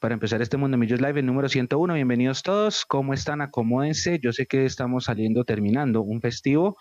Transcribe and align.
para 0.00 0.14
empezar 0.14 0.42
este 0.42 0.56
Mundo 0.56 0.76
Millos 0.76 1.00
Live, 1.00 1.20
el 1.20 1.26
número 1.26 1.48
101. 1.48 1.94
Bienvenidos 1.94 2.42
todos. 2.42 2.84
¿Cómo 2.84 3.14
están? 3.14 3.40
Acomódense. 3.40 4.18
Yo 4.20 4.32
sé 4.32 4.46
que 4.46 4.64
estamos 4.64 5.04
saliendo, 5.04 5.44
terminando 5.44 6.02
un 6.02 6.20
festivo. 6.20 6.76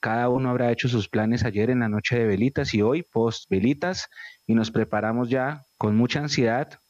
Cada 0.00 0.28
uno 0.28 0.50
habrá 0.50 0.72
hecho 0.72 0.88
sus 0.88 1.08
planes 1.08 1.44
ayer 1.44 1.70
en 1.70 1.80
la 1.80 1.88
noche 1.88 2.18
de 2.18 2.26
velitas 2.26 2.74
y 2.74 2.82
hoy 2.82 3.02
post 3.02 3.44
velitas 3.48 4.08
y 4.46 4.54
nos 4.54 4.70
preparamos 4.70 5.28
ya 5.28 5.62
con 5.78 5.96
mucha 5.96 6.20
ansiedad, 6.20 6.80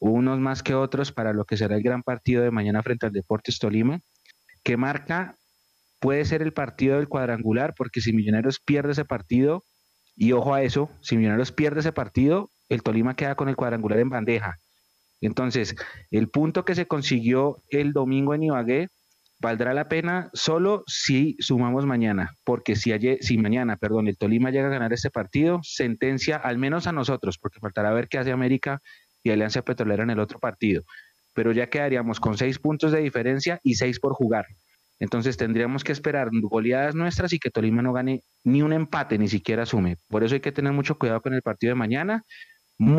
unos 0.00 0.38
más 0.38 0.62
que 0.62 0.74
otros, 0.74 1.12
para 1.12 1.32
lo 1.32 1.44
que 1.44 1.56
será 1.56 1.76
el 1.76 1.82
gran 1.82 2.02
partido 2.02 2.42
de 2.42 2.50
mañana 2.50 2.82
frente 2.82 3.06
al 3.06 3.12
Deportes 3.12 3.58
Tolima, 3.58 4.00
que 4.64 4.76
marca, 4.76 5.36
puede 6.00 6.24
ser 6.24 6.42
el 6.42 6.52
partido 6.52 6.96
del 6.96 7.08
cuadrangular, 7.08 7.74
porque 7.76 8.00
si 8.00 8.12
Millonarios 8.12 8.58
pierde 8.58 8.92
ese 8.92 9.04
partido, 9.04 9.64
y 10.16 10.32
ojo 10.32 10.52
a 10.52 10.62
eso, 10.62 10.90
si 11.00 11.16
Millonarios 11.16 11.52
pierde 11.52 11.80
ese 11.80 11.92
partido, 11.92 12.50
el 12.68 12.82
Tolima 12.82 13.14
queda 13.14 13.34
con 13.36 13.48
el 13.48 13.56
cuadrangular 13.56 14.00
en 14.00 14.10
bandeja. 14.10 14.58
Entonces, 15.22 15.74
el 16.10 16.28
punto 16.28 16.64
que 16.64 16.74
se 16.74 16.86
consiguió 16.86 17.62
el 17.70 17.92
domingo 17.92 18.34
en 18.34 18.42
Ibagué 18.42 18.88
valdrá 19.38 19.72
la 19.72 19.88
pena 19.88 20.30
solo 20.34 20.84
si 20.86 21.36
sumamos 21.40 21.86
mañana, 21.86 22.30
porque 22.44 22.76
si, 22.76 22.92
si 23.20 23.38
mañana, 23.38 23.76
perdón, 23.76 24.08
el 24.08 24.18
Tolima 24.18 24.50
llega 24.50 24.66
a 24.66 24.70
ganar 24.70 24.92
este 24.92 25.10
partido, 25.10 25.60
sentencia 25.62 26.36
al 26.36 26.58
menos 26.58 26.86
a 26.86 26.92
nosotros, 26.92 27.38
porque 27.38 27.60
faltará 27.60 27.92
ver 27.92 28.08
qué 28.08 28.18
hace 28.18 28.30
América 28.30 28.80
y 29.22 29.30
Alianza 29.30 29.62
Petrolera 29.62 30.02
en 30.02 30.10
el 30.10 30.20
otro 30.20 30.38
partido. 30.38 30.82
Pero 31.34 31.52
ya 31.52 31.68
quedaríamos 31.68 32.20
con 32.20 32.36
seis 32.36 32.58
puntos 32.58 32.92
de 32.92 33.00
diferencia 33.00 33.58
y 33.62 33.74
seis 33.74 33.98
por 33.98 34.12
jugar. 34.12 34.46
Entonces 35.00 35.36
tendríamos 35.36 35.82
que 35.82 35.90
esperar 35.90 36.28
goleadas 36.32 36.94
nuestras 36.94 37.32
y 37.32 37.38
que 37.38 37.50
Tolima 37.50 37.82
no 37.82 37.92
gane 37.92 38.22
ni 38.44 38.62
un 38.62 38.72
empate, 38.72 39.18
ni 39.18 39.28
siquiera 39.28 39.66
sume. 39.66 39.96
Por 40.08 40.22
eso 40.22 40.34
hay 40.34 40.40
que 40.40 40.52
tener 40.52 40.72
mucho 40.72 40.96
cuidado 40.96 41.20
con 41.20 41.34
el 41.34 41.42
partido 41.42 41.72
de 41.72 41.74
mañana. 41.74 42.24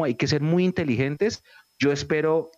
hay 0.03 0.15
que 0.15 0.27
ser 0.27 0.41
muy 0.41 0.65
inteligentes 0.65 1.41
yo 1.79 1.91
espero 1.91 2.51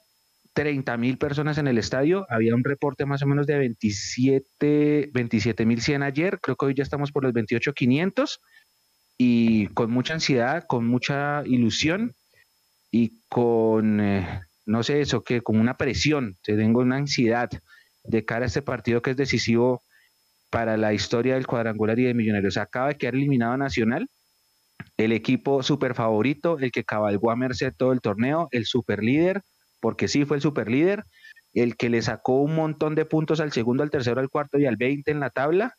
30 0.54 0.96
mil 0.98 1.18
personas 1.18 1.58
en 1.58 1.68
el 1.68 1.78
estadio. 1.78 2.26
Había 2.30 2.56
un 2.56 2.64
reporte 2.64 3.06
más 3.06 3.22
o 3.22 3.28
menos 3.28 3.46
de 3.46 3.58
27 3.58 5.66
mil 5.66 5.82
100 5.82 6.04
ayer. 6.04 6.40
Creo 6.42 6.56
que 6.56 6.66
hoy 6.66 6.74
ya 6.74 6.84
estamos 6.84 7.12
por 7.12 7.24
los 7.24 7.34
28 7.34 7.74
500 7.74 8.40
y 9.18 9.68
con 9.68 9.92
mucha 9.92 10.14
ansiedad, 10.14 10.64
con 10.66 10.88
mucha 10.88 11.44
ilusión 11.46 12.16
y 12.90 13.20
con, 13.28 14.00
eh, 14.00 14.42
no 14.66 14.84
sé, 14.84 15.02
eso 15.02 15.24
que 15.24 15.42
con 15.42 15.60
una 15.60 15.76
presión. 15.76 16.38
Tengo 16.42 16.80
una 16.80 16.98
ansiedad 16.98 17.50
de 18.06 18.24
cara 18.24 18.46
a 18.46 18.48
este 18.48 18.62
partido 18.62 19.02
que 19.02 19.12
es 19.12 19.18
decisivo 19.18 19.84
para 20.50 20.78
la 20.78 20.94
historia 20.94 21.34
del 21.34 21.48
cuadrangular 21.48 22.00
y 22.00 22.06
de 22.06 22.14
Millonarios. 22.14 22.56
Acaba 22.56 22.88
de 22.88 22.96
quedar 22.96 23.16
eliminado 23.16 23.58
Nacional 23.58 24.10
el 24.98 25.12
equipo 25.12 25.64
super 25.64 25.94
favorito, 25.96 26.58
el 26.60 26.72
que 26.72 26.84
cabalgó 26.84 27.32
a 27.32 27.36
merced 27.36 27.74
todo 27.76 27.92
el 27.92 28.02
torneo, 28.02 28.48
el 28.52 28.66
super 28.66 29.04
líder, 29.04 29.42
porque 29.80 30.08
sí 30.08 30.26
fue 30.26 30.38
el 30.38 30.42
super 30.42 30.70
líder, 30.70 31.04
el 31.54 31.76
que 31.78 31.90
le 31.90 32.02
sacó 32.02 32.42
un 32.42 32.56
montón 32.56 32.96
de 32.96 33.06
puntos 33.06 33.40
al 33.40 33.52
segundo, 33.52 33.84
al 33.84 33.90
tercero, 33.90 34.20
al 34.20 34.30
cuarto 34.30 34.58
y 34.58 34.66
al 34.66 34.78
20 34.78 35.12
en 35.12 35.20
la 35.20 35.30
tabla, 35.30 35.74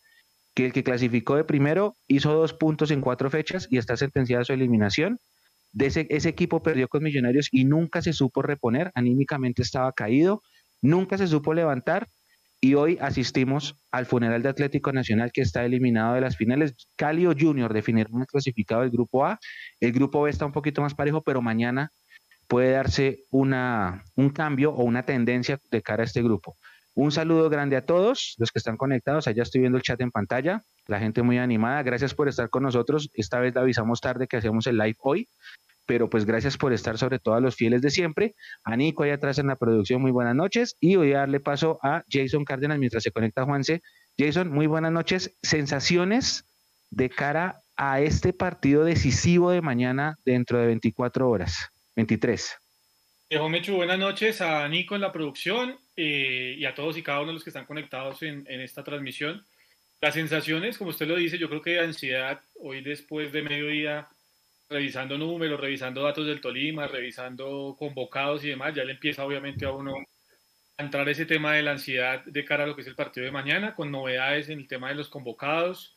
que 0.54 0.66
el 0.66 0.72
que 0.72 0.84
clasificó 0.84 1.36
de 1.36 1.44
primero 1.44 1.94
hizo 2.08 2.32
dos 2.32 2.54
puntos 2.54 2.90
en 2.90 3.00
cuatro 3.00 3.30
fechas 3.30 3.68
y 3.70 3.78
está 3.78 3.96
sentenciada 3.96 4.42
a 4.42 4.44
su 4.44 4.52
eliminación. 4.52 5.18
Ese, 5.78 6.06
ese 6.08 6.30
equipo 6.30 6.62
perdió 6.62 6.88
con 6.88 7.02
Millonarios 7.02 7.48
y 7.52 7.64
nunca 7.64 8.00
se 8.00 8.14
supo 8.14 8.40
reponer, 8.40 8.90
anímicamente 8.94 9.60
estaba 9.60 9.92
caído, 9.92 10.42
nunca 10.80 11.18
se 11.18 11.26
supo 11.26 11.52
levantar 11.52 12.08
y 12.66 12.74
hoy 12.74 12.98
asistimos 13.00 13.76
al 13.92 14.06
funeral 14.06 14.42
de 14.42 14.48
Atlético 14.48 14.90
Nacional 14.90 15.30
que 15.32 15.40
está 15.40 15.64
eliminado 15.64 16.14
de 16.14 16.20
las 16.20 16.36
finales. 16.36 16.74
Calio 16.96 17.32
Junior 17.38 17.72
definirá 17.72 18.10
el 18.12 18.26
clasificado 18.26 18.80
del 18.80 18.90
grupo 18.90 19.24
A. 19.24 19.38
El 19.78 19.92
grupo 19.92 20.22
B 20.22 20.30
está 20.30 20.46
un 20.46 20.50
poquito 20.50 20.82
más 20.82 20.92
parejo, 20.92 21.22
pero 21.22 21.40
mañana 21.40 21.92
puede 22.48 22.72
darse 22.72 23.20
una, 23.30 24.02
un 24.16 24.30
cambio 24.30 24.72
o 24.72 24.82
una 24.82 25.04
tendencia 25.04 25.60
de 25.70 25.80
cara 25.80 26.02
a 26.02 26.06
este 26.06 26.24
grupo. 26.24 26.56
Un 26.96 27.12
saludo 27.12 27.48
grande 27.48 27.76
a 27.76 27.86
todos 27.86 28.34
los 28.36 28.50
que 28.50 28.58
están 28.58 28.76
conectados. 28.76 29.28
Allá 29.28 29.44
estoy 29.44 29.60
viendo 29.60 29.78
el 29.78 29.84
chat 29.84 30.00
en 30.00 30.10
pantalla. 30.10 30.60
La 30.88 30.98
gente 30.98 31.22
muy 31.22 31.38
animada. 31.38 31.84
Gracias 31.84 32.14
por 32.14 32.26
estar 32.28 32.50
con 32.50 32.64
nosotros. 32.64 33.10
Esta 33.14 33.38
vez 33.38 33.54
le 33.54 33.60
avisamos 33.60 34.00
tarde 34.00 34.26
que 34.26 34.38
hacemos 34.38 34.66
el 34.66 34.76
live 34.76 34.96
hoy 35.02 35.28
pero 35.86 36.10
pues 36.10 36.26
gracias 36.26 36.58
por 36.58 36.72
estar 36.72 36.98
sobre 36.98 37.18
todo 37.18 37.34
a 37.34 37.40
los 37.40 37.54
fieles 37.54 37.80
de 37.80 37.90
siempre. 37.90 38.34
A 38.64 38.76
Nico 38.76 39.04
ahí 39.04 39.10
atrás 39.10 39.38
en 39.38 39.46
la 39.46 39.56
producción, 39.56 40.02
muy 40.02 40.10
buenas 40.10 40.34
noches. 40.34 40.76
Y 40.80 40.96
voy 40.96 41.12
a 41.12 41.18
darle 41.18 41.40
paso 41.40 41.78
a 41.82 42.04
Jason 42.10 42.44
Cárdenas 42.44 42.78
mientras 42.78 43.02
se 43.02 43.12
conecta 43.12 43.44
Juanse. 43.44 43.82
Jason, 44.18 44.50
muy 44.50 44.66
buenas 44.66 44.92
noches. 44.92 45.36
Sensaciones 45.42 46.44
de 46.90 47.08
cara 47.08 47.60
a 47.76 48.00
este 48.00 48.32
partido 48.32 48.84
decisivo 48.84 49.50
de 49.50 49.60
mañana 49.60 50.18
dentro 50.24 50.58
de 50.58 50.66
24 50.66 51.28
horas, 51.28 51.70
23. 51.94 52.56
Mechu, 53.50 53.74
buenas 53.74 53.98
noches 53.98 54.40
a 54.40 54.68
Nico 54.68 54.94
en 54.94 55.00
la 55.00 55.12
producción 55.12 55.76
eh, 55.96 56.54
y 56.58 56.64
a 56.64 56.74
todos 56.74 56.96
y 56.96 57.02
cada 57.02 57.20
uno 57.20 57.28
de 57.28 57.34
los 57.34 57.44
que 57.44 57.50
están 57.50 57.66
conectados 57.66 58.22
en, 58.22 58.44
en 58.48 58.60
esta 58.60 58.84
transmisión. 58.84 59.44
Las 60.00 60.14
sensaciones, 60.14 60.78
como 60.78 60.90
usted 60.90 61.06
lo 61.06 61.16
dice, 61.16 61.38
yo 61.38 61.48
creo 61.48 61.62
que 61.62 61.80
ansiedad 61.80 62.40
hoy 62.60 62.82
después 62.82 63.32
de 63.32 63.42
mediodía 63.42 64.06
revisando 64.68 65.16
números, 65.16 65.60
revisando 65.60 66.02
datos 66.02 66.26
del 66.26 66.40
Tolima, 66.40 66.86
revisando 66.86 67.76
convocados 67.78 68.44
y 68.44 68.48
demás, 68.48 68.74
ya 68.74 68.84
le 68.84 68.92
empieza 68.92 69.24
obviamente 69.24 69.64
a 69.64 69.70
uno 69.70 69.94
a 70.78 70.82
entrar 70.82 71.08
ese 71.08 71.26
tema 71.26 71.54
de 71.54 71.62
la 71.62 71.72
ansiedad 71.72 72.24
de 72.24 72.44
cara 72.44 72.64
a 72.64 72.66
lo 72.66 72.74
que 72.74 72.82
es 72.82 72.86
el 72.88 72.94
partido 72.94 73.24
de 73.24 73.32
mañana, 73.32 73.74
con 73.74 73.90
novedades 73.90 74.48
en 74.48 74.58
el 74.58 74.68
tema 74.68 74.88
de 74.88 74.96
los 74.96 75.08
convocados. 75.08 75.96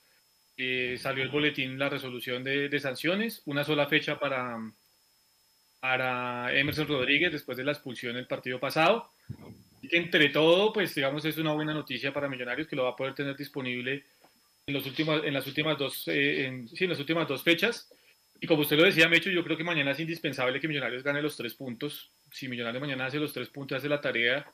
Eh, 0.56 0.97
salió 1.00 1.24
el 1.24 1.29
boletín 1.29 1.79
la 1.79 1.90
resolución 1.90 2.44
de, 2.44 2.79
sanciones, 2.79 3.41
una 3.46 3.63
sola 3.63 3.88
fecha 3.88 4.19
para, 4.19 4.58
para 5.79 6.53
Emerson 6.53 6.88
Rodríguez 6.88 7.32
después 7.32 7.58
de 7.58 7.64
la 7.64 7.72
expulsión 7.72 8.16
del 8.16 8.28
partido 8.28 8.59
pasado. 8.59 9.11
Entre 9.91 10.29
todo, 10.29 10.72
pues 10.73 10.94
digamos, 10.94 11.26
es 11.26 11.38
una 11.38 11.53
buena 11.53 11.73
noticia 11.73 12.14
para 12.14 12.29
Millonarios 12.29 12.67
que 12.67 12.76
lo 12.76 12.84
va 12.84 12.91
a 12.91 12.96
poder 12.96 13.16
tener 13.16 13.35
disponible 13.35 14.03
en, 14.66 14.73
los 14.73 14.85
últimos, 14.85 15.23
en, 15.23 15.34
las, 15.34 15.47
últimas 15.47 15.78
dos, 15.78 16.08
eh, 16.08 16.46
en, 16.46 16.67
sí, 16.70 16.84
en 16.84 16.91
las 16.91 16.99
últimas 16.99 17.28
dos 17.28 17.44
fechas. 17.44 17.90
Y 18.41 18.47
como 18.47 18.62
usted 18.62 18.78
lo 18.78 18.86
decía, 18.86 19.09
Mecho, 19.09 19.30
yo 19.30 19.44
creo 19.44 19.58
que 19.58 19.64
mañana 19.64 19.91
es 19.91 20.00
indispensable 20.00 20.59
que 20.59 20.68
Millonarios 20.68 21.03
gane 21.03 21.22
los 21.22 21.36
tres 21.36 21.53
puntos. 21.56 22.09
Si 22.32 22.47
Millonarios 22.47 22.82
mañana 22.82 23.06
hace 23.06 23.20
los 23.20 23.34
tres 23.34 23.50
puntos, 23.50 23.78
hace 23.78 23.90
la 23.90 24.00
tarea, 24.00 24.46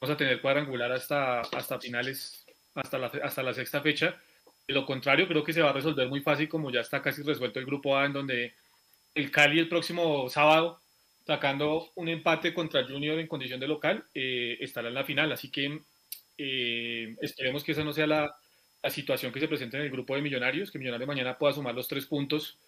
vamos 0.00 0.14
a 0.14 0.16
tener 0.16 0.40
cuadrangular 0.40 0.92
hasta, 0.92 1.40
hasta 1.40 1.80
finales, 1.80 2.44
hasta 2.74 2.98
la, 2.98 3.06
hasta 3.06 3.42
la 3.42 3.54
sexta 3.54 3.80
fecha. 3.80 4.16
De 4.68 4.74
lo 4.74 4.84
contrario, 4.84 5.26
creo 5.26 5.42
que 5.42 5.54
se 5.54 5.62
va 5.62 5.70
a 5.70 5.72
resolver 5.72 6.08
muy 6.08 6.20
fácil, 6.20 6.48
como 6.48 6.70
ya 6.70 6.80
está 6.80 7.00
casi 7.00 7.22
resuelto 7.22 7.58
el 7.58 7.66
grupo 7.66 7.96
A, 7.96 8.04
en 8.04 8.12
donde 8.12 8.54
el 9.14 9.30
Cali 9.30 9.58
el 9.58 9.68
próximo 9.68 10.28
sábado, 10.28 10.80
sacando 11.26 11.90
un 11.94 12.08
empate 12.08 12.52
contra 12.52 12.84
Junior 12.84 13.18
en 13.18 13.28
condición 13.28 13.60
de 13.60 13.68
local, 13.68 14.04
eh, 14.14 14.58
estará 14.60 14.88
en 14.88 14.94
la 14.94 15.04
final. 15.04 15.32
Así 15.32 15.50
que 15.50 15.80
eh, 16.36 17.16
esperemos 17.22 17.64
que 17.64 17.72
esa 17.72 17.82
no 17.82 17.94
sea 17.94 18.06
la, 18.06 18.36
la 18.82 18.90
situación 18.90 19.32
que 19.32 19.40
se 19.40 19.48
presente 19.48 19.78
en 19.78 19.84
el 19.84 19.90
grupo 19.90 20.14
de 20.14 20.20
Millonarios, 20.20 20.70
que 20.70 20.78
Millonarios 20.78 21.08
mañana 21.08 21.38
pueda 21.38 21.54
sumar 21.54 21.74
los 21.74 21.88
tres 21.88 22.04
puntos 22.04 22.58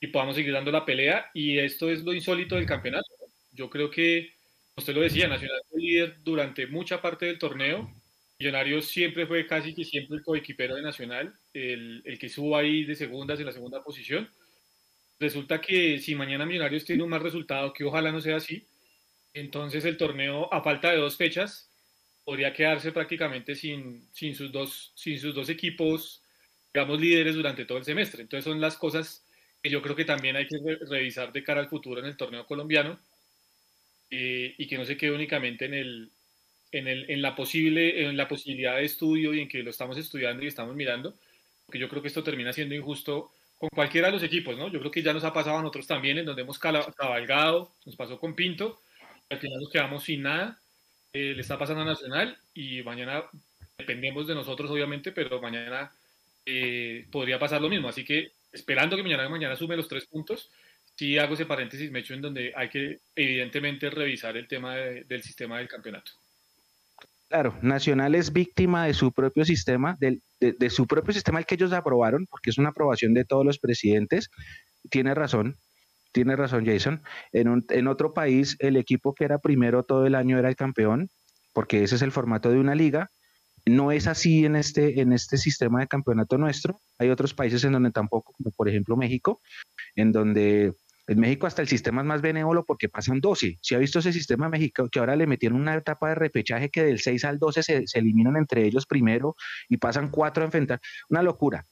y 0.00 0.08
podamos 0.08 0.36
seguir 0.36 0.52
dando 0.52 0.70
la 0.70 0.84
pelea. 0.84 1.30
Y 1.34 1.58
esto 1.58 1.90
es 1.90 2.02
lo 2.04 2.12
insólito 2.12 2.56
del 2.56 2.66
campeonato. 2.66 3.08
Yo 3.52 3.68
creo 3.68 3.90
que, 3.90 4.32
usted 4.76 4.94
lo 4.94 5.00
decía, 5.00 5.28
Nacional 5.28 5.60
fue 5.68 5.80
líder 5.80 6.16
durante 6.22 6.66
mucha 6.66 7.00
parte 7.02 7.26
del 7.26 7.38
torneo. 7.38 7.92
Millonarios 8.38 8.86
siempre 8.86 9.26
fue 9.26 9.46
casi 9.46 9.74
que 9.74 9.84
siempre 9.84 10.16
el 10.16 10.22
coequipero 10.22 10.76
de 10.76 10.82
Nacional, 10.82 11.34
el, 11.52 12.02
el 12.04 12.18
que 12.18 12.28
subo 12.28 12.56
ahí 12.56 12.84
de 12.84 12.94
segundas 12.94 13.40
en 13.40 13.46
la 13.46 13.52
segunda 13.52 13.82
posición. 13.82 14.30
Resulta 15.18 15.60
que 15.60 15.98
si 15.98 16.14
mañana 16.14 16.46
Millonarios 16.46 16.84
tiene 16.84 17.02
un 17.02 17.10
mal 17.10 17.20
resultado, 17.20 17.72
que 17.72 17.84
ojalá 17.84 18.12
no 18.12 18.20
sea 18.20 18.36
así, 18.36 18.68
entonces 19.34 19.84
el 19.84 19.96
torneo, 19.96 20.52
a 20.52 20.62
falta 20.62 20.90
de 20.90 20.98
dos 20.98 21.16
fechas, 21.16 21.70
podría 22.24 22.52
quedarse 22.52 22.92
prácticamente 22.92 23.54
sin, 23.54 24.06
sin, 24.12 24.34
sus, 24.34 24.52
dos, 24.52 24.92
sin 24.94 25.18
sus 25.18 25.34
dos 25.34 25.48
equipos, 25.48 26.22
digamos, 26.72 27.00
líderes 27.00 27.34
durante 27.34 27.64
todo 27.64 27.78
el 27.78 27.84
semestre. 27.84 28.22
Entonces 28.22 28.44
son 28.44 28.60
las 28.60 28.76
cosas 28.76 29.24
que 29.62 29.70
yo 29.70 29.82
creo 29.82 29.96
que 29.96 30.04
también 30.04 30.36
hay 30.36 30.46
que 30.46 30.58
revisar 30.88 31.32
de 31.32 31.42
cara 31.42 31.60
al 31.60 31.68
futuro 31.68 32.00
en 32.00 32.06
el 32.06 32.16
torneo 32.16 32.46
colombiano 32.46 32.98
eh, 34.10 34.54
y 34.56 34.66
que 34.66 34.78
no 34.78 34.84
se 34.84 34.96
quede 34.96 35.12
únicamente 35.12 35.66
en, 35.66 35.74
el, 35.74 36.10
en, 36.72 36.88
el, 36.88 37.10
en, 37.10 37.22
la 37.22 37.34
posible, 37.34 38.04
en 38.04 38.16
la 38.16 38.28
posibilidad 38.28 38.76
de 38.76 38.84
estudio 38.84 39.34
y 39.34 39.40
en 39.40 39.48
que 39.48 39.62
lo 39.62 39.70
estamos 39.70 39.98
estudiando 39.98 40.44
y 40.44 40.48
estamos 40.48 40.74
mirando, 40.74 41.14
porque 41.66 41.78
yo 41.78 41.88
creo 41.88 42.02
que 42.02 42.08
esto 42.08 42.22
termina 42.22 42.52
siendo 42.52 42.74
injusto 42.74 43.30
con 43.58 43.68
cualquiera 43.70 44.06
de 44.06 44.14
los 44.14 44.22
equipos, 44.22 44.56
¿no? 44.56 44.68
Yo 44.68 44.78
creo 44.78 44.92
que 44.92 45.02
ya 45.02 45.12
nos 45.12 45.24
ha 45.24 45.32
pasado 45.32 45.58
a 45.58 45.62
nosotros 45.62 45.86
también, 45.86 46.18
en 46.18 46.24
donde 46.24 46.42
hemos 46.42 46.58
cabalgado, 46.58 47.72
nos 47.84 47.96
pasó 47.96 48.18
con 48.18 48.34
Pinto, 48.34 48.80
al 49.28 49.38
final 49.38 49.58
nos 49.60 49.70
quedamos 49.70 50.04
sin 50.04 50.22
nada, 50.22 50.60
eh, 51.12 51.32
le 51.34 51.40
está 51.40 51.58
pasando 51.58 51.82
a 51.82 51.84
Nacional 51.84 52.38
y 52.54 52.82
mañana 52.82 53.24
dependemos 53.76 54.26
de 54.26 54.34
nosotros, 54.34 54.70
obviamente, 54.70 55.10
pero 55.12 55.40
mañana 55.40 55.90
eh, 56.46 57.06
podría 57.10 57.38
pasar 57.38 57.60
lo 57.60 57.68
mismo, 57.68 57.88
así 57.88 58.04
que 58.04 58.32
esperando 58.52 58.96
que 58.96 59.02
mañana 59.02 59.28
mañana 59.28 59.56
sume 59.56 59.76
los 59.76 59.88
tres 59.88 60.06
puntos, 60.06 60.50
sí 60.96 61.18
hago 61.18 61.34
ese 61.34 61.46
paréntesis, 61.46 61.90
me 61.90 62.00
echo 62.00 62.14
en 62.14 62.22
donde 62.22 62.52
hay 62.56 62.68
que 62.68 63.00
evidentemente 63.14 63.88
revisar 63.90 64.36
el 64.36 64.48
tema 64.48 64.76
del 64.76 65.22
sistema 65.22 65.58
del 65.58 65.68
campeonato. 65.68 66.12
Claro, 67.28 67.58
Nacional 67.60 68.14
es 68.14 68.32
víctima 68.32 68.86
de 68.86 68.94
su 68.94 69.12
propio 69.12 69.44
sistema, 69.44 69.96
de, 70.00 70.20
de, 70.40 70.70
su 70.70 70.86
propio 70.86 71.12
sistema 71.12 71.38
el 71.38 71.46
que 71.46 71.56
ellos 71.56 71.72
aprobaron, 71.72 72.26
porque 72.26 72.48
es 72.50 72.58
una 72.58 72.70
aprobación 72.70 73.12
de 73.12 73.26
todos 73.26 73.44
los 73.44 73.58
presidentes. 73.58 74.30
Tiene 74.90 75.14
razón, 75.14 75.56
tiene 76.12 76.36
razón 76.36 76.64
Jason. 76.64 77.02
En, 77.32 77.66
en 77.68 77.86
otro 77.86 78.14
país, 78.14 78.56
el 78.60 78.76
equipo 78.76 79.14
que 79.14 79.24
era 79.24 79.38
primero 79.38 79.82
todo 79.82 80.06
el 80.06 80.14
año 80.14 80.38
era 80.38 80.48
el 80.48 80.56
campeón, 80.56 81.10
porque 81.52 81.82
ese 81.82 81.96
es 81.96 82.02
el 82.02 82.12
formato 82.12 82.50
de 82.50 82.58
una 82.58 82.74
liga. 82.74 83.10
No 83.68 83.92
es 83.92 84.06
así 84.06 84.44
en 84.44 84.56
este, 84.56 85.00
en 85.00 85.12
este 85.12 85.36
sistema 85.36 85.80
de 85.80 85.88
campeonato 85.88 86.38
nuestro. 86.38 86.80
Hay 86.98 87.10
otros 87.10 87.34
países 87.34 87.64
en 87.64 87.72
donde 87.72 87.90
tampoco, 87.90 88.32
como 88.32 88.50
por 88.50 88.68
ejemplo 88.68 88.96
México, 88.96 89.40
en 89.96 90.12
donde 90.12 90.74
en 91.08 91.20
México 91.20 91.46
hasta 91.46 91.62
el 91.62 91.68
sistema 91.68 92.02
es 92.02 92.06
más 92.06 92.20
benévolo 92.20 92.64
porque 92.66 92.90
pasan 92.90 93.20
12. 93.20 93.58
Si 93.62 93.74
ha 93.74 93.78
visto 93.78 93.98
ese 93.98 94.12
sistema 94.12 94.50
México 94.50 94.88
que 94.90 94.98
ahora 94.98 95.16
le 95.16 95.26
metieron 95.26 95.58
una 95.60 95.74
etapa 95.74 96.10
de 96.10 96.14
repechaje 96.14 96.68
que 96.68 96.84
del 96.84 97.00
6 97.00 97.24
al 97.24 97.38
12 97.38 97.62
se, 97.62 97.84
eliminan 97.94 98.36
entre 98.36 98.66
ellos 98.66 98.84
primero 98.86 99.34
y 99.70 99.78
pasan 99.78 100.10
cuatro 100.10 100.42
a 100.42 100.46
enfrentar. 100.46 100.80
Una 101.08 101.22
locura. 101.22 101.64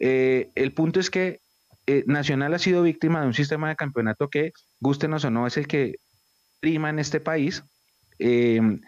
Eh, 0.00 0.50
el 0.56 0.72
punto 0.74 0.98
es 0.98 1.10
que 1.10 1.38
eh, 1.86 2.02
Nacional 2.06 2.54
ha 2.54 2.58
sido 2.58 2.82
víctima 2.82 3.20
de 3.20 3.28
un 3.28 3.34
sistema 3.34 3.68
de 3.68 3.76
campeonato 3.76 4.28
que, 4.28 4.52
gustenos 4.80 5.24
o 5.24 5.30
no, 5.30 5.46
es 5.46 5.56
el 5.56 5.68
que 5.68 5.96
prima 6.60 6.90
en 6.90 6.98
este 6.98 7.20
país. 7.20 7.62
Em, 8.18 8.80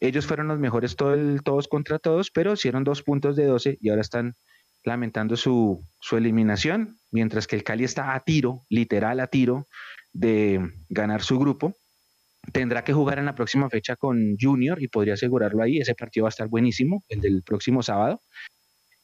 ellos 0.00 0.26
fueron 0.26 0.48
los 0.48 0.58
mejores 0.58 0.96
todos 0.96 1.68
contra 1.68 1.98
todos, 1.98 2.30
pero 2.30 2.54
hicieron 2.54 2.84
dos 2.84 3.02
puntos 3.02 3.36
de 3.36 3.44
12 3.44 3.78
y 3.80 3.90
ahora 3.90 4.00
están 4.00 4.34
lamentando 4.82 5.36
su, 5.36 5.86
su 6.00 6.16
eliminación, 6.16 6.98
mientras 7.10 7.46
que 7.46 7.56
el 7.56 7.64
Cali 7.64 7.84
está 7.84 8.14
a 8.14 8.20
tiro, 8.20 8.64
literal 8.70 9.20
a 9.20 9.26
tiro, 9.26 9.68
de 10.12 10.70
ganar 10.88 11.22
su 11.22 11.38
grupo. 11.38 11.74
Tendrá 12.52 12.82
que 12.82 12.94
jugar 12.94 13.18
en 13.18 13.26
la 13.26 13.34
próxima 13.34 13.68
fecha 13.68 13.96
con 13.96 14.36
Junior 14.40 14.82
y 14.82 14.88
podría 14.88 15.14
asegurarlo 15.14 15.62
ahí. 15.62 15.78
Ese 15.78 15.94
partido 15.94 16.24
va 16.24 16.28
a 16.28 16.30
estar 16.30 16.48
buenísimo, 16.48 17.04
el 17.08 17.20
del 17.20 17.42
próximo 17.42 17.82
sábado. 17.82 18.22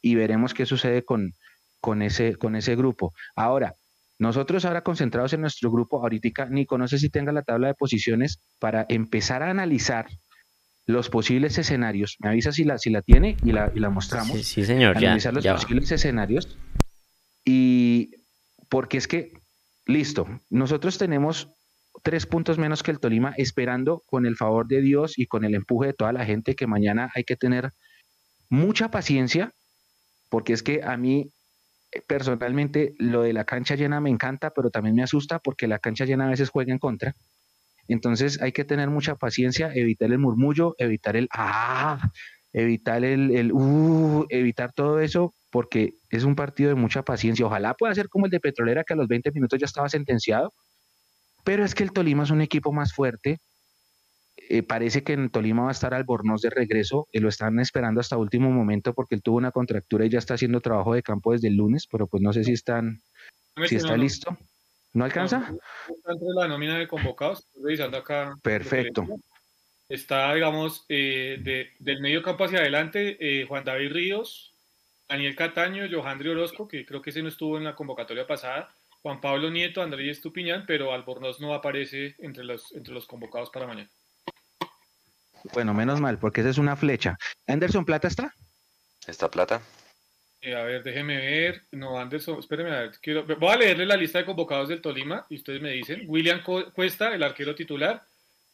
Y 0.00 0.14
veremos 0.14 0.54
qué 0.54 0.64
sucede 0.64 1.04
con, 1.04 1.32
con, 1.80 2.00
ese, 2.00 2.36
con 2.36 2.56
ese 2.56 2.74
grupo. 2.74 3.12
Ahora, 3.34 3.74
nosotros 4.18 4.64
ahora 4.64 4.82
concentrados 4.82 5.34
en 5.34 5.42
nuestro 5.42 5.70
grupo, 5.70 6.00
ahorita 6.00 6.46
Nico, 6.46 6.78
no 6.78 6.88
sé 6.88 6.98
si 6.98 7.10
tenga 7.10 7.32
la 7.32 7.42
tabla 7.42 7.68
de 7.68 7.74
posiciones 7.74 8.40
para 8.58 8.86
empezar 8.88 9.42
a 9.42 9.50
analizar 9.50 10.06
los 10.86 11.10
posibles 11.10 11.58
escenarios. 11.58 12.16
Me 12.20 12.28
avisa 12.30 12.52
si 12.52 12.64
la, 12.64 12.78
si 12.78 12.90
la 12.90 13.02
tiene 13.02 13.36
y 13.44 13.52
la, 13.52 13.72
y 13.74 13.80
la 13.80 13.90
mostramos. 13.90 14.40
Sí, 14.42 14.64
señor. 14.64 14.96
Analizar 14.96 15.34
los 15.34 15.46
posibles 15.46 15.90
escenarios. 15.90 16.56
Y 17.44 18.10
porque 18.68 18.98
es 18.98 19.08
que, 19.08 19.32
listo, 19.86 20.26
nosotros 20.48 20.96
tenemos 20.98 21.48
tres 22.02 22.26
puntos 22.26 22.58
menos 22.58 22.82
que 22.82 22.90
el 22.92 23.00
Tolima, 23.00 23.34
esperando 23.36 24.02
con 24.06 24.26
el 24.26 24.36
favor 24.36 24.66
de 24.66 24.80
Dios 24.80 25.18
y 25.18 25.26
con 25.26 25.44
el 25.44 25.54
empuje 25.54 25.88
de 25.88 25.94
toda 25.94 26.12
la 26.12 26.24
gente 26.24 26.54
que 26.54 26.66
mañana 26.66 27.10
hay 27.14 27.24
que 27.24 27.36
tener 27.36 27.70
mucha 28.48 28.90
paciencia, 28.90 29.52
porque 30.28 30.52
es 30.52 30.62
que 30.62 30.82
a 30.84 30.96
mí 30.96 31.32
eh, 31.92 32.02
personalmente 32.06 32.94
lo 32.98 33.22
de 33.22 33.32
la 33.32 33.44
cancha 33.44 33.74
llena 33.74 34.00
me 34.00 34.10
encanta, 34.10 34.50
pero 34.50 34.70
también 34.70 34.94
me 34.94 35.02
asusta 35.02 35.38
porque 35.38 35.66
la 35.66 35.78
cancha 35.78 36.04
llena 36.04 36.26
a 36.26 36.30
veces 36.30 36.50
juega 36.50 36.72
en 36.72 36.78
contra. 36.78 37.16
Entonces 37.88 38.40
hay 38.42 38.52
que 38.52 38.64
tener 38.64 38.90
mucha 38.90 39.16
paciencia, 39.16 39.72
evitar 39.74 40.10
el 40.10 40.18
murmullo, 40.18 40.74
evitar 40.78 41.16
el 41.16 41.28
ah, 41.32 42.10
evitar 42.52 43.04
el, 43.04 43.36
el 43.36 43.52
uh, 43.52 44.26
evitar 44.30 44.72
todo 44.72 45.00
eso, 45.00 45.34
porque 45.50 45.94
es 46.10 46.24
un 46.24 46.34
partido 46.34 46.70
de 46.70 46.74
mucha 46.74 47.02
paciencia. 47.02 47.44
Ojalá 47.46 47.74
pueda 47.74 47.94
ser 47.94 48.08
como 48.08 48.26
el 48.26 48.30
de 48.30 48.40
Petrolera, 48.40 48.82
que 48.82 48.94
a 48.94 48.96
los 48.96 49.08
20 49.08 49.30
minutos 49.32 49.58
ya 49.58 49.66
estaba 49.66 49.88
sentenciado, 49.88 50.52
pero 51.44 51.64
es 51.64 51.74
que 51.74 51.82
el 51.82 51.92
Tolima 51.92 52.24
es 52.24 52.30
un 52.30 52.40
equipo 52.40 52.72
más 52.72 52.94
fuerte. 52.94 53.38
Eh, 54.48 54.62
parece 54.62 55.02
que 55.02 55.12
en 55.12 55.28
Tolima 55.28 55.64
va 55.64 55.68
a 55.68 55.72
estar 55.72 55.92
Albornoz 55.92 56.40
de 56.40 56.50
regreso, 56.50 57.08
y 57.12 57.20
lo 57.20 57.28
están 57.28 57.60
esperando 57.60 58.00
hasta 58.00 58.16
último 58.16 58.50
momento 58.50 58.94
porque 58.94 59.14
él 59.14 59.22
tuvo 59.22 59.36
una 59.36 59.50
contractura 59.50 60.06
y 60.06 60.10
ya 60.10 60.18
está 60.18 60.34
haciendo 60.34 60.60
trabajo 60.60 60.94
de 60.94 61.02
campo 61.02 61.32
desde 61.32 61.48
el 61.48 61.56
lunes, 61.56 61.86
pero 61.90 62.06
pues 62.06 62.22
no 62.22 62.32
sé 62.32 62.42
si 62.42 62.52
están, 62.52 63.02
si 63.66 63.76
está 63.76 63.96
listo. 63.96 64.36
¿No 64.96 65.04
alcanza? 65.04 65.52
está 65.94 66.12
entre 66.12 66.28
la 66.34 66.48
nómina 66.48 66.78
de 66.78 66.88
convocados, 66.88 67.40
estoy 67.40 67.64
revisando 67.64 67.98
acá. 67.98 68.34
Perfecto. 68.42 69.06
Está, 69.90 70.32
digamos, 70.32 70.86
eh, 70.88 71.74
del 71.78 72.00
medio 72.00 72.22
campo 72.22 72.44
hacia 72.44 72.60
adelante, 72.60 73.18
eh, 73.20 73.44
Juan 73.44 73.62
David 73.62 73.92
Ríos, 73.92 74.54
Daniel 75.06 75.36
Cataño, 75.36 75.84
Johandri 75.90 76.30
Orozco, 76.30 76.66
que 76.66 76.86
creo 76.86 77.02
que 77.02 77.10
ese 77.10 77.20
no 77.20 77.28
estuvo 77.28 77.58
en 77.58 77.64
la 77.64 77.74
convocatoria 77.74 78.26
pasada, 78.26 78.70
Juan 79.02 79.20
Pablo 79.20 79.50
Nieto, 79.50 79.82
Andrés 79.82 80.16
Estupiñán, 80.16 80.64
pero 80.66 80.94
Albornoz 80.94 81.40
no 81.40 81.52
aparece 81.52 82.14
entre 82.20 82.44
los, 82.44 82.72
entre 82.72 82.94
los 82.94 83.06
convocados 83.06 83.50
para 83.50 83.66
mañana. 83.66 83.90
Bueno, 85.52 85.74
menos 85.74 86.00
mal, 86.00 86.18
porque 86.18 86.40
esa 86.40 86.48
es 86.48 86.58
una 86.58 86.74
flecha. 86.74 87.18
¿Anderson 87.46 87.84
Plata 87.84 88.08
está? 88.08 88.32
Está 89.06 89.30
Plata. 89.30 89.60
Eh, 90.46 90.54
a 90.54 90.62
ver, 90.62 90.84
déjeme 90.84 91.16
ver. 91.16 91.62
No, 91.72 91.98
Anderson, 91.98 92.38
espéreme 92.38 92.70
a 92.70 92.80
ver. 92.82 92.92
Quiero, 93.02 93.24
voy 93.24 93.50
a 93.50 93.56
leerle 93.56 93.84
la 93.84 93.96
lista 93.96 94.20
de 94.20 94.24
convocados 94.24 94.68
del 94.68 94.80
Tolima 94.80 95.26
y 95.28 95.34
ustedes 95.34 95.60
me 95.60 95.72
dicen. 95.72 96.04
William 96.06 96.40
Cuesta, 96.72 97.12
el 97.12 97.24
arquero 97.24 97.56
titular. 97.56 98.04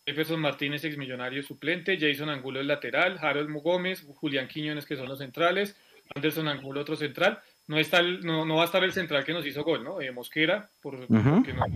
Jefferson 0.06 0.40
Martínez, 0.40 0.82
exmillonario 0.84 1.42
suplente. 1.42 1.98
Jason 2.00 2.30
Angulo, 2.30 2.60
el 2.60 2.66
lateral. 2.66 3.18
Harold 3.20 3.52
Gómez. 3.62 4.06
Julián 4.16 4.48
Quiñones, 4.48 4.86
que 4.86 4.96
son 4.96 5.06
los 5.06 5.18
centrales. 5.18 5.76
Anderson 6.14 6.48
Angulo, 6.48 6.80
otro 6.80 6.96
central. 6.96 7.38
No, 7.66 7.78
está 7.78 8.00
no, 8.00 8.46
no, 8.46 8.56
va 8.56 8.62
a 8.62 8.64
estar 8.64 8.82
el 8.82 8.94
central 8.94 9.22
que 9.22 9.34
nos 9.34 9.44
hizo 9.44 9.62
gol, 9.62 9.84
¿no? 9.84 10.00
Eh, 10.00 10.10
Mosquera, 10.12 10.70
por, 10.80 11.06
porque 11.06 11.52
no 11.52 11.68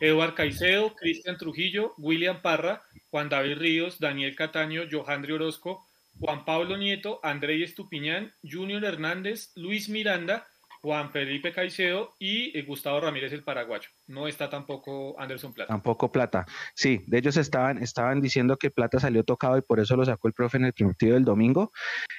Eduard 0.00 0.34
Caicedo, 0.34 0.94
Cristian 0.94 1.36
Trujillo, 1.36 1.92
William 1.98 2.40
Parra, 2.40 2.82
Juan 3.10 3.28
David 3.28 3.58
Ríos, 3.58 4.00
Daniel 4.00 4.34
Cataño, 4.34 4.84
Johandri 4.90 5.32
Orozco, 5.32 5.86
Juan 6.18 6.44
Pablo 6.44 6.76
Nieto, 6.76 7.20
André 7.22 7.62
Estupiñán, 7.62 8.32
Junior 8.42 8.84
Hernández, 8.84 9.52
Luis 9.54 9.88
Miranda, 9.88 10.46
Juan 10.82 11.10
Felipe 11.10 11.52
Caicedo 11.52 12.14
y 12.18 12.56
eh, 12.58 12.62
Gustavo 12.62 13.00
Ramírez 13.00 13.32
el 13.32 13.44
paraguayo. 13.44 13.88
No 14.06 14.26
está 14.26 14.48
tampoco 14.48 15.14
Anderson 15.18 15.52
Plata. 15.52 15.68
Tampoco 15.68 16.10
Plata. 16.10 16.46
Sí, 16.74 17.04
de 17.06 17.18
ellos 17.18 17.36
estaban, 17.36 17.82
estaban 17.82 18.20
diciendo 18.20 18.56
que 18.56 18.70
Plata 18.70 18.98
salió 18.98 19.22
tocado 19.22 19.58
y 19.58 19.62
por 19.62 19.78
eso 19.78 19.96
lo 19.96 20.04
sacó 20.04 20.28
el 20.28 20.34
profe 20.34 20.56
en 20.56 20.64
el 20.64 20.72
partido 20.72 21.14
del 21.14 21.24
domingo. 21.24 21.72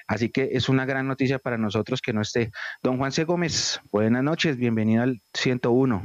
Así 0.08 0.30
que 0.30 0.50
es 0.54 0.70
una 0.70 0.86
gran 0.86 1.08
noticia 1.08 1.40
para 1.40 1.58
nosotros 1.58 2.02
que 2.02 2.14
no 2.14 2.22
esté. 2.22 2.52
Don 2.84 2.98
Juan 2.98 3.12
C. 3.12 3.24
Gómez, 3.24 3.82
buenas 3.92 4.24
noches, 4.24 4.58
bienvenido 4.58 5.04
al 5.04 5.22
101. 5.34 6.04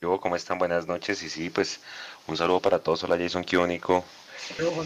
Yo, 0.00 0.20
¿cómo 0.20 0.36
están? 0.36 0.58
Buenas 0.58 0.86
noches. 0.86 1.22
Y 1.22 1.28
sí, 1.28 1.50
pues 1.50 1.80
un 2.28 2.36
saludo 2.36 2.60
para 2.60 2.78
todos. 2.78 3.02
Hola 3.02 3.18
Jason 3.18 3.42
Kiónico. 3.42 4.04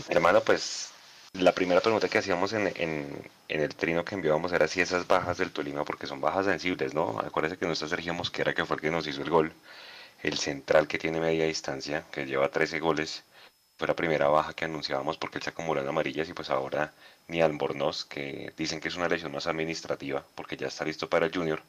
Hermano, 0.09 0.41
pues 0.41 0.90
la 1.35 1.53
primera 1.55 1.81
pregunta 1.81 2.09
que 2.09 2.19
hacíamos 2.19 2.53
en, 2.53 2.73
en, 2.77 3.31
el 3.49 3.75
trino 3.75 4.05
que 4.05 4.15
enviábamos 4.15 4.53
era 4.53 4.69
si 4.69 4.81
esas 4.81 5.07
bajas 5.07 5.39
del 5.39 5.53
Tolima, 5.53 5.85
porque 5.85 6.07
son 6.07 6.21
bajas 6.21 6.47
sensibles, 6.47 6.95
¿no? 6.95 7.19
Acuérdense 7.21 7.57
que 7.59 7.67
nuestro 7.67 7.89
Sergio 7.89 8.15
Mosquera, 8.15 8.55
que 8.55 8.65
fue 8.65 8.77
el 8.77 8.83
que 8.83 8.91
nos 8.91 9.07
hizo 9.07 9.23
el 9.23 9.31
gol, 9.31 9.53
el 10.23 10.39
central 10.39 10.87
que 10.89 10.99
tiene 10.99 11.21
media 11.21 11.47
distancia, 11.47 12.05
que 12.13 12.27
lleva 12.27 12.51
13 12.51 12.79
goles, 12.81 13.25
fue 13.79 13.89
la 13.89 13.97
primera 13.97 14.29
baja 14.29 14.53
que 14.55 14.65
anunciábamos 14.67 15.17
porque 15.19 15.39
él 15.39 15.45
se 15.45 15.51
acumuló 15.51 15.81
en 15.81 15.89
amarillas 15.89 16.29
y 16.29 16.35
pues 16.35 16.51
ahora 16.51 16.93
ni 17.29 17.41
Albornoz, 17.43 18.05
que 18.05 18.53
dicen 18.57 18.81
que 18.81 18.89
es 18.89 18.97
una 18.97 19.09
lesión 19.09 19.33
más 19.33 19.47
administrativa 19.47 20.25
porque 20.35 20.57
ya 20.57 20.67
está 20.69 20.85
listo 20.85 21.09
para 21.09 21.27
el 21.27 21.35
Junior, 21.35 21.63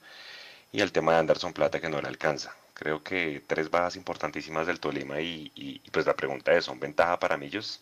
y 0.72 0.82
el 0.82 0.91
tema 0.91 1.13
de 1.13 1.20
Anderson 1.20 1.53
Plata 1.53 1.80
que 1.82 1.89
no 1.89 2.01
le 2.01 2.08
alcanza. 2.08 2.56
Creo 2.74 3.03
que 3.03 3.44
tres 3.48 3.70
bajas 3.70 3.96
importantísimas 3.96 4.68
del 4.68 4.80
Tolima 4.80 5.22
y, 5.22 5.51
y, 5.56 5.80
pues 5.91 6.06
la 6.06 6.15
pregunta 6.15 6.51
es, 6.53 6.65
¿son 6.65 6.80
ventaja 6.80 7.20
para 7.20 7.38
Millos? 7.38 7.82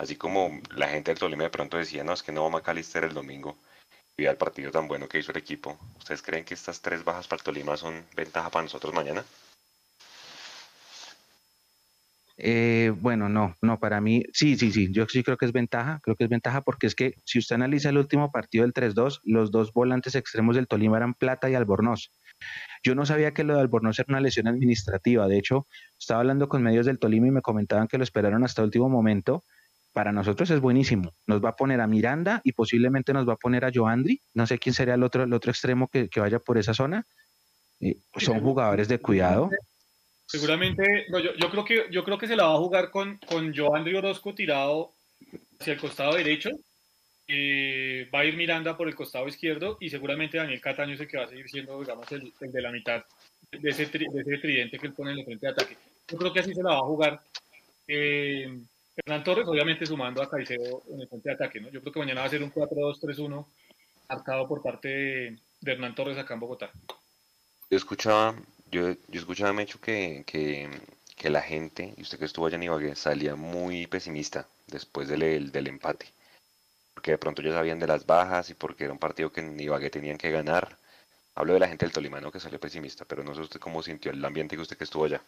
Así 0.00 0.16
como 0.16 0.58
la 0.74 0.88
gente 0.88 1.10
del 1.10 1.18
Tolima 1.18 1.42
de 1.42 1.50
pronto 1.50 1.76
decía, 1.76 2.02
no, 2.02 2.14
es 2.14 2.22
que 2.22 2.32
no 2.32 2.42
va 2.42 2.48
Macalister 2.48 3.04
el 3.04 3.12
domingo 3.12 3.58
y 4.16 4.24
el 4.24 4.36
partido 4.38 4.70
tan 4.70 4.88
bueno 4.88 5.06
que 5.06 5.18
hizo 5.18 5.30
el 5.30 5.36
equipo. 5.36 5.78
¿Ustedes 5.98 6.22
creen 6.22 6.42
que 6.42 6.54
estas 6.54 6.80
tres 6.80 7.04
bajas 7.04 7.28
para 7.28 7.40
el 7.40 7.44
Tolima 7.44 7.76
son 7.76 8.02
ventaja 8.16 8.48
para 8.48 8.62
nosotros 8.62 8.94
mañana? 8.94 9.22
Eh, 12.38 12.94
bueno, 12.98 13.28
no, 13.28 13.54
no, 13.60 13.78
para 13.78 14.00
mí, 14.00 14.24
sí, 14.32 14.56
sí, 14.56 14.72
sí, 14.72 14.88
yo 14.90 15.04
sí 15.06 15.22
creo 15.22 15.36
que 15.36 15.44
es 15.44 15.52
ventaja, 15.52 16.00
creo 16.02 16.16
que 16.16 16.24
es 16.24 16.30
ventaja 16.30 16.62
porque 16.62 16.86
es 16.86 16.94
que 16.94 17.12
si 17.26 17.38
usted 17.38 17.56
analiza 17.56 17.90
el 17.90 17.98
último 17.98 18.32
partido 18.32 18.64
del 18.64 18.72
3-2, 18.72 19.20
los 19.24 19.50
dos 19.50 19.74
volantes 19.74 20.14
extremos 20.14 20.56
del 20.56 20.66
Tolima 20.66 20.96
eran 20.96 21.12
Plata 21.12 21.50
y 21.50 21.54
Albornoz. 21.54 22.10
Yo 22.82 22.94
no 22.94 23.04
sabía 23.04 23.34
que 23.34 23.44
lo 23.44 23.52
de 23.52 23.60
Albornoz 23.60 23.98
era 23.98 24.06
una 24.08 24.22
lesión 24.22 24.48
administrativa, 24.48 25.28
de 25.28 25.36
hecho, 25.36 25.66
estaba 25.98 26.20
hablando 26.20 26.48
con 26.48 26.62
medios 26.62 26.86
del 26.86 26.98
Tolima 26.98 27.26
y 27.26 27.32
me 27.32 27.42
comentaban 27.42 27.86
que 27.86 27.98
lo 27.98 28.04
esperaron 28.04 28.44
hasta 28.44 28.62
el 28.62 28.68
último 28.68 28.88
momento 28.88 29.44
para 29.92 30.12
nosotros 30.12 30.50
es 30.50 30.60
buenísimo. 30.60 31.12
Nos 31.26 31.42
va 31.44 31.50
a 31.50 31.56
poner 31.56 31.80
a 31.80 31.86
Miranda 31.86 32.40
y 32.44 32.52
posiblemente 32.52 33.12
nos 33.12 33.28
va 33.28 33.34
a 33.34 33.36
poner 33.36 33.64
a 33.64 33.70
Joandri. 33.74 34.20
No 34.34 34.46
sé 34.46 34.58
quién 34.58 34.74
sería 34.74 34.94
el 34.94 35.02
otro, 35.02 35.24
el 35.24 35.32
otro 35.32 35.50
extremo 35.50 35.88
que, 35.88 36.08
vaya 36.16 36.38
por 36.38 36.58
esa 36.58 36.74
zona. 36.74 37.06
Eh, 37.80 37.96
son 38.16 38.40
jugadores 38.40 38.88
de 38.88 38.98
cuidado. 38.98 39.50
Seguramente, 40.26 41.06
yo, 41.10 41.50
creo 41.50 41.64
que, 41.64 41.86
yo 41.90 42.04
creo 42.04 42.18
que 42.18 42.28
se 42.28 42.36
la 42.36 42.46
va 42.46 42.54
a 42.54 42.58
jugar 42.58 42.90
con, 42.90 43.18
con 43.26 43.54
Joandri 43.54 43.96
Orozco 43.96 44.34
tirado 44.34 44.92
hacia 45.58 45.72
el 45.72 45.80
costado 45.80 46.14
derecho. 46.14 46.50
Eh, 47.26 48.08
va 48.12 48.20
a 48.20 48.24
ir 48.24 48.36
Miranda 48.36 48.76
por 48.76 48.88
el 48.88 48.94
costado 48.94 49.28
izquierdo 49.28 49.76
y 49.80 49.88
seguramente 49.88 50.36
Daniel 50.36 50.60
Cataño 50.60 50.94
es 50.94 51.00
el 51.00 51.06
que 51.06 51.16
va 51.16 51.24
a 51.24 51.28
seguir 51.28 51.48
siendo, 51.48 51.78
digamos, 51.80 52.10
el, 52.10 52.32
de 52.40 52.62
la 52.62 52.72
mitad 52.72 53.04
de 53.52 53.70
ese, 53.70 53.86
de 53.86 54.20
ese, 54.20 54.38
tridente 54.38 54.78
que 54.78 54.86
él 54.88 54.92
pone 54.92 55.12
en 55.12 55.18
el 55.18 55.24
frente 55.24 55.46
de 55.46 55.52
ataque. 55.52 55.76
Yo 56.08 56.18
creo 56.18 56.32
que 56.32 56.40
así 56.40 56.54
se 56.54 56.62
la 56.62 56.70
va 56.70 56.78
a 56.78 56.82
jugar. 56.82 57.20
Eh, 57.86 58.58
Hernán 58.96 59.24
Torres, 59.24 59.46
obviamente 59.46 59.86
sumando 59.86 60.22
a 60.22 60.28
Caicedo 60.28 60.82
en 60.88 61.00
el 61.00 61.08
frente 61.08 61.28
de 61.28 61.34
ataque, 61.34 61.60
¿no? 61.60 61.70
Yo 61.70 61.80
creo 61.80 61.92
que 61.92 62.00
mañana 62.00 62.20
va 62.20 62.26
a 62.26 62.30
ser 62.30 62.42
un 62.42 62.52
4-2-3-1 62.52 63.46
marcado 64.08 64.48
por 64.48 64.62
parte 64.62 64.88
de, 64.88 65.38
Hernán 65.72 65.94
Torres 65.94 66.18
acá 66.18 66.34
en 66.34 66.40
Bogotá. 66.40 66.70
Yo 67.70 67.76
escuchaba 67.76 68.34
yo, 68.70 68.92
yo 69.08 69.20
escuchaba, 69.20 69.52
Mecho, 69.52 69.80
que, 69.80 70.22
que, 70.26 70.68
que, 71.16 71.30
la 71.30 71.42
gente, 71.42 71.94
y 71.96 72.02
usted 72.02 72.18
que 72.18 72.24
estuvo 72.24 72.46
allá 72.46 72.56
en 72.56 72.64
Ibagué, 72.64 72.94
salía 72.94 73.34
muy 73.34 73.86
pesimista 73.86 74.46
después 74.68 75.08
del, 75.08 75.50
del 75.50 75.66
empate. 75.66 76.06
Porque 76.94 77.12
de 77.12 77.18
pronto 77.18 77.42
ya 77.42 77.52
sabían 77.52 77.78
de 77.80 77.86
las 77.86 78.06
bajas 78.06 78.50
y 78.50 78.54
porque 78.54 78.84
era 78.84 78.92
un 78.92 78.98
partido 78.98 79.32
que 79.32 79.40
en 79.40 79.58
Ibagué 79.58 79.90
tenían 79.90 80.18
que 80.18 80.30
ganar. 80.30 80.76
Hablo 81.34 81.54
de 81.54 81.60
la 81.60 81.68
gente 81.68 81.84
del 81.84 81.92
Tolima, 81.92 82.20
¿no? 82.20 82.30
Que 82.30 82.40
salió 82.40 82.60
pesimista, 82.60 83.04
pero 83.04 83.24
no 83.24 83.34
sé 83.34 83.40
usted 83.40 83.60
cómo 83.60 83.82
sintió 83.82 84.12
el 84.12 84.24
ambiente 84.24 84.56
que 84.56 84.62
usted 84.62 84.76
que 84.76 84.84
estuvo 84.84 85.04
allá. 85.04 85.22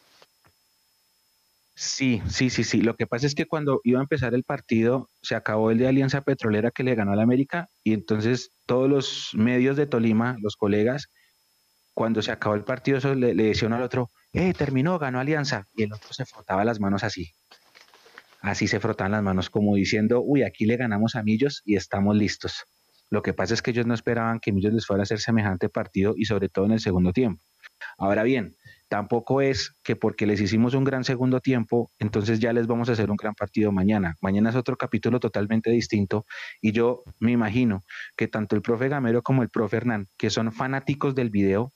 Sí, 1.75 2.23
sí, 2.29 2.51
sí, 2.51 2.65
sí. 2.65 2.83
Lo 2.83 2.97
que 2.97 3.07
pasa 3.07 3.27
es 3.27 3.35
que 3.35 3.47
cuando 3.47 3.81
iba 3.85 3.99
a 3.99 4.03
empezar 4.03 4.35
el 4.35 4.45
partido, 4.45 5.09
se 5.23 5.35
acabó 5.35 5.71
el 5.71 5.79
de 5.79 5.89
Alianza 5.89 6.21
Petrolera 6.21 6.71
que 6.71 6.83
le 6.83 6.95
ganó 6.95 7.13
al 7.13 7.21
América 7.21 7.69
y 7.83 7.95
entonces 7.95 8.53
todos 8.67 8.91
los 8.91 9.31
medios 9.35 9.77
de 9.77 9.87
Tolima, 9.87 10.37
los 10.41 10.57
colegas, 10.57 11.09
cuando 11.95 12.23
se 12.23 12.31
acabó 12.33 12.55
el 12.55 12.65
partido, 12.65 12.99
eso 12.99 13.15
le, 13.15 13.35
le 13.35 13.45
decía 13.45 13.69
uno 13.69 13.77
al 13.77 13.83
otro, 13.83 14.11
eh, 14.33 14.55
terminó, 14.55 14.99
ganó 14.99 15.21
Alianza. 15.21 15.67
Y 15.75 15.85
el 15.85 15.93
otro 15.93 16.13
se 16.13 16.25
frotaba 16.25 16.65
las 16.65 16.81
manos 16.81 17.05
así. 17.05 17.33
Así 18.41 18.67
se 18.67 18.81
frotaban 18.81 19.13
las 19.13 19.23
manos, 19.23 19.51
como 19.51 19.77
diciendo, 19.77 20.21
uy, 20.21 20.43
aquí 20.43 20.65
le 20.67 20.77
ganamos 20.77 21.15
a 21.15 21.23
Millos 21.23 21.63
y 21.65 21.77
estamos 21.77 22.17
listos. 22.17 22.65
Lo 23.09 23.23
que 23.23 23.35
pasa 23.35 23.55
es 23.55 23.63
que 23.63 23.71
ellos 23.71 23.87
no 23.87 23.95
esperaban 23.95 24.41
que 24.41 24.53
Millos 24.53 24.73
les 24.73 24.87
fuera 24.87 25.03
a 25.03 25.05
hacer 25.05 25.21
semejante 25.21 25.69
partido 25.69 26.15
y 26.17 26.25
sobre 26.25 26.49
todo 26.49 26.65
en 26.65 26.73
el 26.73 26.81
segundo 26.81 27.13
tiempo. 27.13 27.43
Ahora 27.99 28.23
bien, 28.23 28.57
tampoco 28.93 29.41
es 29.41 29.75
que 29.83 29.97
porque 29.97 30.27
les 30.27 30.39
hicimos 30.39 30.75
un 30.75 30.85
gran 30.85 31.03
segundo 31.03 31.41
tiempo, 31.41 31.91
entonces 31.99 32.41
ya 32.41 32.53
les 32.53 32.67
vamos 32.67 32.91
a 32.91 32.93
hacer 32.93 33.11
un 33.11 33.17
gran 33.17 33.35
partido 33.35 33.73
mañana. 33.73 34.17
Mañana 34.21 34.51
es 34.51 34.55
otro 34.55 34.77
capítulo 34.77 35.19
totalmente 35.19 35.71
distinto 35.71 36.27
y 36.61 36.73
yo 36.73 37.03
me 37.19 37.33
imagino 37.33 37.81
que 38.19 38.29
tanto 38.29 38.55
el 38.55 38.61
profe 38.61 38.91
Gamero 38.91 39.23
como 39.23 39.43
el 39.43 39.49
profe 39.49 39.79
Hernán, 39.79 40.09
que 40.19 40.29
son 40.29 40.53
fanáticos 40.53 41.15
del 41.15 41.31
video, 41.31 41.73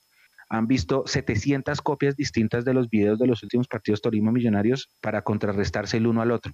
han 0.47 0.67
visto 0.67 1.07
700 1.07 1.81
copias 1.81 2.15
distintas 2.15 2.63
de 2.65 2.75
los 2.75 2.87
videos 2.87 3.17
de 3.17 3.25
los 3.25 3.41
últimos 3.41 3.67
partidos 3.67 3.99
Torimo 3.99 4.31
Millonarios 4.31 4.87
para 5.01 5.23
contrarrestarse 5.23 5.97
el 5.97 6.05
uno 6.05 6.21
al 6.21 6.29
otro. 6.29 6.53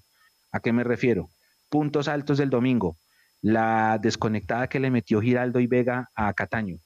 ¿A 0.54 0.62
qué 0.62 0.72
me 0.72 0.86
refiero? 0.86 1.28
Puntos 1.68 2.08
altos 2.08 2.38
del 2.38 2.50
domingo, 2.50 2.96
la 3.42 4.00
desconectada 4.02 4.70
que 4.70 4.80
le 4.80 4.92
metió 4.92 5.20
Giraldo 5.20 5.60
y 5.60 5.68
Vega 5.68 6.10
a 6.16 6.32
Cataño. 6.32 6.78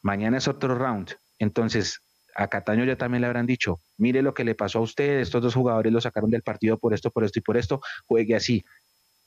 Mañana 0.00 0.38
es 0.38 0.48
otro 0.48 0.74
round. 0.74 1.10
Entonces, 1.38 2.00
a 2.34 2.48
Cataño 2.48 2.84
ya 2.84 2.96
también 2.96 3.20
le 3.20 3.26
habrán 3.26 3.46
dicho, 3.46 3.80
mire 3.96 4.22
lo 4.22 4.34
que 4.34 4.44
le 4.44 4.54
pasó 4.54 4.78
a 4.78 4.82
usted, 4.82 5.20
estos 5.20 5.42
dos 5.42 5.54
jugadores 5.54 5.92
lo 5.92 6.00
sacaron 6.00 6.30
del 6.30 6.42
partido 6.42 6.78
por 6.78 6.94
esto, 6.94 7.10
por 7.10 7.24
esto 7.24 7.38
y 7.38 7.42
por 7.42 7.56
esto, 7.56 7.80
juegue 8.06 8.34
así. 8.34 8.64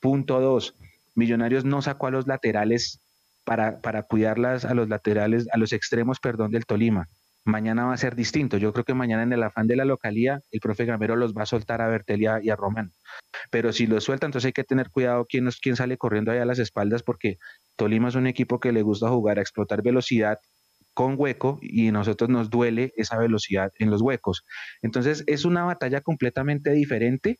Punto 0.00 0.40
dos, 0.40 0.74
Millonarios 1.18 1.64
no 1.64 1.82
sacó 1.82 2.06
a 2.06 2.10
los 2.12 2.28
laterales 2.28 3.00
para, 3.42 3.80
para 3.80 4.04
cuidarlas 4.04 4.64
a 4.64 4.72
los 4.72 4.88
laterales, 4.88 5.48
a 5.52 5.58
los 5.58 5.72
extremos, 5.72 6.20
perdón, 6.20 6.52
del 6.52 6.64
Tolima. 6.64 7.08
Mañana 7.44 7.86
va 7.86 7.94
a 7.94 7.96
ser 7.96 8.14
distinto. 8.14 8.56
Yo 8.56 8.72
creo 8.72 8.84
que 8.84 8.94
mañana 8.94 9.24
en 9.24 9.32
el 9.32 9.42
afán 9.42 9.66
de 9.66 9.74
la 9.74 9.84
localía, 9.84 10.42
el 10.52 10.60
profe 10.60 10.84
Gamero 10.84 11.16
los 11.16 11.34
va 11.34 11.42
a 11.42 11.46
soltar 11.46 11.82
a 11.82 11.88
Bertel 11.88 12.22
y 12.22 12.50
a, 12.50 12.56
Román. 12.56 12.92
Pero 13.50 13.72
si 13.72 13.88
los 13.88 14.04
suelta, 14.04 14.26
entonces 14.26 14.46
hay 14.46 14.52
que 14.52 14.62
tener 14.62 14.90
cuidado 14.90 15.26
quién, 15.28 15.48
quién 15.60 15.74
sale 15.74 15.96
corriendo 15.96 16.30
allá 16.30 16.42
a 16.42 16.46
las 16.46 16.60
espaldas, 16.60 17.02
porque 17.02 17.38
Tolima 17.74 18.08
es 18.08 18.14
un 18.14 18.28
equipo 18.28 18.60
que 18.60 18.70
le 18.70 18.82
gusta 18.82 19.08
jugar 19.08 19.38
a 19.38 19.42
explotar 19.42 19.82
velocidad 19.82 20.38
con 20.98 21.14
hueco 21.16 21.60
y 21.62 21.86
a 21.86 21.92
nosotros 21.92 22.28
nos 22.28 22.50
duele 22.50 22.92
esa 22.96 23.16
velocidad 23.16 23.70
en 23.78 23.88
los 23.88 24.02
huecos. 24.02 24.44
Entonces 24.82 25.22
es 25.28 25.44
una 25.44 25.62
batalla 25.62 26.00
completamente 26.00 26.72
diferente 26.72 27.38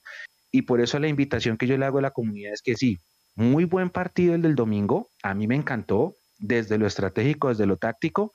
y 0.53 0.63
por 0.63 0.81
eso 0.81 1.01
la 1.01 1.09
invitación 1.09 1.57
que 1.57 1.67
yo 1.67 1.77
le 1.77 1.85
hago 1.85 1.99
a 1.99 2.03
la 2.03 2.13
comunidad 2.13 2.53
es 2.53 2.63
que 2.63 2.77
sí, 2.77 2.99
muy 3.35 3.65
buen 3.65 3.91
partido 3.91 4.37
el 4.37 4.43
del 4.43 4.55
domingo, 4.55 5.11
a 5.25 5.35
mí 5.35 5.49
me 5.49 5.57
encantó 5.57 6.15
desde 6.39 6.79
lo 6.79 6.87
estratégico, 6.87 7.49
desde 7.49 7.67
lo 7.67 7.79
táctico, 7.79 8.31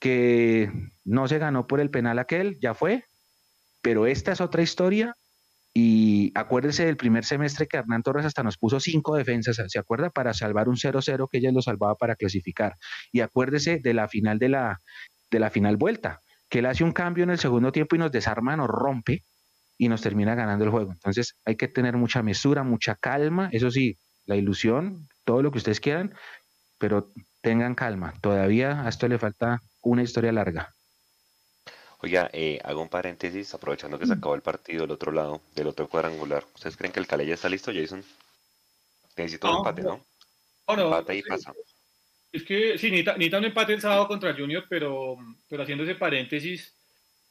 que 0.00 0.68
no 1.04 1.28
se 1.28 1.38
ganó 1.38 1.68
por 1.68 1.78
el 1.78 1.90
penal 1.90 2.18
aquel, 2.18 2.58
ya 2.60 2.74
fue, 2.74 3.04
pero 3.82 4.08
esta 4.08 4.32
es 4.32 4.40
otra 4.40 4.62
historia 4.62 5.14
y 5.78 6.32
acuérdese 6.34 6.86
del 6.86 6.96
primer 6.96 7.26
semestre 7.26 7.66
que 7.66 7.76
Hernán 7.76 8.02
Torres 8.02 8.24
hasta 8.24 8.42
nos 8.42 8.56
puso 8.56 8.80
cinco 8.80 9.14
defensas, 9.14 9.62
¿se 9.68 9.78
acuerda? 9.78 10.08
Para 10.08 10.32
salvar 10.32 10.70
un 10.70 10.76
0-0 10.76 11.28
que 11.30 11.36
ella 11.36 11.52
lo 11.52 11.60
salvaba 11.60 11.96
para 11.96 12.16
clasificar. 12.16 12.76
Y 13.12 13.20
acuérdese 13.20 13.78
de 13.80 13.92
la 13.92 14.08
final 14.08 14.38
de 14.38 14.48
la, 14.48 14.80
de 15.30 15.38
la 15.38 15.50
final 15.50 15.76
vuelta, 15.76 16.22
que 16.48 16.60
él 16.60 16.66
hace 16.66 16.82
un 16.82 16.92
cambio 16.92 17.24
en 17.24 17.30
el 17.30 17.38
segundo 17.38 17.72
tiempo 17.72 17.94
y 17.94 17.98
nos 17.98 18.10
desarma, 18.10 18.56
nos 18.56 18.68
rompe 18.68 19.22
y 19.76 19.90
nos 19.90 20.00
termina 20.00 20.34
ganando 20.34 20.64
el 20.64 20.70
juego. 20.70 20.92
Entonces 20.92 21.36
hay 21.44 21.56
que 21.56 21.68
tener 21.68 21.98
mucha 21.98 22.22
mesura, 22.22 22.62
mucha 22.62 22.94
calma, 22.94 23.50
eso 23.52 23.70
sí, 23.70 23.98
la 24.24 24.36
ilusión, 24.36 25.06
todo 25.26 25.42
lo 25.42 25.52
que 25.52 25.58
ustedes 25.58 25.80
quieran, 25.80 26.14
pero 26.78 27.12
tengan 27.42 27.74
calma. 27.74 28.14
Todavía 28.22 28.80
a 28.80 28.88
esto 28.88 29.08
le 29.08 29.18
falta 29.18 29.60
una 29.82 30.02
historia 30.02 30.32
larga. 30.32 30.74
Oiga, 32.06 32.30
eh, 32.32 32.60
hago 32.62 32.82
un 32.82 32.88
paréntesis, 32.88 33.52
aprovechando 33.52 33.98
que 33.98 34.06
se 34.06 34.14
mm. 34.14 34.18
acabó 34.18 34.36
el 34.36 34.40
partido 34.40 34.82
del 34.82 34.92
otro 34.92 35.10
lado, 35.10 35.42
del 35.56 35.66
otro 35.66 35.88
cuadrangular. 35.88 36.44
¿Ustedes 36.54 36.76
creen 36.76 36.92
que 36.92 37.00
el 37.00 37.06
Cali 37.08 37.26
ya 37.26 37.34
está 37.34 37.48
listo, 37.48 37.72
Jason? 37.74 38.00
Necesito 39.16 39.50
un 39.50 39.56
empate, 39.56 39.82
¿no? 39.82 40.06
no 40.68 40.82
empate 40.84 41.16
y 41.16 41.22
pasa. 41.22 41.52
Es 42.30 42.44
que 42.44 42.78
sí, 42.78 42.92
necesita, 42.92 43.38
un 43.38 43.44
empate 43.44 43.72
el 43.72 43.80
sábado 43.80 44.06
contra 44.06 44.30
el 44.30 44.36
Junior, 44.36 44.66
pero, 44.68 45.16
pero 45.48 45.64
haciendo 45.64 45.82
ese 45.82 45.96
paréntesis, 45.96 46.76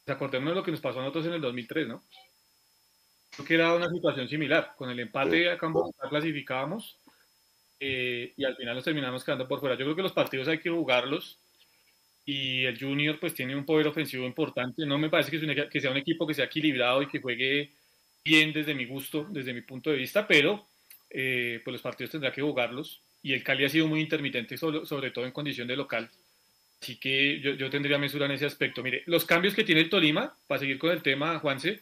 pues 0.03 0.13
acordémonos 0.13 0.51
de 0.51 0.60
lo 0.60 0.65
que 0.65 0.72
nos 0.72 0.82
pasó 0.82 1.00
a 1.00 1.03
nosotros 1.03 1.27
en 1.27 1.36
el 1.36 1.41
2003, 1.41 1.88
¿no? 1.88 2.03
Creo 3.32 3.48
que 3.48 3.53
era 3.53 3.74
una 3.75 3.89
situación 3.89 4.27
similar. 4.27 4.74
Con 4.77 4.89
el 4.89 5.00
empate 5.00 5.51
acá 5.51 5.67
en 5.67 5.72
Bogotá 5.72 6.10
clasificábamos 6.10 7.00
eh, 7.79 8.34
y 8.36 8.44
al 8.44 8.58
final 8.58 8.75
nos 8.75 8.84
terminamos 8.84 9.24
quedando 9.24 9.48
por 9.48 9.62
fuera. 9.62 9.77
Yo 9.77 9.86
creo 9.86 9.96
que 9.96 10.01
los 10.01 10.12
partidos 10.12 10.50
hay 10.50 10.60
que 10.60 10.70
jugarlos 10.70 11.39
y 12.25 12.65
el 12.65 12.79
Junior 12.79 13.20
pues 13.20 13.34
tiene 13.34 13.55
un 13.55 13.65
poder 13.65 13.88
ofensivo 13.88 14.25
importante. 14.25 14.86
No 14.86 14.98
me 14.98 15.10
parece 15.10 15.32
que, 15.32 15.70
que 15.70 15.79
sea 15.79 15.91
un 15.91 15.98
equipo 15.98 16.25
que 16.25 16.34
sea 16.34 16.46
equilibrado 16.46 17.01
y 17.01 17.08
que 17.08 17.22
juegue 17.22 17.72
bien 18.24 18.51
desde 18.51 18.74
mi 18.74 18.86
gusto, 18.86 19.27
desde 19.29 19.53
mi 19.53 19.62
punto 19.62 19.91
de 19.91 19.98
vista, 19.98 20.27
pero 20.27 20.67
eh, 21.12 21.62
pues 21.63 21.74
los 21.74 21.82
partidos 21.82 22.12
tendrá 22.12 22.32
que 22.32 22.41
jugarlos 22.41 23.01
y 23.22 23.34
el 23.34 23.44
Cali 23.44 23.65
ha 23.65 23.70
sido 23.70 23.88
muy 23.88 24.01
intermitente, 24.01 24.58
sobre, 24.58 24.86
sobre 24.86 25.12
todo 25.12 25.25
en 25.25 25.32
condición 25.32 25.67
de 25.67 25.75
local. 25.75 26.10
Así 26.82 26.98
que 26.98 27.39
yo, 27.39 27.53
yo, 27.53 27.70
tendría 27.70 27.98
mesura 27.98 28.25
en 28.25 28.34
ese 28.34 28.46
aspecto. 28.46 28.84
Mire, 28.84 29.03
los 29.05 29.25
cambios 29.25 29.55
que 29.55 29.63
tiene 29.63 29.82
el 29.82 29.89
Tolima, 29.89 30.36
para 30.48 30.60
seguir 30.60 30.77
con 30.77 30.91
el 30.91 31.01
tema, 31.01 31.39
Juanse, 31.39 31.82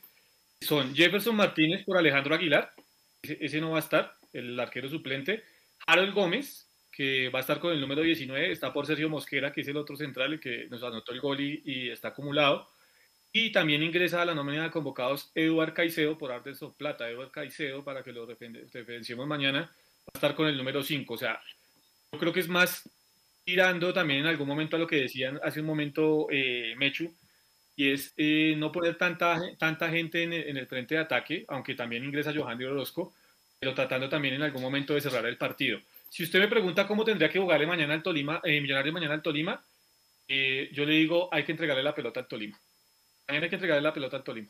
son 0.62 0.94
Jefferson 0.94 1.36
Martínez 1.36 1.84
por 1.84 1.98
Alejandro 1.98 2.36
Aguilar, 2.36 2.74
ese, 3.22 3.38
ese 3.42 3.60
no 3.60 3.72
va 3.72 3.78
a 3.78 3.82
estar, 3.82 4.16
el 4.34 4.58
arquero 4.60 4.90
suplente, 4.90 5.44
Harold 5.88 6.14
Gómez, 6.14 6.63
que 6.96 7.30
va 7.30 7.40
a 7.40 7.42
estar 7.42 7.60
con 7.60 7.74
el 7.74 7.82
número 7.82 8.04
19, 8.04 8.52
está 8.52 8.72
por 8.72 8.86
Sergio 8.86 9.10
Mosquera, 9.10 9.52
que 9.52 9.62
es 9.62 9.68
el 9.68 9.78
otro 9.78 9.98
central, 9.98 10.34
el 10.34 10.40
que 10.40 10.68
nos 10.70 10.84
anotó 10.84 11.12
el 11.12 11.20
gol 11.20 11.42
y, 11.42 11.90
está 11.90 12.10
acumulado. 12.10 12.70
Y 13.32 13.52
también 13.52 13.82
ingresa 13.82 14.22
a 14.22 14.26
la 14.26 14.36
nómina 14.36 14.64
de 14.64 14.72
convocados 14.72 15.32
Eduard 15.34 15.74
Caicedo 15.74 16.18
por 16.20 16.32
Artes 16.32 16.60
Plata. 16.78 17.10
Eduard 17.10 17.32
Caicedo, 17.32 17.84
para 17.84 18.04
que 18.04 18.12
lo 18.12 18.28
referenciemos 18.28 19.26
mañana, 19.26 19.62
va 19.62 20.12
a 20.14 20.18
estar 20.18 20.36
con 20.36 20.48
el 20.48 20.56
número 20.56 20.84
5. 20.84 21.12
O 21.12 21.18
sea, 21.18 21.42
yo 22.12 22.20
creo 22.20 22.32
que 22.32 22.42
es 22.42 22.48
más 22.48 22.88
tirando 23.44 23.92
también 23.92 24.20
en 24.20 24.28
algún 24.28 24.48
momento 24.48 24.76
a 24.76 24.80
lo 24.80 24.88
que 24.88 24.98
decían 24.98 25.40
hace 25.44 25.62
un 25.62 25.66
momento 25.66 26.28
eh, 26.30 26.76
Mechu, 26.78 27.12
y 27.76 27.92
es 27.92 28.14
eh, 28.18 28.54
no 28.56 28.72
poner 28.72 29.00
tanta, 29.00 29.42
tanta 29.58 29.90
gente 29.90 30.22
en 30.22 30.34
el, 30.34 30.68
frente 30.68 30.94
de 30.94 31.02
ataque, 31.02 31.44
aunque 31.48 31.74
también 31.74 32.04
ingresa 32.04 32.34
Johan 32.36 32.60
de 32.60 32.68
Orozco, 32.68 33.16
pero 33.60 33.74
tratando 33.74 34.08
también 34.10 34.36
en 34.36 34.44
algún 34.44 34.62
momento 34.62 34.94
de 34.94 35.02
cerrar 35.02 35.26
el 35.26 35.38
partido. 35.38 35.80
Si 36.14 36.22
usted 36.22 36.40
me 36.40 36.48
pregunta 36.48 36.86
cómo 36.86 37.04
tendría 37.04 37.28
que 37.28 37.40
jugarle 37.40 37.66
mañana 37.66 37.96
al 37.96 38.04
Tolima, 38.04 38.40
eh, 38.44 38.62
Millonarios 38.62 38.94
mañana 38.94 39.16
al 39.16 39.24
Tolima, 39.24 39.60
eh, 40.28 40.70
yo 40.72 40.86
le 40.86 40.94
digo, 40.94 41.28
hay 41.32 41.44
que 41.44 41.54
entregarle 41.54 41.82
la 41.82 41.96
pelota 41.96 42.20
al 42.20 42.28
Tolima. 42.28 42.56
Mañana 43.28 43.46
hay 43.46 43.50
que 43.50 43.56
entregarle 43.56 43.82
la 43.82 43.94
pelota 43.96 44.18
al 44.18 44.24
Tolima. 44.24 44.48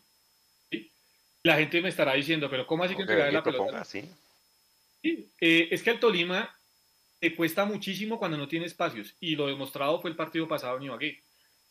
La 1.44 1.56
gente 1.56 1.82
me 1.82 1.88
estará 1.88 2.16
diciendo, 2.16 2.50
pero 2.50 2.68
¿cómo 2.68 2.84
así 2.84 2.98
que 2.98 3.04
entregarle 3.04 3.32
la 3.32 3.44
pelota? 3.44 3.86
¿sí? 3.86 4.04
Eh, 5.04 5.70
es 5.72 5.82
que 5.82 5.92
al 5.92 6.02
Tolima 6.02 6.54
te 7.22 7.34
cuesta 7.34 7.64
muchísimo 7.64 8.20
cuando 8.20 8.36
no 8.36 8.50
tiene 8.50 8.66
espacios, 8.66 9.16
y 9.22 9.38
lo 9.38 9.48
demostrado 9.48 10.02
fue 10.02 10.10
el 10.10 10.18
partido 10.18 10.50
pasado 10.50 10.76
en 10.76 10.84
Ibagué. 10.84 11.24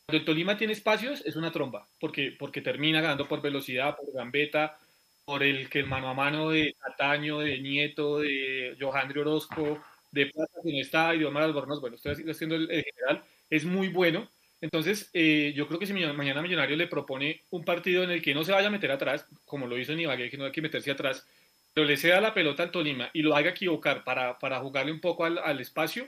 Cuando 0.06 0.20
el 0.20 0.24
Tolima 0.24 0.56
tiene 0.56 0.72
espacios, 0.72 1.22
es 1.26 1.36
una 1.36 1.52
tromba, 1.52 1.86
porque, 2.00 2.34
porque 2.38 2.62
termina 2.62 3.02
ganando 3.02 3.28
por 3.28 3.42
velocidad, 3.42 3.94
por 3.94 4.10
gambeta, 4.14 4.78
por 5.24 5.42
el 5.42 5.68
que 5.68 5.80
el 5.80 5.86
mano 5.86 6.08
a 6.08 6.14
mano 6.14 6.50
de 6.50 6.74
Cataño, 6.78 7.40
de 7.40 7.58
Nieto, 7.60 8.20
de 8.20 8.76
Johandri 8.80 9.20
Orozco, 9.20 9.82
de 10.10 10.26
Plata, 10.26 10.52
que 10.62 10.72
no 10.72 10.80
está, 10.80 11.14
y 11.14 11.20
de 11.20 11.26
Omar 11.26 11.44
Albornoz, 11.44 11.80
bueno, 11.80 11.96
estoy 11.96 12.12
haciendo 12.30 12.56
el, 12.56 12.68
general, 12.68 13.24
es 13.50 13.64
muy 13.64 13.88
bueno. 13.88 14.28
Entonces, 14.60 15.10
eh, 15.12 15.52
yo 15.56 15.66
creo 15.66 15.80
que 15.80 15.86
si 15.86 15.92
mañana 15.92 16.42
Millonario 16.42 16.76
le 16.76 16.86
propone 16.86 17.42
un 17.50 17.64
partido 17.64 18.04
en 18.04 18.10
el 18.10 18.22
que 18.22 18.34
no 18.34 18.44
se 18.44 18.52
vaya 18.52 18.68
a 18.68 18.70
meter 18.70 18.92
atrás, 18.92 19.26
como 19.44 19.66
lo 19.66 19.78
hizo 19.78 19.92
en 19.92 19.98
que 19.98 20.36
no 20.36 20.44
hay 20.44 20.52
que 20.52 20.62
meterse 20.62 20.90
atrás, 20.90 21.26
pero 21.74 21.86
le 21.86 21.96
ceda 21.96 22.20
la 22.20 22.34
pelota 22.34 22.62
al 22.62 22.70
Tolima 22.70 23.10
y 23.12 23.22
lo 23.22 23.34
haga 23.34 23.50
equivocar 23.50 24.04
para, 24.04 24.38
para 24.38 24.60
jugarle 24.60 24.92
un 24.92 25.00
poco 25.00 25.24
al, 25.24 25.38
al 25.38 25.60
espacio, 25.60 26.06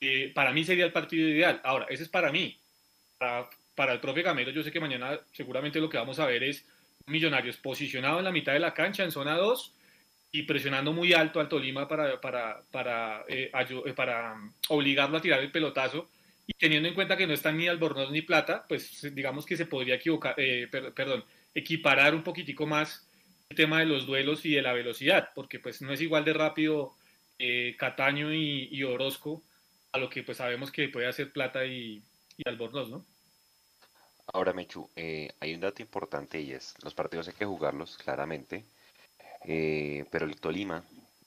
eh, 0.00 0.30
para 0.34 0.52
mí 0.52 0.64
sería 0.64 0.84
el 0.84 0.92
partido 0.92 1.28
ideal. 1.28 1.60
Ahora, 1.64 1.86
ese 1.88 2.04
es 2.04 2.08
para 2.08 2.30
mí. 2.30 2.58
Para, 3.18 3.48
para 3.74 3.92
el 3.94 4.00
profe 4.00 4.22
Gamero, 4.22 4.50
yo 4.50 4.62
sé 4.62 4.70
que 4.70 4.80
mañana 4.80 5.18
seguramente 5.32 5.80
lo 5.80 5.88
que 5.88 5.96
vamos 5.96 6.18
a 6.18 6.26
ver 6.26 6.42
es 6.42 6.66
Millonarios 7.06 7.56
posicionado 7.56 8.18
en 8.18 8.24
la 8.24 8.32
mitad 8.32 8.52
de 8.52 8.60
la 8.60 8.74
cancha, 8.74 9.04
en 9.04 9.12
zona 9.12 9.36
2, 9.36 9.74
y 10.32 10.42
presionando 10.44 10.92
muy 10.92 11.12
alto 11.12 11.40
al 11.40 11.48
Tolima 11.48 11.86
para, 11.86 12.20
para, 12.20 12.62
para, 12.70 13.24
eh, 13.28 13.50
eh, 13.52 13.92
para 13.94 14.32
um, 14.34 14.52
obligarlo 14.68 15.18
a 15.18 15.20
tirar 15.20 15.40
el 15.40 15.50
pelotazo 15.50 16.08
y 16.46 16.54
teniendo 16.54 16.88
en 16.88 16.94
cuenta 16.94 17.16
que 17.16 17.26
no 17.26 17.34
están 17.34 17.56
ni 17.56 17.68
Albornoz 17.68 18.10
ni 18.10 18.22
Plata, 18.22 18.64
pues 18.68 19.14
digamos 19.14 19.46
que 19.46 19.56
se 19.56 19.66
podría 19.66 19.96
equivocar, 19.96 20.34
eh, 20.38 20.68
perdón, 20.68 21.24
equiparar 21.54 22.14
un 22.14 22.22
poquitico 22.22 22.66
más 22.66 23.06
el 23.50 23.56
tema 23.56 23.80
de 23.80 23.86
los 23.86 24.06
duelos 24.06 24.44
y 24.44 24.54
de 24.54 24.62
la 24.62 24.72
velocidad, 24.72 25.30
porque 25.34 25.58
pues 25.58 25.82
no 25.82 25.92
es 25.92 26.00
igual 26.00 26.24
de 26.24 26.32
rápido 26.32 26.94
eh, 27.38 27.76
Cataño 27.78 28.32
y, 28.32 28.82
Orozco 28.82 29.42
a 29.92 29.98
lo 29.98 30.08
que 30.08 30.22
pues 30.22 30.38
sabemos 30.38 30.72
que 30.72 30.88
puede 30.88 31.06
hacer 31.06 31.32
Plata 31.32 31.66
y, 31.66 32.02
y 32.38 32.48
Albornoz, 32.48 32.88
¿no? 32.88 33.04
Ahora, 34.26 34.52
Mechu, 34.52 34.88
eh, 34.96 35.32
hay 35.40 35.54
un 35.54 35.60
dato 35.60 35.82
importante 35.82 36.40
y 36.40 36.52
es, 36.52 36.74
los 36.82 36.94
partidos 36.94 37.28
hay 37.28 37.34
que 37.34 37.44
jugarlos 37.44 37.96
claramente, 37.98 38.64
eh, 39.44 40.04
pero 40.10 40.26
el 40.26 40.40
Tolima, 40.40 40.84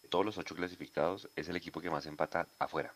todos 0.09 0.25
los 0.25 0.37
ocho 0.37 0.55
clasificados, 0.55 1.29
es 1.35 1.49
el 1.49 1.57
equipo 1.57 1.81
que 1.81 1.89
más 1.89 2.05
empata 2.05 2.47
afuera. 2.57 2.93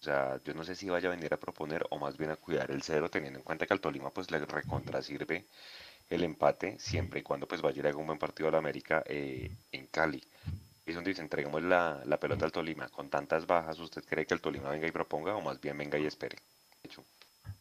O 0.00 0.02
sea, 0.02 0.40
yo 0.44 0.54
no 0.54 0.64
sé 0.64 0.74
si 0.74 0.88
vaya 0.88 1.08
a 1.08 1.14
venir 1.14 1.34
a 1.34 1.36
proponer 1.36 1.86
o 1.90 1.98
más 1.98 2.16
bien 2.16 2.30
a 2.30 2.36
cuidar 2.36 2.70
el 2.70 2.82
cero, 2.82 3.10
teniendo 3.10 3.38
en 3.38 3.44
cuenta 3.44 3.66
que 3.66 3.74
al 3.74 3.80
Tolima 3.80 4.10
pues 4.10 4.30
le 4.30 4.38
recontra 4.38 5.02
sirve 5.02 5.44
el 6.08 6.24
empate 6.24 6.78
siempre 6.78 7.20
y 7.20 7.22
cuando 7.22 7.46
pues 7.46 7.60
vaya 7.62 7.90
a 7.90 7.96
un 7.96 8.06
buen 8.06 8.18
partido 8.18 8.48
a 8.48 8.52
la 8.52 8.58
América 8.58 9.02
eh, 9.06 9.50
en 9.72 9.86
Cali. 9.88 10.22
Es 10.86 10.94
donde 10.94 11.10
dice, 11.10 11.22
entreguemos 11.22 11.62
la, 11.62 12.02
la, 12.06 12.18
pelota 12.18 12.46
al 12.46 12.52
Tolima. 12.52 12.88
Con 12.88 13.10
tantas 13.10 13.46
bajas, 13.46 13.78
¿usted 13.78 14.02
cree 14.04 14.26
que 14.26 14.34
el 14.34 14.40
Tolima 14.40 14.70
venga 14.70 14.88
y 14.88 14.92
proponga 14.92 15.36
o 15.36 15.42
más 15.42 15.60
bien 15.60 15.76
venga 15.76 15.98
y 15.98 16.06
espere? 16.06 16.38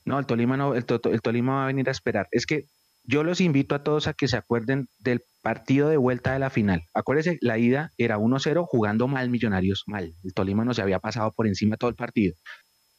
No, 0.09 0.17
el 0.17 0.25
Tolima 0.25 0.57
no, 0.57 0.73
el, 0.73 0.85
Tolima 0.85 1.53
va 1.53 1.63
a 1.65 1.67
venir 1.67 1.87
a 1.87 1.91
esperar. 1.91 2.27
Es 2.31 2.47
que 2.47 2.65
yo 3.03 3.23
los 3.23 3.41
invito 3.41 3.75
a 3.75 3.83
todos 3.83 4.07
a 4.07 4.13
que 4.13 4.27
se 4.27 4.37
acuerden 4.37 4.87
del 4.97 5.21
partido 5.43 5.87
de 5.87 5.97
vuelta 5.97 6.33
de 6.33 6.39
la 6.39 6.49
final. 6.49 6.81
Acuérdense, 6.95 7.37
la 7.41 7.59
ida 7.59 7.91
era 7.95 8.17
1-0 8.17 8.65
jugando 8.67 9.07
mal 9.07 9.29
Millonarios, 9.29 9.83
mal. 9.85 10.15
El 10.23 10.33
Tolima 10.33 10.65
no 10.65 10.73
se 10.73 10.81
había 10.81 10.97
pasado 10.97 11.31
por 11.31 11.45
encima 11.45 11.77
todo 11.77 11.91
el 11.91 11.95
partido. 11.95 12.33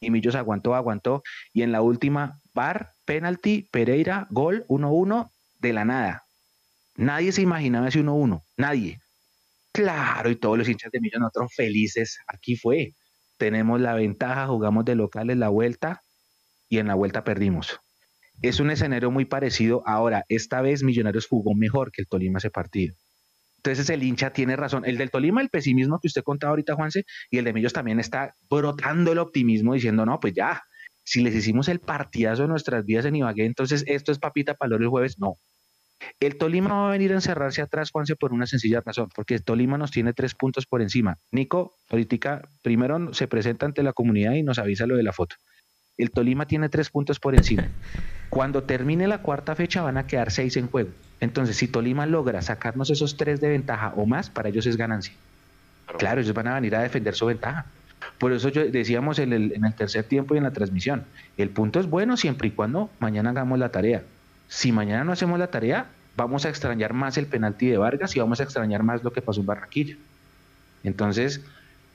Y 0.00 0.12
Millos 0.12 0.36
aguantó, 0.36 0.76
aguantó. 0.76 1.24
Y 1.52 1.62
en 1.62 1.72
la 1.72 1.82
última, 1.82 2.38
bar, 2.54 2.92
penalti, 3.06 3.68
Pereira, 3.72 4.28
gol, 4.30 4.64
1-1, 4.68 5.32
de 5.58 5.72
la 5.72 5.84
nada. 5.84 6.22
Nadie 6.94 7.32
se 7.32 7.42
imaginaba 7.42 7.88
ese 7.88 8.04
1-1, 8.04 8.40
nadie. 8.56 9.00
Claro, 9.72 10.30
y 10.30 10.36
todos 10.36 10.56
los 10.56 10.68
hinchas 10.68 10.92
de 10.92 11.00
Millos, 11.00 11.20
nosotros 11.20 11.52
felices. 11.56 12.20
Aquí 12.28 12.54
fue. 12.54 12.92
Tenemos 13.36 13.80
la 13.80 13.94
ventaja, 13.94 14.46
jugamos 14.46 14.84
de 14.84 14.94
locales 14.94 15.36
la 15.38 15.48
vuelta 15.48 16.02
y 16.70 16.78
en 16.78 16.86
la 16.86 16.94
vuelta 16.94 17.24
perdimos 17.24 17.80
es 18.42 18.60
un 18.60 18.70
escenario 18.70 19.10
muy 19.10 19.24
parecido. 19.24 19.82
Ahora, 19.86 20.24
esta 20.28 20.62
vez 20.62 20.82
Millonarios 20.82 21.26
jugó 21.26 21.54
mejor 21.54 21.92
que 21.92 22.02
el 22.02 22.08
Tolima 22.08 22.38
ese 22.38 22.50
partido. 22.50 22.94
Entonces 23.58 23.90
el 23.90 24.02
hincha 24.02 24.32
tiene 24.32 24.56
razón. 24.56 24.84
El 24.86 24.96
del 24.96 25.10
Tolima, 25.10 25.42
el 25.42 25.50
pesimismo 25.50 25.98
que 26.00 26.06
usted 26.06 26.22
contaba 26.22 26.52
ahorita, 26.52 26.74
Juanse, 26.74 27.04
y 27.30 27.38
el 27.38 27.44
de 27.44 27.52
Millos 27.52 27.74
también 27.74 28.00
está 28.00 28.34
brotando 28.48 29.12
el 29.12 29.18
optimismo 29.18 29.74
diciendo, 29.74 30.06
no, 30.06 30.18
pues 30.18 30.32
ya, 30.32 30.62
si 31.04 31.22
les 31.22 31.34
hicimos 31.34 31.68
el 31.68 31.80
partidazo 31.80 32.42
de 32.42 32.48
nuestras 32.48 32.86
vidas 32.86 33.04
en 33.04 33.16
Ibagué, 33.16 33.44
entonces 33.44 33.84
esto 33.86 34.12
es 34.12 34.18
papita 34.18 34.54
para 34.54 34.76
el 34.76 34.86
jueves. 34.86 35.18
No. 35.18 35.34
El 36.18 36.38
Tolima 36.38 36.72
va 36.72 36.88
a 36.88 36.92
venir 36.92 37.12
a 37.12 37.16
encerrarse 37.16 37.60
atrás, 37.60 37.90
Juanse, 37.90 38.16
por 38.16 38.32
una 38.32 38.46
sencilla 38.46 38.80
razón, 38.80 39.10
porque 39.14 39.34
el 39.34 39.44
Tolima 39.44 39.76
nos 39.76 39.90
tiene 39.90 40.14
tres 40.14 40.34
puntos 40.34 40.64
por 40.64 40.80
encima. 40.80 41.18
Nico, 41.30 41.74
ahorita 41.90 42.48
primero 42.62 43.12
se 43.12 43.28
presenta 43.28 43.66
ante 43.66 43.82
la 43.82 43.92
comunidad 43.92 44.32
y 44.32 44.42
nos 44.42 44.58
avisa 44.58 44.86
lo 44.86 44.96
de 44.96 45.02
la 45.02 45.12
foto. 45.12 45.36
El 46.02 46.10
Tolima 46.10 46.46
tiene 46.46 46.68
tres 46.68 46.90
puntos 46.90 47.18
por 47.18 47.34
encima. 47.34 47.68
Cuando 48.28 48.62
termine 48.62 49.08
la 49.08 49.18
cuarta 49.18 49.54
fecha 49.54 49.82
van 49.82 49.98
a 49.98 50.06
quedar 50.06 50.30
seis 50.30 50.56
en 50.56 50.68
juego. 50.68 50.90
Entonces, 51.20 51.56
si 51.56 51.68
Tolima 51.68 52.06
logra 52.06 52.42
sacarnos 52.42 52.90
esos 52.90 53.16
tres 53.16 53.40
de 53.40 53.48
ventaja 53.48 53.92
o 53.96 54.06
más, 54.06 54.30
para 54.30 54.48
ellos 54.48 54.66
es 54.66 54.76
ganancia. 54.76 55.12
Claro, 55.98 56.20
ellos 56.20 56.34
van 56.34 56.48
a 56.48 56.54
venir 56.54 56.74
a 56.76 56.82
defender 56.82 57.14
su 57.14 57.26
ventaja. 57.26 57.66
Por 58.18 58.32
eso 58.32 58.48
yo 58.48 58.64
decíamos 58.66 59.18
en 59.18 59.32
el, 59.32 59.52
en 59.52 59.64
el 59.64 59.74
tercer 59.74 60.04
tiempo 60.04 60.34
y 60.34 60.38
en 60.38 60.44
la 60.44 60.52
transmisión, 60.52 61.04
el 61.36 61.50
punto 61.50 61.80
es 61.80 61.86
bueno 61.86 62.16
siempre 62.16 62.48
y 62.48 62.50
cuando 62.52 62.90
mañana 62.98 63.30
hagamos 63.30 63.58
la 63.58 63.70
tarea. 63.70 64.02
Si 64.48 64.72
mañana 64.72 65.04
no 65.04 65.12
hacemos 65.12 65.38
la 65.38 65.48
tarea, 65.48 65.86
vamos 66.16 66.44
a 66.44 66.48
extrañar 66.48 66.92
más 66.92 67.18
el 67.18 67.26
penalti 67.26 67.68
de 67.68 67.78
Vargas 67.78 68.16
y 68.16 68.20
vamos 68.20 68.40
a 68.40 68.42
extrañar 68.44 68.82
más 68.82 69.02
lo 69.02 69.12
que 69.12 69.22
pasó 69.22 69.40
en 69.40 69.46
Barranquilla. 69.46 69.96
Entonces, 70.82 71.42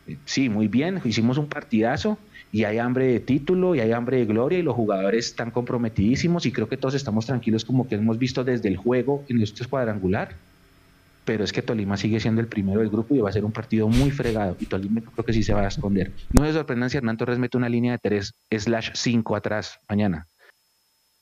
eh, 0.08 0.18
sí, 0.26 0.50
muy 0.50 0.68
bien, 0.68 1.02
hicimos 1.04 1.38
un 1.38 1.48
partidazo, 1.48 2.18
y 2.52 2.64
hay 2.64 2.78
hambre 2.78 3.08
de 3.08 3.20
título 3.20 3.76
y 3.76 3.80
hay 3.80 3.92
hambre 3.92 4.18
de 4.18 4.26
gloria 4.26 4.60
y 4.60 4.62
los 4.62 4.76
jugadores 4.76 5.28
están 5.28 5.52
comprometidísimos 5.52 6.46
y 6.46 6.52
creo 6.52 6.70
que 6.70 6.78
todos 6.78 6.94
estamos 6.94 7.26
tranquilos 7.26 7.66
como 7.66 7.88
que 7.88 7.96
hemos 7.96 8.18
visto 8.18 8.44
desde 8.44 8.70
el 8.70 8.78
juego 8.78 9.26
en 9.28 9.42
este 9.42 9.66
cuadrangular. 9.66 10.36
Pero 11.26 11.44
es 11.44 11.52
que 11.52 11.64
Tolima 11.64 11.98
sigue 11.98 12.20
siendo 12.20 12.40
el 12.40 12.48
primero 12.48 12.80
del 12.82 12.90
grupo 12.90 13.16
y 13.16 13.20
va 13.20 13.30
a 13.30 13.34
ser 13.34 13.44
un 13.44 13.52
partido 13.52 13.88
muy 13.88 14.12
fregado 14.12 14.56
y 14.60 14.68
Tolima 14.68 15.02
creo 15.02 15.26
que 15.26 15.34
sí 15.34 15.44
se 15.44 15.54
va 15.54 15.62
a 15.62 15.68
esconder. 15.68 16.12
No 16.32 16.46
se 16.46 16.54
sorprendan 16.54 16.90
si 16.90 16.98
Hernán 16.98 17.18
Torres 17.18 17.40
mete 17.40 17.58
una 17.58 17.68
línea 17.68 17.94
de 17.94 18.00
3 18.00 18.34
slash 18.60 18.92
5 18.94 19.36
atrás 19.36 19.80
mañana. 19.90 20.28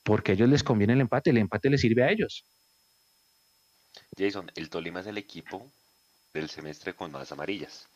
Porque 0.03 0.33
a 0.33 0.36
ellos 0.36 0.49
les 0.49 0.63
conviene 0.63 0.93
el 0.93 1.01
empate, 1.01 1.29
el 1.29 1.38
empate 1.38 1.69
les 1.69 1.81
sirve 1.81 2.03
a 2.03 2.12
ellos. 2.12 2.45
Jason, 4.17 4.51
el 4.55 4.69
Tolima 4.69 4.99
es 4.99 5.07
el 5.07 5.17
equipo 5.17 5.71
del 6.33 6.49
semestre 6.49 6.93
con 6.93 7.12
más 7.12 7.31
amarillas. 7.31 7.88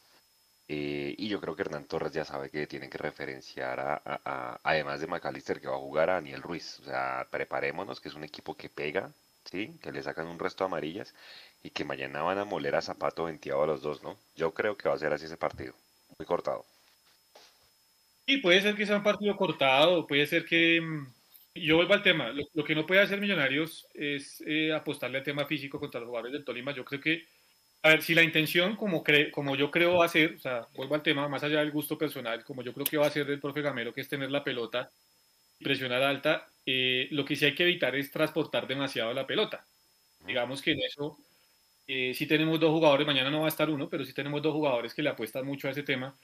Eh, 0.70 1.16
y 1.18 1.30
yo 1.30 1.40
creo 1.40 1.56
que 1.56 1.62
Hernán 1.62 1.86
Torres 1.86 2.12
ya 2.12 2.26
sabe 2.26 2.50
que 2.50 2.68
tienen 2.68 2.90
que 2.90 2.98
referenciar 2.98 3.80
a, 3.80 4.60
además 4.64 5.00
de 5.00 5.08
McAllister 5.08 5.62
que 5.62 5.68
va 5.68 5.76
a 5.76 5.80
jugar 5.80 6.10
a 6.10 6.16
Daniel 6.16 6.42
Ruiz. 6.42 6.80
O 6.82 6.84
sea, 6.84 7.28
preparémonos, 7.32 8.02
que 8.02 8.10
es 8.10 8.16
un 8.16 8.24
equipo 8.26 8.56
que 8.56 8.70
pega, 8.70 9.12
¿sí? 9.46 9.78
Que 9.82 9.92
le 9.92 10.04
sacan 10.04 10.28
un 10.28 10.40
resto 10.40 10.64
de 10.64 10.68
amarillas 10.68 11.14
y 11.64 11.70
que 11.70 11.86
mañana 11.86 12.22
van 12.22 12.38
a 12.38 12.46
moler 12.46 12.76
a 12.76 12.82
Zapato 12.82 13.26
venteado 13.26 13.64
a 13.64 13.68
los 13.68 13.82
dos, 13.82 14.04
¿no? 14.04 14.18
Yo 14.36 14.54
creo 14.54 14.76
que 14.76 14.90
va 14.90 14.96
a 14.96 15.00
ser 15.00 15.14
así 15.14 15.26
ese 15.26 15.38
partido, 15.38 15.74
muy 16.20 16.26
cortado. 16.26 16.66
Y 18.26 18.38
puede 18.40 18.62
ser 18.62 18.76
que 18.76 18.86
sea 18.86 18.98
un 18.98 19.04
partido 19.04 19.36
cortado, 19.38 20.06
puede 20.06 20.26
ser 20.28 20.46
que... 20.46 20.82
Mm, 20.82 21.14
yo 21.56 21.78
vuelvo 21.78 21.94
al 21.94 22.04
tema, 22.04 22.32
lo, 22.54 22.64
que 22.64 22.76
no 22.76 22.86
puede 22.86 23.02
hacer 23.02 23.20
Millonarios 23.20 23.88
es 23.94 24.44
eh, 24.46 24.72
apostarle 24.74 25.18
al 25.18 25.24
tema 25.24 25.46
físico 25.46 25.80
contra 25.80 26.00
los 26.00 26.08
jugadores 26.08 26.34
del 26.34 26.46
Tolima. 26.46 26.72
Yo 26.72 26.86
creo 26.86 27.02
que 27.02 27.26
a 27.84 27.90
ver, 27.90 28.02
si 28.02 28.16
la 28.16 28.24
intención, 28.24 28.76
como, 28.76 29.04
como 29.32 29.56
yo 29.56 29.72
creo 29.72 29.98
va 29.98 30.06
a 30.06 30.10
ser, 30.10 30.36
o 30.36 30.40
sea, 30.40 30.68
vuelvo 30.76 30.96
al 30.96 31.04
tema, 31.04 31.28
más 31.30 31.44
allá 31.44 31.60
del 31.60 31.72
gusto 31.72 31.98
personal, 31.98 32.44
como 32.44 32.62
yo 32.64 32.74
creo 32.74 32.86
que 32.86 32.98
va 32.98 33.08
a 33.08 33.12
ser 33.12 33.26
del 33.26 33.40
profe 33.40 33.62
Gamero, 33.62 33.94
que 33.94 34.02
es 34.02 34.10
tener 34.10 34.32
la 34.32 34.44
pelota 34.44 34.92
presionar 35.60 36.04
alta, 36.04 36.48
eh, 36.66 37.08
lo 37.12 37.26
que 37.26 37.36
sí 37.36 37.46
hay 37.46 37.56
que 37.56 37.64
evitar 37.64 37.96
es 37.96 38.12
transportar 38.12 38.68
demasiado 38.68 39.14
la 39.14 39.26
pelota. 39.26 39.66
Digamos 40.26 40.62
que 40.62 40.72
en 40.72 40.82
eso, 40.82 41.18
eh, 41.88 42.14
si 42.14 42.28
tenemos 42.28 42.60
dos 42.60 42.72
jugadores, 42.72 43.08
mañana 43.08 43.30
no 43.30 43.42
va 43.42 43.46
a 43.46 43.50
estar 43.50 43.70
uno, 43.70 43.88
pero 43.90 44.04
sí 44.06 44.14
tenemos 44.14 44.42
dos 44.42 44.54
jugadores 44.54 44.94
que 44.94 45.02
le 45.02 45.10
apuestan 45.10 45.46
mucho 45.46 45.68
a 45.68 45.72
ese 45.72 45.84
tema. 45.84 46.16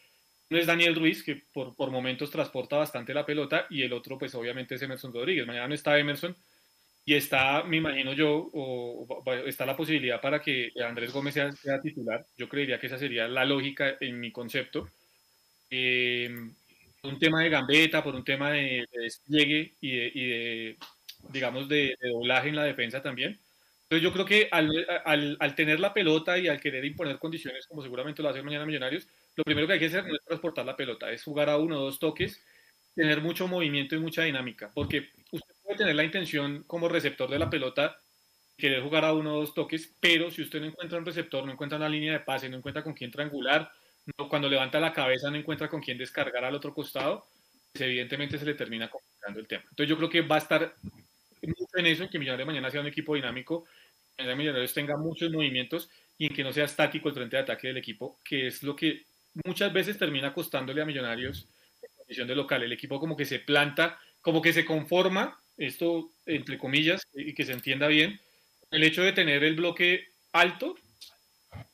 Uno 0.49 0.59
es 0.59 0.67
Daniel 0.67 0.95
Ruiz, 0.95 1.23
que 1.23 1.43
por, 1.53 1.75
por 1.75 1.89
momentos 1.89 2.29
transporta 2.29 2.77
bastante 2.77 3.13
la 3.13 3.25
pelota, 3.25 3.65
y 3.69 3.81
el 3.83 3.93
otro, 3.93 4.17
pues 4.17 4.35
obviamente 4.35 4.75
es 4.75 4.81
Emerson 4.81 5.13
Rodríguez. 5.13 5.47
Mañana 5.47 5.67
no 5.67 5.73
está 5.73 5.97
Emerson, 5.97 6.35
y 7.05 7.15
está, 7.15 7.63
me 7.63 7.77
imagino 7.77 8.13
yo, 8.13 8.49
está 9.45 9.65
la 9.65 9.75
posibilidad 9.75 10.21
para 10.21 10.41
que 10.41 10.71
Andrés 10.85 11.11
Gómez 11.11 11.33
sea, 11.33 11.81
titular. 11.81 12.25
Yo 12.37 12.47
creería 12.47 12.79
que 12.79 12.87
esa 12.87 12.97
sería 12.97 13.27
la 13.27 13.43
lógica 13.43 13.97
en 13.99 14.19
mi 14.19 14.31
concepto. 14.31 14.87
Eh, 15.69 16.33
un 17.03 17.19
tema 17.19 17.43
de 17.43 17.49
gambeta, 17.49 18.01
por 18.01 18.15
un 18.15 18.23
tema 18.23 18.51
de, 18.51 18.87
despliegue 18.93 19.73
y 19.81 19.97
de, 19.97 20.77
digamos, 21.29 21.67
de, 21.67 21.97
doblaje 22.01 22.49
en 22.49 22.55
la 22.55 22.63
defensa 22.63 23.01
también. 23.01 23.37
Entonces 23.83 24.01
yo 24.01 24.13
creo 24.13 24.25
que 24.25 24.47
al, 24.51 25.55
tener 25.55 25.81
la 25.81 25.93
pelota 25.93 26.37
y 26.37 26.47
al 26.47 26.61
querer 26.61 26.85
imponer 26.85 27.19
condiciones, 27.19 27.67
como 27.67 27.83
seguramente 27.83 28.23
lo 28.23 28.29
hacer 28.29 28.43
mañana 28.43 28.65
Millonarios, 28.65 29.07
lo 29.35 29.43
primero 29.43 29.67
que 29.67 29.73
hay 29.73 29.79
que 29.79 29.87
hacer 29.87 30.05
no 30.07 30.15
es 30.15 30.23
transportar 30.23 30.65
la 30.65 30.77
pelota, 30.77 31.11
es 31.11 31.23
jugar 31.23 31.49
a 31.49 31.57
uno 31.57 31.79
o 31.79 31.83
dos 31.83 31.99
toques, 31.99 32.41
tener 32.95 33.21
mucho 33.21 33.47
movimiento 33.47 33.95
y 33.95 33.99
mucha 33.99 34.23
dinámica, 34.23 34.71
porque 34.73 35.09
usted 35.31 35.53
puede 35.63 35.77
tener 35.77 35.95
la 35.95 36.03
intención 36.03 36.63
como 36.67 36.89
receptor 36.89 37.29
de 37.29 37.39
la 37.39 37.49
pelota, 37.49 37.99
querer 38.57 38.83
jugar 38.83 39.05
a 39.05 39.13
uno 39.13 39.35
o 39.35 39.39
dos 39.39 39.53
toques, 39.53 39.95
pero 39.99 40.29
si 40.29 40.41
usted 40.41 40.59
no 40.59 40.67
encuentra 40.67 40.97
un 40.97 41.05
receptor, 41.05 41.45
no 41.45 41.51
encuentra 41.51 41.77
una 41.77 41.89
línea 41.89 42.13
de 42.13 42.19
pase, 42.19 42.49
no 42.49 42.57
encuentra 42.57 42.83
con 42.83 42.93
quién 42.93 43.11
triangular, 43.11 43.71
no, 44.17 44.27
cuando 44.27 44.49
levanta 44.49 44.79
la 44.79 44.93
cabeza 44.93 45.31
no 45.31 45.37
encuentra 45.37 45.69
con 45.69 45.81
quién 45.81 45.97
descargar 45.97 46.43
al 46.43 46.55
otro 46.55 46.73
costado, 46.73 47.25
pues 47.71 47.81
evidentemente 47.81 48.37
se 48.37 48.45
le 48.45 48.53
termina 48.53 48.89
complicando 48.89 49.39
el 49.39 49.47
tema. 49.47 49.63
Entonces 49.63 49.89
yo 49.89 49.97
creo 49.97 50.09
que 50.09 50.21
va 50.21 50.35
a 50.35 50.39
estar 50.39 50.75
mucho 51.41 51.77
en 51.77 51.85
eso, 51.87 52.03
en 52.03 52.09
que 52.09 52.19
Millonarios 52.19 52.47
mañana 52.47 52.69
sea 52.69 52.81
un 52.81 52.87
equipo 52.87 53.15
dinámico, 53.15 53.65
en 54.17 54.37
Millonarios 54.37 54.73
tenga 54.73 54.95
muchos 54.97 55.31
movimientos 55.31 55.89
y 56.17 56.27
en 56.27 56.33
que 56.33 56.43
no 56.43 56.53
sea 56.53 56.65
estático 56.65 57.09
el 57.09 57.15
frente 57.15 57.37
de 57.37 57.43
ataque 57.43 57.67
del 57.67 57.77
equipo, 57.77 58.19
que 58.23 58.47
es 58.47 58.61
lo 58.63 58.75
que 58.75 59.05
muchas 59.45 59.73
veces 59.73 59.97
termina 59.97 60.33
costándole 60.33 60.81
a 60.81 60.85
Millonarios 60.85 61.47
en 61.81 61.89
condición 61.95 62.27
de 62.27 62.35
local. 62.35 62.63
El 62.63 62.71
equipo 62.71 62.99
como 62.99 63.17
que 63.17 63.25
se 63.25 63.39
planta, 63.39 63.99
como 64.21 64.41
que 64.41 64.53
se 64.53 64.65
conforma 64.65 65.42
esto 65.57 66.11
entre 66.25 66.57
comillas, 66.57 67.01
y 67.13 67.33
que 67.33 67.45
se 67.45 67.53
entienda 67.53 67.87
bien, 67.87 68.19
el 68.71 68.83
hecho 68.83 69.03
de 69.03 69.13
tener 69.13 69.43
el 69.43 69.55
bloque 69.55 70.07
alto 70.31 70.75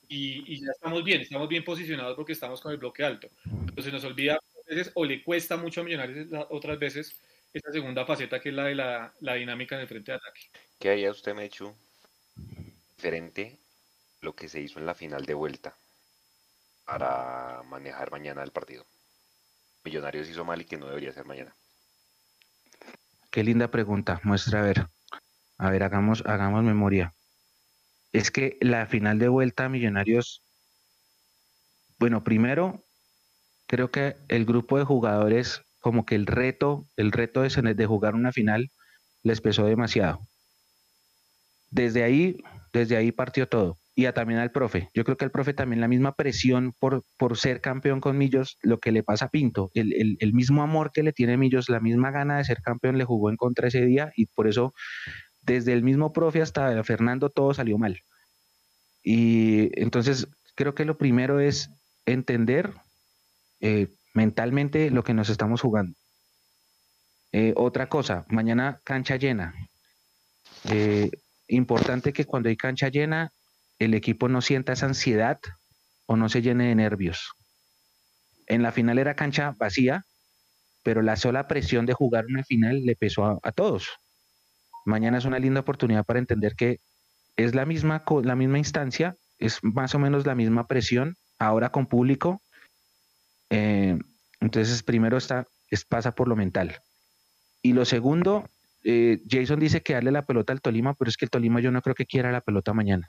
y, 0.08 0.60
ya 0.60 0.72
estamos 0.72 1.04
bien, 1.04 1.22
estamos 1.22 1.48
bien 1.48 1.64
posicionados 1.64 2.16
porque 2.16 2.34
estamos 2.34 2.60
con 2.62 2.72
el 2.72 2.78
bloque 2.78 3.04
alto. 3.04 3.30
Entonces 3.46 3.94
nos 3.94 4.04
olvida 4.04 4.36
a 4.36 4.40
veces 4.68 4.92
o 4.96 5.06
le 5.06 5.24
cuesta 5.24 5.56
mucho 5.56 5.82
a 5.82 5.84
Millonarios 5.84 6.28
otras 6.50 6.80
veces 6.80 7.16
esa 7.54 7.72
segunda 7.72 8.06
faceta 8.06 8.40
que 8.40 8.50
es 8.50 8.56
la 8.56 8.66
de 8.66 8.76
la, 8.76 9.14
la 9.22 9.36
dinámica 9.36 9.76
en 9.76 9.82
el 9.82 9.88
frente 9.88 10.12
de 10.12 10.18
ataque. 10.18 10.42
¿Qué 10.80 10.90
haría 10.90 11.12
usted, 11.12 11.34
Mechu, 11.34 11.76
diferente 12.96 13.58
lo 14.22 14.36
que 14.36 14.50
se 14.50 14.62
hizo 14.62 14.80
en 14.80 14.86
la 14.86 14.94
final 14.94 15.26
de 15.26 15.34
vuelta 15.34 15.76
para 16.86 17.62
manejar 17.64 18.12
mañana 18.12 18.44
el 18.44 18.52
partido? 18.52 18.86
Millonarios 19.84 20.28
hizo 20.28 20.44
mal 20.44 20.62
y 20.62 20.66
que 20.66 20.78
no 20.78 20.88
debería 20.88 21.14
ser 21.14 21.26
mañana? 21.26 21.56
Qué 23.32 23.44
linda 23.44 23.70
pregunta. 23.70 24.20
Muestra 24.24 24.60
a 24.60 24.64
ver. 24.64 24.88
A 25.58 25.70
ver, 25.70 25.84
hagamos, 25.84 26.24
hagamos 26.26 26.64
memoria. 26.64 27.14
Es 28.12 28.32
que 28.32 28.58
la 28.62 28.88
final 28.88 29.20
de 29.20 29.28
vuelta 29.28 29.70
Millonarios, 29.70 30.42
bueno, 32.00 32.24
primero, 32.24 32.84
creo 33.68 33.92
que 33.92 34.16
el 34.30 34.46
grupo 34.46 34.78
de 34.78 34.86
jugadores, 34.86 35.62
como 35.80 36.06
que 36.06 36.16
el 36.16 36.26
reto, 36.26 36.88
el 36.96 37.12
reto 37.12 37.42
de, 37.42 37.74
de 37.76 37.86
jugar 37.86 38.16
una 38.16 38.32
final, 38.32 38.72
les 39.22 39.42
pesó 39.42 39.66
demasiado. 39.66 40.28
Desde 41.70 42.04
ahí, 42.04 42.38
desde 42.74 42.98
ahí 42.98 43.12
partió 43.12 43.48
todo. 43.48 43.78
Y 43.96 44.10
también 44.14 44.40
al 44.40 44.52
profe. 44.52 44.90
Yo 44.94 45.04
creo 45.04 45.18
que 45.18 45.26
al 45.26 45.32
profe 45.32 45.54
también 45.54 45.82
la 45.82 45.88
misma 45.88 46.14
presión 46.14 46.74
por, 46.80 47.04
por 47.18 47.38
ser 47.38 47.60
campeón 47.60 48.00
con 48.00 48.18
Millos, 48.18 48.58
lo 48.62 48.78
que 48.80 48.92
le 48.92 49.04
pasa 49.04 49.26
a 49.26 49.30
Pinto, 49.30 49.72
el, 49.74 50.18
el, 50.20 50.34
mismo 50.34 50.64
amor 50.64 50.92
que 50.94 51.04
le 51.04 51.12
tiene 51.12 51.36
Millos, 51.36 51.68
la 51.68 51.82
misma 51.82 52.10
gana 52.12 52.38
de 52.38 52.46
ser 52.46 52.62
campeón 52.62 52.98
le 52.98 53.04
jugó 53.04 53.30
en 53.30 53.36
contra 53.36 53.68
ese 53.68 53.86
día 53.86 54.14
y 54.16 54.28
por 54.28 54.48
eso 54.48 54.74
desde 55.42 55.74
el 55.74 55.84
mismo 55.84 56.14
profe 56.14 56.42
hasta 56.42 56.82
Fernando 56.84 57.30
todo 57.30 57.54
salió 57.54 57.78
mal. 57.78 58.00
Y 59.04 59.70
entonces 59.82 60.28
creo 60.56 60.76
que 60.76 60.86
lo 60.86 60.98
primero 60.98 61.40
es 61.40 61.70
entender 62.06 62.74
eh, 63.60 63.88
mentalmente 64.14 64.92
lo 64.92 65.04
que 65.04 65.14
nos 65.14 65.30
estamos 65.30 65.62
jugando. 65.62 65.98
Eh, 67.32 67.54
otra 67.56 67.90
cosa, 67.90 68.26
mañana 68.30 68.82
cancha 68.84 69.16
llena. 69.16 69.54
Eh, 70.70 71.12
importante 71.48 72.12
que 72.14 72.26
cuando 72.26 72.50
hay 72.50 72.58
cancha 72.58 72.90
llena, 72.90 73.32
el 73.80 73.94
equipo 73.94 74.28
no 74.28 74.42
sienta 74.42 74.74
esa 74.74 74.86
ansiedad 74.86 75.40
o 76.06 76.18
no 76.18 76.30
se 76.30 76.42
llene 76.42 76.68
de 76.68 76.76
nervios. 76.76 77.32
En 78.48 78.62
la 78.62 78.72
final 78.72 79.00
era 79.00 79.16
cancha 79.16 79.56
vacía, 79.58 80.06
pero 80.84 81.02
la 81.02 81.16
sola 81.16 81.48
presión 81.48 81.86
de 81.86 81.94
jugar 81.94 82.26
una 82.26 82.44
final 82.44 82.82
le 82.84 82.96
pesó 82.96 83.40
a, 83.42 83.52
todos. 83.52 83.90
Mañana 84.86 85.18
es 85.18 85.26
una 85.26 85.40
linda 85.40 85.62
oportunidad 85.62 86.06
para 86.06 86.20
entender 86.20 86.56
que 86.56 86.80
es 87.38 87.56
la 87.56 87.66
misma, 87.66 88.04
la 88.24 88.36
misma 88.36 88.58
instancia, 88.58 89.16
es 89.38 89.60
más 89.64 89.96
o 89.96 90.00
menos 90.00 90.26
la 90.26 90.36
misma 90.36 90.68
presión, 90.68 91.16
ahora 91.38 91.72
con 91.72 91.86
público. 91.86 92.42
Eh, 93.50 93.98
entonces, 94.42 94.84
primero 94.84 95.18
está, 95.18 95.46
es, 95.70 95.86
pasa 95.86 96.16
por 96.16 96.28
lo 96.28 96.36
mental. 96.36 96.82
Y 97.62 97.74
lo 97.74 97.86
segundo, 97.86 98.50
eh, 98.84 99.22
Jason 99.30 99.60
dice 99.60 99.82
que 99.82 99.94
darle 99.94 100.12
la 100.12 100.26
pelota 100.26 100.54
al 100.54 100.62
Tolima, 100.62 100.96
pero 100.96 101.10
es 101.10 101.18
que 101.18 101.26
el 101.26 101.32
Tolima 101.32 101.60
yo 101.60 101.72
no 101.72 101.82
creo 101.82 101.96
que 101.96 102.06
quiera 102.06 102.32
la 102.32 102.42
pelota 102.42 102.74
mañana. 102.74 103.08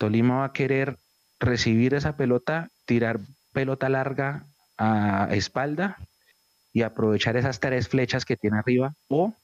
Tolima 0.00 0.38
va 0.38 0.44
a 0.46 0.52
querer 0.54 0.96
recibir 1.38 1.92
esa 1.92 2.16
pelota, 2.16 2.70
tirar 2.86 3.20
pelota 3.52 3.90
larga 3.90 4.46
a 4.78 5.28
espalda 5.32 5.98
y 6.72 6.82
aprovechar 6.82 7.36
esas 7.36 7.60
tres 7.60 7.88
flechas 7.88 8.24
que 8.24 8.38
tiene 8.38 8.58
arriba 8.58 8.94
o 9.08 9.34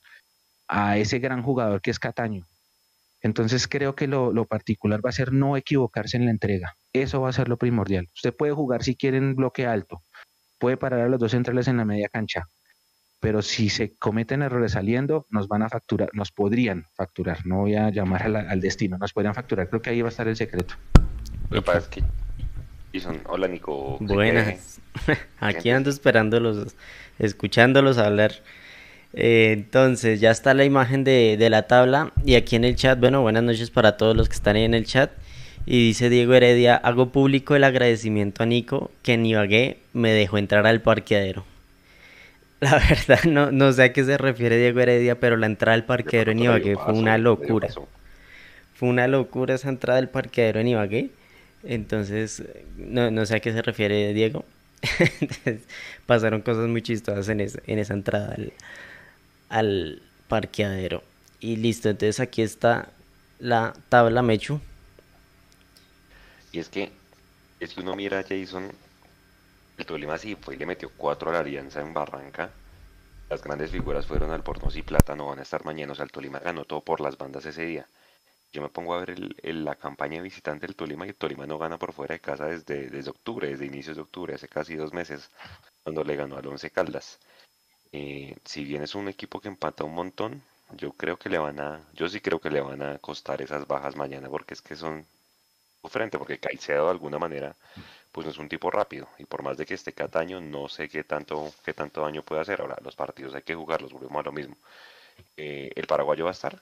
a 0.67 0.97
ese 0.97 1.19
gran 1.19 1.43
jugador 1.43 1.83
que 1.83 1.91
es 1.91 1.99
Cataño. 1.99 2.47
Entonces 3.21 3.69
creo 3.69 3.95
que 3.95 4.07
lo, 4.07 4.33
particular 4.47 5.05
va 5.05 5.11
a 5.11 5.13
ser 5.21 5.31
no 5.31 5.59
equivocarse 5.59 6.17
en 6.17 6.25
la 6.25 6.31
entrega. 6.31 6.75
Eso 6.95 7.21
va 7.21 7.29
a 7.29 7.35
ser 7.35 7.51
lo 7.51 7.59
primordial. 7.59 8.09
Usted 8.15 8.35
puede 8.35 8.53
jugar 8.53 8.83
si 8.83 8.97
quiere 8.97 9.19
en 9.19 9.37
bloque 9.37 9.67
alto, 9.67 10.03
puede 10.59 10.79
parar 10.79 11.01
a 11.01 11.09
los 11.11 11.21
dos 11.21 11.33
centrales 11.33 11.69
en 11.69 11.77
la 11.77 11.85
media 11.85 12.09
cancha, 12.09 12.49
pero 13.27 13.43
si 13.43 13.71
se 13.71 13.97
cometen 13.97 14.43
errores 14.43 14.71
saliendo, 14.71 15.27
nos 15.31 15.49
van 15.49 15.63
a 15.63 15.69
facturar, 15.69 16.11
nos 16.13 16.31
podrían 16.31 16.85
facturar, 16.95 17.45
no 17.45 17.63
voy 17.63 17.75
a 17.75 17.91
llamar 17.91 18.23
al 18.23 18.61
destino, 18.61 18.99
nos 18.99 19.13
podrían 19.13 19.35
facturar, 19.35 19.69
creo 19.69 19.83
que 19.83 19.91
ahí 19.91 20.01
va 20.01 20.07
a 20.07 20.11
estar 20.11 20.29
el 20.29 20.37
secreto. 20.37 20.77
Lo 21.51 21.57
que 21.57 21.63
pasa 21.63 21.79
es 21.79 21.89
que 21.89 22.05
hola 23.25 23.49
Nico. 23.49 23.99
Buenas, 23.99 24.81
aquí 25.41 25.71
ando 25.71 25.91
esperándolos, 25.91 26.77
escuchándolos 27.19 27.99
hablar. 27.99 28.31
Eh, 29.13 29.51
entonces, 29.51 30.21
ya 30.21 30.31
está 30.31 30.55
la 30.55 30.65
imagen 30.65 31.03
de, 31.03 31.37
de, 31.37 31.51
la 31.51 31.67
tabla 31.67 32.13
y 32.25 32.37
aquí 32.37 32.55
en 32.55 32.63
el 32.63 32.77
chat, 32.77 33.01
bueno, 33.01 33.23
buenas 33.23 33.43
noches 33.43 33.73
para 33.73 33.97
todos 33.97 34.17
los 34.17 34.29
que 34.29 34.37
están 34.37 34.55
ahí 34.55 34.63
en 34.63 34.75
el 34.75 34.87
chat. 34.87 35.11
Y 35.67 35.89
dice 35.89 36.11
Diego 36.11 36.33
Heredia, 36.35 36.77
hago 36.77 37.11
público 37.11 37.57
el 37.57 37.65
agradecimiento 37.65 38.45
a 38.45 38.47
Nico 38.47 38.93
que 39.03 39.15
en 39.15 39.27
Ibagué 39.27 39.79
me 39.95 40.13
dejó 40.13 40.39
entrar 40.39 40.65
al 40.65 40.81
parqueadero. 40.81 41.45
La 42.61 42.79
verdad, 42.79 43.25
no, 43.25 43.53
no 43.53 43.71
sé 43.73 43.85
a 43.85 43.93
qué 43.93 44.03
se 44.05 44.17
refiere 44.17 44.57
Diego 44.57 44.81
Heredia, 44.81 45.21
pero 45.21 45.37
la 45.37 45.47
entrada 45.47 45.75
al 45.75 45.85
parqueadero 45.85 46.33
en 46.33 46.39
Ibagué 46.39 46.77
fue 46.77 46.95
una 46.95 47.19
locura. 47.19 47.69
Fue 48.75 48.89
una 48.89 49.07
locura 49.09 49.55
esa 49.55 49.69
entrada 49.69 50.01
del 50.01 50.09
parqueadero 50.09 50.61
en 50.61 50.69
Ibagué. 50.69 51.11
Entonces, 51.65 52.43
no, 52.79 53.11
no 53.11 53.27
sé 53.27 53.37
a 53.37 53.41
qué 53.41 53.53
se 53.53 53.61
refiere 53.61 54.15
Diego. 54.15 54.45
pasaron 56.07 56.41
cosas 56.41 56.69
muy 56.69 56.81
chistosas 56.81 57.29
en, 57.29 57.41
en 57.41 57.79
esa 57.79 57.93
entrada 57.93 58.35
al, 58.35 58.53
al, 59.51 60.03
parqueadero. 60.29 61.03
Y 61.41 61.57
listo, 61.57 61.91
entonces 61.91 62.21
aquí 62.21 62.41
está 62.41 62.89
la 63.39 63.75
tabla 63.91 64.23
Mechu. 64.23 64.61
Y 66.53 66.59
es 66.59 66.69
que, 66.71 66.91
es 67.61 67.75
que 67.75 67.81
uno 67.81 67.95
mira 67.95 68.21
a 68.21 68.23
Jason 68.23 68.71
el 69.77 69.87
Tolima 69.87 70.19
sí 70.19 70.37
fue 70.37 70.55
y 70.55 70.59
le 70.59 70.67
metió 70.67 70.91
cuatro 70.97 71.31
a 71.31 71.35
la 71.35 71.41
Alianza 71.41 71.81
en 71.81 71.93
Barranca. 71.95 72.51
Las 73.29 73.43
grandes 73.43 73.71
figuras 73.71 74.07
fueron 74.07 74.31
al 74.31 74.43
Pornos 74.43 74.77
y 74.77 74.83
Plata, 74.83 75.17
no 75.17 75.27
van 75.27 75.39
a 75.41 75.43
estar 75.43 75.65
mañana. 75.65 75.93
O 75.93 75.95
sea, 75.95 76.05
el 76.05 76.13
Tolima 76.13 76.39
ganó 76.39 76.65
todo 76.65 76.83
por 76.83 77.01
las 77.01 77.19
bandas 77.19 77.45
ese 77.47 77.65
día. 77.65 77.87
Yo 78.53 78.63
me 78.63 78.69
pongo 78.69 78.95
a 78.95 79.05
ver 79.05 79.19
la 79.43 79.75
campaña 79.75 80.23
visitante 80.23 80.67
del 80.67 80.77
Tolima 80.77 81.07
y 81.07 81.11
el 81.11 81.17
Tolima 81.17 81.47
no 81.47 81.59
gana 81.59 81.79
por 81.79 81.93
fuera 81.93 82.15
de 82.15 82.21
casa 82.21 82.47
desde, 82.47 82.89
desde 82.89 83.11
octubre, 83.11 83.49
desde 83.49 83.67
inicios 83.67 83.97
de 83.97 84.03
octubre, 84.03 84.35
hace 84.35 84.49
casi 84.49 84.77
dos 84.77 84.93
meses, 84.93 85.31
cuando 85.83 86.05
le 86.05 86.17
ganó 86.17 86.37
al 86.37 86.47
Once 86.47 86.71
Caldas. 86.71 87.19
Eh, 87.93 88.37
si 88.45 88.65
bien 88.65 88.83
es 88.83 88.95
un 88.95 89.09
equipo 89.09 89.41
que 89.41 89.49
empata 89.49 89.85
un 89.85 89.95
montón, 89.95 90.43
yo 90.71 90.93
creo 90.93 91.19
que 91.19 91.29
le 91.29 91.39
van 91.39 91.61
a, 91.61 91.89
yo 91.95 92.09
sí 92.09 92.21
creo 92.21 92.41
que 92.41 92.51
le 92.51 92.61
van 92.61 92.83
a 92.83 92.99
costar 92.99 93.43
esas 93.43 93.67
bajas 93.67 93.97
mañana 93.97 94.29
porque 94.29 94.55
es 94.55 94.63
que 94.63 94.77
son 94.77 95.07
frente, 95.89 96.19
porque 96.19 96.39
Caicedo 96.39 96.87
de 96.87 96.91
alguna 96.91 97.19
manera 97.19 97.57
pues 98.17 98.25
no 98.25 98.33
es 98.33 98.39
un 98.39 98.49
tipo 98.49 98.71
rápido 98.71 99.07
y 99.19 99.27
por 99.27 99.43
más 99.43 99.59
de 99.59 99.67
que 99.67 99.75
esté 99.75 99.93
Cataño 99.93 100.41
no 100.41 100.71
sé 100.71 100.89
qué 100.89 101.05
tanto 101.05 101.53
qué 101.63 101.75
tanto 101.75 102.01
daño 102.01 102.23
puede 102.23 102.41
hacer. 102.41 102.63
Ahora 102.63 102.79
los 102.83 102.97
partidos 102.97 103.35
hay 103.35 103.43
que 103.43 103.55
jugarlos, 103.55 103.93
volvemos 103.93 104.19
a 104.19 104.23
lo 104.23 104.33
mismo. 104.33 104.57
Eh, 105.37 105.71
¿El 105.77 105.87
paraguayo 105.87 106.25
va 106.25 106.31
a 106.31 106.33
estar? 106.33 106.59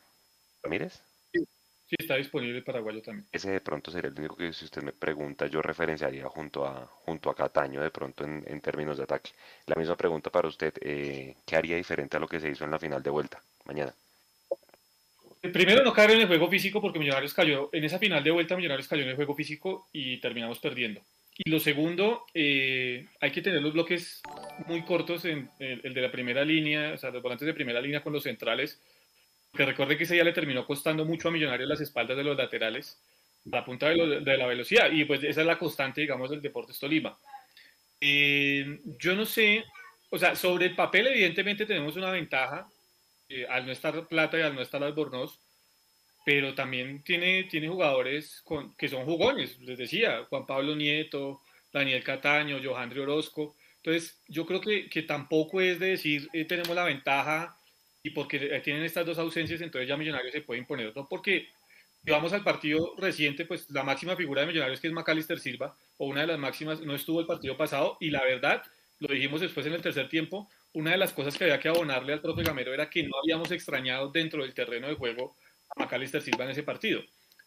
¿Ramírez? 0.65 1.01
Sí, 1.33 1.95
está 1.97 2.17
disponible 2.17 2.59
el 2.59 2.65
paraguayo 2.65 3.01
también. 3.03 3.29
Ese 3.31 3.53
de 3.53 3.61
pronto 3.61 3.93
sería 3.93 4.11
el 4.11 4.19
único 4.19 4.35
que 4.35 4.53
si 4.53 4.65
usted 4.65 4.83
me 4.83 4.91
pregunta 4.91 5.47
yo 5.47 5.63
referenciaría 5.63 6.29
junto 6.29 6.67
a 6.67 6.87
junto 7.05 7.31
a 7.31 7.37
Cataño 7.37 7.81
de 7.81 7.91
pronto 7.93 8.25
en, 8.25 8.43
en 8.49 8.61
términos 8.61 8.97
de 8.97 9.05
ataque. 9.05 9.31
La 9.67 9.77
misma 9.77 9.95
pregunta 9.95 10.31
para 10.31 10.49
usted, 10.49 10.75
eh, 10.81 11.37
¿qué 11.47 11.55
haría 11.55 11.77
diferente 11.77 12.17
a 12.17 12.21
lo 12.21 12.27
que 12.27 12.41
se 12.41 12.51
hizo 12.51 12.65
en 12.65 12.73
la 12.73 12.81
final 12.81 13.01
de 13.01 13.11
vuelta 13.11 13.41
mañana? 13.65 13.95
Primero 15.41 15.85
no 15.85 15.93
caer 15.93 16.11
en 16.13 16.23
el 16.23 16.27
juego 16.27 16.49
físico 16.49 16.81
porque 16.81 16.99
Millonarios 16.99 17.33
cayó, 17.33 17.69
en 17.73 17.85
esa 17.85 18.01
final 18.01 18.25
de 18.25 18.33
vuelta 18.33 18.57
Millonarios 18.57 18.89
cayó 18.89 19.05
en 19.05 19.11
el 19.11 19.15
juego 19.15 19.37
físico 19.37 19.87
y 19.93 20.19
terminamos 20.19 20.59
perdiendo. 20.59 21.01
Y 21.37 21.51
lo 21.51 21.59
segundo, 21.59 22.27
eh, 22.33 23.09
hay 23.21 23.33
que 23.33 23.43
tener 23.43 23.61
los 23.61 23.73
bloques 23.73 24.23
muy 24.69 24.83
cortos 24.83 25.25
en, 25.25 25.51
el 25.59 25.93
de 25.93 26.01
la 26.01 26.13
primera 26.13 26.45
línea, 26.45 26.93
o 26.95 26.97
sea, 26.97 27.11
los 27.11 27.23
volantes 27.23 27.47
de 27.47 27.55
primera 27.55 27.81
línea 27.81 28.03
con 28.03 28.13
los 28.13 28.23
centrales, 28.23 28.81
que 29.53 29.67
recuerde 29.67 29.97
que 29.97 30.05
ese 30.05 30.15
día 30.15 30.23
le 30.23 30.33
terminó 30.33 30.65
costando 30.65 31.05
mucho 31.05 31.29
a 31.29 31.33
Millonarios 31.33 31.69
las 31.69 31.81
espaldas 31.81 32.17
de 32.17 32.23
los 32.23 32.37
laterales, 32.37 33.03
la 33.47 33.65
punta 33.65 33.89
de, 33.89 33.97
la 33.97 34.47
velocidad, 34.47 34.91
y 34.93 35.05
pues 35.05 35.25
esa 35.25 35.41
es 35.41 35.47
la 35.47 35.59
constante, 35.59 36.01
digamos, 36.01 36.31
del 36.31 36.41
Deportes 36.41 36.79
Tolima. 36.79 37.19
Eh, 38.01 38.81
yo 38.99 39.17
no 39.17 39.27
sé, 39.27 39.65
o 40.11 40.19
sea, 40.19 40.37
sobre 40.37 40.67
el 40.67 40.77
papel 40.77 41.09
evidentemente 41.09 41.67
tenemos 41.67 41.97
una 41.97 42.11
ventaja, 42.13 42.69
eh, 43.29 43.45
al 43.49 43.67
no 43.67 43.73
estar 43.73 44.07
Plata 44.07 44.39
y 44.39 44.43
al 44.43 44.55
no 44.55 44.63
estar 44.63 44.83
Albornoz, 44.85 45.41
pero 46.25 46.55
también 46.55 47.03
tiene, 47.03 47.45
tiene 47.45 47.69
jugadores 47.69 48.41
con, 48.45 48.75
que 48.77 48.89
son 48.89 49.05
jugones, 49.05 49.61
les 49.61 49.79
decía, 49.79 50.25
Juan 50.29 50.47
Pablo 50.47 50.75
Nieto, 50.75 51.43
Daniel 51.73 52.03
Cataño, 52.03 52.61
Johandri 52.63 53.01
Orozco. 53.01 53.55
Entonces, 53.77 54.19
yo 54.29 54.47
creo 54.47 54.61
que, 54.61 54.89
que 54.89 55.03
tampoco 55.03 55.61
es 55.61 55.79
de 55.79 55.89
decir 55.89 56.29
eh, 56.33 56.47
tenemos 56.47 56.75
la 56.75 56.85
ventaja 56.85 57.59
y 58.03 58.11
porque 58.11 58.39
tienen 58.63 58.85
estas 58.85 59.05
dos 59.05 59.19
ausencias, 59.19 59.61
entonces 59.61 59.89
ya 59.89 59.97
Millonarios 59.97 60.33
se 60.33 60.41
puede 60.41 60.61
imponer. 60.61 60.95
No 60.95 61.09
porque 61.09 61.49
vamos 62.03 62.33
al 62.33 62.45
partido 62.45 62.95
reciente, 62.99 63.45
pues 63.45 63.71
la 63.71 63.83
máxima 63.83 64.17
figura 64.17 64.43
de 64.43 64.47
Millonarios 64.47 64.81
que 64.81 64.89
es 64.89 64.93
Macalister 64.93 65.39
Silva, 65.39 65.77
o 65.99 66.07
una 66.07 66.23
de 66.23 66.27
las 66.29 66.39
máximas, 66.39 66.81
no 66.81 66.95
estuvo 66.95 67.21
el 67.21 67.27
partido 67.27 67.57
pasado, 67.57 67.97
y 68.01 68.11
la 68.11 68.23
verdad, 68.23 68.63
lo 68.99 69.09
dijimos 69.09 69.41
después 69.41 69.67
en 69.67 69.73
el 69.73 69.83
tercer 69.83 70.09
tiempo, 70.09 70.51
una 70.73 70.91
de 70.91 70.99
las 70.99 71.13
cosas 71.13 71.37
que 71.37 71.45
había 71.45 71.61
que 71.61 71.69
abonarle 71.69 72.13
al 72.13 72.21
profe 72.21 72.43
Gamero 72.43 72.75
era 72.75 72.91
que 72.91 73.03
no 73.05 73.17
habíamos 73.23 73.51
extrañado 73.53 74.11
dentro 74.11 74.43
del 74.43 74.55
terreno 74.55 74.89
de 74.89 74.95
juego 74.95 75.37
a 75.77 76.21
Silva 76.21 76.45
en 76.45 76.51
ese 76.51 76.63
partido. 76.63 77.03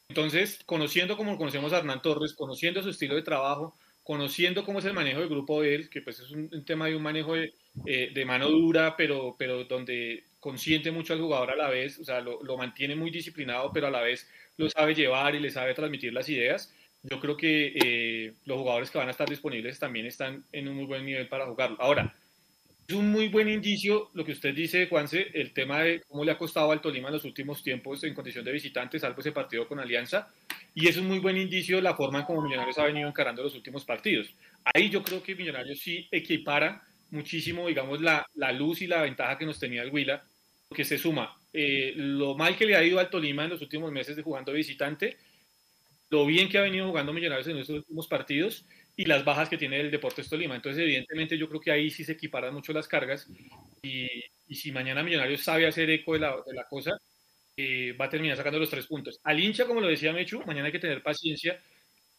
Entonces, 0.10 0.60
conociendo 0.66 1.18
como 1.18 1.38
conocemos 1.38 1.74
a 1.74 1.80
Hernán 1.80 2.02
Torres, 2.02 2.34
conociendo 2.34 2.82
su 2.82 2.90
estilo 2.90 3.16
de 3.16 3.24
trabajo, 3.24 3.78
conociendo 4.04 4.64
cómo 4.64 4.80
es 4.80 4.86
el 4.86 4.94
manejo 4.94 5.20
del 5.20 5.28
grupo 5.28 5.62
de 5.62 5.76
él, 5.76 5.90
que 5.90 6.02
pues 6.02 6.20
es 6.22 6.32
un, 6.32 6.64
tema 6.64 6.88
de 6.88 6.96
un 6.96 7.04
manejo 7.04 7.36
de, 7.36 7.54
eh, 7.86 8.12
de, 8.14 8.26
mano 8.26 8.50
dura, 8.50 8.96
pero, 8.96 9.36
pero 9.38 9.66
donde 9.66 10.24
consiente 10.40 10.92
mucho 10.92 11.12
al 11.12 11.20
jugador 11.20 11.52
a 11.52 11.56
la 11.58 11.70
vez, 11.70 12.00
o 12.00 12.06
sea, 12.06 12.22
lo, 12.22 12.42
lo, 12.42 12.58
mantiene 12.58 12.96
muy 12.96 13.12
disciplinado, 13.12 13.70
pero 13.74 13.88
a 13.88 13.92
la 13.92 14.02
vez 14.02 14.30
lo 14.56 14.70
sabe 14.70 14.96
llevar 14.96 15.36
y 15.36 15.42
le 15.42 15.52
sabe 15.52 15.74
transmitir 15.74 16.14
las 16.14 16.30
ideas. 16.30 16.74
yo 17.04 17.20
creo 17.20 17.36
que 17.36 17.74
eh, 17.76 18.34
los 18.46 18.58
jugadores 18.60 18.92
que 18.92 18.98
van 18.98 19.10
a 19.10 19.12
estar 19.12 19.28
disponibles 19.28 19.78
también 19.78 20.06
están 20.06 20.46
en 20.54 20.70
un 20.70 20.76
muy 20.78 20.86
buen 20.86 21.06
nivel 21.06 21.28
para 21.28 21.46
jugarlo. 21.46 21.76
Ahora, 21.82 22.16
es 22.88 22.96
un 22.96 23.12
muy 23.12 23.28
buen 23.28 23.50
indicio 23.50 24.10
lo 24.14 24.24
que 24.24 24.32
usted 24.32 24.56
dice, 24.56 24.88
Juanse, 24.88 25.28
el 25.34 25.52
tema 25.52 25.82
de 25.82 26.02
cómo 26.08 26.24
le 26.24 26.32
ha 26.32 26.38
costado 26.38 26.72
al 26.72 26.80
Tolima 26.80 27.10
en 27.10 27.16
los 27.16 27.26
últimos 27.26 27.62
tiempos 27.62 28.02
en 28.06 28.14
condición 28.14 28.46
de 28.46 28.54
visitante, 28.54 28.98
salvo 28.98 29.20
ese 29.20 29.34
partido 29.34 29.68
con 29.68 29.80
Alianza. 29.80 30.30
Y 30.74 30.88
es 30.88 30.96
un 30.96 31.06
muy 31.06 31.20
buen 31.20 31.36
indicio 31.36 31.82
la 31.82 31.96
forma 31.96 32.20
en 32.20 32.26
cómo 32.26 32.42
Millonarios 32.42 32.78
ha 32.78 32.86
venido 32.86 33.10
encarando 33.10 33.44
los 33.44 33.56
últimos 33.56 33.84
partidos. 33.84 34.34
Ahí 34.74 34.90
yo 34.90 35.04
creo 35.04 35.22
que 35.22 35.36
Millonarios 35.36 35.80
sí 35.80 36.08
equipara 36.12 36.82
muchísimo, 37.12 37.68
digamos, 37.68 38.00
la, 38.00 38.26
la 38.36 38.54
luz 38.54 38.82
y 38.82 38.88
la 38.88 39.02
ventaja 39.02 39.38
que 39.38 39.46
nos 39.46 39.60
tenía 39.60 39.82
el 39.82 39.92
Huila, 39.92 40.24
que 40.74 40.86
se 40.86 40.98
suma 40.98 41.36
eh, 41.52 41.94
lo 41.96 42.36
mal 42.36 42.56
que 42.56 42.66
le 42.66 42.76
ha 42.76 42.84
ido 42.84 43.00
al 43.00 43.10
Tolima 43.10 43.44
en 43.44 43.50
los 43.50 43.62
últimos 43.62 43.92
meses 43.92 44.16
de 44.16 44.22
jugando 44.22 44.54
visitante, 44.54 45.18
lo 46.10 46.26
bien 46.26 46.50
que 46.50 46.58
ha 46.58 46.62
venido 46.62 46.88
jugando 46.88 47.14
Millonarios 47.14 47.48
en 47.48 47.58
estos 47.58 47.78
últimos 47.78 48.08
partidos 48.08 48.66
y 48.96 49.06
las 49.06 49.26
bajas 49.26 49.50
que 49.50 49.58
tiene 49.58 49.80
el 49.80 49.92
Deportes 49.92 50.30
Tolima. 50.30 50.56
Entonces, 50.56 50.82
evidentemente, 50.84 51.38
yo 51.38 51.48
creo 51.50 51.62
que 51.62 51.72
ahí 51.72 51.90
sí 51.92 52.04
se 52.04 52.14
equiparan 52.14 52.54
mucho 52.54 52.74
las 52.74 52.88
cargas 52.88 53.30
y, 53.82 54.08
y 54.48 54.56
si 54.56 54.72
mañana 54.72 55.04
Millonarios 55.04 55.42
sabe 55.44 55.68
hacer 55.68 55.90
eco 55.90 56.14
de 56.14 56.20
la, 56.20 56.36
de 56.46 56.54
la 56.54 56.68
cosa, 56.68 56.98
eh, 57.58 57.94
va 58.00 58.06
a 58.06 58.10
terminar 58.10 58.38
sacando 58.38 58.60
los 58.60 58.70
tres 58.70 58.88
puntos. 58.88 59.20
Al 59.24 59.40
hincha, 59.40 59.66
como 59.66 59.82
lo 59.82 59.88
decía 59.88 60.14
Mechu, 60.14 60.42
mañana 60.46 60.68
hay 60.68 60.72
que 60.72 60.80
tener 60.80 61.04
paciencia. 61.04 61.60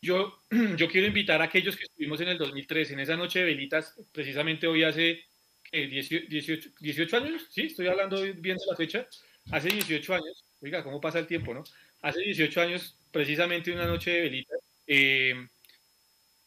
Yo, 0.03 0.39
yo 0.77 0.89
quiero 0.89 1.07
invitar 1.07 1.41
a 1.41 1.45
aquellos 1.45 1.77
que 1.77 1.85
estuvimos 1.85 2.21
en 2.21 2.29
el 2.29 2.39
2003, 2.39 2.91
en 2.93 3.01
esa 3.01 3.17
noche 3.17 3.41
de 3.41 3.47
velitas, 3.47 3.95
precisamente 4.13 4.67
hoy 4.67 4.85
hace 4.85 5.25
18, 5.73 6.71
18, 6.81 7.17
años, 7.17 7.47
sí, 7.51 7.63
estoy 7.67 7.87
hablando 7.89 8.23
bien 8.23 8.57
de 8.57 8.67
la 8.71 8.77
fecha, 8.77 9.07
hace 9.51 9.69
18 9.69 10.15
años, 10.15 10.45
oiga, 10.61 10.83
¿cómo 10.83 11.01
pasa 11.01 11.19
el 11.19 11.27
tiempo, 11.27 11.53
no? 11.53 11.63
Hace 12.03 12.21
18 12.21 12.61
años, 12.61 12.97
precisamente 13.11 13.73
una 13.73 13.87
noche 13.87 14.11
de 14.11 14.21
velitas, 14.21 14.61
eh, 14.87 15.35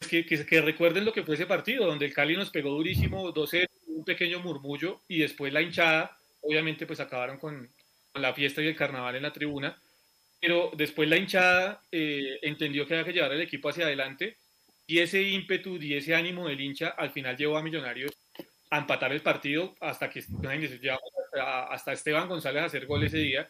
que, 0.09 0.25
que, 0.25 0.45
que, 0.45 0.61
recuerden 0.61 1.05
lo 1.05 1.13
que 1.13 1.23
fue 1.23 1.35
ese 1.35 1.45
partido, 1.45 1.85
donde 1.85 2.05
el 2.05 2.13
Cali 2.13 2.35
nos 2.35 2.49
pegó 2.49 2.69
durísimo, 2.71 3.31
12 3.31 3.67
un 3.87 4.05
pequeño 4.05 4.39
murmullo, 4.39 5.01
y 5.07 5.19
después 5.19 5.53
la 5.53 5.61
hinchada, 5.61 6.17
obviamente 6.41 6.85
pues 6.85 6.99
acabaron 6.99 7.37
con, 7.37 7.69
con 8.11 8.21
la 8.21 8.33
fiesta 8.33 8.61
y 8.61 8.67
el 8.67 8.75
carnaval 8.75 9.15
en 9.15 9.23
la 9.23 9.33
tribuna, 9.33 9.79
pero 10.39 10.71
después 10.75 11.07
la 11.07 11.17
hinchada 11.17 11.83
eh, 11.91 12.39
entendió 12.41 12.87
que 12.87 12.95
había 12.95 13.05
que 13.05 13.13
llevar 13.13 13.31
el 13.33 13.41
equipo 13.41 13.69
hacia 13.69 13.85
adelante, 13.85 14.37
y 14.87 14.99
ese 14.99 15.21
ímpetu 15.21 15.77
y 15.77 15.93
ese 15.93 16.15
ánimo 16.15 16.47
del 16.47 16.59
hincha 16.59 16.89
al 16.89 17.11
final 17.11 17.37
llevó 17.37 17.57
a 17.57 17.63
Millonarios 17.63 18.11
a 18.71 18.79
empatar 18.79 19.11
el 19.11 19.21
partido 19.21 19.75
hasta 19.79 20.09
que 20.09 20.23
hasta 21.69 21.93
Esteban 21.93 22.27
González 22.27 22.63
a 22.63 22.65
hacer 22.65 22.85
gol 22.85 23.03
ese 23.03 23.19
día, 23.19 23.49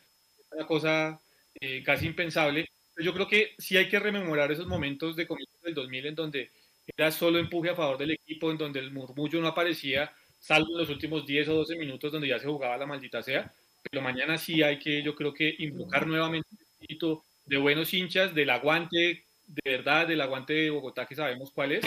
una 0.51 0.65
cosa 0.65 1.19
eh, 1.59 1.83
casi 1.83 2.07
impensable. 2.07 2.69
Yo 2.97 3.13
creo 3.13 3.27
que 3.27 3.55
sí 3.57 3.77
hay 3.77 3.89
que 3.89 3.99
rememorar 3.99 4.51
esos 4.51 4.67
momentos 4.67 5.15
de 5.15 5.27
comienzo 5.27 5.57
del 5.63 5.73
2000 5.73 6.05
en 6.07 6.15
donde 6.15 6.51
era 6.97 7.11
solo 7.11 7.39
empuje 7.39 7.69
a 7.69 7.75
favor 7.75 7.97
del 7.97 8.11
equipo, 8.11 8.51
en 8.51 8.57
donde 8.57 8.79
el 8.79 8.91
murmullo 8.91 9.41
no 9.41 9.47
aparecía, 9.47 10.11
salvo 10.39 10.67
en 10.73 10.79
los 10.79 10.89
últimos 10.89 11.25
10 11.25 11.49
o 11.49 11.53
12 11.55 11.75
minutos 11.77 12.11
donde 12.11 12.27
ya 12.27 12.39
se 12.39 12.47
jugaba 12.47 12.77
la 12.77 12.85
maldita 12.85 13.21
sea. 13.21 13.51
Pero 13.89 14.03
mañana 14.03 14.37
sí 14.37 14.61
hay 14.61 14.79
que, 14.79 15.01
yo 15.01 15.15
creo 15.15 15.33
que 15.33 15.55
invocar 15.59 16.05
nuevamente 16.05 16.47
el 16.51 16.61
espíritu 16.61 17.23
de 17.45 17.57
buenos 17.57 17.93
hinchas, 17.93 18.35
del 18.35 18.49
aguante, 18.49 19.25
de 19.47 19.71
verdad, 19.71 20.07
del 20.07 20.21
aguante 20.21 20.53
de 20.53 20.69
Bogotá 20.69 21.05
que 21.05 21.15
sabemos 21.15 21.51
cuál 21.51 21.73
es, 21.73 21.85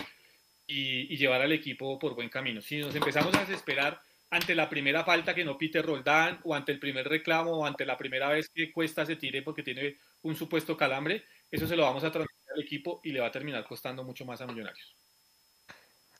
y, 0.66 1.12
y, 1.12 1.16
llevar 1.16 1.42
al 1.42 1.52
equipo 1.52 1.98
por 1.98 2.14
buen 2.14 2.28
camino. 2.30 2.60
Si 2.60 2.78
nos 2.78 2.94
empezamos 2.94 3.34
a 3.34 3.40
desesperar 3.40 4.00
ante 4.34 4.54
la 4.56 4.68
primera 4.68 5.04
falta 5.04 5.34
que 5.34 5.44
no 5.44 5.56
pite 5.56 5.80
Roldán, 5.80 6.40
o 6.42 6.54
ante 6.54 6.72
el 6.72 6.80
primer 6.80 7.08
reclamo, 7.08 7.52
o 7.52 7.66
ante 7.66 7.86
la 7.86 7.96
primera 7.96 8.28
vez 8.28 8.48
que 8.48 8.72
Cuesta 8.72 9.06
se 9.06 9.14
tire 9.14 9.42
porque 9.42 9.62
tiene 9.62 9.96
un 10.22 10.34
supuesto 10.34 10.76
calambre, 10.76 11.24
eso 11.50 11.68
se 11.68 11.76
lo 11.76 11.84
vamos 11.84 12.02
a 12.02 12.10
transmitir 12.10 12.50
al 12.52 12.60
equipo 12.60 13.00
y 13.04 13.12
le 13.12 13.20
va 13.20 13.28
a 13.28 13.32
terminar 13.32 13.64
costando 13.64 14.02
mucho 14.02 14.24
más 14.24 14.40
a 14.40 14.46
Millonarios. 14.46 14.96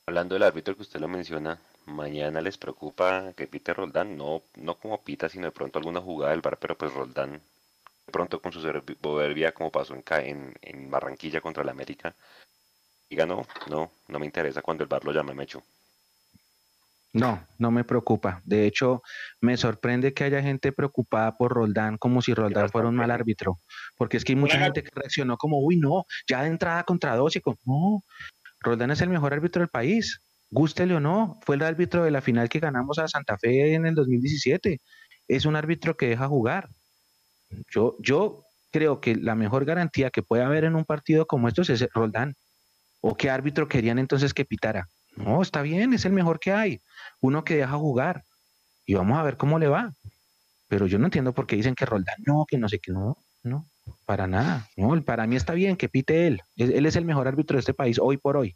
Hablando 0.05 0.35
del 0.35 0.43
árbitro 0.43 0.75
que 0.75 0.83
usted 0.83 0.99
lo 0.99 1.09
menciona, 1.09 1.59
mañana 1.87 2.39
les 2.39 2.57
preocupa 2.57 3.33
que 3.35 3.47
pite 3.47 3.73
Roldán, 3.73 4.15
no, 4.15 4.43
no 4.55 4.75
como 4.75 5.03
pita, 5.03 5.27
sino 5.27 5.47
de 5.47 5.51
pronto 5.51 5.79
alguna 5.79 5.99
jugada 5.99 6.31
del 6.31 6.41
bar, 6.41 6.57
pero 6.57 6.77
pues 6.77 6.93
Roldán 6.93 7.41
de 8.05 8.11
pronto 8.13 8.39
con 8.39 8.53
su 8.53 8.61
soberbia 8.61 9.51
como 9.51 9.71
pasó 9.71 9.93
en, 9.93 10.03
en, 10.07 10.53
en 10.61 10.89
Barranquilla 10.89 11.41
contra 11.41 11.63
el 11.63 11.69
América, 11.69 12.15
diga 13.09 13.25
no, 13.25 13.45
no, 13.67 13.91
no 14.07 14.19
me 14.19 14.25
interesa 14.25 14.61
cuando 14.61 14.83
el 14.83 14.89
bar 14.89 15.03
lo 15.03 15.11
llame 15.11 15.33
Mecho. 15.33 15.63
No, 17.15 17.41
no 17.59 17.71
me 17.71 17.85
preocupa. 17.85 18.41
De 18.43 18.65
hecho, 18.65 19.01
me 19.39 19.55
sorprende 19.55 20.13
que 20.13 20.25
haya 20.25 20.41
gente 20.41 20.73
preocupada 20.73 21.37
por 21.37 21.53
Roldán 21.53 21.97
como 21.97 22.21
si 22.21 22.33
Roldán 22.33 22.69
fuera 22.69 22.89
un 22.89 22.95
mal 22.97 23.09
árbitro. 23.09 23.61
Porque 23.95 24.17
es 24.17 24.25
que 24.25 24.33
hay 24.33 24.35
mucha 24.35 24.59
gente 24.59 24.83
que 24.83 24.89
reaccionó 24.93 25.37
como, 25.37 25.59
uy, 25.59 25.77
no, 25.77 26.03
ya 26.27 26.41
de 26.41 26.49
entrada 26.49 26.83
contra 26.83 27.15
dos 27.15 27.33
y 27.37 27.39
con... 27.39 27.55
No, 27.65 28.03
Roldán 28.59 28.91
es 28.91 28.99
el 28.99 29.07
mejor 29.07 29.33
árbitro 29.33 29.61
del 29.61 29.69
país. 29.69 30.19
Gústele 30.51 30.93
o 30.93 30.99
no, 30.99 31.39
fue 31.45 31.55
el 31.55 31.61
árbitro 31.61 32.03
de 32.03 32.11
la 32.11 32.19
final 32.19 32.49
que 32.49 32.59
ganamos 32.59 32.99
a 32.99 33.07
Santa 33.07 33.37
Fe 33.37 33.73
en 33.73 33.85
el 33.85 33.95
2017. 33.95 34.81
Es 35.29 35.45
un 35.45 35.55
árbitro 35.55 35.95
que 35.95 36.09
deja 36.09 36.27
jugar. 36.27 36.67
Yo, 37.73 37.95
yo 37.99 38.43
creo 38.71 38.99
que 38.99 39.15
la 39.15 39.35
mejor 39.35 39.63
garantía 39.63 40.09
que 40.09 40.21
puede 40.21 40.43
haber 40.43 40.65
en 40.65 40.75
un 40.75 40.83
partido 40.83 41.25
como 41.25 41.47
estos 41.47 41.69
es 41.69 41.87
Roldán. 41.93 42.35
¿O 42.99 43.15
qué 43.15 43.29
árbitro 43.29 43.69
querían 43.69 43.99
entonces 43.99 44.33
que 44.33 44.43
pitara? 44.43 44.89
No, 45.15 45.41
está 45.41 45.61
bien, 45.61 45.93
es 45.93 46.05
el 46.05 46.11
mejor 46.11 46.39
que 46.39 46.51
hay. 46.51 46.81
Uno 47.25 47.43
que 47.43 47.55
deja 47.55 47.75
jugar. 47.77 48.23
Y 48.85 48.93
vamos 48.93 49.17
a 49.17 49.23
ver 49.23 49.35
cómo 49.35 49.57
le 49.57 49.67
va. 49.67 49.93
Pero 50.67 50.85
yo 50.85 50.99
no 50.99 51.05
entiendo 51.05 51.33
por 51.33 51.47
qué 51.47 51.55
dicen 51.55 51.73
que 51.73 51.85
Roldán 51.85 52.17
no, 52.19 52.45
que 52.47 52.59
no 52.59 52.69
sé 52.69 52.77
qué, 52.77 52.91
no, 52.91 53.17
no, 53.41 53.65
para 54.05 54.27
nada. 54.27 54.67
No, 54.77 54.99
para 55.03 55.25
mí 55.25 55.35
está 55.35 55.53
bien 55.53 55.75
que 55.75 55.89
pite 55.89 56.27
él. 56.27 56.41
Él 56.55 56.85
es 56.85 56.95
el 56.95 57.05
mejor 57.05 57.27
árbitro 57.27 57.55
de 57.55 57.61
este 57.61 57.73
país 57.73 57.97
hoy 57.99 58.17
por 58.17 58.37
hoy. 58.37 58.55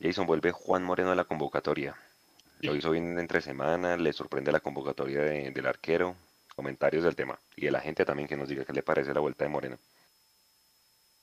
Jason 0.00 0.26
vuelve 0.26 0.50
Juan 0.50 0.82
Moreno 0.82 1.12
a 1.12 1.14
la 1.14 1.24
convocatoria. 1.24 1.94
Lo 2.60 2.74
hizo 2.74 2.90
bien 2.90 3.18
entre 3.18 3.42
semanas, 3.42 4.00
le 4.00 4.12
sorprende 4.14 4.50
la 4.50 4.60
convocatoria 4.60 5.20
de, 5.20 5.50
del 5.50 5.66
arquero. 5.66 6.16
Comentarios 6.56 7.04
del 7.04 7.16
tema. 7.16 7.38
Y 7.54 7.66
de 7.66 7.70
la 7.70 7.80
gente 7.80 8.04
también 8.06 8.28
que 8.28 8.36
nos 8.36 8.48
diga 8.48 8.64
qué 8.64 8.72
le 8.72 8.82
parece 8.82 9.12
la 9.12 9.20
vuelta 9.20 9.44
de 9.44 9.50
Moreno. 9.50 9.76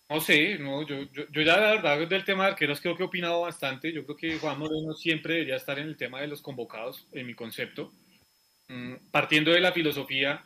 No 0.09 0.19
sé, 0.19 0.57
no, 0.57 0.85
yo, 0.87 1.03
yo, 1.13 1.25
yo, 1.31 1.41
ya 1.43 1.57
la 1.57 1.75
verdad 1.75 2.07
del 2.07 2.25
tema 2.25 2.45
de 2.45 2.51
arqueros 2.51 2.81
creo 2.81 2.95
que 2.95 3.03
he 3.03 3.05
opinado 3.05 3.41
bastante. 3.41 3.93
Yo 3.93 4.03
creo 4.05 4.17
que 4.17 4.39
Juan 4.39 4.57
Moreno 4.57 4.93
siempre 4.95 5.35
debería 5.35 5.57
estar 5.57 5.77
en 5.77 5.87
el 5.87 5.97
tema 5.97 6.19
de 6.19 6.27
los 6.27 6.41
convocados, 6.41 7.05
en 7.11 7.27
mi 7.27 7.35
concepto, 7.35 7.93
mm, 8.69 8.95
partiendo 9.11 9.51
de 9.51 9.59
la 9.59 9.71
filosofía 9.71 10.43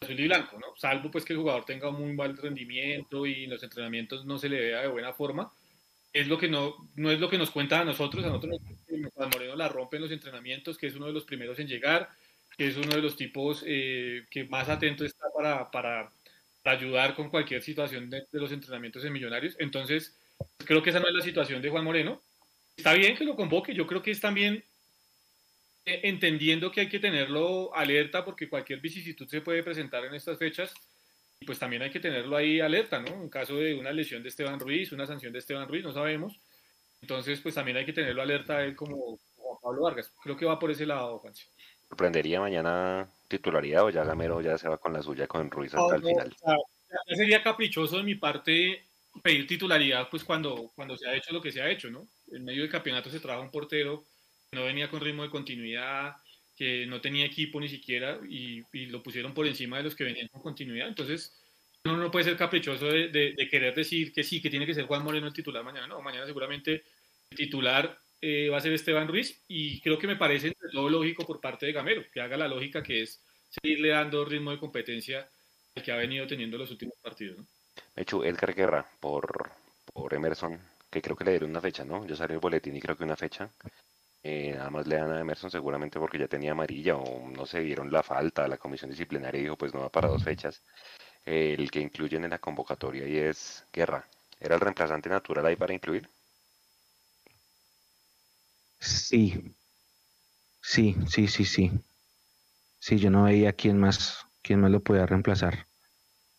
azul 0.00 0.18
y 0.18 0.26
blanco, 0.26 0.58
¿no? 0.58 0.76
Salvo 0.76 1.10
pues 1.10 1.24
que 1.24 1.32
el 1.34 1.38
jugador 1.38 1.64
tenga 1.64 1.88
un 1.88 2.00
muy 2.00 2.12
mal 2.14 2.36
rendimiento 2.36 3.26
y 3.26 3.44
en 3.44 3.50
los 3.50 3.62
entrenamientos 3.62 4.24
no 4.26 4.38
se 4.38 4.48
le 4.48 4.60
vea 4.60 4.82
de 4.82 4.88
buena 4.88 5.12
forma. 5.12 5.52
Es 6.12 6.26
lo 6.26 6.38
que 6.38 6.48
no, 6.48 6.74
no 6.96 7.10
es 7.10 7.20
lo 7.20 7.30
que 7.30 7.38
nos 7.38 7.50
cuenta 7.50 7.80
a 7.80 7.84
nosotros, 7.84 8.24
a 8.24 8.28
nosotros 8.28 8.60
Juan 9.14 9.30
Moreno 9.32 9.56
la 9.56 9.68
rompe 9.68 9.96
en 9.96 10.02
los 10.02 10.12
entrenamientos, 10.12 10.78
que 10.78 10.88
es 10.88 10.96
uno 10.96 11.06
de 11.06 11.12
los 11.12 11.24
primeros 11.24 11.58
en 11.58 11.68
llegar, 11.68 12.08
que 12.56 12.68
es 12.68 12.76
uno 12.76 12.94
de 12.94 13.02
los 13.02 13.16
tipos 13.16 13.62
eh, 13.66 14.24
que 14.30 14.44
más 14.44 14.68
atento 14.68 15.04
está 15.04 15.26
para, 15.34 15.70
para 15.70 16.10
ayudar 16.72 17.14
con 17.14 17.30
cualquier 17.30 17.62
situación 17.62 18.10
de, 18.10 18.26
de, 18.30 18.40
los 18.40 18.52
entrenamientos 18.52 19.04
en 19.04 19.12
Millonarios. 19.12 19.56
Entonces, 19.58 20.18
creo 20.58 20.82
que 20.82 20.90
esa 20.90 21.00
no 21.00 21.08
es 21.08 21.14
la 21.14 21.22
situación 21.22 21.62
de 21.62 21.70
Juan 21.70 21.84
Moreno. 21.84 22.22
Está 22.76 22.92
bien 22.92 23.16
que 23.16 23.24
lo 23.24 23.36
convoque, 23.36 23.74
yo 23.74 23.86
creo 23.86 24.02
que 24.02 24.10
es 24.10 24.20
también 24.20 24.62
eh, 25.86 26.00
entendiendo 26.02 26.70
que 26.72 26.80
hay 26.80 26.88
que 26.88 26.98
tenerlo 26.98 27.74
alerta 27.74 28.24
porque 28.24 28.48
cualquier 28.48 28.80
vicisitud 28.80 29.28
se 29.28 29.40
puede 29.40 29.62
presentar 29.62 30.04
en 30.04 30.14
estas 30.14 30.36
fechas 30.36 30.74
y 31.38 31.46
pues 31.46 31.60
también 31.60 31.82
hay 31.82 31.90
que 31.90 32.00
tenerlo 32.00 32.36
ahí 32.36 32.60
alerta, 32.60 32.98
¿no? 32.98 33.22
En 33.22 33.28
caso 33.28 33.56
de 33.56 33.74
una 33.74 33.92
lesión 33.92 34.22
de 34.22 34.30
Esteban 34.30 34.58
Ruiz, 34.58 34.90
una 34.90 35.06
sanción 35.06 35.32
de 35.32 35.38
Esteban 35.38 35.68
Ruiz, 35.68 35.84
no 35.84 35.92
sabemos. 35.92 36.40
Entonces, 37.00 37.40
pues 37.40 37.54
también 37.54 37.76
hay 37.76 37.86
que 37.86 37.92
tenerlo 37.92 38.20
alerta 38.20 38.58
a 38.58 38.64
él 38.64 38.74
como, 38.74 39.20
como 39.36 39.60
Pablo 39.60 39.82
Vargas. 39.82 40.12
Creo 40.22 40.36
que 40.36 40.46
va 40.46 40.58
por 40.58 40.70
ese 40.72 40.86
lado, 40.86 41.18
Juan. 41.20 41.34
¿Sorprendería 41.88 42.40
mañana 42.40 43.08
titularidad 43.28 43.84
o 43.84 43.90
ya 43.90 44.04
Gamero 44.04 44.40
ya 44.40 44.58
se 44.58 44.68
va 44.68 44.78
con 44.78 44.92
la 44.92 45.02
suya 45.02 45.26
con 45.26 45.50
Ruiz 45.50 45.74
hasta 45.74 45.96
el 45.96 46.02
final? 46.02 46.34
O 46.42 46.44
sea, 46.44 46.56
ya 47.08 47.16
sería 47.16 47.42
caprichoso 47.42 47.98
de 47.98 48.02
mi 48.02 48.14
parte 48.14 48.82
pedir 49.22 49.46
titularidad 49.46 50.08
pues 50.10 50.24
cuando, 50.24 50.72
cuando 50.74 50.96
se 50.96 51.08
ha 51.08 51.14
hecho 51.14 51.32
lo 51.32 51.40
que 51.40 51.52
se 51.52 51.62
ha 51.62 51.70
hecho, 51.70 51.90
¿no? 51.90 52.06
En 52.32 52.44
medio 52.44 52.62
del 52.62 52.70
campeonato 52.70 53.10
se 53.10 53.20
trajo 53.20 53.42
un 53.42 53.50
portero 53.50 54.04
que 54.50 54.56
no 54.56 54.64
venía 54.64 54.90
con 54.90 55.00
ritmo 55.00 55.22
de 55.22 55.30
continuidad, 55.30 56.16
que 56.56 56.86
no 56.86 57.00
tenía 57.00 57.26
equipo 57.26 57.60
ni 57.60 57.68
siquiera 57.68 58.18
y, 58.28 58.62
y, 58.72 58.86
lo 58.86 59.02
pusieron 59.02 59.34
por 59.34 59.46
encima 59.46 59.76
de 59.76 59.84
los 59.84 59.94
que 59.94 60.04
venían 60.04 60.28
con 60.28 60.42
continuidad. 60.42 60.88
Entonces, 60.88 61.36
uno 61.84 61.96
no 61.98 62.10
puede 62.10 62.24
ser 62.24 62.36
caprichoso 62.36 62.86
de, 62.86 63.08
de, 63.08 63.34
de, 63.36 63.48
querer 63.48 63.74
decir 63.74 64.12
que 64.12 64.24
sí, 64.24 64.40
que 64.40 64.50
tiene 64.50 64.66
que 64.66 64.74
ser 64.74 64.86
Juan 64.86 65.04
Moreno 65.04 65.26
el 65.26 65.32
titular 65.32 65.62
mañana. 65.62 65.86
No, 65.86 66.00
mañana 66.00 66.26
seguramente 66.26 66.84
el 67.30 67.36
titular 67.36 67.98
eh, 68.20 68.48
va 68.48 68.58
a 68.58 68.60
ser 68.60 68.72
Esteban 68.72 69.08
Ruiz 69.08 69.44
y 69.48 69.80
creo 69.80 69.98
que 69.98 70.06
me 70.06 70.16
parece 70.16 70.52
todo 70.72 70.88
lógico 70.88 71.26
por 71.26 71.40
parte 71.40 71.66
de 71.66 71.72
Gamero, 71.72 72.04
que 72.12 72.20
haga 72.20 72.36
la 72.36 72.48
lógica 72.48 72.82
que 72.82 73.02
es 73.02 73.22
seguirle 73.48 73.90
dando 73.90 74.24
ritmo 74.24 74.50
de 74.50 74.58
competencia 74.58 75.28
al 75.74 75.82
que 75.82 75.92
ha 75.92 75.96
venido 75.96 76.26
teniendo 76.26 76.58
los 76.58 76.70
últimos 76.70 76.96
partidos. 77.02 77.38
¿no? 77.38 77.46
De 77.94 78.02
hecho, 78.02 78.24
Edgar 78.24 78.54
Guerra 78.54 78.86
por, 79.00 79.50
por 79.92 80.14
Emerson, 80.14 80.58
que 80.90 81.02
creo 81.02 81.16
que 81.16 81.24
le 81.24 81.32
dieron 81.32 81.50
una 81.50 81.60
fecha, 81.60 81.84
¿no? 81.84 82.06
Yo 82.06 82.16
salí 82.16 82.34
el 82.34 82.40
boletín 82.40 82.76
y 82.76 82.80
creo 82.80 82.96
que 82.96 83.04
una 83.04 83.16
fecha. 83.16 83.50
Eh, 84.22 84.52
nada 84.56 84.70
más 84.70 84.86
le 84.86 84.96
dan 84.96 85.12
a 85.12 85.20
Emerson 85.20 85.50
seguramente 85.50 86.00
porque 86.00 86.18
ya 86.18 86.26
tenía 86.26 86.52
amarilla 86.52 86.96
o 86.96 87.28
no 87.28 87.46
se 87.46 87.60
vieron 87.60 87.92
la 87.92 88.02
falta, 88.02 88.48
la 88.48 88.58
comisión 88.58 88.90
disciplinaria 88.90 89.40
dijo 89.40 89.56
pues 89.56 89.72
no 89.72 89.80
va 89.80 89.88
para 89.88 90.08
dos 90.08 90.24
fechas. 90.24 90.62
Eh, 91.24 91.54
el 91.58 91.70
que 91.70 91.80
incluyen 91.80 92.24
en 92.24 92.30
la 92.30 92.38
convocatoria 92.38 93.06
y 93.06 93.18
es 93.18 93.64
Guerra. 93.72 94.08
¿Era 94.40 94.54
el 94.56 94.60
reemplazante 94.60 95.08
natural 95.08 95.46
ahí 95.46 95.56
para 95.56 95.74
incluir? 95.74 96.08
Sí, 98.78 99.54
sí, 100.60 100.96
sí, 101.08 101.28
sí, 101.28 101.44
sí. 101.44 101.72
Sí, 102.78 102.98
yo 102.98 103.10
no 103.10 103.24
veía 103.24 103.52
quién 103.52 103.78
más, 103.78 104.26
quién 104.42 104.60
más 104.60 104.70
lo 104.70 104.82
podía 104.82 105.06
reemplazar. 105.06 105.66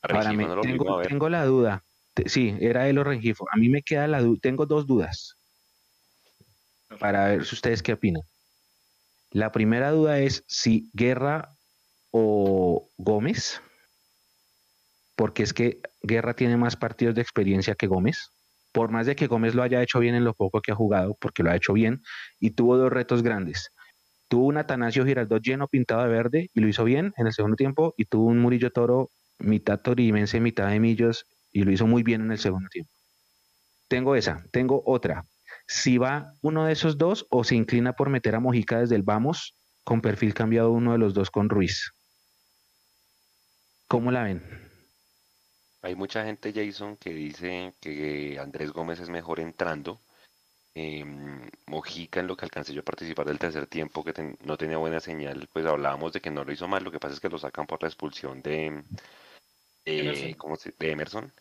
Ahora 0.01 0.31
me, 0.31 0.47
tengo, 0.61 1.29
la 1.29 1.45
duda. 1.45 1.83
Sí, 2.25 2.55
era 2.59 2.87
Elo 2.87 3.03
Rengifo. 3.03 3.45
A 3.51 3.57
mí 3.57 3.69
me 3.69 3.81
queda 3.81 4.07
la 4.07 4.21
duda. 4.21 4.39
Tengo 4.41 4.65
dos 4.65 4.87
dudas. 4.87 5.37
Para 6.99 7.27
ver 7.27 7.45
si 7.45 7.55
ustedes 7.55 7.83
qué 7.83 7.93
opinan. 7.93 8.23
La 9.31 9.51
primera 9.51 9.91
duda 9.91 10.19
es 10.19 10.45
si 10.47 10.89
Guerra 10.93 11.57
o 12.11 12.89
Gómez, 12.97 13.61
porque 15.15 15.43
es 15.43 15.53
que 15.53 15.81
Guerra 16.01 16.33
tiene 16.33 16.55
más 16.55 16.77
partidos 16.77 17.15
de 17.15 17.21
experiencia 17.21 17.75
que 17.75 17.87
Gómez 17.87 18.31
por 18.77 18.91
más 18.91 19.07
de 19.07 19.15
que 19.15 19.25
Gómez 19.25 19.55
lo 19.55 19.63
haya 19.63 19.81
hecho 19.81 19.97
bien 19.97 20.13
en 20.13 20.23
lo 20.23 20.35
poco 20.35 20.61
que 20.61 20.71
ha 20.71 20.75
jugado, 20.75 21.17
porque 21.19 21.41
lo 21.41 21.49
ha 21.49 21.55
hecho 21.55 21.73
bien, 21.73 22.03
y 22.39 22.51
tuvo 22.51 22.77
dos 22.77 22.91
retos 22.91 23.23
grandes. 23.23 23.71
Tuvo 24.27 24.45
un 24.45 24.57
Atanasio 24.57 25.03
Giraldot 25.03 25.41
lleno 25.41 25.67
pintado 25.67 26.03
de 26.03 26.09
verde 26.09 26.51
y 26.53 26.59
lo 26.59 26.67
hizo 26.67 26.83
bien 26.83 27.11
en 27.17 27.25
el 27.25 27.33
segundo 27.33 27.55
tiempo, 27.55 27.95
y 27.97 28.05
tuvo 28.05 28.25
un 28.25 28.37
Murillo 28.37 28.69
Toro 28.69 29.09
mitad 29.39 29.79
torimense, 29.79 30.39
mitad 30.39 30.69
de 30.69 30.79
Millos, 30.79 31.25
y 31.51 31.63
lo 31.63 31.71
hizo 31.71 31.87
muy 31.87 32.03
bien 32.03 32.21
en 32.21 32.31
el 32.31 32.37
segundo 32.37 32.69
tiempo. 32.69 32.91
Tengo 33.87 34.15
esa, 34.15 34.43
tengo 34.51 34.83
otra. 34.85 35.25
Si 35.65 35.97
va 35.97 36.33
uno 36.43 36.65
de 36.65 36.73
esos 36.73 36.99
dos 36.99 37.25
o 37.31 37.43
se 37.43 37.55
inclina 37.55 37.93
por 37.93 38.11
meter 38.11 38.35
a 38.35 38.39
Mojica 38.39 38.79
desde 38.81 38.95
el 38.95 39.01
vamos, 39.01 39.55
con 39.83 40.01
perfil 40.01 40.35
cambiado 40.35 40.71
uno 40.71 40.91
de 40.91 40.99
los 40.99 41.15
dos 41.15 41.31
con 41.31 41.49
Ruiz. 41.49 41.93
¿Cómo 43.87 44.11
la 44.11 44.21
ven? 44.21 44.66
Hay 45.81 45.95
mucha 45.95 46.23
gente, 46.25 46.53
Jason, 46.53 46.97
que 46.97 47.11
dice 47.11 47.73
que 47.79 48.39
Andrés 48.39 48.71
Gómez 48.71 48.99
es 48.99 49.09
mejor 49.09 49.39
entrando. 49.39 49.99
Em, 50.73 51.49
Mojica, 51.65 52.19
en 52.19 52.27
lo 52.27 52.37
que 52.37 52.45
alcancé 52.45 52.73
yo 52.73 52.81
a 52.81 52.85
participar 52.85 53.25
del 53.25 53.39
tercer 53.39 53.67
tiempo, 53.67 54.03
que 54.03 54.35
no 54.41 54.57
tenía 54.57 54.77
buena 54.77 54.99
señal, 54.99 55.49
pues 55.51 55.65
hablábamos 55.65 56.13
de 56.13 56.21
que 56.21 56.31
no 56.31 56.43
lo 56.43 56.51
hizo 56.51 56.67
mal. 56.67 56.83
Lo 56.83 56.91
que 56.91 56.99
pasa 56.99 57.15
es 57.15 57.19
que 57.19 57.29
lo 57.29 57.39
sacan 57.39 57.65
por 57.67 57.81
la 57.81 57.87
expulsión 57.87 58.41
de, 58.41 58.83
Emerson. 59.85 60.37
de 60.77 60.91
Emerson. 60.91 61.33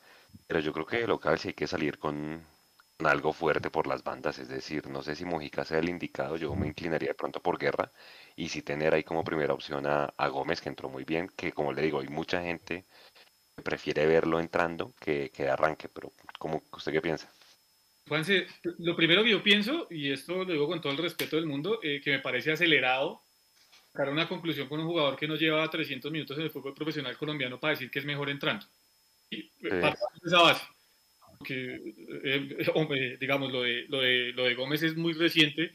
Pero 0.46 0.60
yo 0.60 0.72
creo 0.72 0.86
que 0.86 0.98
de 0.98 1.06
local 1.06 1.38
sí 1.38 1.48
hay 1.48 1.54
que 1.54 1.66
salir 1.66 1.98
con, 1.98 2.42
algo 3.00 3.32
fuerte 3.32 3.70
por 3.70 3.86
las 3.86 4.02
bandas. 4.02 4.38
Es 4.38 4.48
decir, 4.48 4.86
no 4.88 5.02
sé 5.02 5.16
si 5.16 5.24
Mojica 5.24 5.64
sea 5.64 5.78
el 5.78 5.88
indicado. 5.88 6.36
Yo 6.36 6.54
me 6.54 6.66
inclinaría 6.66 7.08
de 7.08 7.14
pronto 7.14 7.40
por 7.40 7.58
guerra. 7.58 7.92
Y 8.36 8.48
si 8.48 8.62
tener 8.62 8.94
ahí 8.94 9.04
como 9.04 9.24
primera 9.24 9.54
opción 9.54 9.86
a, 9.86 10.04
a 10.16 10.28
Gómez, 10.28 10.60
que 10.60 10.68
entró 10.68 10.88
muy 10.88 11.04
bien. 11.04 11.28
Que 11.36 11.52
como 11.52 11.72
le 11.72 11.82
digo, 11.82 12.00
hay 12.00 12.08
mucha 12.08 12.42
gente 12.42 12.84
prefiere 13.62 14.06
verlo 14.06 14.40
entrando 14.40 14.94
que, 15.00 15.30
que 15.34 15.48
arranque, 15.48 15.88
pero 15.88 16.12
¿cómo, 16.38 16.62
¿usted 16.72 16.92
qué 16.92 17.00
piensa? 17.00 17.30
Juanse, 18.08 18.46
lo 18.78 18.94
primero 18.94 19.24
que 19.24 19.30
yo 19.30 19.42
pienso, 19.42 19.88
y 19.90 20.12
esto 20.12 20.44
lo 20.44 20.52
digo 20.52 20.68
con 20.68 20.80
todo 20.80 20.92
el 20.92 20.98
respeto 20.98 21.36
del 21.36 21.46
mundo, 21.46 21.80
eh, 21.82 22.00
que 22.02 22.12
me 22.12 22.20
parece 22.20 22.52
acelerado 22.52 23.22
sacar 23.90 24.10
una 24.10 24.28
conclusión 24.28 24.68
con 24.68 24.80
un 24.80 24.86
jugador 24.86 25.16
que 25.16 25.26
no 25.26 25.36
lleva 25.36 25.68
300 25.68 26.12
minutos 26.12 26.36
en 26.36 26.44
el 26.44 26.50
fútbol 26.50 26.74
profesional 26.74 27.16
colombiano 27.16 27.58
para 27.58 27.72
decir 27.72 27.90
que 27.90 27.98
es 27.98 28.04
mejor 28.04 28.30
entrando. 28.30 28.64
Y 29.30 29.40
eh, 29.62 29.94
esa 30.24 30.42
base. 30.42 30.64
Eh, 31.48 33.16
digamos, 33.18 33.52
lo 33.52 33.62
de, 33.62 33.86
lo, 33.88 34.00
de, 34.00 34.32
lo 34.32 34.44
de 34.44 34.54
Gómez 34.54 34.82
es 34.82 34.96
muy 34.96 35.12
reciente, 35.12 35.72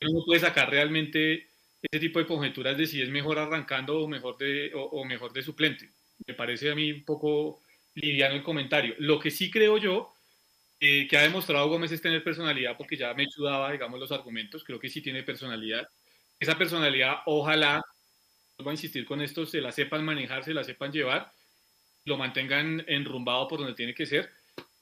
uno 0.00 0.20
no 0.20 0.24
puede 0.24 0.40
sacar 0.40 0.70
realmente 0.70 1.48
ese 1.80 2.00
tipo 2.00 2.18
de 2.18 2.26
conjeturas 2.26 2.76
de 2.76 2.86
si 2.86 3.00
es 3.00 3.08
mejor 3.08 3.38
arrancando 3.38 4.00
o 4.00 4.08
mejor 4.08 4.36
de, 4.36 4.72
o 4.74 5.04
mejor 5.04 5.32
de 5.32 5.42
suplente 5.42 5.90
me 6.28 6.34
parece 6.34 6.70
a 6.70 6.74
mí 6.74 6.92
un 6.92 7.04
poco 7.04 7.62
liviano 7.94 8.34
el 8.34 8.42
comentario. 8.42 8.94
Lo 8.98 9.18
que 9.18 9.30
sí 9.30 9.50
creo 9.50 9.78
yo 9.78 10.12
eh, 10.78 11.08
que 11.08 11.16
ha 11.16 11.22
demostrado 11.22 11.68
Gómez 11.68 11.90
es 11.90 12.02
tener 12.02 12.22
personalidad, 12.22 12.76
porque 12.76 12.96
ya 12.96 13.14
me 13.14 13.24
ayudaba, 13.24 13.72
digamos, 13.72 13.98
los 13.98 14.12
argumentos, 14.12 14.62
creo 14.62 14.78
que 14.78 14.90
sí 14.90 15.00
tiene 15.00 15.22
personalidad. 15.22 15.88
Esa 16.38 16.56
personalidad, 16.56 17.16
ojalá, 17.26 17.82
voy 18.58 18.68
a 18.68 18.72
insistir 18.72 19.06
con 19.06 19.22
esto, 19.22 19.46
se 19.46 19.62
la 19.62 19.72
sepan 19.72 20.04
manejar, 20.04 20.44
se 20.44 20.54
la 20.54 20.62
sepan 20.62 20.92
llevar, 20.92 21.32
lo 22.04 22.18
mantengan 22.18 22.84
enrumbado 22.86 23.48
por 23.48 23.58
donde 23.60 23.74
tiene 23.74 23.94
que 23.94 24.06
ser. 24.06 24.30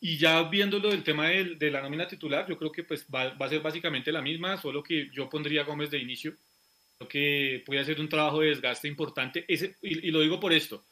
Y 0.01 0.19
ya 0.19 0.43
viéndolo 0.43 0.91
del 0.91 1.05
tema 1.05 1.29
de, 1.29 1.71
la 1.71 1.81
nómina 1.81 2.09
titular, 2.09 2.47
yo 2.49 2.59
creo 2.59 2.73
que 2.73 2.83
pues 2.83 3.07
va, 3.13 3.35
a 3.39 3.49
ser 3.49 3.61
básicamente 3.61 4.13
la 4.13 4.21
misma, 4.21 4.61
solo 4.61 4.83
que 4.83 5.09
yo 5.13 5.29
pondría 5.31 5.63
a 5.63 5.65
Gómez 5.65 5.91
de 5.91 5.99
inicio. 5.99 6.37
Creo 6.99 7.09
que 7.09 7.63
puede 7.65 7.81
hacer 7.81 8.01
un 8.01 8.09
trabajo 8.09 8.41
de 8.41 8.49
desgaste 8.49 8.89
importante. 8.89 9.45
Ese, 9.49 9.77
y 9.81 10.11
lo 10.11 10.21
digo 10.21 10.41
por 10.41 10.53
esto 10.53 10.85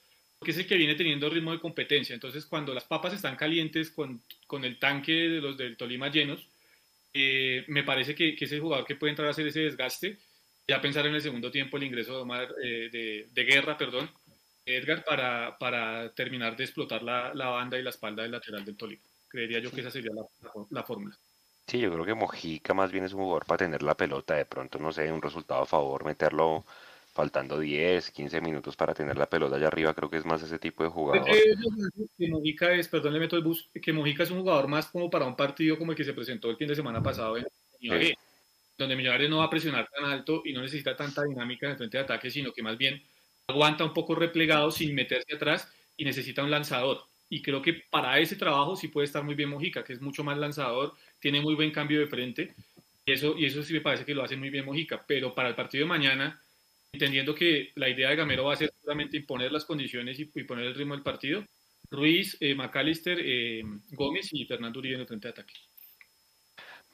que 0.45 0.53
es 0.53 0.59
el 0.59 0.67
que 0.67 0.77
viene 0.77 0.95
teniendo 0.95 1.29
ritmo 1.29 1.53
de 1.53 1.61
competencia. 1.61 2.15
Entonces, 2.15 2.47
cuando 2.47 2.73
las 2.75 2.85
papas 2.85 3.15
están 3.15 3.37
calientes 3.37 3.91
con, 3.91 4.23
con 4.47 4.65
el 4.65 4.79
tanque 4.79 5.13
de 5.13 5.41
los 5.41 5.57
del 5.57 5.77
Tolima 5.77 6.11
llenos, 6.11 6.47
eh, 7.13 7.65
me 7.69 7.85
parece 7.85 8.15
que, 8.15 8.35
que, 8.35 8.45
es 8.45 8.53
el 8.53 8.61
jugador 8.61 8.85
que 8.85 8.97
puede 8.97 9.11
entrar 9.11 9.29
a 9.29 9.31
hacer 9.31 9.47
ese 9.47 9.61
desgaste. 9.61 10.19
Ya 10.67 10.81
pensar 10.81 11.07
en 11.07 11.15
el 11.15 11.23
segundo 11.23 11.51
tiempo 11.51 11.77
el 11.77 11.85
ingreso 11.85 12.17
de, 12.17 12.23
Omar, 12.23 12.55
eh, 12.63 12.89
de, 12.91 13.29
de, 13.33 13.45
guerra, 13.45 13.77
perdón, 13.77 14.11
Edgar, 14.67 15.05
para, 15.05 15.57
para 15.59 16.13
terminar 16.15 16.57
de 16.57 16.65
explotar 16.65 17.03
la, 17.03 17.35
la, 17.35 17.49
banda 17.49 17.79
y 17.79 17.83
la 17.83 17.91
espalda 17.91 18.23
del 18.23 18.33
lateral 18.33 18.65
del 18.65 18.77
Tolima. 18.77 19.03
Creería 19.29 19.59
yo 19.59 19.71
que 19.71 19.81
esa 19.81 19.91
sería 19.91 20.11
la, 20.15 20.23
la, 20.71 20.83
fórmula. 20.83 21.17
Sí, 21.67 21.79
yo 21.79 21.93
creo 21.93 22.05
que 22.05 22.15
Mojica 22.15 22.73
más 22.73 22.91
bien 22.91 23.05
es 23.05 23.13
un 23.13 23.21
jugador 23.21 23.47
para 23.47 23.59
tener 23.59 23.83
la 23.83 23.97
pelota, 23.97 24.35
de 24.35 24.47
pronto, 24.47 24.79
no 24.79 24.91
sé, 24.93 25.11
un 25.13 25.23
resultado 25.23 25.63
a 25.63 25.67
favor, 25.67 26.05
meterlo 26.05 26.65
faltando 27.15 27.61
10, 27.61 28.11
15 28.11 28.41
minutos 28.41 28.77
para 28.77 28.93
tener 28.93 29.17
la 29.17 29.31
pelota 29.31 29.57
allá 29.57 29.69
arriba, 29.69 29.95
creo 29.95 30.11
que 30.11 30.17
es 30.17 30.25
más 30.25 30.43
ese 30.43 30.59
tipo 30.59 30.83
de 30.83 30.91
jugador. 30.91 31.25
Que 32.19 32.29
Mojica 32.29 32.75
es, 32.75 32.89
perdón, 32.89 33.13
le 33.13 33.21
meto 33.21 33.37
el 33.37 33.43
bus, 33.43 33.71
que 33.81 33.93
Mojica 33.93 34.25
es 34.25 34.31
un 34.31 34.41
jugador 34.41 34.67
más 34.67 34.87
como 34.87 35.09
para 35.09 35.25
un 35.25 35.37
partido 35.37 35.79
como 35.79 35.93
el 35.93 35.97
que 35.97 36.05
se 36.05 36.13
presentó 36.13 36.51
el 36.51 36.57
fin 36.57 36.69
de 36.69 36.75
semana 36.75 37.03
pasado 37.03 37.39
en 37.39 37.47
donde 38.77 38.97
Millonarios 38.97 39.31
no 39.31 39.39
va 39.39 39.45
a 39.45 39.51
presionar 39.51 39.89
tan 39.89 40.11
alto 40.11 40.43
y 40.45 40.53
no 40.53 40.61
necesita 40.61 40.97
tanta 40.97 41.23
dinámica 41.23 41.67
en 41.67 41.73
el 41.73 41.79
frente 41.79 41.97
de 41.97 42.03
ataque, 42.03 42.29
sino 42.29 42.53
que 42.53 42.61
más 42.61 42.77
bien 42.77 43.01
aguanta 43.47 43.85
un 43.85 43.95
poco 43.95 44.17
replegado 44.17 44.73
sin 44.73 44.97
meterse 44.97 45.37
atrás 45.37 45.73
y 45.97 46.05
necesita 46.05 46.43
un 46.43 46.51
lanzador. 46.51 47.05
Y 47.31 47.41
creo 47.41 47.63
que 47.63 47.75
para 47.75 48.19
ese 48.19 48.35
trabajo 48.35 48.75
sí 48.75 48.89
puede 48.89 49.05
estar 49.05 49.23
muy 49.23 49.37
bien 49.37 49.51
Mojica, 49.51 49.85
que 49.85 49.93
es 49.93 50.01
mucho 50.01 50.25
más 50.25 50.37
lanzador, 50.39 50.95
tiene 51.21 51.41
muy 51.41 51.55
buen 51.55 51.71
cambio 51.71 52.01
de 52.01 52.09
frente, 52.09 52.55
y 53.07 53.13
eso, 53.13 53.37
y 53.39 53.45
eso 53.45 53.63
sí 53.63 53.73
me 53.73 53.81
parece 53.81 54.05
que 54.05 54.15
lo 54.15 54.25
hace 54.25 54.37
muy 54.37 54.51
bien 54.51 54.65
Mojica. 54.65 55.05
Pero 55.07 55.35
para 55.35 55.49
el 55.49 55.55
partido 55.55 55.85
de 55.85 55.89
mañana, 55.89 56.41
entendiendo 56.95 57.35
que 57.35 57.73
la 57.75 57.89
idea 57.89 58.11
de 58.11 58.17
Gamero 58.17 58.45
va 58.45 58.55
a 58.55 58.57
ser 58.57 58.73
solamente 58.81 59.17
imponer 59.17 59.53
las 59.53 59.65
condiciones 59.65 60.19
y, 60.19 60.25
poner 60.25 60.67
el 60.67 60.75
ritmo 60.75 60.95
del 60.95 61.03
partido. 61.03 61.45
Ruiz, 61.91 62.37
eh, 62.41 62.55
McAllister, 62.55 63.19
eh, 63.21 63.63
Gómez 63.93 64.31
y 64.33 64.47
Fernando 64.47 64.79
Uribe 64.79 64.95
en 64.95 65.01
el 65.03 65.07
frente 65.07 65.29
de 65.29 65.33
ataque. 65.33 65.55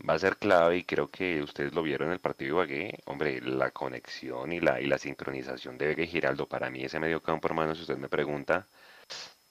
Va 0.09 0.14
a 0.14 0.18
ser 0.18 0.36
clave 0.38 0.78
y 0.78 0.84
creo 0.84 1.11
que 1.11 1.42
ustedes 1.42 1.74
lo 1.74 1.82
vieron 1.82 2.09
en 2.09 2.14
el 2.14 2.20
partido 2.20 2.57
de 2.57 2.64
Ibagué. 2.64 2.98
Hombre, 3.05 3.40
la 3.42 3.70
conexión 3.70 4.53
y 4.53 4.61
la, 4.61 4.80
y 4.80 4.86
la 4.86 4.98
sincronización 4.98 5.76
de 5.76 5.88
Vega 5.88 6.03
y 6.03 6.07
Giraldo, 6.07 6.46
para 6.46 6.70
mí 6.70 6.82
ese 6.82 6.98
medio 6.98 7.22
campo, 7.22 7.48
hermano, 7.48 7.74
si 7.74 7.82
usted 7.82 7.98
me 7.98 8.09
pregunta, 8.09 8.66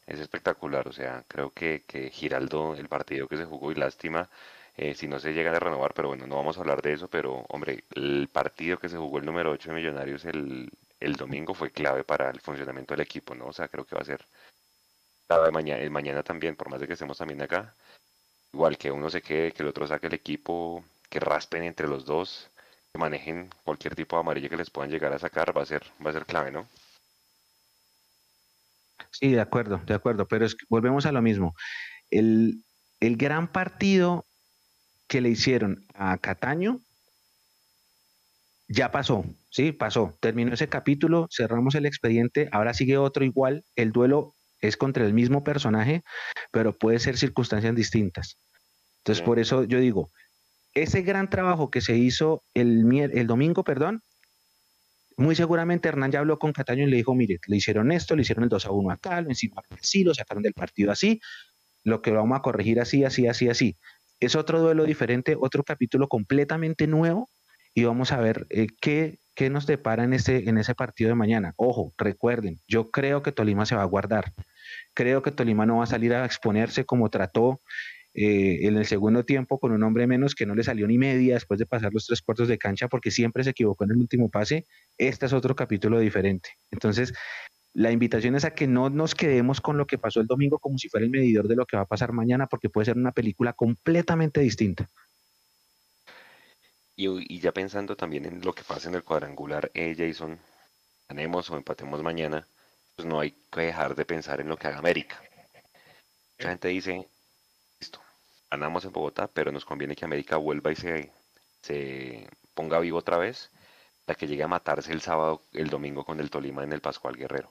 es 0.08 0.20
espectacular. 0.20 0.88
O 0.88 0.92
sea, 0.92 1.24
creo 1.28 1.52
que, 1.52 1.84
que 1.88 2.10
Giraldo, 2.10 2.76
el 2.76 2.88
partido 2.88 3.28
que 3.28 3.38
se 3.38 3.46
jugó 3.46 3.72
y 3.72 3.76
lástima, 3.76 4.30
eh, 4.82 4.96
si 4.96 5.10
no 5.10 5.20
se 5.20 5.34
llega 5.34 5.52
a 5.52 5.60
renovar, 5.60 5.94
pero 5.94 6.08
bueno, 6.08 6.26
no 6.26 6.38
vamos 6.38 6.58
a 6.58 6.62
hablar 6.62 6.82
de 6.82 6.94
eso, 6.94 7.10
pero 7.10 7.46
hombre, 7.50 7.84
el 7.96 8.30
partido 8.32 8.78
que 8.80 8.88
se 8.88 8.96
jugó 8.96 9.18
el 9.18 9.26
número 9.26 9.52
8 9.52 9.72
de 9.72 9.76
Millonarios 9.76 10.24
el, 10.24 10.72
el 11.02 11.16
domingo 11.18 11.54
fue 11.54 11.70
clave 11.70 12.06
para 12.06 12.30
el 12.30 12.40
funcionamiento 12.40 12.94
del 12.94 13.02
equipo, 13.02 13.36
¿no? 13.36 13.48
O 13.48 13.54
sea, 13.54 13.68
creo 13.68 13.86
que 13.86 13.96
va 13.96 14.04
a 14.04 14.06
ser 14.06 14.26
clave 15.28 15.52
mañana, 15.52 15.84
eh, 15.84 15.90
mañana 15.90 16.24
también, 16.24 16.56
por 16.56 16.70
más 16.70 16.80
de 16.80 16.88
que 16.88 16.94
estemos 16.94 17.18
también 17.18 17.42
acá, 17.42 17.76
igual 18.54 18.78
que 18.78 18.90
uno 18.90 19.10
se 19.10 19.22
quede, 19.22 19.52
que 19.52 19.64
el 19.64 19.70
otro 19.70 19.86
saque 19.86 20.08
el 20.08 20.14
equipo, 20.14 20.86
que 21.10 21.20
raspen 21.20 21.64
entre 21.64 21.90
los 21.90 22.06
dos, 22.06 22.50
que 22.94 23.00
manejen 23.00 23.50
cualquier 23.66 23.96
tipo 23.96 24.16
de 24.16 24.22
amarilla 24.22 24.48
que 24.48 24.56
les 24.56 24.70
puedan 24.70 24.90
llegar 24.90 25.12
a 25.12 25.20
sacar, 25.20 25.56
va 25.58 25.64
a 25.64 25.66
ser, 25.66 25.84
va 26.06 26.12
a 26.12 26.14
ser 26.14 26.26
clave, 26.26 26.52
¿no? 26.52 26.66
Sí, 29.12 29.32
de 29.34 29.42
acuerdo, 29.42 29.82
de 29.86 29.94
acuerdo, 29.94 30.26
pero 30.26 30.46
es 30.46 30.56
que 30.56 30.66
volvemos 30.70 31.06
a 31.06 31.12
lo 31.12 31.22
mismo. 31.22 31.54
El, 32.10 32.64
el 33.02 33.18
gran 33.18 33.52
partido 33.52 34.26
que 35.10 35.20
le 35.20 35.30
hicieron 35.30 35.86
a 35.96 36.18
Cataño 36.18 36.80
ya 38.70 38.92
pasó, 38.92 39.26
sí, 39.50 39.72
pasó. 39.72 40.16
Terminó 40.22 40.54
ese 40.54 40.70
capítulo, 40.70 41.28
cerramos 41.32 41.74
el 41.74 41.88
expediente, 41.88 42.48
ahora 42.52 42.76
sigue 42.76 42.98
otro 42.98 43.26
igual. 43.26 43.66
El 43.76 43.92
duelo 43.92 44.36
es 44.62 44.78
contra 44.78 45.04
el 45.06 45.14
mismo 45.14 45.44
personaje, 45.44 46.04
pero 46.52 46.78
puede 46.78 47.00
ser 47.00 47.18
circunstancias 47.18 47.76
distintas. 47.76 48.38
Entonces, 49.00 49.26
por 49.26 49.40
eso 49.40 49.64
yo 49.64 49.80
digo, 49.80 50.12
ese 50.76 51.02
gran 51.02 51.32
trabajo 51.32 51.72
que 51.72 51.82
se 51.82 51.98
hizo 51.98 52.44
el, 52.54 52.86
el 53.12 53.26
domingo, 53.26 53.64
perdón, 53.64 54.04
muy 55.18 55.36
seguramente 55.36 55.90
Hernán 55.90 56.12
ya 56.12 56.20
habló 56.20 56.38
con 56.38 56.54
Cataño 56.54 56.84
y 56.84 56.92
le 56.92 56.98
dijo, 56.98 57.16
mire, 57.16 57.40
le 57.48 57.58
hicieron 57.58 57.92
esto, 57.92 58.16
le 58.16 58.22
hicieron 58.22 58.44
el 58.44 58.50
2 58.50 58.68
a 58.68 58.72
1 58.72 58.92
acá, 58.92 59.20
lo 59.22 59.30
encima 59.30 59.64
así, 59.72 60.04
lo 60.04 60.14
sacaron 60.14 60.44
del 60.44 60.54
partido 60.54 60.92
así, 60.92 61.20
lo 61.84 62.04
que 62.04 62.12
vamos 62.12 62.38
a 62.38 62.42
corregir 62.44 62.80
así, 62.80 63.04
así, 63.04 63.26
así, 63.26 63.50
así 63.50 63.76
es 64.20 64.36
otro 64.36 64.60
duelo 64.60 64.86
diferente, 64.86 65.36
otro 65.40 65.64
capítulo 65.64 66.08
completamente 66.08 66.88
nuevo 66.88 67.30
y 67.74 67.84
vamos 67.84 68.12
a 68.12 68.20
ver 68.20 68.48
eh, 68.50 68.68
qué, 68.82 69.20
qué, 69.36 69.50
nos 69.50 69.66
depara 69.66 70.04
en 70.04 70.14
ese, 70.14 70.50
en 70.50 70.58
ese 70.58 70.76
partido 70.76 71.10
de 71.10 71.16
mañana. 71.16 71.54
Ojo, 71.56 71.94
recuerden, 71.98 72.60
yo 72.68 72.92
creo 72.92 73.22
que 73.24 73.32
Tolima 73.32 73.66
se 73.66 73.76
va 73.76 73.84
a 73.84 73.86
guardar. 73.86 74.34
Creo 74.94 75.22
que 75.22 75.32
Tolima 75.32 75.66
no 75.66 75.78
va 75.78 75.84
a 75.84 75.88
salir 75.88 76.14
a 76.14 76.26
exponerse 76.26 76.86
como 76.86 77.10
trató 77.10 77.60
eh, 78.14 78.68
en 78.68 78.76
el 78.76 78.86
segundo 78.86 79.24
tiempo 79.24 79.60
con 79.60 79.72
un 79.72 79.84
hombre 79.84 80.08
menos 80.08 80.34
que 80.34 80.46
no 80.46 80.56
le 80.56 80.64
salió 80.64 80.88
ni 80.88 80.98
media 80.98 81.36
después 81.36 81.60
de 81.60 81.68
pasar 81.68 81.94
los 81.94 82.08
tres 82.08 82.22
cuartos 82.22 82.48
de 82.48 82.58
cancha 82.58 82.88
porque 82.88 83.12
siempre 83.12 83.44
se 83.44 83.52
equivocó 83.52 83.84
en 83.84 83.92
el 83.92 83.98
último 83.98 84.30
pase, 84.30 84.66
este 84.98 85.28
es 85.28 85.34
otro 85.34 85.56
capítulo 85.56 86.00
diferente. 86.00 86.50
Entonces, 86.72 87.14
la 87.74 87.92
invitación 87.92 88.36
es 88.36 88.46
a 88.46 88.54
que 88.54 88.68
no 88.68 88.90
nos 88.90 89.16
quedemos 89.16 89.62
con 89.62 89.78
lo 89.78 89.86
que 89.86 89.98
pasó 89.98 90.20
el 90.20 90.28
domingo 90.28 90.60
como 90.60 90.78
si 90.78 90.90
fuera 90.90 91.06
el 91.06 91.12
medidor 91.12 91.48
de 91.48 91.56
lo 91.56 91.66
que 91.66 91.78
va 91.78 91.84
a 91.84 91.88
pasar 91.88 92.12
mañana 92.12 92.48
porque 92.48 92.70
puede 92.70 92.86
ser 92.86 92.98
una 92.98 93.12
película 93.12 93.54
completamente 93.54 94.42
distinta. 94.42 94.90
Y, 96.96 97.40
ya 97.40 97.54
pensando 97.54 97.96
también 97.96 98.26
en 98.26 98.42
lo 98.42 98.54
que 98.54 98.64
pasa 98.64 98.90
en 98.90 98.96
el 98.96 99.04
cuadrangular, 99.04 99.72
eh, 99.74 99.96
Jason, 99.98 100.38
ganemos 101.08 101.50
o 101.50 101.56
empatemos 101.56 102.04
mañana, 102.04 102.46
pues 102.96 103.08
no 103.08 103.22
hay 103.22 103.32
que 103.52 103.62
dejar 103.62 103.96
de 103.96 104.04
pensar 104.04 104.42
en 104.42 104.50
lo 104.50 104.58
que 104.58 104.68
haga 104.68 104.80
América. 104.80 105.22
Mucha 106.38 106.50
gente 106.50 106.68
dice, 106.68 107.08
listo, 107.80 108.02
ganamos 108.52 108.84
en 108.84 108.92
Bogotá, 108.92 109.28
pero 109.28 109.54
nos 109.54 109.64
conviene 109.64 109.96
que 109.96 110.04
América 110.04 110.36
vuelva 110.36 110.74
y 110.74 110.76
se, 110.76 111.12
se 111.62 112.28
ponga 112.54 112.80
vivo 112.80 112.98
otra 112.98 113.18
vez, 113.18 113.50
para 114.04 114.18
que 114.18 114.28
llegue 114.28 114.44
a 114.44 114.50
matarse 114.50 114.92
el 114.92 115.00
sábado, 115.00 115.42
el 115.54 115.70
domingo 115.70 116.04
con 116.04 116.20
el 116.20 116.30
Tolima 116.30 116.66
en 116.66 116.74
el 116.74 116.82
Pascual 116.82 117.16
Guerrero. 117.16 117.50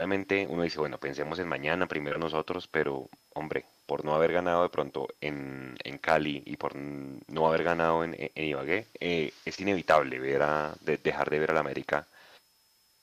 Obviamente 0.00 0.46
uno 0.48 0.62
dice, 0.62 0.78
bueno, 0.78 0.96
pensemos 0.96 1.38
en 1.40 1.46
mañana 1.46 1.86
primero 1.86 2.18
nosotros, 2.18 2.66
pero 2.66 3.10
hombre, 3.34 3.66
por 3.84 4.02
no 4.02 4.14
haber 4.14 4.32
ganado 4.32 4.62
de 4.62 4.70
pronto 4.70 5.08
en, 5.20 5.76
Cali 6.00 6.42
y 6.46 6.56
por 6.56 6.74
no 6.74 7.46
haber 7.46 7.64
ganado 7.64 8.02
en, 8.02 8.16
Ibagué, 8.34 8.86
eh, 8.98 9.30
es 9.44 9.60
inevitable 9.60 10.18
ver 10.18 10.40
a, 10.40 10.74
dejar 10.80 11.28
de 11.28 11.38
ver 11.38 11.50
al 11.50 11.58
América, 11.58 12.06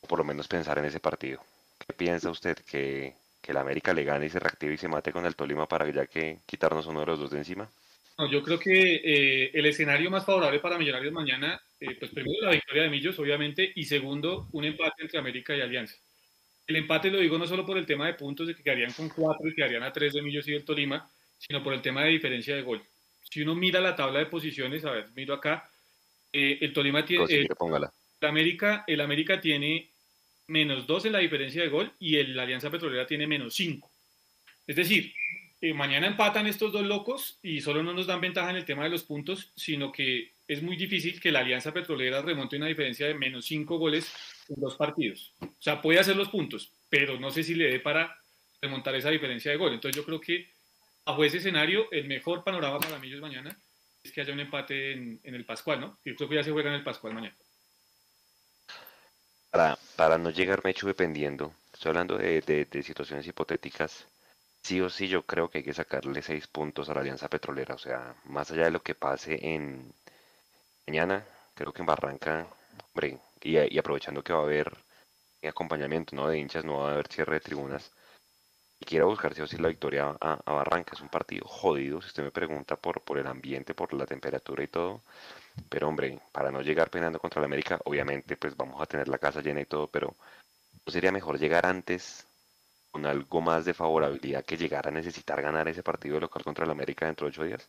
o 0.02 0.08
por 0.08 0.18
lo 0.18 0.26
menos 0.26 0.48
pensar 0.48 0.80
en 0.80 0.86
ese 0.86 1.00
partido. 1.00 1.40
¿Qué 1.78 1.94
piensa 1.94 2.32
usted? 2.32 2.58
¿Que, 2.66 3.14
que 3.44 3.52
el 3.52 3.58
América 3.58 3.94
le 3.94 4.04
gane 4.04 4.26
y 4.26 4.30
se 4.32 4.40
reactive 4.40 4.74
y 4.74 4.78
se 4.78 4.88
mate 4.88 5.12
con 5.12 5.28
el 5.28 5.36
Tolima 5.36 5.68
para 5.68 5.88
ya 5.92 6.08
que 6.08 6.40
quitarnos 6.48 6.88
uno 6.88 7.02
de 7.02 7.06
los 7.06 7.20
dos 7.20 7.30
de 7.30 7.38
encima? 7.38 7.70
No, 8.18 8.28
yo 8.28 8.42
creo 8.42 8.58
que 8.58 8.96
eh, 8.96 9.52
el 9.54 9.68
escenario 9.68 10.10
más 10.10 10.26
favorable 10.26 10.60
para 10.60 10.80
Millonarios 10.80 11.14
mañana, 11.14 11.62
eh, 11.80 11.96
pues 12.00 12.10
primero 12.10 12.48
la 12.48 12.54
victoria 12.54 12.82
de 12.82 12.90
Millos, 12.90 13.20
obviamente, 13.20 13.72
y 13.76 13.84
segundo, 13.84 14.48
un 14.52 14.66
empate 14.66 15.04
entre 15.04 15.20
América 15.20 15.56
y 15.56 15.62
Alianza. 15.62 15.96
El 16.68 16.76
empate 16.76 17.10
lo 17.10 17.20
digo 17.20 17.38
no 17.38 17.48
solo 17.48 17.66
por 17.66 17.78
el 17.78 17.86
tema 17.86 18.08
de 18.08 18.14
puntos, 18.14 18.46
de 18.46 18.54
que 18.54 18.62
quedarían 18.62 18.92
con 18.92 19.08
cuatro 19.10 19.48
y 19.48 19.56
quedarían 19.56 19.84
a 19.84 19.94
tres 19.94 20.14
de 20.14 20.22
Millos 20.22 20.48
y 20.50 20.52
del 20.52 20.66
Tolima, 20.66 21.10
sino 21.38 21.64
por 21.64 21.74
el 21.74 21.82
tema 21.82 22.04
de 22.04 22.10
diferencia 22.10 22.56
de 22.56 22.62
gol. 22.62 22.84
Si 23.22 23.42
uno 23.42 23.56
mira 23.56 23.80
la 23.80 23.96
tabla 23.96 24.20
de 24.20 24.26
posiciones, 24.26 24.84
a 24.84 24.92
ver, 24.92 25.08
miro 25.16 25.34
acá, 25.34 25.70
eh, 26.32 26.58
el 26.62 26.74
Tolima 26.74 27.06
tiene... 27.06 27.26
el, 27.30 27.48
América, 28.22 28.84
el 28.86 29.00
América 29.00 29.40
tiene 29.40 29.90
menos 30.48 30.86
dos 30.86 31.06
en 31.06 31.14
la 31.14 31.20
diferencia 31.20 31.62
de 31.62 31.70
gol 31.70 31.92
y 32.00 32.18
el 32.18 32.38
Alianza 32.38 32.70
Petrolera 32.70 33.08
tiene 33.08 33.28
menos 33.28 33.54
cinco. 33.54 33.90
Es 34.66 34.76
decir, 34.76 35.14
eh, 35.62 35.74
mañana 35.74 36.08
empatan 36.08 36.48
estos 36.48 36.74
dos 36.74 36.86
locos 36.86 37.40
y 37.42 37.62
solo 37.62 37.82
no 37.82 37.94
nos 37.94 38.08
dan 38.08 38.22
ventaja 38.22 38.50
en 38.50 38.58
el 38.58 38.66
tema 38.66 38.84
de 38.84 38.90
los 38.90 39.04
puntos, 39.04 39.52
sino 39.56 39.92
que 39.92 40.32
es 40.48 40.62
muy 40.62 40.76
difícil 40.76 41.20
que 41.22 41.32
la 41.32 41.40
Alianza 41.40 41.74
Petrolera 41.74 42.22
remonte 42.22 42.58
una 42.58 42.68
diferencia 42.68 43.08
de 43.08 43.14
menos 43.14 43.46
cinco 43.46 43.78
goles 43.78 44.12
en 44.50 44.62
dos 44.62 44.76
partidos. 44.76 45.34
O 45.42 45.62
sea, 45.62 45.82
puede 45.82 46.00
hacer 46.00 46.16
los 46.16 46.30
puntos, 46.30 46.74
pero 46.90 47.20
no 47.20 47.32
sé 47.32 47.44
si 47.44 47.56
le 47.56 47.70
dé 47.70 47.80
para 47.80 48.18
remontar 48.62 48.96
esa 48.96 49.10
diferencia 49.10 49.52
de 49.52 49.58
gol. 49.58 49.74
Entonces 49.74 49.96
yo 49.96 50.06
creo 50.06 50.20
que 50.20 50.52
bajo 51.06 51.24
ese 51.24 51.38
escenario, 51.38 51.90
el 51.92 52.08
mejor 52.08 52.44
panorama 52.44 52.80
para 52.80 53.00
Millos 53.00 53.22
mañana 53.22 53.58
es 54.04 54.12
que 54.12 54.22
haya 54.22 54.34
un 54.34 54.40
empate 54.40 54.94
en, 54.94 55.20
el 55.24 55.46
Pascual, 55.46 55.80
¿no? 55.80 56.00
Yo 56.04 56.16
creo 56.16 56.30
que 56.30 56.36
ya 56.36 56.44
se 56.44 56.52
juega 56.52 56.70
en 56.70 56.76
el 56.76 56.84
Pascual 56.84 57.14
mañana. 57.14 57.36
Para, 59.50 59.78
para 59.96 60.18
no 60.18 60.30
llegar 60.30 60.62
hecho 60.66 60.88
dependiendo, 60.88 61.54
estoy 61.74 61.90
hablando 61.90 62.18
de, 62.18 62.42
de, 62.42 62.84
situaciones 62.84 63.26
hipotéticas, 63.26 64.06
sí 64.62 64.82
o 64.82 64.90
sí 64.90 65.08
yo 65.08 65.24
creo 65.24 65.50
que 65.50 65.60
hay 65.60 65.64
que 65.64 65.74
sacarle 65.74 66.22
seis 66.22 66.48
puntos 66.48 66.90
a 66.90 66.94
la 66.94 67.02
Alianza 67.02 67.30
Petrolera. 67.30 67.76
O 67.76 67.80
sea, 67.80 68.16
más 68.26 68.52
allá 68.52 68.66
de 68.66 68.72
lo 68.72 68.84
que 68.84 68.96
pase 68.96 69.40
en 69.42 69.94
mañana, 70.86 71.26
creo 71.54 71.74
que 71.74 71.82
en 71.82 71.86
Barranca, 71.86 72.48
hombre, 72.94 73.18
y, 73.42 73.78
aprovechando 73.78 74.24
que 74.24 74.34
va 74.34 74.40
a 74.40 74.44
haber 74.44 74.72
acompañamiento 75.44 76.16
¿no? 76.16 76.28
de 76.28 76.40
hinchas, 76.40 76.66
no 76.66 76.80
va 76.80 76.90
a 76.90 76.94
haber 76.94 77.08
cierre 77.08 77.36
de 77.36 77.40
tribunas, 77.42 77.92
y 78.80 78.86
quiera 78.86 79.06
buscar 79.06 79.34
si 79.34 79.42
o 79.42 79.48
sí 79.48 79.58
la 79.58 79.70
victoria 79.70 80.16
a, 80.20 80.54
Barranca. 80.54 80.92
Es 80.94 81.02
un 81.02 81.10
partido 81.10 81.48
jodido, 81.48 82.02
si 82.02 82.08
usted 82.08 82.24
me 82.24 82.32
pregunta 82.32 82.76
por, 82.76 83.02
por 83.02 83.18
el 83.18 83.28
ambiente, 83.28 83.74
por 83.74 83.94
la 83.94 84.06
temperatura 84.06 84.64
y 84.64 84.68
todo. 84.68 85.02
Pero 85.70 85.88
hombre, 85.88 86.20
para 86.32 86.52
no 86.52 86.62
llegar 86.62 86.90
penando 86.90 87.20
contra 87.20 87.42
la 87.42 87.48
América, 87.48 87.80
obviamente 87.86 88.38
pues 88.38 88.56
vamos 88.56 88.80
a 88.82 88.86
tener 88.86 89.08
la 89.08 89.18
casa 89.18 89.42
llena 89.42 89.62
y 89.62 89.66
todo, 89.66 89.88
pero 89.88 90.16
¿no 90.86 90.92
sería 90.92 91.12
mejor 91.12 91.40
llegar 91.40 91.66
antes 91.66 92.28
con 92.92 93.06
algo 93.06 93.42
más 93.42 93.66
de 93.66 93.74
favorabilidad 93.74 94.46
que 94.46 94.58
llegar 94.58 94.88
a 94.88 94.92
necesitar 94.92 95.42
ganar 95.42 95.68
ese 95.68 95.84
partido 95.84 96.20
local 96.20 96.44
contra 96.44 96.66
la 96.66 96.74
América 96.74 97.08
dentro 97.08 97.26
de 97.26 97.30
ocho 97.30 97.44
días? 97.44 97.68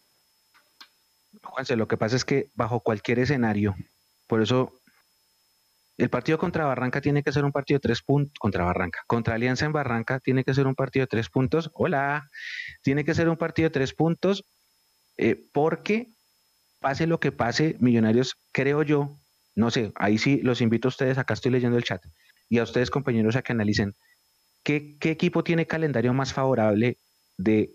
Juanse, 1.42 1.76
lo 1.76 1.88
que 1.88 1.96
pasa 1.96 2.16
es 2.16 2.24
que 2.24 2.50
bajo 2.54 2.80
cualquier 2.80 3.18
escenario, 3.18 3.74
por 4.26 4.42
eso 4.42 4.77
el 5.98 6.10
partido 6.10 6.38
contra 6.38 6.64
Barranca 6.64 7.00
tiene 7.00 7.22
que 7.24 7.32
ser 7.32 7.44
un 7.44 7.50
partido 7.50 7.76
de 7.78 7.80
tres 7.80 8.02
puntos, 8.02 8.32
contra 8.38 8.64
Barranca, 8.64 9.00
contra 9.08 9.34
Alianza 9.34 9.66
en 9.66 9.72
Barranca 9.72 10.20
tiene 10.20 10.44
que 10.44 10.54
ser 10.54 10.68
un 10.68 10.76
partido 10.76 11.02
de 11.02 11.08
tres 11.08 11.28
puntos, 11.28 11.70
hola, 11.74 12.30
tiene 12.82 13.04
que 13.04 13.14
ser 13.14 13.28
un 13.28 13.36
partido 13.36 13.68
de 13.68 13.72
tres 13.72 13.92
puntos, 13.94 14.44
eh, 15.16 15.36
porque 15.52 16.06
pase 16.78 17.08
lo 17.08 17.18
que 17.18 17.32
pase, 17.32 17.76
Millonarios, 17.80 18.36
creo 18.52 18.84
yo, 18.84 19.18
no 19.56 19.72
sé, 19.72 19.92
ahí 19.96 20.18
sí 20.18 20.40
los 20.40 20.60
invito 20.60 20.86
a 20.86 20.90
ustedes, 20.90 21.18
acá 21.18 21.34
estoy 21.34 21.50
leyendo 21.50 21.76
el 21.76 21.84
chat, 21.84 22.00
y 22.48 22.58
a 22.58 22.62
ustedes 22.62 22.90
compañeros 22.90 23.34
a 23.34 23.42
que 23.42 23.52
analicen 23.52 23.96
qué, 24.62 24.96
equipo 25.02 25.42
tiene 25.42 25.66
calendario 25.66 26.14
más 26.14 26.32
favorable 26.32 26.98
de 27.36 27.70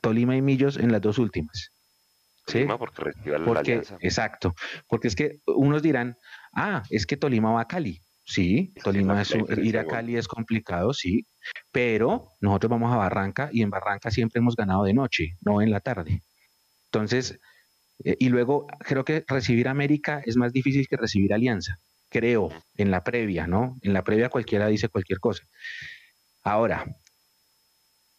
Tolima 0.00 0.36
y 0.36 0.42
Millos 0.42 0.76
en 0.76 0.92
las 0.92 1.00
dos 1.00 1.18
últimas. 1.18 1.72
¿Sí? 2.46 2.64
porque 2.78 3.02
recibe 3.02 3.38
la. 3.38 3.60
Exacto, 4.00 4.54
porque 4.88 5.08
es 5.08 5.16
que 5.16 5.40
unos 5.44 5.82
dirán, 5.82 6.16
Ah, 6.58 6.82
es 6.90 7.06
que 7.06 7.16
Tolima 7.16 7.52
va 7.52 7.62
a 7.62 7.68
Cali. 7.68 8.00
Sí, 8.24 8.74
Tolima 8.82 9.22
es, 9.22 9.34
ir 9.62 9.78
a 9.78 9.86
Cali 9.86 10.16
es 10.16 10.28
complicado, 10.28 10.92
sí, 10.92 11.26
pero 11.72 12.32
nosotros 12.40 12.68
vamos 12.68 12.92
a 12.92 12.96
Barranca 12.96 13.48
y 13.52 13.62
en 13.62 13.70
Barranca 13.70 14.10
siempre 14.10 14.40
hemos 14.40 14.54
ganado 14.54 14.84
de 14.84 14.92
noche, 14.92 15.36
no 15.40 15.62
en 15.62 15.70
la 15.70 15.80
tarde. 15.80 16.22
Entonces, 16.86 17.38
eh, 18.04 18.16
y 18.18 18.28
luego 18.28 18.66
creo 18.80 19.04
que 19.04 19.24
recibir 19.26 19.68
América 19.68 20.20
es 20.26 20.36
más 20.36 20.52
difícil 20.52 20.86
que 20.88 20.96
recibir 20.96 21.32
Alianza, 21.32 21.78
creo, 22.10 22.50
en 22.76 22.90
la 22.90 23.02
previa, 23.02 23.46
¿no? 23.46 23.76
En 23.82 23.92
la 23.92 24.02
previa 24.02 24.28
cualquiera 24.28 24.66
dice 24.66 24.88
cualquier 24.88 25.20
cosa. 25.20 25.44
Ahora, 26.42 26.84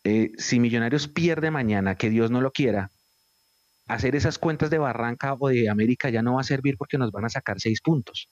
eh, 0.06 0.32
si 0.38 0.60
Millonarios 0.60 1.08
pierde 1.08 1.52
mañana, 1.52 1.96
que 1.96 2.10
Dios 2.10 2.32
no 2.32 2.42
lo 2.42 2.52
quiera, 2.52 2.90
hacer 3.90 4.16
esas 4.16 4.38
cuentas 4.38 4.70
de 4.70 4.78
Barranca 4.78 5.36
o 5.38 5.50
de 5.50 5.68
América 5.68 6.10
ya 6.10 6.22
no 6.22 6.36
va 6.36 6.42
a 6.42 6.46
servir 6.46 6.78
porque 6.78 6.98
nos 6.98 7.12
van 7.12 7.26
a 7.26 7.30
sacar 7.30 7.60
seis 7.60 7.82
puntos. 7.82 8.30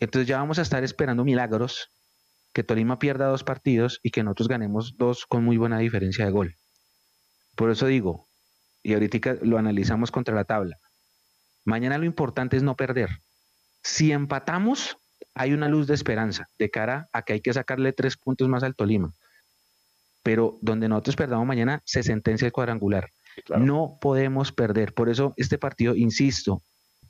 Entonces 0.00 0.26
ya 0.26 0.38
vamos 0.38 0.58
a 0.58 0.62
estar 0.62 0.82
esperando 0.82 1.24
milagros, 1.24 1.88
que 2.52 2.64
Tolima 2.64 2.98
pierda 2.98 3.28
dos 3.28 3.44
partidos 3.44 4.00
y 4.02 4.10
que 4.10 4.24
nosotros 4.24 4.48
ganemos 4.48 4.96
dos 4.98 5.24
con 5.24 5.44
muy 5.44 5.56
buena 5.56 5.78
diferencia 5.78 6.24
de 6.24 6.32
gol. 6.32 6.56
Por 7.54 7.70
eso 7.70 7.86
digo, 7.86 8.28
y 8.82 8.94
ahorita 8.94 9.36
lo 9.42 9.56
analizamos 9.56 10.10
contra 10.10 10.34
la 10.34 10.44
tabla, 10.44 10.76
mañana 11.64 11.96
lo 11.96 12.04
importante 12.04 12.56
es 12.56 12.64
no 12.64 12.74
perder. 12.74 13.08
Si 13.84 14.10
empatamos, 14.10 14.96
hay 15.34 15.52
una 15.52 15.68
luz 15.68 15.86
de 15.86 15.94
esperanza 15.94 16.48
de 16.58 16.70
cara 16.70 17.08
a 17.12 17.22
que 17.22 17.34
hay 17.34 17.40
que 17.40 17.52
sacarle 17.52 17.92
tres 17.92 18.16
puntos 18.16 18.48
más 18.48 18.64
al 18.64 18.74
Tolima. 18.74 19.14
Pero 20.24 20.58
donde 20.60 20.88
nosotros 20.88 21.14
perdamos 21.14 21.46
mañana, 21.46 21.82
se 21.84 22.02
sentencia 22.02 22.46
el 22.46 22.52
cuadrangular. 22.52 23.10
No 23.58 23.98
podemos 24.00 24.52
perder. 24.52 24.94
Por 24.94 25.08
eso 25.08 25.34
este 25.36 25.58
partido, 25.58 25.94
insisto, 25.94 26.62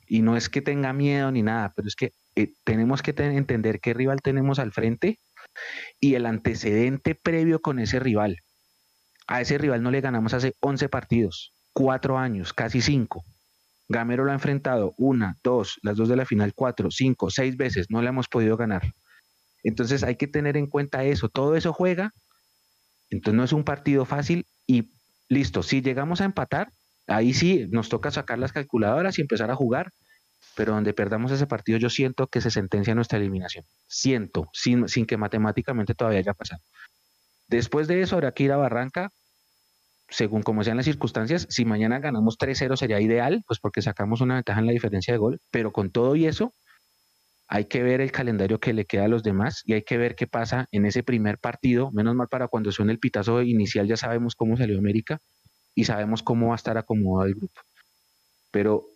y 0.07 0.21
no 0.21 0.37
es 0.37 0.49
que 0.49 0.61
tenga 0.61 0.93
miedo 0.93 1.31
ni 1.31 1.43
nada, 1.43 1.73
pero 1.75 1.87
es 1.87 1.95
que 1.95 2.11
eh, 2.35 2.53
tenemos 2.63 3.01
que 3.01 3.13
entender 3.17 3.79
qué 3.79 3.93
rival 3.93 4.21
tenemos 4.21 4.59
al 4.59 4.71
frente 4.71 5.19
y 5.99 6.15
el 6.15 6.25
antecedente 6.25 7.15
previo 7.15 7.61
con 7.61 7.79
ese 7.79 7.99
rival. 7.99 8.37
A 9.27 9.41
ese 9.41 9.57
rival 9.57 9.81
no 9.81 9.91
le 9.91 10.01
ganamos 10.01 10.33
hace 10.33 10.53
11 10.59 10.89
partidos, 10.89 11.53
cuatro 11.73 12.17
años, 12.17 12.53
casi 12.53 12.81
cinco. 12.81 13.23
Gamero 13.87 14.23
lo 14.23 14.31
ha 14.31 14.35
enfrentado 14.35 14.93
una, 14.97 15.37
dos, 15.43 15.79
las 15.81 15.97
dos 15.97 16.09
de 16.09 16.15
la 16.15 16.25
final, 16.25 16.53
cuatro, 16.53 16.89
cinco, 16.91 17.29
seis 17.29 17.55
veces, 17.57 17.87
no 17.89 18.01
le 18.01 18.09
hemos 18.09 18.27
podido 18.27 18.57
ganar. 18.57 18.93
Entonces 19.63 20.03
hay 20.03 20.15
que 20.15 20.27
tener 20.27 20.57
en 20.57 20.67
cuenta 20.67 21.03
eso, 21.03 21.29
todo 21.29 21.55
eso 21.55 21.73
juega, 21.73 22.11
entonces 23.09 23.37
no 23.37 23.43
es 23.43 23.53
un 23.53 23.63
partido 23.63 24.05
fácil 24.05 24.45
Listo, 25.33 25.63
si 25.63 25.81
llegamos 25.81 26.21
a 26.21 26.25
empatar, 26.25 26.71
ahí 27.07 27.33
sí 27.33 27.65
nos 27.71 27.89
toca 27.89 28.11
sacar 28.11 28.37
las 28.37 28.51
calculadoras 28.51 29.17
y 29.17 29.21
empezar 29.21 29.49
a 29.49 29.55
jugar, 29.55 29.91
pero 30.55 30.73
donde 30.73 30.93
perdamos 30.93 31.31
ese 31.31 31.47
partido 31.47 31.79
yo 31.79 31.89
siento 31.89 32.27
que 32.27 32.39
se 32.39 32.51
sentencia 32.51 32.93
nuestra 32.93 33.17
eliminación. 33.17 33.65
Siento, 33.87 34.47
sin, 34.53 34.87
sin 34.87 35.07
que 35.07 35.17
matemáticamente 35.17 35.95
todavía 35.95 36.19
haya 36.19 36.35
pasado. 36.35 36.61
Después 37.47 37.87
de 37.87 38.01
eso 38.01 38.15
habrá 38.15 38.31
que 38.31 38.43
ir 38.43 38.51
a 38.51 38.57
Barranca, 38.57 39.09
según 40.07 40.43
como 40.43 40.63
sean 40.63 40.77
las 40.77 40.85
circunstancias, 40.85 41.47
si 41.49 41.65
mañana 41.65 41.97
ganamos 41.97 42.37
3-0 42.37 42.77
sería 42.77 43.01
ideal, 43.01 43.43
pues 43.47 43.59
porque 43.59 43.81
sacamos 43.81 44.21
una 44.21 44.35
ventaja 44.35 44.59
en 44.59 44.67
la 44.67 44.71
diferencia 44.71 45.15
de 45.15 45.17
gol, 45.17 45.41
pero 45.49 45.73
con 45.73 45.89
todo 45.89 46.15
y 46.15 46.27
eso, 46.27 46.53
hay 47.53 47.65
que 47.65 47.83
ver 47.83 48.01
el 48.01 48.11
calendario 48.11 48.59
que 48.59 48.73
le 48.73 48.85
queda 48.85 49.05
a 49.05 49.07
los 49.07 49.21
demás 49.21 49.61
y 49.63 49.73
hay 49.73 49.83
que 49.83 49.95
ver 49.95 50.15
qué 50.15 50.25
pasa 50.25 50.67
en 50.71 50.87
ese 50.87 51.03
primer 51.03 51.37
partido. 51.37 51.91
Menos 51.91 52.15
mal 52.15 52.27
para 52.27 52.47
cuando 52.47 52.71
suene 52.71 52.93
el 52.93 52.97
pitazo 52.97 53.43
inicial 53.43 53.87
ya 53.87 53.95
sabemos 53.95 54.33
cómo 54.33 54.57
salió 54.57 54.79
América. 54.79 55.19
y 55.75 55.85
sabemos 55.85 56.23
cómo 56.23 56.47
va 56.47 56.53
a 56.53 56.55
estar 56.55 56.79
acomodado 56.79 57.27
el 57.27 57.35
grupo. 57.35 57.61
Pero 58.49 58.87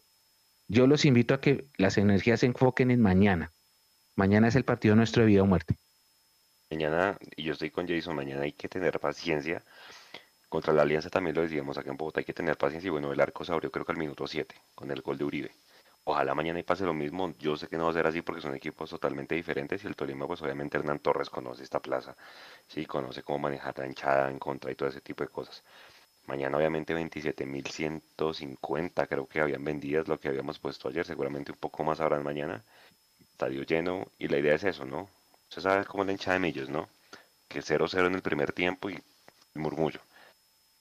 yo 0.68 0.88
los 0.88 1.06
invito 1.06 1.36
a 1.36 1.40
que 1.40 1.68
las 1.78 2.00
energías 2.00 2.40
se 2.40 2.48
enfoquen 2.48 2.90
en 2.90 3.00
mañana. 3.00 3.52
Mañana 4.16 4.48
es 4.48 4.56
el 4.56 4.66
partido 4.66 4.96
nuestro 4.96 5.22
de 5.22 5.28
vida 5.28 5.44
o 5.44 5.46
muerte. 5.46 5.76
Mañana, 6.72 7.16
y 7.36 7.44
yo 7.44 7.54
estoy 7.54 7.70
con 7.70 7.88
Jason, 7.88 8.16
mañana 8.16 8.42
hay 8.42 8.54
que 8.54 8.70
tener 8.70 9.00
paciencia. 9.00 9.64
Contra 10.50 10.74
la 10.74 10.82
Alianza 10.82 11.12
también 11.12 11.36
lo 11.36 11.44
decíamos 11.44 11.78
acá 11.78 11.92
en 11.92 11.98
Bogotá, 11.98 12.22
hay 12.22 12.26
que 12.26 12.34
tener 12.34 12.58
paciencia. 12.58 12.88
Y 12.88 12.92
bueno, 12.92 13.14
el 13.14 13.20
arco 13.20 13.46
se 13.46 13.52
abrió 13.52 13.70
creo 13.70 13.86
que 13.86 13.92
al 13.92 14.00
minuto 14.00 14.26
7 14.26 14.56
con 14.74 14.90
el 14.90 15.02
gol 15.02 15.20
de 15.20 15.26
Uribe. 15.26 15.52
Ojalá 16.10 16.34
mañana 16.34 16.60
y 16.60 16.64
pase 16.64 16.86
lo 16.86 16.94
mismo. 16.94 17.34
Yo 17.38 17.58
sé 17.58 17.68
que 17.68 17.78
no 17.78 17.84
va 17.84 17.90
a 17.92 17.94
ser 17.94 18.08
así 18.08 18.22
porque 18.22 18.42
son 18.42 18.56
equipos 18.56 18.90
totalmente 18.90 19.36
diferentes 19.36 19.84
y 19.84 19.88
el 19.88 19.96
Tolima, 19.98 20.26
pues 20.26 20.42
obviamente 20.42 20.78
Hernán 20.78 21.00
Torres 21.00 21.30
conoce 21.30 21.64
esta 21.64 21.82
plaza, 21.82 22.16
sí, 22.66 22.86
conoce 22.86 23.24
cómo 23.24 23.40
manejar 23.40 23.78
la 23.78 23.88
hinchada 23.88 24.32
en 24.32 24.40
contra 24.40 24.72
y 24.72 24.76
todo 24.76 24.88
ese 24.88 25.02
tipo 25.02 25.26
de 25.26 25.30
cosas. 25.30 25.66
Mañana 26.28 26.56
obviamente 26.58 26.96
27.150 26.96 29.06
creo 29.06 29.28
que 29.28 29.42
habían 29.42 29.66
vendidas 29.66 30.08
lo 30.08 30.18
que 30.18 30.30
habíamos 30.30 30.60
puesto 30.60 30.88
ayer, 30.88 31.06
seguramente 31.06 31.52
un 31.52 31.58
poco 31.58 31.84
más 31.84 32.00
habrán 32.00 32.24
mañana. 32.24 32.64
Estadio 33.34 33.64
lleno 33.64 34.08
y 34.18 34.30
la 34.30 34.38
idea 34.38 34.56
es 34.56 34.64
eso, 34.64 34.86
¿no? 34.86 35.10
Usted 35.50 35.62
sabe 35.62 35.84
cómo 35.84 36.06
la 36.06 36.14
hinchada 36.14 36.36
de 36.36 36.40
Millos, 36.40 36.70
¿no? 36.70 36.88
Que 37.50 37.62
0-0 37.62 38.08
en 38.08 38.16
el 38.16 38.22
primer 38.22 38.54
tiempo 38.54 38.90
y 38.90 38.98
murmullo. 39.56 40.00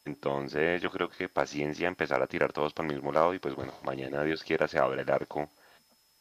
Entonces 0.07 0.81
yo 0.81 0.91
creo 0.91 1.09
que 1.11 1.29
paciencia, 1.29 1.89
empezar 1.89 2.23
a 2.23 2.29
tirar 2.29 2.53
todos 2.53 2.73
para 2.73 2.89
el 2.89 2.95
mismo 2.95 3.13
lado 3.13 3.35
y 3.35 3.41
pues 3.41 3.57
bueno, 3.57 3.75
mañana 3.85 4.23
Dios 4.23 4.45
quiera 4.45 4.69
se 4.69 4.79
abre 4.79 5.03
el 5.03 5.11
arco 5.11 5.51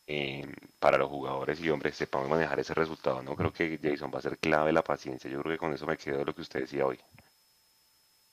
em, 0.08 0.52
para 0.80 0.98
los 0.98 1.08
jugadores 1.08 1.60
y 1.62 1.70
hombre, 1.70 1.92
sepamos 1.92 2.28
manejar 2.28 2.60
ese 2.60 2.74
resultado, 2.74 3.22
¿no? 3.22 3.36
Creo 3.36 3.54
que 3.54 3.80
Jason 3.82 4.12
va 4.14 4.18
a 4.20 4.24
ser 4.24 4.40
clave 4.40 4.74
la 4.74 4.84
paciencia, 4.84 5.30
yo 5.30 5.40
creo 5.42 5.54
que 5.54 5.60
con 5.60 5.74
eso 5.74 5.86
me 5.86 5.98
quedo 5.98 6.26
lo 6.26 6.34
que 6.34 6.42
usted 6.42 6.62
decía 6.62 6.86
hoy. 6.86 6.98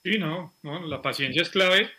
Sí, 0.03 0.17
no, 0.17 0.55
no, 0.63 0.87
la 0.87 1.01
paciencia 1.03 1.43
es 1.43 1.49
clave, 1.49 1.89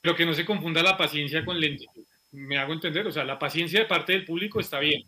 pero 0.00 0.16
que 0.16 0.24
no 0.24 0.32
se 0.32 0.46
confunda 0.46 0.82
la 0.82 0.96
paciencia 0.96 1.44
con 1.44 1.60
lentitud. 1.60 2.04
Me 2.32 2.58
hago 2.58 2.72
entender, 2.72 3.06
o 3.06 3.12
sea, 3.12 3.24
la 3.24 3.38
paciencia 3.38 3.80
de 3.80 3.86
parte 3.86 4.14
del 4.14 4.24
público 4.24 4.58
está 4.58 4.78
bien. 4.78 5.02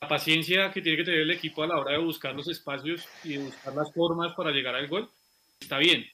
La 0.00 0.08
paciencia 0.08 0.72
que 0.72 0.80
tiene 0.80 0.96
que 0.96 1.04
tener 1.04 1.20
el 1.20 1.30
equipo 1.30 1.62
a 1.62 1.66
la 1.66 1.78
hora 1.78 1.92
de 1.92 1.98
buscar 1.98 2.34
los 2.34 2.48
espacios 2.48 3.06
y 3.22 3.34
de 3.34 3.44
buscar 3.44 3.74
las 3.74 3.92
formas 3.92 4.32
para 4.34 4.50
llegar 4.50 4.74
al 4.74 4.88
gol 4.88 5.10
está 5.60 5.76
bien 5.78 6.06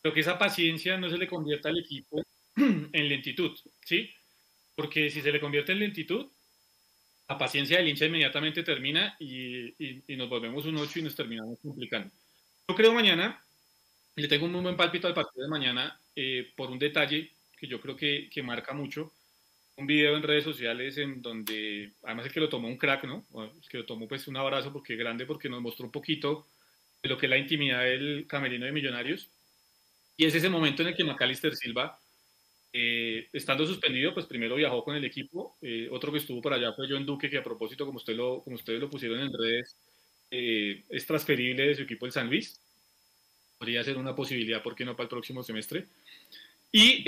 pero 0.00 0.14
que 0.14 0.20
esa 0.20 0.38
paciencia 0.38 0.96
no 0.96 1.10
se 1.10 1.18
le 1.18 1.26
convierta 1.26 1.68
al 1.68 1.78
equipo 1.78 2.22
en 2.56 3.08
lentitud, 3.08 3.58
¿sí? 3.84 4.10
Porque 4.74 5.10
si 5.10 5.20
se 5.20 5.32
le 5.32 5.40
convierte 5.40 5.72
en 5.72 5.80
lentitud, 5.80 6.26
la 7.28 7.36
paciencia 7.36 7.76
del 7.76 7.88
hincha 7.88 8.06
inmediatamente 8.06 8.62
termina 8.62 9.16
y, 9.18 9.74
nos 10.16 10.28
volvemos 10.28 10.64
un 10.64 10.76
8 10.78 10.98
y 10.98 11.02
nos 11.02 11.14
terminamos 11.14 11.58
complicando. 11.60 12.10
Yo 12.68 12.74
creo 12.74 12.92
mañana, 12.94 13.42
le 14.16 14.28
tengo 14.28 14.46
un 14.46 14.52
muy 14.52 14.62
buen 14.62 14.76
palpito 14.76 15.06
al 15.06 15.14
partido 15.14 15.44
de 15.44 15.50
mañana 15.50 16.00
eh, 16.16 16.52
por 16.56 16.70
un 16.70 16.78
detalle 16.78 17.30
que 17.56 17.66
yo 17.66 17.80
creo 17.80 17.96
que, 17.96 18.30
que, 18.30 18.42
marca 18.42 18.72
mucho. 18.72 19.12
Un 19.76 19.86
video 19.86 20.16
en 20.16 20.22
redes 20.22 20.44
sociales 20.44 20.96
en 20.98 21.20
donde, 21.20 21.92
además 22.02 22.26
es 22.26 22.32
que 22.32 22.40
lo 22.40 22.48
tomó 22.48 22.68
un 22.68 22.78
crack, 22.78 23.04
¿no? 23.04 23.26
es 23.60 23.68
que 23.68 23.78
lo 23.78 23.86
tomó 23.86 24.08
pues 24.08 24.26
un 24.26 24.36
abrazo 24.36 24.72
porque 24.72 24.96
grande, 24.96 25.26
porque 25.26 25.48
nos 25.48 25.60
mostró 25.60 25.86
un 25.86 25.92
poquito 25.92 26.46
de 27.02 27.08
lo 27.08 27.18
que 27.18 27.26
es 27.26 27.30
la 27.30 27.38
intimidad 27.38 27.82
del 27.82 28.26
camerino 28.26 28.66
de 28.66 28.72
Millonarios 28.72 29.30
y 30.18 30.26
es 30.26 30.34
ese 30.34 30.48
momento 30.48 30.82
en 30.82 30.88
el 30.88 30.96
que 30.96 31.04
Macalister 31.04 31.54
Silva, 31.54 31.96
eh, 32.72 33.28
estando 33.32 33.64
suspendido, 33.64 34.12
pues 34.12 34.26
primero 34.26 34.56
viajó 34.56 34.82
con 34.82 34.96
el 34.96 35.04
equipo. 35.04 35.56
Eh, 35.62 35.88
otro 35.92 36.10
que 36.10 36.18
estuvo 36.18 36.42
por 36.42 36.52
allá 36.52 36.72
fue 36.72 36.88
John 36.90 37.06
Duque, 37.06 37.30
que 37.30 37.38
a 37.38 37.44
propósito, 37.44 37.86
como, 37.86 37.98
usted 37.98 38.16
lo, 38.16 38.42
como 38.42 38.56
ustedes 38.56 38.80
lo 38.80 38.90
pusieron 38.90 39.20
en 39.20 39.32
redes, 39.32 39.76
eh, 40.32 40.82
es 40.88 41.06
transferible 41.06 41.68
de 41.68 41.76
su 41.76 41.82
equipo 41.82 42.04
el 42.04 42.10
San 42.10 42.26
Luis. 42.26 42.60
Podría 43.58 43.84
ser 43.84 43.96
una 43.96 44.16
posibilidad, 44.16 44.60
¿por 44.60 44.74
qué 44.74 44.84
no 44.84 44.96
para 44.96 45.04
el 45.04 45.08
próximo 45.08 45.44
semestre? 45.44 45.86
Y, 46.72 47.04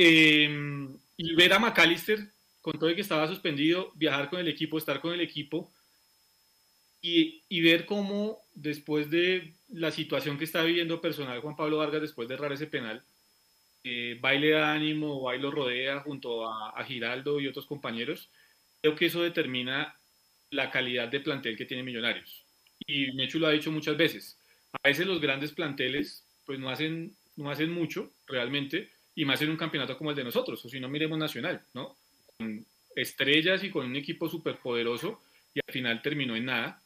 y 1.17 1.35
ver 1.35 1.53
a 1.53 1.59
McAllister, 1.59 2.29
con 2.61 2.79
todo 2.79 2.91
el 2.91 2.95
que 2.95 3.03
estaba 3.03 3.27
suspendido, 3.27 3.91
viajar 3.97 4.31
con 4.31 4.39
el 4.39 4.47
equipo, 4.47 4.79
estar 4.79 5.01
con 5.01 5.15
el 5.15 5.21
equipo, 5.21 5.69
y, 7.03 7.43
y, 7.49 7.61
ver 7.63 7.87
cómo 7.87 8.43
después 8.55 9.11
de 9.11 9.55
la 9.69 9.91
situación 9.91 10.37
que 10.39 10.45
está 10.45 10.63
viviendo 10.63 11.01
personal 11.01 11.41
Juan 11.41 11.57
Pablo 11.57 11.79
Vargas 11.79 12.03
después 12.03 12.29
de 12.29 12.35
errar 12.35 12.53
ese 12.53 12.67
penal, 12.67 13.03
eh, 13.83 14.19
baile 14.21 14.49
de 14.49 14.63
ánimo, 14.63 15.23
baile 15.23 15.51
rodea 15.51 16.01
junto 16.01 16.47
a, 16.47 16.85
Giraldo 16.85 17.41
y 17.41 17.47
otros 17.47 17.67
compañeros, 17.67 18.29
creo 18.83 18.95
que 18.95 19.07
eso 19.07 19.23
determina 19.23 19.95
la 20.51 20.71
calidad 20.71 21.09
de 21.09 21.21
plantel 21.21 21.57
que 21.57 21.65
tiene 21.65 21.83
Millonarios. 21.83 22.45
Y 22.87 23.13
Mechu 23.13 23.39
lo 23.39 23.47
ha 23.47 23.53
dicho 23.53 23.71
muchas 23.71 23.97
veces, 23.97 24.39
a 24.73 24.89
veces 24.89 25.07
los 25.07 25.21
grandes 25.21 25.53
planteles 25.53 26.27
pues 26.45 26.59
no 26.59 26.69
hacen, 26.69 27.15
no 27.37 27.51
hacen 27.51 27.71
mucho 27.71 28.11
realmente, 28.27 28.91
y 29.15 29.25
más 29.25 29.41
en 29.43 29.51
un 29.51 29.57
campeonato 29.57 29.97
como 29.97 30.11
el 30.11 30.17
de 30.17 30.25
nosotros, 30.25 30.65
o 30.65 30.69
si 30.69 30.81
no 30.81 30.89
miremos 30.89 31.19
Nacional, 31.19 31.63
¿no? 31.75 31.97
Con 32.37 32.67
estrellas 32.97 33.63
y 33.65 33.71
con 33.71 33.87
un 33.87 33.97
equipo 33.97 34.29
súper 34.29 34.57
poderoso, 34.57 35.23
y 35.55 35.61
al 35.67 35.73
final 35.73 36.03
terminó 36.03 36.37
en 36.37 36.47
nada 36.47 36.83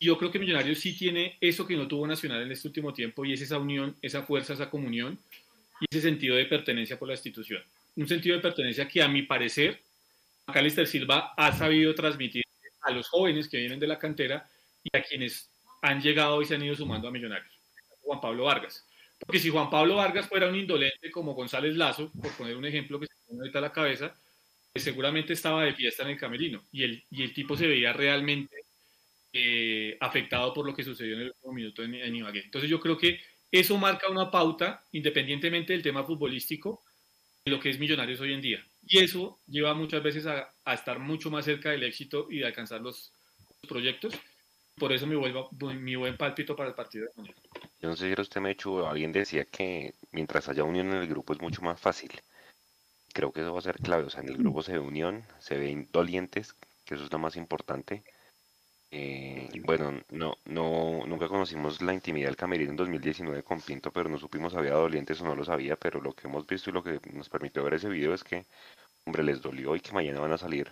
yo 0.00 0.18
creo 0.18 0.30
que 0.30 0.38
Millonarios 0.38 0.78
sí 0.78 0.96
tiene 0.96 1.36
eso 1.40 1.66
que 1.66 1.76
no 1.76 1.88
tuvo 1.88 2.06
Nacional 2.06 2.42
en 2.42 2.52
este 2.52 2.68
último 2.68 2.92
tiempo 2.92 3.24
y 3.24 3.32
es 3.32 3.40
esa 3.40 3.58
unión, 3.58 3.96
esa 4.02 4.22
fuerza, 4.22 4.54
esa 4.54 4.70
comunión 4.70 5.18
y 5.80 5.86
ese 5.90 6.02
sentido 6.02 6.36
de 6.36 6.46
pertenencia 6.46 6.98
por 6.98 7.08
la 7.08 7.14
institución. 7.14 7.62
Un 7.96 8.08
sentido 8.08 8.36
de 8.36 8.42
pertenencia 8.42 8.88
que 8.88 9.02
a 9.02 9.08
mi 9.08 9.22
parecer 9.22 9.80
Macalister 10.46 10.86
Silva 10.86 11.32
ha 11.36 11.52
sabido 11.52 11.94
transmitir 11.94 12.44
a 12.82 12.90
los 12.90 13.08
jóvenes 13.08 13.48
que 13.48 13.56
vienen 13.56 13.80
de 13.80 13.86
la 13.86 13.98
cantera 13.98 14.48
y 14.82 14.96
a 14.96 15.02
quienes 15.02 15.48
han 15.80 16.00
llegado 16.00 16.42
y 16.42 16.44
se 16.44 16.54
han 16.54 16.62
ido 16.62 16.74
sumando 16.74 17.08
a 17.08 17.10
Millonarios. 17.10 17.52
Juan 18.02 18.20
Pablo 18.20 18.44
Vargas. 18.44 18.86
Porque 19.18 19.38
si 19.38 19.48
Juan 19.48 19.70
Pablo 19.70 19.96
Vargas 19.96 20.28
fuera 20.28 20.48
un 20.48 20.56
indolente 20.56 21.10
como 21.10 21.34
González 21.34 21.76
Lazo, 21.76 22.10
por 22.12 22.30
poner 22.32 22.56
un 22.56 22.66
ejemplo 22.66 23.00
que 23.00 23.06
se 23.06 23.14
me 23.32 23.38
ahorita 23.38 23.58
a 23.58 23.62
la 23.62 23.72
cabeza, 23.72 24.14
pues 24.72 24.84
seguramente 24.84 25.32
estaba 25.32 25.64
de 25.64 25.72
fiesta 25.72 26.02
en 26.02 26.10
el 26.10 26.18
camerino 26.18 26.62
y 26.72 26.82
el, 26.82 27.04
y 27.10 27.22
el 27.22 27.32
tipo 27.32 27.56
se 27.56 27.66
veía 27.66 27.92
realmente 27.92 28.63
eh, 29.36 29.96
afectado 29.98 30.54
por 30.54 30.64
lo 30.64 30.72
que 30.72 30.84
sucedió 30.84 31.14
en 31.14 31.22
el 31.22 31.26
último 31.30 31.52
minuto 31.52 31.82
en, 31.82 32.14
Ibagué. 32.14 32.42
Entonces 32.44 32.70
yo 32.70 32.78
creo 32.78 32.96
que 32.96 33.18
eso 33.50 33.76
marca 33.76 34.08
una 34.08 34.30
pauta, 34.30 34.84
independientemente 34.92 35.72
del 35.72 35.82
tema 35.82 36.04
futbolístico, 36.04 36.84
de 37.44 37.50
lo 37.50 37.58
que 37.58 37.70
es 37.70 37.80
Millonarios 37.80 38.20
hoy 38.20 38.32
en 38.32 38.40
día. 38.40 38.64
Y 38.86 38.98
eso 38.98 39.40
lleva 39.48 39.74
muchas 39.74 40.04
veces 40.04 40.26
a, 40.26 40.54
estar 40.72 41.00
mucho 41.00 41.32
más 41.32 41.46
cerca 41.46 41.70
del 41.70 41.82
éxito 41.82 42.28
y 42.30 42.38
de 42.38 42.46
alcanzar 42.46 42.80
los, 42.80 43.10
proyectos. 43.68 44.14
Por 44.76 44.92
eso 44.92 45.04
mi, 45.04 45.16
vuelvo, 45.16 45.50
mi 45.80 45.96
buen 45.96 46.16
pálpito 46.16 46.54
para 46.54 46.68
el 46.68 46.76
partido 46.76 47.06
de 47.06 47.12
mañana. 47.16 47.36
Yo 47.80 47.88
no 47.88 47.96
sé 47.96 48.06
si 48.06 48.12
era 48.12 48.22
usted, 48.22 48.40
Mecho, 48.40 48.86
alguien 48.86 49.10
decía 49.10 49.46
que 49.46 49.94
mientras 50.12 50.48
haya 50.48 50.62
unión 50.62 50.92
en 50.92 50.98
el 50.98 51.08
grupo 51.08 51.32
es 51.32 51.40
mucho 51.40 51.60
más 51.62 51.80
fácil. 51.80 52.12
Creo 53.12 53.32
que 53.32 53.40
eso 53.40 53.52
va 53.52 53.58
a 53.58 53.62
ser 53.62 53.78
clave. 53.78 54.04
O 54.04 54.10
sea, 54.10 54.20
en 54.20 54.28
el 54.28 54.36
grupo 54.36 54.62
se 54.62 54.74
ve 54.74 54.78
unión, 54.78 55.24
se 55.40 55.58
ven 55.58 55.88
dolientes, 55.90 56.54
que 56.84 56.94
eso 56.94 57.04
es 57.04 57.10
lo 57.10 57.18
más 57.18 57.34
importante 57.34 58.04
eh, 58.90 59.48
bueno, 59.64 60.00
no, 60.10 60.36
no, 60.44 61.04
nunca 61.06 61.28
conocimos 61.28 61.82
la 61.82 61.94
intimidad 61.94 62.28
del 62.28 62.36
camerino 62.36 62.70
en 62.70 62.76
2019 62.76 63.42
con 63.42 63.60
Pinto, 63.60 63.90
pero 63.90 64.08
no 64.08 64.18
supimos 64.18 64.54
había 64.54 64.74
dolientes 64.74 65.20
o 65.20 65.24
no 65.24 65.34
lo 65.34 65.44
sabía, 65.44 65.76
pero 65.76 66.00
lo 66.00 66.12
que 66.12 66.28
hemos 66.28 66.46
visto 66.46 66.70
y 66.70 66.72
lo 66.72 66.82
que 66.82 67.00
nos 67.12 67.28
permitió 67.28 67.64
ver 67.64 67.74
ese 67.74 67.88
video 67.88 68.14
es 68.14 68.22
que, 68.22 68.46
hombre, 69.04 69.22
les 69.24 69.42
dolió 69.42 69.74
y 69.74 69.80
que 69.80 69.92
mañana 69.92 70.20
van 70.20 70.32
a 70.32 70.38
salir 70.38 70.70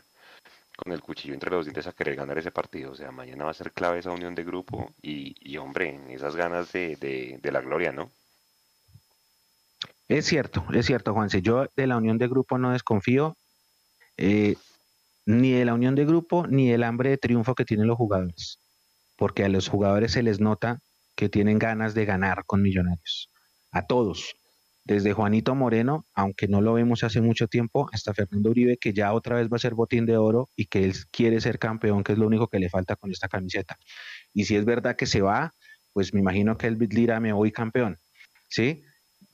con 0.76 0.92
el 0.92 1.00
cuchillo 1.00 1.34
entre 1.34 1.50
los 1.50 1.66
dientes 1.66 1.86
a 1.86 1.92
querer 1.92 2.16
ganar 2.16 2.38
ese 2.38 2.50
partido. 2.50 2.92
O 2.92 2.94
sea, 2.94 3.10
mañana 3.10 3.44
va 3.44 3.50
a 3.50 3.54
ser 3.54 3.72
clave 3.72 3.98
esa 3.98 4.10
unión 4.10 4.34
de 4.34 4.44
grupo 4.44 4.92
y, 5.02 5.56
hombre, 5.56 5.98
esas 6.10 6.36
ganas 6.36 6.72
de, 6.72 6.96
de, 6.96 7.52
la 7.52 7.60
gloria, 7.60 7.92
¿no? 7.92 8.10
Es 10.08 10.26
cierto, 10.26 10.64
es 10.72 10.86
cierto, 10.86 11.12
Juanse. 11.14 11.42
Yo 11.42 11.66
de 11.76 11.86
la 11.86 11.96
unión 11.96 12.18
de 12.18 12.28
grupo 12.28 12.58
no 12.58 12.72
desconfío. 12.72 13.36
Eh, 14.16 14.56
ni 15.26 15.52
de 15.52 15.64
la 15.64 15.74
unión 15.74 15.94
de 15.94 16.04
grupo, 16.04 16.46
ni 16.46 16.70
del 16.70 16.82
hambre 16.82 17.10
de 17.10 17.18
triunfo 17.18 17.54
que 17.54 17.64
tienen 17.64 17.86
los 17.86 17.96
jugadores, 17.96 18.58
porque 19.16 19.44
a 19.44 19.48
los 19.48 19.68
jugadores 19.68 20.12
se 20.12 20.22
les 20.22 20.40
nota 20.40 20.80
que 21.14 21.28
tienen 21.28 21.58
ganas 21.58 21.94
de 21.94 22.04
ganar 22.04 22.44
con 22.46 22.62
Millonarios, 22.62 23.30
a 23.70 23.86
todos, 23.86 24.34
desde 24.84 25.12
Juanito 25.12 25.54
Moreno, 25.54 26.06
aunque 26.14 26.48
no 26.48 26.60
lo 26.60 26.74
vemos 26.74 27.04
hace 27.04 27.20
mucho 27.20 27.46
tiempo, 27.46 27.88
hasta 27.92 28.14
Fernando 28.14 28.50
Uribe, 28.50 28.78
que 28.78 28.92
ya 28.92 29.12
otra 29.12 29.36
vez 29.36 29.48
va 29.48 29.56
a 29.56 29.60
ser 29.60 29.74
botín 29.74 30.06
de 30.06 30.16
oro 30.16 30.50
y 30.56 30.66
que 30.66 30.84
él 30.84 30.94
quiere 31.10 31.40
ser 31.40 31.58
campeón, 31.58 32.02
que 32.02 32.12
es 32.12 32.18
lo 32.18 32.26
único 32.26 32.48
que 32.48 32.58
le 32.58 32.68
falta 32.68 32.96
con 32.96 33.10
esta 33.10 33.28
camiseta. 33.28 33.76
Y 34.34 34.44
si 34.44 34.56
es 34.56 34.64
verdad 34.64 34.96
que 34.96 35.06
se 35.06 35.20
va, 35.20 35.54
pues 35.92 36.12
me 36.14 36.20
imagino 36.20 36.56
que 36.56 36.66
él 36.66 36.78
dirá, 36.78 37.20
me 37.20 37.32
voy 37.32 37.52
campeón, 37.52 37.98
¿sí? 38.48 38.82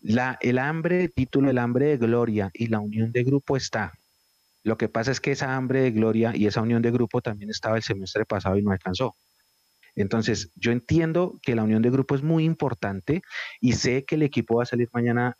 La, 0.01 0.39
el 0.43 0.59
hambre 0.59 0.99
de 0.99 1.09
título, 1.09 1.51
el 1.51 1.59
hambre 1.59 1.87
de 1.87 1.97
gloria 1.97 2.51
y 2.53 2.67
la 2.67 2.81
unión 2.81 3.11
de 3.13 3.25
grupo 3.25 3.57
está, 3.57 3.98
lo 4.69 4.77
que 4.77 4.89
pasa 4.89 5.11
es 5.11 5.21
que 5.21 5.33
esa 5.33 5.57
hambre 5.57 5.81
de 5.81 5.91
gloria 5.91 6.33
y 6.37 6.47
esa 6.47 6.61
unión 6.61 6.83
de 6.83 6.91
grupo 6.91 7.21
también 7.23 7.51
estaba 7.51 7.77
el 7.77 7.83
semestre 7.83 8.25
pasado 8.25 8.57
y 8.57 8.63
no 8.63 8.71
alcanzó. 8.71 9.17
Entonces, 9.97 10.53
yo 10.55 10.71
entiendo 10.71 11.41
que 11.43 11.57
la 11.57 11.65
unión 11.65 11.83
de 11.83 11.91
grupo 11.91 12.15
es 12.15 12.23
muy 12.23 12.45
importante 12.45 13.23
y 13.61 13.73
sé 13.73 14.05
que 14.05 14.15
el 14.15 14.23
equipo 14.23 14.57
va 14.57 14.63
a 14.63 14.67
salir 14.67 14.89
mañana 14.93 15.37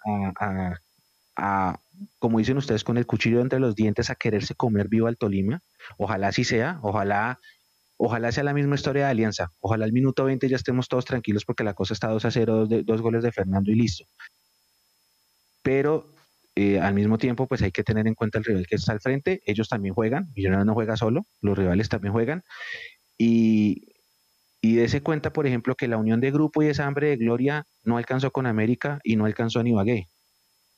a, 1.37 1.79
como 2.19 2.39
dicen 2.39 2.57
ustedes, 2.57 2.83
con 2.83 2.97
el 2.97 3.07
cuchillo 3.07 3.41
entre 3.41 3.61
los 3.61 3.77
dientes 3.77 4.11
a 4.11 4.17
quererse 4.17 4.55
comer 4.55 4.89
vivo 4.89 5.07
al 5.07 5.19
Tolima. 5.19 5.63
Ojalá 5.99 6.29
así 6.29 6.43
sea, 6.43 6.81
ojalá, 6.83 7.39
ojalá 7.99 8.33
sea 8.33 8.45
la 8.45 8.55
misma 8.55 8.75
historia 8.75 9.05
de 9.05 9.11
Alianza. 9.11 9.53
Ojalá 9.61 9.85
al 9.85 9.93
minuto 9.93 10.25
20 10.25 10.49
ya 10.49 10.57
estemos 10.57 10.89
todos 10.89 11.05
tranquilos 11.05 11.45
porque 11.45 11.63
la 11.63 11.75
cosa 11.75 11.95
está 11.95 12.09
2 12.09 12.25
a 12.25 12.31
0, 12.31 12.67
dos, 12.67 12.87
dos 12.87 13.03
goles 13.03 13.23
de 13.23 13.31
Fernando 13.31 13.71
y 13.71 13.75
listo. 13.75 14.07
Pero 15.63 16.18
eh, 16.61 16.81
al 16.81 16.93
mismo 16.93 17.19
tiempo, 17.19 17.47
pues 17.47 17.63
hay 17.63 17.71
que 17.71 17.85
tener 17.85 18.09
en 18.09 18.17
cuenta 18.17 18.39
el 18.39 18.45
rival 18.45 18.67
que 18.67 18.75
está 18.75 18.91
al 18.91 19.01
frente. 19.01 19.41
Ellos 19.47 19.69
también 19.69 19.95
juegan, 19.95 20.33
Millonarios 20.35 20.67
no 20.67 20.75
juega 20.75 20.97
solo, 20.97 21.25
los 21.41 21.57
rivales 21.57 21.89
también 21.89 22.13
juegan. 22.13 22.43
Y, 23.17 23.95
y 24.61 24.75
dése 24.75 25.01
cuenta, 25.01 25.33
por 25.33 25.47
ejemplo, 25.47 25.77
que 25.77 25.87
la 25.87 25.99
unión 25.99 26.21
de 26.21 26.33
grupo 26.33 26.61
y 26.61 26.67
esa 26.67 26.87
hambre 26.87 27.11
de 27.11 27.17
gloria 27.17 27.65
no 27.85 27.97
alcanzó 27.97 28.33
con 28.33 28.47
América 28.47 28.99
y 29.05 29.15
no 29.15 29.27
alcanzó 29.27 29.61
a 29.61 29.69
Ibagué. 29.69 30.09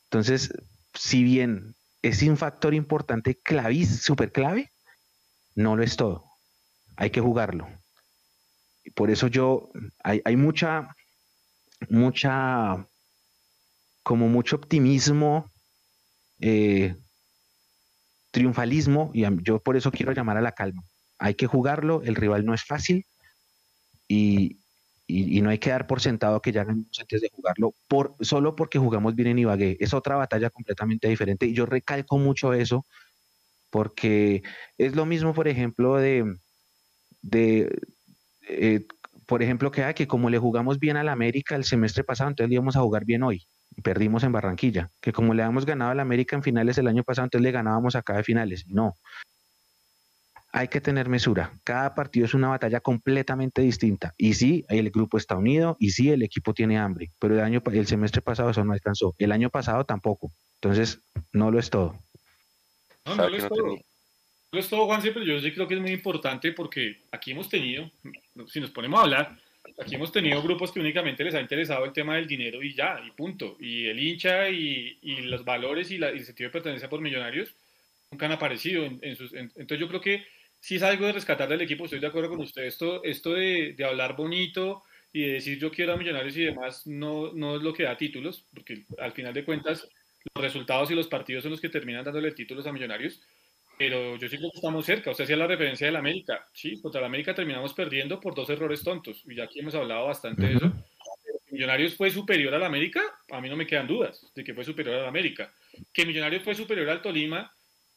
Entonces, 0.03 0.53
si 0.93 1.23
bien 1.23 1.73
es 2.03 2.21
un 2.21 2.37
factor 2.37 2.75
importante, 2.75 3.39
clave, 3.41 3.83
súper 3.87 4.31
clave, 4.31 4.71
no 5.55 5.75
lo 5.75 5.81
es 5.81 5.95
todo. 5.97 6.25
Hay 6.95 7.09
que 7.09 7.21
jugarlo. 7.21 7.67
Y 8.83 8.91
por 8.91 9.09
eso 9.09 9.25
yo, 9.25 9.71
hay, 10.03 10.21
hay 10.25 10.35
mucha, 10.35 10.95
mucha, 11.89 12.87
como 14.03 14.27
mucho 14.27 14.57
optimismo, 14.57 15.50
eh, 16.41 16.95
triunfalismo, 18.31 19.11
y 19.13 19.25
yo 19.43 19.59
por 19.59 19.77
eso 19.77 19.91
quiero 19.91 20.11
llamar 20.11 20.37
a 20.37 20.41
la 20.41 20.53
calma. 20.53 20.83
Hay 21.19 21.35
que 21.35 21.47
jugarlo, 21.47 22.01
el 22.03 22.15
rival 22.15 22.45
no 22.45 22.53
es 22.53 22.63
fácil 22.63 23.05
y, 24.07 24.59
y, 25.07 25.41
no 25.41 25.49
hay 25.49 25.59
que 25.59 25.69
dar 25.69 25.87
por 25.87 26.01
sentado 26.01 26.41
que 26.41 26.51
ya 26.51 26.63
ganamos 26.63 26.99
antes 26.99 27.21
de 27.21 27.29
jugarlo, 27.29 27.75
por, 27.87 28.15
solo 28.21 28.55
porque 28.55 28.79
jugamos 28.79 29.15
bien 29.15 29.29
en 29.29 29.39
Ibagué. 29.39 29.77
Es 29.79 29.93
otra 29.93 30.15
batalla 30.15 30.49
completamente 30.49 31.07
diferente 31.07 31.45
y 31.45 31.53
yo 31.53 31.65
recalco 31.65 32.17
mucho 32.17 32.53
eso 32.53 32.85
porque 33.69 34.43
es 34.77 34.95
lo 34.95 35.05
mismo, 35.05 35.33
por 35.33 35.47
ejemplo, 35.47 35.97
de, 35.97 36.37
de 37.21 37.79
eh, 38.47 38.85
por 39.25 39.41
ejemplo, 39.41 39.71
que, 39.71 39.93
que 39.95 40.07
como 40.07 40.29
le 40.29 40.39
jugamos 40.39 40.79
bien 40.79 40.97
al 40.97 41.07
América 41.09 41.55
el 41.55 41.63
semestre 41.63 42.03
pasado, 42.03 42.29
entonces 42.29 42.49
le 42.49 42.55
íbamos 42.55 42.75
a 42.75 42.81
jugar 42.81 43.05
bien 43.05 43.23
hoy. 43.23 43.47
Perdimos 43.83 44.23
en 44.23 44.31
Barranquilla. 44.31 44.91
Que 45.01 45.13
como 45.13 45.33
le 45.33 45.43
habíamos 45.43 45.65
ganado 45.65 45.91
al 45.91 45.99
América 45.99 46.35
en 46.35 46.43
finales 46.43 46.77
el 46.77 46.87
año 46.87 47.03
pasado, 47.03 47.25
entonces 47.25 47.43
le 47.43 47.51
ganábamos 47.51 47.95
acá 47.95 48.15
de 48.15 48.23
finales. 48.23 48.67
No. 48.67 48.95
Hay 50.53 50.67
que 50.67 50.81
tener 50.81 51.07
mesura. 51.07 51.53
Cada 51.63 51.95
partido 51.95 52.25
es 52.25 52.33
una 52.33 52.49
batalla 52.49 52.81
completamente 52.81 53.61
distinta. 53.61 54.13
Y 54.17 54.33
sí, 54.33 54.65
el 54.67 54.91
grupo 54.91 55.17
está 55.17 55.37
unido 55.37 55.77
y 55.79 55.91
sí, 55.91 56.09
el 56.09 56.23
equipo 56.23 56.53
tiene 56.53 56.77
hambre. 56.77 57.11
Pero 57.19 57.35
el, 57.35 57.41
año, 57.41 57.61
el 57.71 57.87
semestre 57.87 58.21
pasado 58.21 58.49
eso 58.49 58.63
no 58.65 58.73
alcanzó. 58.73 59.15
El 59.17 59.31
año 59.31 59.49
pasado 59.49 59.85
tampoco. 59.85 60.31
Entonces, 60.55 60.99
no 61.31 61.51
lo 61.51 61.59
es 61.59 61.69
todo. 61.69 61.95
No, 63.05 63.15
no 63.15 63.29
lo 63.29 63.37
es 63.37 63.47
todo 63.47 63.77
es 64.59 64.69
todo, 64.69 64.85
Juan, 64.85 65.01
siempre 65.01 65.25
yo 65.25 65.39
sí 65.39 65.53
creo 65.53 65.67
que 65.67 65.75
es 65.75 65.81
muy 65.81 65.91
importante 65.91 66.51
porque 66.51 67.01
aquí 67.11 67.31
hemos 67.31 67.47
tenido, 67.47 67.89
si 68.47 68.59
nos 68.59 68.71
ponemos 68.71 68.99
a 68.99 69.03
hablar, 69.03 69.39
aquí 69.79 69.95
hemos 69.95 70.11
tenido 70.11 70.41
grupos 70.41 70.71
que 70.71 70.79
únicamente 70.79 71.23
les 71.23 71.35
ha 71.35 71.41
interesado 71.41 71.85
el 71.85 71.93
tema 71.93 72.15
del 72.15 72.27
dinero 72.27 72.61
y 72.63 72.73
ya, 72.73 73.01
y 73.05 73.11
punto. 73.11 73.57
Y 73.59 73.87
el 73.87 73.99
hincha 73.99 74.49
y, 74.49 74.97
y 75.01 75.21
los 75.21 75.43
valores 75.43 75.91
y, 75.91 75.97
la, 75.97 76.09
el 76.09 76.23
sentido 76.25 76.49
de 76.49 76.53
pertenencia 76.53 76.89
por 76.89 77.01
millonarios 77.01 77.53
nunca 78.11 78.25
han 78.25 78.33
aparecido. 78.33 78.85
En, 78.85 79.15
sus, 79.15 79.33
entonces 79.33 79.79
yo 79.79 79.87
creo 79.87 80.01
que 80.01 80.25
sí 80.59 80.75
es 80.75 80.83
algo 80.83 81.05
de 81.05 81.13
rescatar 81.13 81.49
del 81.49 81.61
equipo, 81.61 81.85
estoy 81.85 81.99
de 81.99 82.07
acuerdo 82.07 82.29
con 82.29 82.39
usted. 82.39 82.63
Esto, 82.63 83.03
esto 83.03 83.33
de, 83.33 83.73
de 83.73 83.85
hablar 83.85 84.15
bonito 84.15 84.83
y 85.13 85.21
de 85.21 85.33
decir 85.33 85.59
yo 85.59 85.71
quiero 85.71 85.93
a 85.93 85.97
millonarios 85.97 86.37
y 86.37 86.45
demás 86.45 86.87
no, 86.87 87.31
no 87.33 87.57
es 87.57 87.61
lo 87.61 87.73
que 87.73 87.83
da 87.83 87.97
títulos, 87.97 88.45
porque 88.53 88.83
al 88.97 89.11
final 89.11 89.33
de 89.33 89.43
cuentas 89.43 89.87
los 90.35 90.43
resultados 90.43 90.91
y 90.91 90.95
los 90.95 91.07
partidos 91.07 91.43
son 91.43 91.51
los 91.51 91.61
que 91.61 91.69
terminan 91.69 92.05
dándole 92.05 92.31
títulos 92.31 92.65
a 92.67 92.71
millonarios 92.71 93.21
pero 93.81 94.15
yo 94.15 94.29
sí 94.29 94.37
creo 94.37 94.51
que 94.51 94.57
estamos 94.57 94.85
cerca. 94.85 95.09
Usted 95.09 95.23
hacía 95.23 95.37
la 95.37 95.47
referencia 95.47 95.87
del 95.87 95.95
América. 95.95 96.45
Sí, 96.53 96.79
contra 96.79 96.99
el 96.99 97.05
América 97.05 97.33
terminamos 97.33 97.73
perdiendo 97.73 98.19
por 98.19 98.35
dos 98.35 98.47
errores 98.51 98.83
tontos. 98.83 99.23
Y 99.25 99.33
ya 99.33 99.45
aquí 99.45 99.59
hemos 99.59 99.73
hablado 99.73 100.05
bastante 100.05 100.43
de 100.43 100.53
eso. 100.53 100.71
Millonarios 101.49 101.95
fue 101.95 102.11
superior 102.11 102.53
al 102.53 102.63
América, 102.63 103.01
a 103.31 103.41
mí 103.41 103.49
no 103.49 103.55
me 103.55 103.65
quedan 103.65 103.87
dudas 103.87 104.31
de 104.35 104.43
que 104.43 104.53
fue 104.53 104.63
superior 104.63 104.97
al 104.97 105.07
América. 105.07 105.51
Que 105.91 106.05
Millonarios 106.05 106.43
fue 106.43 106.53
superior 106.53 106.87
al 106.89 107.01
Tolima, 107.01 107.51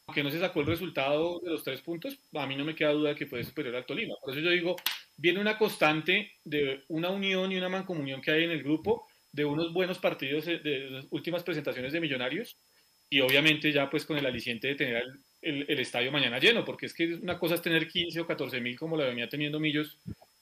aunque 0.07 0.23
no 0.25 0.31
se 0.31 0.41
sacó 0.41 0.61
el 0.61 0.67
resultado 0.69 1.41
de 1.41 1.51
los 1.51 1.63
tres 1.63 1.83
puntos, 1.83 2.19
a 2.33 2.47
mí 2.47 2.57
no 2.57 2.65
me 2.65 2.75
queda 2.75 2.93
duda 2.93 3.11
de 3.11 3.17
que 3.17 3.27
fue 3.27 3.45
superior 3.45 3.77
al 3.77 3.85
Tolima. 3.85 4.15
Por 4.23 4.33
eso 4.33 4.41
yo 4.41 4.53
digo, 4.53 4.77
viene 5.19 5.39
una 5.39 5.59
constante 5.59 6.33
de 6.45 6.83
una 6.89 7.11
unión 7.11 7.53
y 7.53 7.59
una 7.59 7.69
mancomunión 7.69 8.23
que 8.23 8.31
hay 8.31 8.45
en 8.45 8.53
el 8.53 8.63
grupo, 8.63 9.07
de 9.33 9.45
unos 9.45 9.71
buenos 9.75 9.99
partidos 9.99 10.47
de 10.47 10.89
las 10.91 11.07
últimas 11.11 11.43
presentaciones 11.43 11.93
de 11.93 12.01
Millonarios, 12.01 12.57
y 13.11 13.21
obviamente 13.21 13.71
ya 13.71 13.91
pues 13.91 14.07
con 14.07 14.17
el 14.17 14.25
aliciente 14.25 14.69
de 14.69 14.75
tener 14.77 15.05
el, 15.45 15.81
estadio 15.81 16.11
mañana 16.11 16.39
lleno, 16.39 16.65
porque 16.65 16.87
es 16.87 16.95
que 16.95 17.15
una 17.15 17.39
cosa 17.39 17.57
es 17.57 17.63
tener 17.63 17.87
15 17.89 18.21
o 18.21 18.27
14 18.27 18.61
mil 18.61 18.79
como 18.79 18.97
lo 18.97 19.05
venía 19.05 19.29
teniendo 19.29 19.61
Millos, 19.61 19.99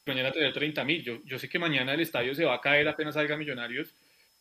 mañana 0.06 0.32
tener 0.32 0.52
30 0.52 0.84
mil. 0.84 1.02
Yo, 1.02 1.20
yo 1.24 1.38
sé 1.38 1.48
que 1.48 1.58
mañana 1.58 1.94
el 1.94 2.00
estadio 2.00 2.34
se 2.34 2.44
va 2.44 2.54
a 2.54 2.60
caer 2.60 2.88
apenas 2.88 3.14
salga 3.14 3.36
Millonarios 3.36 3.94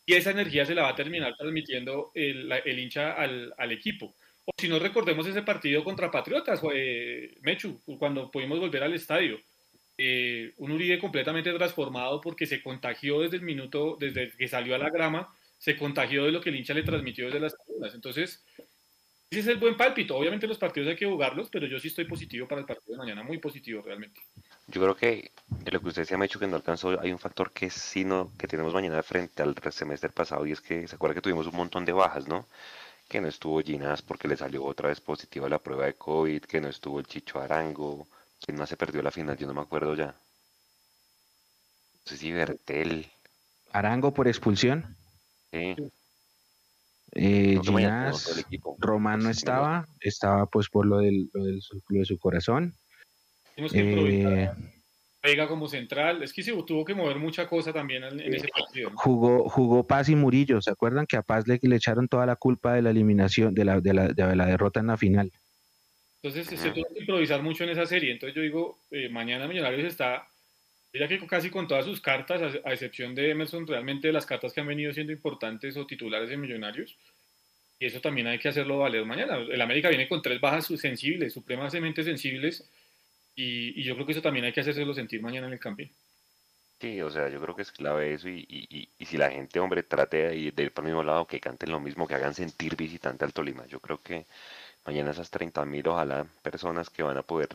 y 0.06 0.14
esa 0.14 0.32
energía 0.32 0.66
se 0.66 0.76
la 0.76 0.84
va 0.84 0.90
a 0.90 0.96
terminar 0.96 1.36
transmitiendo 1.38 2.12
el, 2.14 2.52
el 2.52 2.80
hincha 2.80 3.14
al, 3.14 3.54
al, 3.58 3.72
equipo. 3.72 4.16
O 4.46 4.52
si 4.58 4.68
no 4.68 4.80
recordemos 4.80 5.28
ese 5.28 5.44
partido 5.44 5.84
contra 5.84 6.10
Patriotas, 6.10 6.60
eh, 6.74 7.38
Mechu, 7.42 7.82
cuando 8.00 8.32
pudimos 8.32 8.60
volver 8.60 8.84
al 8.84 8.94
estadio. 8.94 9.40
Eh, 9.98 10.54
un 10.58 10.72
Uribe 10.72 10.98
completamente 10.98 11.54
transformado 11.54 12.20
porque 12.22 12.48
se 12.48 12.62
contagió 12.62 13.22
desde 13.22 13.38
el 13.38 13.44
minuto, 13.44 13.98
desde 14.00 14.32
que 14.32 14.48
salió 14.48 14.74
a 14.74 14.80
la 14.80 14.90
grama, 14.90 15.34
se 15.60 15.78
contagió 15.78 16.26
de 16.26 16.32
lo 16.32 16.42
que 16.42 16.50
el 16.50 16.56
hincha 16.56 16.74
le 16.74 16.82
transmitió 16.82 17.26
desde 17.26 17.40
las 17.40 17.56
tribunas. 17.56 17.94
Entonces, 17.94 18.44
ese 19.32 19.40
es 19.40 19.48
el 19.48 19.58
buen 19.58 19.78
pálpito. 19.78 20.18
Obviamente 20.18 20.46
los 20.46 20.58
partidos 20.58 20.90
hay 20.90 20.98
que 20.98 21.06
jugarlos, 21.06 21.48
pero 21.50 21.66
yo 21.66 21.80
sí 21.80 21.88
estoy 21.88 22.04
positivo 22.04 22.50
para 22.50 22.60
el 22.60 22.68
partido 22.68 22.92
de 22.92 22.98
mañana, 22.98 23.24
muy 23.24 23.38
positivo 23.38 23.82
realmente. 23.82 24.20
Yo 24.68 24.82
creo 24.82 24.96
que 24.96 25.32
lo 25.72 25.80
que 25.80 25.88
usted 25.88 26.04
se 26.04 26.16
ha 26.16 26.26
hecho 26.26 26.38
que 26.38 26.48
no 26.48 26.58
alcanzó, 26.58 27.00
hay 27.00 27.14
un 27.14 27.18
factor 27.18 27.52
que 27.52 27.70
sí 27.70 28.04
no, 28.04 28.34
que 28.38 28.48
tenemos 28.48 28.74
mañana 28.74 29.02
frente 29.02 29.42
al 29.42 29.56
semestre 29.72 30.10
pasado 30.10 30.46
y 30.46 30.52
es 30.52 30.60
que 30.60 30.86
se 30.86 30.96
acuerda 30.96 31.16
que 31.16 31.22
tuvimos 31.22 31.48
un 31.48 31.56
montón 31.56 31.86
de 31.86 31.94
bajas, 31.94 32.28
¿no? 32.28 32.46
Que 33.08 33.22
no 33.22 33.30
estuvo 33.30 33.62
Ginás 33.62 34.02
porque 34.02 34.28
le 34.28 34.36
salió 34.36 34.66
otra 34.66 34.90
vez 34.90 35.00
positiva 35.00 35.48
la 35.48 35.60
prueba 35.60 35.86
de 35.86 35.94
COVID, 35.94 36.42
que 36.44 36.60
no 36.60 36.68
estuvo 36.68 37.00
el 37.00 37.08
Chicho 37.08 37.40
Arango, 37.40 38.08
que 38.46 38.52
no 38.52 38.68
se 38.68 38.76
perdió 38.76 39.02
la 39.02 39.12
final, 39.12 39.38
yo 39.38 39.48
no 39.48 39.54
me 39.54 39.62
acuerdo 39.62 39.96
ya. 39.96 40.08
No 40.08 40.14
sé 42.04 42.18
si 42.18 42.34
Bertel. 42.34 43.10
Arango 43.72 44.14
por 44.14 44.28
expulsión. 44.28 44.98
Sí. 45.52 45.76
Eh, 47.14 47.60
Román 48.80 49.20
no 49.20 49.30
estaba, 49.30 49.86
estaba 50.00 50.46
pues 50.46 50.70
por 50.70 50.86
lo 50.86 51.00
del, 51.00 51.30
lo 51.34 51.44
del 51.44 51.60
de 51.90 52.06
su 52.06 52.18
corazón. 52.18 52.74
Eh, 53.58 54.50
Pega 55.22 55.48
como 55.48 55.68
central, 55.68 56.24
es 56.24 56.34
que 56.34 56.42
se 56.42 56.52
tuvo 56.64 56.84
que 56.84 56.96
mover 56.96 57.20
mucha 57.20 57.48
cosa 57.48 57.72
también 57.72 58.04
en, 58.04 58.34
ese 58.34 58.48
partido. 58.48 58.92
Jugó, 58.96 59.48
jugó 59.50 59.86
Paz 59.86 60.10
y 60.10 60.16
Murillo, 60.16 60.62
¿se 60.62 60.72
acuerdan 60.72 61.06
que 61.06 61.18
a 61.18 61.22
Paz 61.22 61.48
le, 61.48 61.60
le 61.62 61.76
echaron 61.76 62.08
toda 62.08 62.26
la 62.26 62.36
culpa 62.36 62.74
de 62.74 62.82
la 62.82 62.90
eliminación, 62.90 63.54
de 63.54 63.66
la, 63.66 63.82
de 63.82 63.94
la, 63.94 64.08
de 64.08 64.36
la 64.36 64.46
derrota 64.48 64.80
en 64.80 64.88
la 64.88 64.98
final? 64.98 65.32
Entonces 66.24 66.60
se 66.60 66.72
tuvo 66.72 66.86
que 66.94 67.02
improvisar 67.02 67.44
mucho 67.44 67.64
en 67.64 67.72
esa 67.72 67.86
serie, 67.86 68.12
entonces 68.12 68.36
yo 68.36 68.42
digo, 68.42 68.80
eh, 68.90 69.10
mañana 69.10 69.48
Millonarios 69.48 69.86
está 69.86 70.28
ya 70.94 71.08
que 71.08 71.26
casi 71.26 71.50
con 71.50 71.68
todas 71.68 71.86
sus 71.86 72.02
cartas, 72.02 72.60
a, 72.64 72.74
excepción 72.74 73.16
de 73.16 73.32
Emerson, 73.32 73.66
realmente 73.66 74.12
las 74.12 74.26
cartas 74.26 74.52
que 74.52 74.62
han 74.62 74.68
venido 74.68 74.94
siendo 74.94 75.14
importantes 75.14 75.78
o 75.78 75.86
titulares 75.86 76.30
de 76.30 76.38
Millonarios, 76.38 76.98
y 77.80 77.86
eso 77.86 78.02
también 78.02 78.28
hay 78.28 78.38
que 78.38 78.50
hacerlo 78.50 78.80
valer 78.80 79.06
mañana. 79.06 79.38
El 79.38 79.62
América 79.62 79.90
viene 79.90 80.08
con 80.08 80.22
tres 80.22 80.40
bajas 80.40 80.68
sensibles, 80.68 81.34
supremamente 81.34 82.04
sensibles, 82.04 82.70
y, 83.36 83.82
yo 83.84 83.96
creo 83.96 84.06
que 84.06 84.12
eso 84.12 84.22
también 84.22 84.46
hay 84.46 84.52
que 84.52 84.62
hacérselo 84.62 84.94
sentir 84.94 85.22
mañana 85.22 85.48
en 85.48 85.54
el 85.54 85.60
camping. 85.60 85.88
Sí, 86.80 87.00
o 87.02 87.10
sea, 87.10 87.30
yo 87.30 87.40
creo 87.40 87.56
que 87.56 87.62
es 87.62 87.72
clave 87.72 88.14
eso 88.14 88.28
y, 88.28 88.46
y, 88.50 88.90
y, 88.98 89.06
si 89.06 89.16
la 89.16 89.30
gente, 89.30 89.60
hombre, 89.60 89.84
trate 89.84 90.30
de 90.30 90.36
ir, 90.36 90.54
de 90.54 90.64
ir 90.64 90.72
para 90.72 90.88
el 90.88 90.94
mismo 90.94 91.04
lado, 91.04 91.26
que 91.26 91.40
canten 91.40 91.72
lo 91.72 91.80
mismo, 91.80 92.08
que 92.08 92.16
hagan 92.16 92.34
sentir 92.34 92.76
visitante 92.76 93.24
al 93.24 93.34
Tolima. 93.34 93.66
Yo 93.68 93.80
creo 93.80 94.02
que 94.02 94.26
mañana 94.86 95.12
esas 95.12 95.32
30.000, 95.32 95.88
ojalá, 95.88 96.26
personas 96.42 96.90
que 96.90 97.04
van 97.04 97.18
a 97.18 97.22
poder 97.22 97.50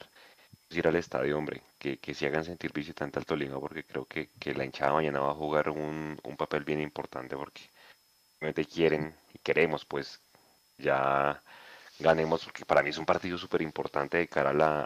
ir 0.71 0.87
al 0.89 0.97
estadio, 0.97 1.39
hombre, 1.39 1.62
que, 1.79 1.99
que 1.99 2.14
se 2.14 2.27
hagan 2.27 2.45
sentir 2.45 2.73
visitante 2.73 3.19
al 3.19 3.27
Tolima, 3.27 3.61
porque 3.61 3.85
creo 3.85 4.05
que, 4.07 4.31
que 4.39 4.55
la 4.55 4.64
hinchada 4.64 4.93
mañana 4.93 5.21
va 5.21 5.31
a 5.31 5.35
jugar 5.35 5.71
un, 5.71 6.19
un 6.23 6.37
papel 6.37 6.64
bien 6.64 6.81
importante, 6.81 7.37
porque 7.37 7.62
realmente 8.41 8.64
quieren 8.64 9.14
y 9.35 9.39
queremos, 9.39 9.85
pues, 9.85 10.21
ya 10.79 11.43
ganemos, 11.99 12.45
porque 12.45 12.64
para 12.64 12.83
mí 12.83 12.91
es 12.91 12.99
un 12.99 13.07
partido 13.07 13.39
súper 13.39 13.62
importante 13.62 14.19
de 14.19 14.29
cara 14.29 14.51
a, 14.51 14.55
la, 14.55 14.85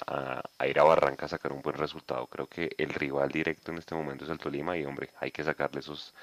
a, 0.58 0.66
ir 0.66 0.78
a 0.78 0.84
Barranca 0.84 1.26
a 1.26 1.28
sacar 1.28 1.52
un 1.52 1.62
buen 1.62 1.76
resultado. 1.76 2.26
Creo 2.26 2.46
que 2.48 2.74
el 2.78 2.90
rival 2.90 3.30
directo 3.30 3.72
en 3.72 3.78
este 3.78 3.94
momento 3.94 4.24
es 4.24 4.30
el 4.30 4.38
Tolima 4.38 4.76
y, 4.76 4.84
hombre, 4.84 5.10
hay 5.18 5.30
que 5.32 5.44
sacarle 5.44 5.80
esos, 5.80 6.14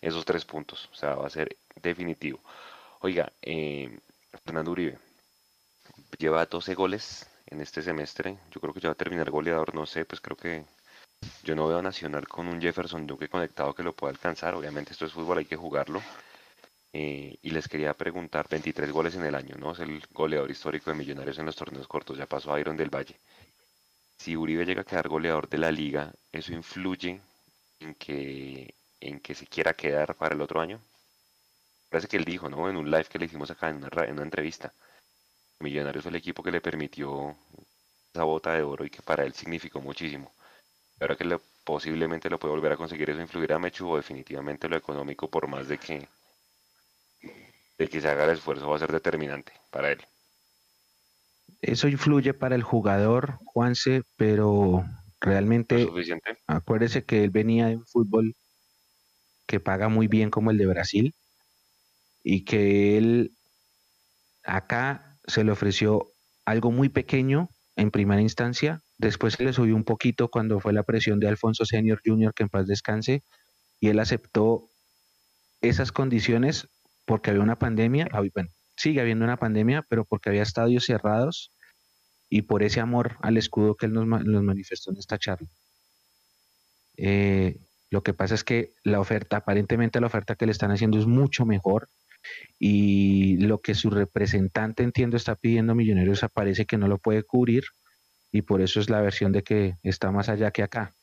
esos 0.00 0.24
tres 0.24 0.44
puntos, 0.44 0.88
o 0.92 0.94
sea, 0.94 1.14
va 1.14 1.26
a 1.26 1.30
ser 1.30 1.56
definitivo. 1.82 2.40
Oiga, 3.00 3.32
eh, 3.42 3.98
Fernando 4.44 4.72
Uribe 4.72 4.98
lleva 6.18 6.46
12 6.46 6.74
goles 6.74 7.26
en 7.54 7.60
este 7.60 7.82
semestre. 7.82 8.38
Yo 8.50 8.60
creo 8.60 8.74
que 8.74 8.80
ya 8.80 8.88
va 8.88 8.92
a 8.92 8.96
terminar 8.96 9.30
goleador, 9.30 9.74
no 9.74 9.86
sé, 9.86 10.04
pues 10.04 10.20
creo 10.20 10.36
que 10.36 10.64
yo 11.42 11.54
no 11.54 11.68
veo 11.68 11.78
a 11.78 11.82
Nacional 11.82 12.28
con 12.28 12.48
un 12.48 12.60
Jefferson 12.60 13.06
Duque 13.06 13.28
conectado 13.28 13.74
que 13.74 13.82
lo 13.82 13.94
pueda 13.94 14.12
alcanzar. 14.12 14.54
Obviamente 14.54 14.92
esto 14.92 15.06
es 15.06 15.12
fútbol, 15.12 15.38
hay 15.38 15.44
que 15.46 15.56
jugarlo. 15.56 16.02
Eh, 16.92 17.38
y 17.42 17.50
les 17.50 17.68
quería 17.68 17.94
preguntar, 17.94 18.46
23 18.48 18.90
goles 18.92 19.14
en 19.16 19.24
el 19.24 19.34
año, 19.34 19.56
¿no? 19.58 19.72
Es 19.72 19.80
el 19.80 20.02
goleador 20.12 20.50
histórico 20.50 20.90
de 20.90 20.96
Millonarios 20.96 21.38
en 21.38 21.46
los 21.46 21.56
torneos 21.56 21.88
cortos, 21.88 22.18
ya 22.18 22.26
pasó 22.26 22.52
a 22.52 22.60
Iron 22.60 22.76
del 22.76 22.94
Valle. 22.94 23.18
Si 24.16 24.36
Uribe 24.36 24.64
llega 24.64 24.82
a 24.82 24.84
quedar 24.84 25.08
goleador 25.08 25.48
de 25.48 25.58
la 25.58 25.72
liga, 25.72 26.12
¿eso 26.32 26.52
influye 26.52 27.20
en 27.80 27.94
que, 27.96 28.74
en 29.00 29.20
que 29.20 29.34
se 29.34 29.46
quiera 29.46 29.74
quedar 29.74 30.14
para 30.14 30.34
el 30.34 30.40
otro 30.40 30.60
año? 30.60 30.80
parece 31.90 32.08
que 32.08 32.16
él 32.16 32.24
dijo, 32.24 32.48
¿no? 32.48 32.68
En 32.68 32.76
un 32.76 32.90
live 32.90 33.04
que 33.04 33.20
le 33.20 33.26
hicimos 33.26 33.50
acá 33.52 33.68
en 33.68 33.76
una, 33.76 33.88
en 34.04 34.14
una 34.14 34.22
entrevista. 34.22 34.72
Millonarios 35.60 36.02
fue 36.02 36.10
el 36.10 36.16
equipo 36.16 36.42
que 36.42 36.50
le 36.50 36.60
permitió 36.60 37.36
esa 38.12 38.24
bota 38.24 38.52
de 38.52 38.62
oro 38.62 38.84
y 38.84 38.90
que 38.90 39.02
para 39.02 39.24
él 39.24 39.32
significó 39.32 39.80
muchísimo. 39.80 40.32
Ahora 41.00 41.16
que 41.16 41.38
posiblemente 41.64 42.30
lo 42.30 42.38
puede 42.38 42.54
volver 42.54 42.72
a 42.72 42.76
conseguir, 42.76 43.10
eso 43.10 43.20
influirá 43.20 43.56
a 43.56 43.58
Mechu 43.58 43.88
o 43.88 43.96
definitivamente 43.96 44.68
lo 44.68 44.76
económico, 44.76 45.28
por 45.28 45.48
más 45.48 45.66
de 45.68 45.78
que, 45.78 46.06
de 47.78 47.88
que 47.88 48.00
se 48.00 48.08
haga 48.08 48.24
el 48.24 48.30
esfuerzo, 48.30 48.68
va 48.68 48.76
a 48.76 48.80
ser 48.80 48.92
determinante 48.92 49.52
para 49.70 49.90
él. 49.90 50.04
Eso 51.60 51.88
influye 51.88 52.34
para 52.34 52.54
el 52.54 52.62
jugador, 52.62 53.38
Juanse, 53.44 54.02
pero 54.16 54.84
realmente 55.20 55.88
acuérdese 56.46 57.04
que 57.04 57.24
él 57.24 57.30
venía 57.30 57.68
de 57.68 57.76
un 57.76 57.86
fútbol 57.86 58.34
que 59.46 59.60
paga 59.60 59.88
muy 59.88 60.06
bien 60.06 60.30
como 60.30 60.50
el 60.50 60.58
de 60.58 60.66
Brasil 60.66 61.14
y 62.22 62.44
que 62.44 62.98
él 62.98 63.36
acá 64.42 65.13
se 65.26 65.44
le 65.44 65.52
ofreció 65.52 66.12
algo 66.44 66.70
muy 66.70 66.88
pequeño 66.88 67.48
en 67.76 67.90
primera 67.90 68.20
instancia, 68.20 68.82
después 68.98 69.34
se 69.34 69.44
le 69.44 69.52
subió 69.52 69.74
un 69.74 69.84
poquito 69.84 70.28
cuando 70.28 70.60
fue 70.60 70.72
la 70.72 70.82
presión 70.82 71.18
de 71.18 71.28
Alfonso 71.28 71.64
Senior 71.64 72.00
Jr., 72.04 72.32
que 72.34 72.44
en 72.44 72.48
paz 72.48 72.66
descanse, 72.66 73.24
y 73.80 73.88
él 73.88 73.98
aceptó 73.98 74.68
esas 75.60 75.92
condiciones 75.92 76.68
porque 77.04 77.30
había 77.30 77.42
una 77.42 77.58
pandemia, 77.58 78.08
bueno, 78.32 78.50
sigue 78.76 79.00
habiendo 79.00 79.24
una 79.24 79.36
pandemia, 79.36 79.84
pero 79.88 80.04
porque 80.04 80.30
había 80.30 80.42
estadios 80.42 80.84
cerrados 80.84 81.52
y 82.28 82.42
por 82.42 82.62
ese 82.62 82.80
amor 82.80 83.16
al 83.20 83.36
escudo 83.36 83.76
que 83.76 83.86
él 83.86 83.92
nos, 83.92 84.06
manifestó 84.06 84.90
en 84.90 84.98
esta 84.98 85.18
charla. 85.18 85.48
Eh, 86.96 87.58
lo 87.90 88.02
que 88.02 88.14
pasa 88.14 88.34
es 88.34 88.44
que 88.44 88.72
la 88.82 89.00
oferta, 89.00 89.38
aparentemente 89.38 90.00
la 90.00 90.06
oferta 90.06 90.34
que 90.34 90.46
le 90.46 90.52
están 90.52 90.70
haciendo 90.70 90.98
es 90.98 91.06
mucho 91.06 91.44
mejor 91.44 91.88
y 92.58 93.36
lo 93.38 93.60
que 93.60 93.74
su 93.74 93.90
representante, 93.90 94.82
entiendo, 94.82 95.16
está 95.16 95.34
pidiendo 95.36 95.74
Millonarios 95.74 96.24
aparece 96.24 96.66
que 96.66 96.78
no 96.78 96.88
lo 96.88 96.98
puede 96.98 97.22
cubrir 97.22 97.64
y 98.32 98.42
por 98.42 98.60
eso 98.60 98.80
es 98.80 98.90
la 98.90 99.00
versión 99.00 99.32
de 99.32 99.42
que 99.42 99.74
está 99.82 100.10
más 100.10 100.28
allá 100.28 100.50
que 100.50 100.62
acá. 100.62 100.94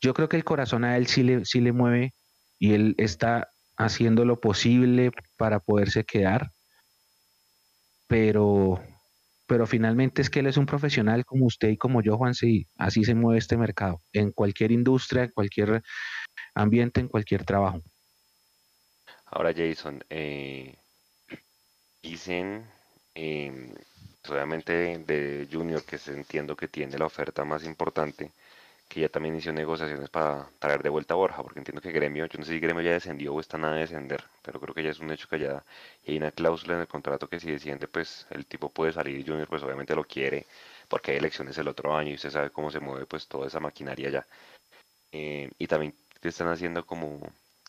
Yo 0.00 0.14
creo 0.14 0.28
que 0.28 0.36
el 0.36 0.44
corazón 0.44 0.84
a 0.84 0.96
él 0.96 1.06
sí 1.06 1.22
le, 1.22 1.44
sí 1.44 1.60
le 1.60 1.72
mueve 1.72 2.14
y 2.58 2.72
él 2.72 2.94
está 2.98 3.50
haciendo 3.76 4.24
lo 4.24 4.40
posible 4.40 5.12
para 5.36 5.60
poderse 5.60 6.04
quedar, 6.04 6.50
pero, 8.06 8.82
pero 9.46 9.66
finalmente 9.66 10.22
es 10.22 10.30
que 10.30 10.40
él 10.40 10.46
es 10.46 10.56
un 10.56 10.66
profesional 10.66 11.24
como 11.24 11.46
usted 11.46 11.68
y 11.68 11.76
como 11.76 12.02
yo, 12.02 12.16
Juan, 12.16 12.34
sí, 12.34 12.66
así 12.76 13.04
se 13.04 13.14
mueve 13.14 13.38
este 13.38 13.56
mercado, 13.56 14.00
en 14.12 14.32
cualquier 14.32 14.72
industria, 14.72 15.24
en 15.24 15.30
cualquier 15.30 15.82
ambiente, 16.54 17.00
en 17.00 17.08
cualquier 17.08 17.44
trabajo. 17.44 17.80
Ahora, 19.30 19.52
Jason, 19.54 20.04
eh, 20.10 20.74
dicen, 22.02 22.64
eh, 23.14 23.74
obviamente 24.28 24.98
de 24.98 25.48
Junior, 25.50 25.82
que 25.84 25.98
entiendo 26.08 26.56
que 26.56 26.68
tiene 26.68 26.98
la 26.98 27.06
oferta 27.06 27.44
más 27.44 27.64
importante, 27.64 28.32
que 28.88 29.00
ya 29.02 29.08
también 29.08 29.34
inició 29.34 29.52
negociaciones 29.52 30.10
para 30.10 30.48
traer 30.58 30.82
de 30.82 30.88
vuelta 30.90 31.14
a 31.14 31.16
Borja, 31.16 31.42
porque 31.42 31.60
entiendo 31.60 31.80
que 31.80 31.92
Gremio, 31.92 32.26
yo 32.26 32.38
no 32.38 32.44
sé 32.44 32.52
si 32.52 32.60
Gremio 32.60 32.82
ya 32.82 32.92
descendió 32.92 33.34
o 33.34 33.40
está 33.40 33.56
nada 33.58 33.74
de 33.74 33.80
descender, 33.82 34.24
pero 34.42 34.60
creo 34.60 34.74
que 34.74 34.82
ya 34.82 34.90
es 34.90 35.00
un 35.00 35.10
hecho 35.12 35.28
que 35.28 35.38
ya 35.38 35.64
hay 36.06 36.16
una 36.18 36.32
cláusula 36.32 36.74
en 36.74 36.80
el 36.80 36.88
contrato 36.88 37.28
que 37.28 37.40
si 37.40 37.50
desciende, 37.52 37.88
pues 37.88 38.26
el 38.30 38.46
tipo 38.46 38.68
puede 38.70 38.92
salir 38.92 39.24
Junior, 39.26 39.48
pues 39.48 39.62
obviamente 39.62 39.94
lo 39.94 40.04
quiere, 40.04 40.46
porque 40.88 41.12
hay 41.12 41.18
elecciones 41.18 41.56
el 41.58 41.68
otro 41.68 41.94
año 41.96 42.10
y 42.10 42.14
usted 42.14 42.30
sabe 42.30 42.50
cómo 42.50 42.70
se 42.70 42.80
mueve 42.80 43.06
pues 43.06 43.28
toda 43.28 43.46
esa 43.46 43.60
maquinaria 43.60 44.10
ya. 44.10 44.26
Eh, 45.12 45.50
y 45.58 45.66
también 45.66 45.94
te 46.20 46.28
están 46.30 46.48
haciendo 46.48 46.86
como 46.86 47.20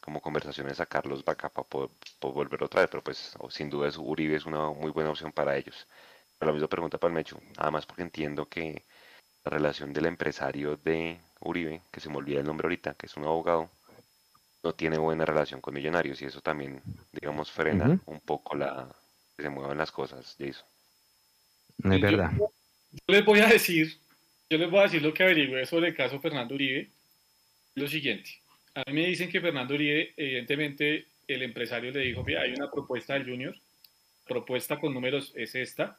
como 0.01 0.21
conversaciones 0.21 0.79
a 0.79 0.85
Carlos 0.85 1.23
Vaca 1.23 1.49
para 1.49 1.67
poder, 1.67 1.89
volver 2.19 2.63
otra 2.63 2.81
vez, 2.81 2.89
pero 2.89 3.03
pues 3.03 3.37
sin 3.49 3.69
duda 3.69 3.89
Uribe 3.97 4.35
es 4.35 4.45
una 4.45 4.69
muy 4.71 4.91
buena 4.91 5.11
opción 5.11 5.31
para 5.31 5.55
ellos. 5.55 5.87
Pero 6.37 6.51
la 6.51 6.53
misma 6.53 6.67
pregunta 6.67 6.97
para 6.97 7.09
el 7.09 7.15
Mechu, 7.15 7.39
además 7.57 7.85
porque 7.85 8.01
entiendo 8.01 8.49
que 8.49 8.83
la 9.45 9.51
relación 9.51 9.93
del 9.93 10.07
empresario 10.07 10.75
de 10.77 11.19
Uribe, 11.39 11.81
que 11.91 11.99
se 11.99 12.09
me 12.09 12.17
olvida 12.17 12.39
el 12.39 12.45
nombre 12.45 12.65
ahorita, 12.65 12.95
que 12.95 13.05
es 13.05 13.15
un 13.15 13.25
abogado, 13.25 13.69
no 14.63 14.73
tiene 14.73 14.97
buena 14.97 15.25
relación 15.25 15.61
con 15.61 15.73
Millonarios 15.73 16.21
y 16.21 16.25
eso 16.25 16.41
también, 16.41 16.81
digamos, 17.11 17.51
frena 17.51 17.99
un 18.05 18.19
poco 18.21 18.55
la 18.55 18.87
que 19.37 19.43
se 19.43 19.49
muevan 19.49 19.77
las 19.77 19.91
cosas, 19.91 20.35
Jason. 20.37 20.65
Es 21.83 22.01
verdad. 22.01 22.31
Yo, 22.37 22.51
les 23.07 23.25
voy 23.25 23.39
a 23.39 23.47
decir, 23.47 23.99
yo 24.49 24.57
les 24.57 24.69
voy 24.69 24.79
a 24.79 24.83
decir 24.83 25.01
lo 25.01 25.13
que 25.13 25.23
averigüé 25.23 25.65
sobre 25.65 25.89
el 25.89 25.95
caso 25.95 26.19
Fernando 26.19 26.53
Uribe, 26.53 26.91
lo 27.75 27.87
siguiente. 27.87 28.40
A 28.73 28.83
mí 28.87 29.01
me 29.01 29.07
dicen 29.07 29.29
que 29.29 29.41
Fernando 29.41 29.73
Uribe, 29.73 30.13
evidentemente, 30.15 31.07
el 31.27 31.41
empresario 31.43 31.91
le 31.91 31.99
dijo 31.99 32.23
que 32.23 32.37
hay 32.37 32.53
una 32.53 32.71
propuesta 32.71 33.13
del 33.13 33.25
Junior, 33.25 33.55
propuesta 34.25 34.79
con 34.79 34.93
números 34.93 35.33
es 35.35 35.55
esta. 35.55 35.97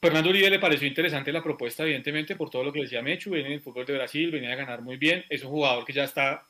Fernando 0.00 0.30
Uribe 0.30 0.50
le 0.50 0.58
pareció 0.58 0.88
interesante 0.88 1.32
la 1.32 1.42
propuesta, 1.42 1.84
evidentemente, 1.84 2.34
por 2.34 2.50
todo 2.50 2.64
lo 2.64 2.72
que 2.72 2.82
decía 2.82 3.02
Mechu, 3.02 3.30
viene 3.30 3.48
en 3.48 3.54
el 3.54 3.60
fútbol 3.60 3.86
de 3.86 3.94
Brasil, 3.94 4.30
venía 4.30 4.52
a 4.52 4.56
ganar 4.56 4.82
muy 4.82 4.96
bien, 4.96 5.24
es 5.28 5.44
un 5.44 5.50
jugador 5.50 5.84
que 5.84 5.92
ya 5.92 6.04
está, 6.04 6.46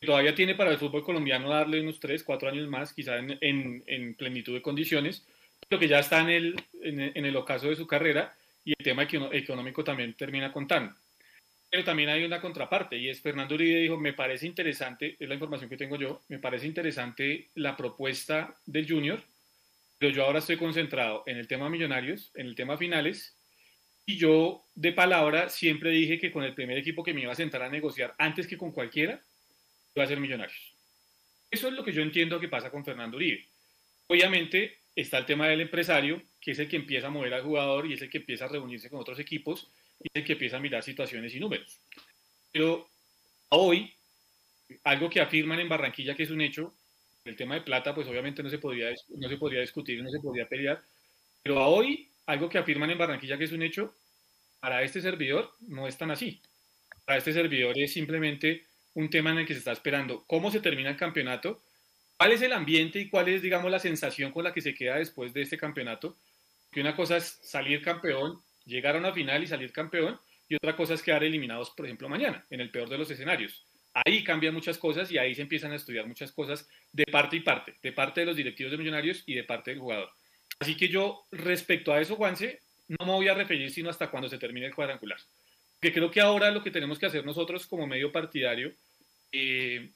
todavía 0.00 0.34
tiene 0.34 0.54
para 0.54 0.70
el 0.70 0.78
fútbol 0.78 1.04
colombiano 1.04 1.50
darle 1.50 1.80
unos 1.80 2.00
3, 2.00 2.22
4 2.22 2.48
años 2.48 2.68
más, 2.68 2.94
quizá 2.94 3.18
en, 3.18 4.14
plenitud 4.14 4.54
de 4.54 4.62
condiciones, 4.62 5.26
pero 5.68 5.78
que 5.78 5.88
ya 5.88 5.98
está 5.98 6.20
en 6.20 6.30
el, 6.30 6.64
en 6.82 7.26
el 7.26 7.36
ocaso 7.36 7.68
de 7.68 7.76
su 7.76 7.86
carrera 7.86 8.34
y 8.64 8.70
el 8.70 8.84
tema 8.84 9.06
económico 9.32 9.84
también 9.84 10.14
termina 10.14 10.52
contando. 10.52 10.94
Pero 11.72 11.84
también 11.84 12.10
hay 12.10 12.22
una 12.22 12.38
contraparte 12.38 12.98
y 12.98 13.08
es 13.08 13.22
Fernando 13.22 13.54
Uribe 13.54 13.80
dijo, 13.80 13.96
me 13.96 14.12
parece 14.12 14.46
interesante, 14.46 15.16
es 15.18 15.26
la 15.26 15.32
información 15.32 15.70
que 15.70 15.78
tengo 15.78 15.96
yo, 15.96 16.20
me 16.28 16.38
parece 16.38 16.66
interesante 16.66 17.48
la 17.54 17.78
propuesta 17.78 18.54
del 18.66 18.86
Junior, 18.86 19.22
pero 19.96 20.12
yo 20.12 20.22
ahora 20.22 20.40
estoy 20.40 20.58
concentrado 20.58 21.22
en 21.24 21.38
el 21.38 21.48
tema 21.48 21.70
millonarios, 21.70 22.30
en 22.34 22.48
el 22.48 22.54
tema 22.54 22.76
finales, 22.76 23.38
y 24.04 24.18
yo 24.18 24.66
de 24.74 24.92
palabra 24.92 25.48
siempre 25.48 25.88
dije 25.88 26.18
que 26.18 26.30
con 26.30 26.44
el 26.44 26.52
primer 26.52 26.76
equipo 26.76 27.02
que 27.02 27.14
me 27.14 27.22
iba 27.22 27.32
a 27.32 27.36
sentar 27.36 27.62
a 27.62 27.70
negociar 27.70 28.14
antes 28.18 28.46
que 28.46 28.58
con 28.58 28.72
cualquiera, 28.72 29.22
iba 29.94 30.04
a 30.04 30.08
ser 30.08 30.20
millonarios. 30.20 30.74
Eso 31.50 31.68
es 31.68 31.72
lo 31.72 31.82
que 31.82 31.94
yo 31.94 32.02
entiendo 32.02 32.38
que 32.38 32.48
pasa 32.48 32.70
con 32.70 32.84
Fernando 32.84 33.16
Uribe. 33.16 33.46
Obviamente 34.08 34.76
está 34.94 35.16
el 35.16 35.24
tema 35.24 35.48
del 35.48 35.62
empresario, 35.62 36.20
que 36.38 36.50
es 36.50 36.58
el 36.58 36.68
que 36.68 36.76
empieza 36.76 37.06
a 37.06 37.10
mover 37.10 37.32
al 37.32 37.42
jugador 37.42 37.86
y 37.86 37.94
es 37.94 38.02
el 38.02 38.10
que 38.10 38.18
empieza 38.18 38.44
a 38.44 38.48
reunirse 38.48 38.90
con 38.90 39.00
otros 39.00 39.18
equipos 39.18 39.72
y 40.02 40.18
el 40.18 40.24
que 40.24 40.32
empieza 40.32 40.56
a 40.56 40.60
mirar 40.60 40.82
situaciones 40.82 41.34
y 41.34 41.40
números. 41.40 41.80
Pero 42.50 42.88
hoy, 43.50 43.92
algo 44.84 45.08
que 45.08 45.20
afirman 45.20 45.60
en 45.60 45.68
Barranquilla 45.68 46.14
que 46.14 46.24
es 46.24 46.30
un 46.30 46.40
hecho, 46.40 46.74
el 47.24 47.36
tema 47.36 47.54
de 47.54 47.60
plata, 47.60 47.94
pues 47.94 48.08
obviamente 48.08 48.42
no 48.42 48.50
se 48.50 48.58
podría, 48.58 48.90
no 49.08 49.28
se 49.28 49.36
podría 49.36 49.60
discutir, 49.60 50.02
no 50.02 50.10
se 50.10 50.20
podría 50.20 50.48
pelear, 50.48 50.82
pero 51.42 51.64
hoy, 51.66 52.08
algo 52.26 52.48
que 52.48 52.58
afirman 52.58 52.90
en 52.90 52.98
Barranquilla 52.98 53.38
que 53.38 53.44
es 53.44 53.52
un 53.52 53.62
hecho, 53.62 53.94
para 54.60 54.82
este 54.82 55.00
servidor 55.00 55.52
no 55.60 55.88
es 55.88 55.98
tan 55.98 56.10
así. 56.10 56.40
Para 57.04 57.18
este 57.18 57.32
servidor 57.32 57.78
es 57.78 57.92
simplemente 57.92 58.64
un 58.94 59.10
tema 59.10 59.30
en 59.30 59.38
el 59.38 59.46
que 59.46 59.54
se 59.54 59.58
está 59.58 59.72
esperando 59.72 60.24
cómo 60.26 60.50
se 60.50 60.60
termina 60.60 60.90
el 60.90 60.96
campeonato, 60.96 61.62
cuál 62.16 62.32
es 62.32 62.42
el 62.42 62.52
ambiente 62.52 63.00
y 63.00 63.08
cuál 63.08 63.28
es, 63.28 63.42
digamos, 63.42 63.70
la 63.70 63.80
sensación 63.80 64.30
con 64.30 64.44
la 64.44 64.52
que 64.52 64.60
se 64.60 64.74
queda 64.74 64.96
después 64.96 65.32
de 65.32 65.42
este 65.42 65.58
campeonato. 65.58 66.16
Que 66.70 66.80
una 66.80 66.94
cosa 66.94 67.16
es 67.16 67.38
salir 67.42 67.82
campeón 67.82 68.40
llegar 68.64 68.96
a 68.96 68.98
una 68.98 69.12
final 69.12 69.42
y 69.42 69.46
salir 69.46 69.72
campeón, 69.72 70.20
y 70.48 70.56
otra 70.56 70.76
cosa 70.76 70.94
es 70.94 71.02
quedar 71.02 71.24
eliminados, 71.24 71.70
por 71.70 71.86
ejemplo, 71.86 72.08
mañana, 72.08 72.44
en 72.50 72.60
el 72.60 72.70
peor 72.70 72.88
de 72.88 72.98
los 72.98 73.10
escenarios. 73.10 73.64
Ahí 73.94 74.24
cambian 74.24 74.54
muchas 74.54 74.78
cosas 74.78 75.10
y 75.10 75.18
ahí 75.18 75.34
se 75.34 75.42
empiezan 75.42 75.72
a 75.72 75.76
estudiar 75.76 76.06
muchas 76.06 76.32
cosas 76.32 76.68
de 76.92 77.04
parte 77.04 77.36
y 77.36 77.40
parte, 77.40 77.74
de 77.82 77.92
parte 77.92 78.20
de 78.20 78.26
los 78.26 78.36
directivos 78.36 78.70
de 78.70 78.78
Millonarios 78.78 79.22
y 79.26 79.34
de 79.34 79.44
parte 79.44 79.70
del 79.70 79.80
jugador. 79.80 80.10
Así 80.58 80.76
que 80.76 80.88
yo, 80.88 81.26
respecto 81.30 81.92
a 81.92 82.00
eso, 82.00 82.16
Juanse, 82.16 82.60
no 82.88 83.06
me 83.06 83.12
voy 83.12 83.28
a 83.28 83.34
referir 83.34 83.70
sino 83.70 83.90
hasta 83.90 84.10
cuando 84.10 84.28
se 84.28 84.38
termine 84.38 84.66
el 84.66 84.74
cuadrangular. 84.74 85.18
Que 85.80 85.92
creo 85.92 86.10
que 86.10 86.20
ahora 86.20 86.50
lo 86.50 86.62
que 86.62 86.70
tenemos 86.70 86.98
que 86.98 87.06
hacer 87.06 87.24
nosotros 87.24 87.66
como 87.66 87.86
medio 87.86 88.12
partidario, 88.12 88.72
eh, 89.32 89.90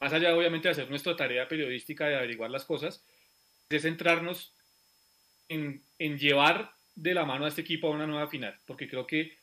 más 0.00 0.12
allá 0.12 0.36
obviamente 0.36 0.68
de 0.68 0.72
hacer 0.72 0.90
nuestra 0.90 1.16
tarea 1.16 1.48
periodística 1.48 2.06
de 2.06 2.16
averiguar 2.16 2.50
las 2.50 2.64
cosas, 2.64 3.04
es 3.70 3.82
centrarnos 3.82 4.52
en, 5.48 5.82
en 5.98 6.18
llevar 6.18 6.72
de 6.94 7.14
la 7.14 7.24
mano 7.24 7.44
a 7.44 7.48
este 7.48 7.62
equipo 7.62 7.88
a 7.88 7.90
una 7.90 8.06
nueva 8.06 8.28
final, 8.28 8.58
porque 8.66 8.88
creo 8.88 9.06
que 9.06 9.36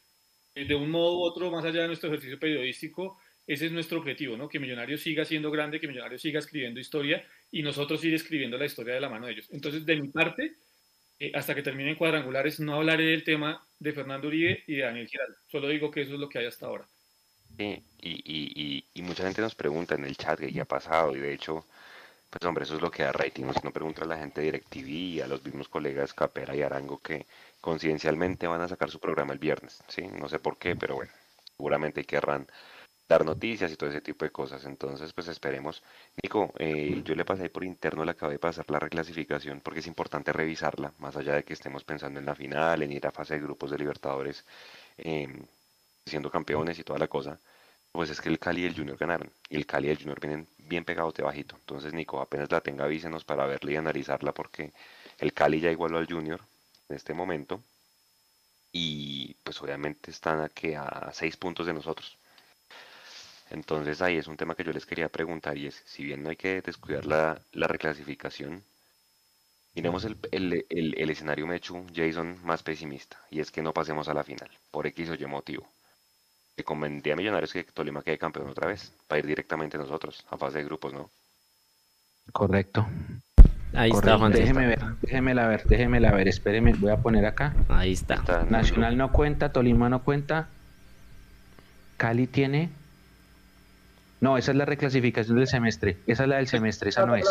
eh, 0.55 0.65
de 0.65 0.75
un 0.75 0.89
modo 0.89 1.17
u 1.17 1.21
otro, 1.23 1.51
más 1.51 1.63
allá 1.65 1.81
de 1.81 1.87
nuestro 1.87 2.09
ejercicio 2.09 2.39
periodístico, 2.39 3.19
ese 3.47 3.65
es 3.65 3.71
nuestro 3.71 3.99
objetivo, 3.99 4.37
¿no? 4.37 4.47
Que 4.47 4.59
Millonarios 4.59 5.01
siga 5.01 5.25
siendo 5.25 5.51
grande, 5.51 5.79
que 5.79 5.87
Millonarios 5.87 6.21
siga 6.21 6.39
escribiendo 6.39 6.79
historia 6.79 7.25
y 7.51 7.63
nosotros 7.63 8.03
ir 8.05 8.13
escribiendo 8.13 8.57
la 8.57 8.65
historia 8.65 8.93
de 8.93 9.01
la 9.01 9.09
mano 9.09 9.25
de 9.25 9.33
ellos. 9.33 9.49
Entonces, 9.51 9.85
de 9.85 9.99
mi 9.99 10.09
parte, 10.09 10.55
eh, 11.19 11.31
hasta 11.33 11.55
que 11.55 11.63
terminen 11.63 11.95
cuadrangulares, 11.95 12.59
no 12.59 12.75
hablaré 12.75 13.05
del 13.05 13.23
tema 13.23 13.65
de 13.79 13.93
Fernando 13.93 14.27
Uribe 14.27 14.63
y 14.67 14.75
de 14.75 14.83
Daniel 14.83 15.07
Giraldo. 15.07 15.37
Solo 15.47 15.67
digo 15.67 15.91
que 15.91 16.01
eso 16.01 16.13
es 16.13 16.19
lo 16.19 16.29
que 16.29 16.39
hay 16.39 16.45
hasta 16.45 16.67
ahora. 16.67 16.87
Sí, 17.57 17.83
y, 18.01 18.85
y 18.93 19.01
mucha 19.01 19.23
gente 19.23 19.41
nos 19.41 19.55
pregunta 19.55 19.95
en 19.95 20.05
el 20.05 20.15
chat 20.15 20.39
que 20.39 20.51
ya 20.51 20.61
ha 20.61 20.65
pasado, 20.65 21.15
y 21.15 21.19
de 21.19 21.33
hecho, 21.33 21.65
pues 22.31 22.47
hombre, 22.47 22.63
eso 22.63 22.75
es 22.75 22.81
lo 22.81 22.89
que 22.89 23.03
da 23.03 23.11
rating. 23.11 23.51
Si 23.53 23.59
no 23.63 23.71
pregunta 23.71 24.03
a 24.03 24.07
la 24.07 24.17
gente 24.17 24.39
de 24.39 24.45
DirecTV 24.45 24.87
y 24.87 25.21
a 25.21 25.27
los 25.27 25.43
mismos 25.43 25.67
colegas 25.67 26.13
Capera 26.13 26.55
y 26.55 26.61
Arango 26.61 26.97
que 26.99 27.27
coincidencialmente 27.59 28.47
van 28.47 28.61
a 28.61 28.69
sacar 28.69 28.89
su 28.89 28.99
programa 28.99 29.33
el 29.33 29.39
viernes, 29.39 29.83
¿sí? 29.89 30.07
No 30.07 30.29
sé 30.29 30.39
por 30.39 30.57
qué, 30.57 30.75
pero 30.77 30.95
bueno, 30.95 31.11
seguramente 31.57 32.05
querrán 32.05 32.47
dar 33.09 33.25
noticias 33.25 33.69
y 33.71 33.75
todo 33.75 33.89
ese 33.89 33.99
tipo 34.01 34.23
de 34.23 34.31
cosas. 34.31 34.63
Entonces, 34.65 35.11
pues 35.13 35.27
esperemos. 35.27 35.83
Nico, 36.23 36.53
eh, 36.57 37.01
yo 37.03 37.15
le 37.15 37.25
pasé 37.25 37.49
por 37.49 37.65
interno, 37.65 38.05
le 38.05 38.11
acabé 38.11 38.33
de 38.33 38.39
pasar 38.39 38.65
la 38.69 38.79
reclasificación 38.79 39.59
porque 39.61 39.81
es 39.81 39.87
importante 39.87 40.31
revisarla, 40.31 40.93
más 40.99 41.17
allá 41.17 41.35
de 41.35 41.43
que 41.43 41.53
estemos 41.53 41.83
pensando 41.83 42.19
en 42.19 42.25
la 42.25 42.35
final, 42.35 42.81
en 42.81 42.93
ir 42.93 43.05
a 43.07 43.11
fase 43.11 43.33
de 43.35 43.41
grupos 43.41 43.71
de 43.71 43.77
Libertadores, 43.77 44.45
em, 44.97 45.45
siendo 46.05 46.31
campeones 46.31 46.79
y 46.79 46.83
toda 46.83 46.99
la 46.99 47.07
cosa. 47.07 47.39
Pues 47.91 48.09
es 48.09 48.21
que 48.21 48.29
el 48.29 48.39
Cali 48.39 48.61
y 48.63 48.65
el 48.65 48.75
Junior 48.75 48.97
ganaron. 48.97 49.31
Y 49.49 49.57
el 49.57 49.65
Cali 49.65 49.87
y 49.87 49.91
el 49.91 49.97
Junior 49.97 50.19
vienen 50.19 50.47
bien 50.57 50.85
pegados 50.85 51.13
de 51.13 51.23
bajito. 51.23 51.55
Entonces, 51.57 51.93
Nico, 51.93 52.21
apenas 52.21 52.51
la 52.51 52.61
tenga, 52.61 52.85
avísenos 52.85 53.25
para 53.25 53.45
verla 53.45 53.71
y 53.71 53.75
analizarla 53.75 54.31
porque 54.33 54.71
el 55.19 55.33
Cali 55.33 55.59
ya 55.59 55.71
igualó 55.71 55.97
al 55.97 56.07
Junior 56.07 56.41
en 56.89 56.95
este 56.95 57.13
momento. 57.13 57.61
Y 58.71 59.35
pues 59.43 59.61
obviamente 59.61 60.11
están 60.11 60.41
aquí 60.41 60.73
a 60.73 61.09
seis 61.13 61.35
puntos 61.35 61.67
de 61.67 61.73
nosotros. 61.73 62.17
Entonces 63.51 64.01
ahí 64.01 64.17
es 64.17 64.27
un 64.27 64.37
tema 64.37 64.55
que 64.55 64.63
yo 64.63 64.71
les 64.71 64.85
quería 64.85 65.09
preguntar 65.09 65.57
y 65.57 65.67
es, 65.67 65.83
si 65.85 66.05
bien 66.05 66.23
no 66.23 66.29
hay 66.29 66.37
que 66.37 66.61
descuidar 66.61 67.05
la, 67.05 67.43
reclasificación, 67.53 68.63
miremos 69.75 70.05
el, 70.05 70.17
el, 70.31 70.65
el, 70.69 71.09
escenario 71.09 71.45
Mechu, 71.45 71.85
Jason, 71.93 72.39
más 72.45 72.63
pesimista, 72.63 73.19
y 73.29 73.41
es 73.41 73.51
que 73.51 73.61
no 73.61 73.73
pasemos 73.73 74.07
a 74.07 74.13
la 74.13 74.23
final, 74.23 74.49
por 74.71 74.87
X 74.87 75.09
o 75.09 75.15
Y 75.15 75.25
motivo. 75.25 75.67
Que 76.55 76.63
convendría 76.63 77.13
a 77.13 77.17
Millonarios 77.17 77.53
que 77.53 77.63
Tolima 77.63 78.03
quede 78.03 78.17
campeón 78.17 78.49
otra 78.49 78.67
vez, 78.67 78.93
para 79.07 79.19
ir 79.19 79.25
directamente 79.25 79.77
nosotros, 79.77 80.25
a 80.29 80.37
fase 80.37 80.59
de 80.59 80.65
grupos, 80.65 80.93
¿no? 80.93 81.09
Correcto. 82.31 82.87
Ahí 83.73 83.91
está, 83.91 84.17
Juan. 84.17 84.31
Déjeme 84.31 84.67
ver, 84.67 84.81
déjemela 85.01 85.47
ver, 85.47 85.63
déjemela 85.63 86.11
ver, 86.11 86.27
espéreme, 86.27 86.73
voy 86.73 86.91
a 86.91 86.97
poner 86.97 87.25
acá. 87.25 87.55
Ahí 87.69 87.93
está. 87.93 88.45
Nacional 88.49 88.97
no 88.97 89.11
cuenta, 89.11 89.53
Tolima 89.53 89.89
no 89.89 90.03
cuenta. 90.03 90.49
Cali 91.97 92.27
tiene 92.27 92.69
no, 94.21 94.37
esa 94.37 94.51
es 94.51 94.57
la 94.57 94.65
reclasificación 94.65 95.35
del 95.37 95.47
semestre. 95.47 95.97
Esa 96.05 96.23
es 96.23 96.29
la 96.29 96.35
del 96.37 96.47
semestre, 96.47 96.89
esa 96.89 97.07
no 97.07 97.15
es. 97.15 97.27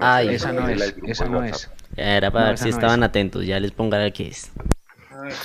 Ay, 0.00 0.30
esa 0.30 0.50
no 0.50 0.66
es, 0.66 0.94
esa 1.04 1.26
no 1.26 1.44
es. 1.44 1.70
Era 1.94 2.30
para 2.30 2.48
ver 2.48 2.58
si 2.58 2.70
estaban 2.70 3.02
atentos, 3.02 3.44
ya 3.44 3.60
les 3.60 3.70
pongo 3.70 3.96
aquí 3.96 4.28
es. 4.28 4.50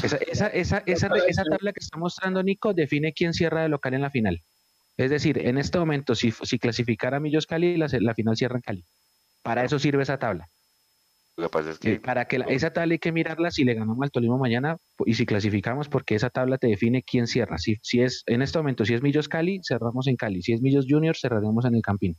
Esa, 0.04 0.18
esa, 0.18 0.48
esa, 0.48 0.84
esa, 0.86 1.10
esa 1.28 1.44
tabla 1.44 1.74
que 1.74 1.80
está 1.80 1.98
mostrando 1.98 2.44
Nico 2.44 2.74
define 2.74 3.14
quién 3.14 3.34
cierra 3.34 3.62
de 3.62 3.70
local 3.70 3.94
en 3.94 4.02
la 4.02 4.10
final. 4.10 4.42
Es 4.98 5.12
decir, 5.12 5.38
en 5.38 5.58
este 5.58 5.78
momento, 5.78 6.16
si, 6.16 6.32
si 6.32 6.58
clasificara 6.58 7.18
a 7.18 7.20
Millos 7.20 7.46
Cali, 7.46 7.78
la, 7.78 7.88
la 8.00 8.14
final 8.16 8.36
cierra 8.36 8.56
en 8.56 8.62
Cali. 8.62 8.86
Para 9.44 9.64
eso 9.64 9.78
sirve 9.78 10.04
esa 10.04 10.18
tabla. 10.18 10.50
Lo 11.36 11.46
que 11.46 11.50
pasa 11.52 11.70
es 11.70 11.78
que... 11.78 12.00
Para 12.00 12.26
que 12.26 12.44
esa 12.48 12.74
tabla 12.74 12.94
hay 12.94 13.00
que 13.00 13.12
mirarla 13.12 13.52
si 13.52 13.64
le 13.64 13.76
ganamos 13.76 14.02
al 14.02 14.10
Tolima 14.10 14.38
mañana 14.38 14.78
y 15.06 15.14
si 15.14 15.28
clasificamos, 15.28 15.88
porque 15.88 16.16
esa 16.16 16.32
tabla 16.32 16.58
te 16.58 16.66
define 16.66 17.04
quién 17.04 17.28
cierra. 17.28 17.60
Si, 17.60 17.78
si 17.84 18.02
es, 18.02 18.24
en 18.26 18.42
este 18.42 18.58
momento, 18.58 18.86
si 18.86 18.96
es 18.96 19.04
Millos 19.04 19.30
Cali, 19.30 19.62
cerramos 19.64 20.08
en 20.08 20.16
Cali. 20.16 20.42
Si 20.42 20.54
es 20.54 20.62
Millos 20.62 20.86
Junior, 20.90 21.16
cerraremos 21.16 21.64
en 21.66 21.76
el 21.76 21.84
Campín. 21.84 22.18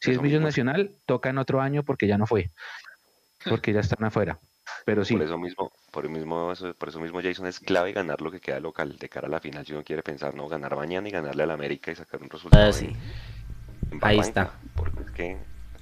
Si 0.00 0.10
es 0.10 0.22
Millos 0.22 0.40
Nacional, 0.40 0.90
toca 1.04 1.28
en 1.28 1.38
otro 1.38 1.60
año 1.60 1.82
porque 1.82 2.06
ya 2.06 2.16
no 2.16 2.26
fue. 2.26 2.50
Porque 3.44 3.74
ya 3.74 3.80
están 3.80 4.02
afuera. 4.04 4.38
Pero 4.86 5.04
sí. 5.04 5.14
Por 5.14 5.22
eso 5.24 5.36
mismo, 5.36 5.72
por, 5.90 6.08
mismo, 6.08 6.52
por 6.78 6.88
eso 6.88 7.00
mismo 7.00 7.20
Jason 7.20 7.48
es 7.48 7.58
clave 7.58 7.92
ganar 7.92 8.20
lo 8.20 8.30
que 8.30 8.38
queda 8.38 8.60
local 8.60 8.96
de 8.96 9.08
cara 9.08 9.26
a 9.26 9.30
la 9.30 9.40
final. 9.40 9.66
Si 9.66 9.72
uno 9.72 9.82
quiere 9.82 10.04
pensar, 10.04 10.36
no, 10.36 10.46
ganar 10.46 10.76
mañana 10.76 11.08
y 11.08 11.10
ganarle 11.10 11.42
al 11.42 11.50
América 11.50 11.90
y 11.90 11.96
sacar 11.96 12.22
un 12.22 12.30
resultado. 12.30 12.68
Ah, 12.68 12.72
sí. 12.72 12.92
Ahí 14.00 14.20
está. 14.20 14.52
Porque 14.76 15.00
es 15.00 15.10
que 15.10 15.36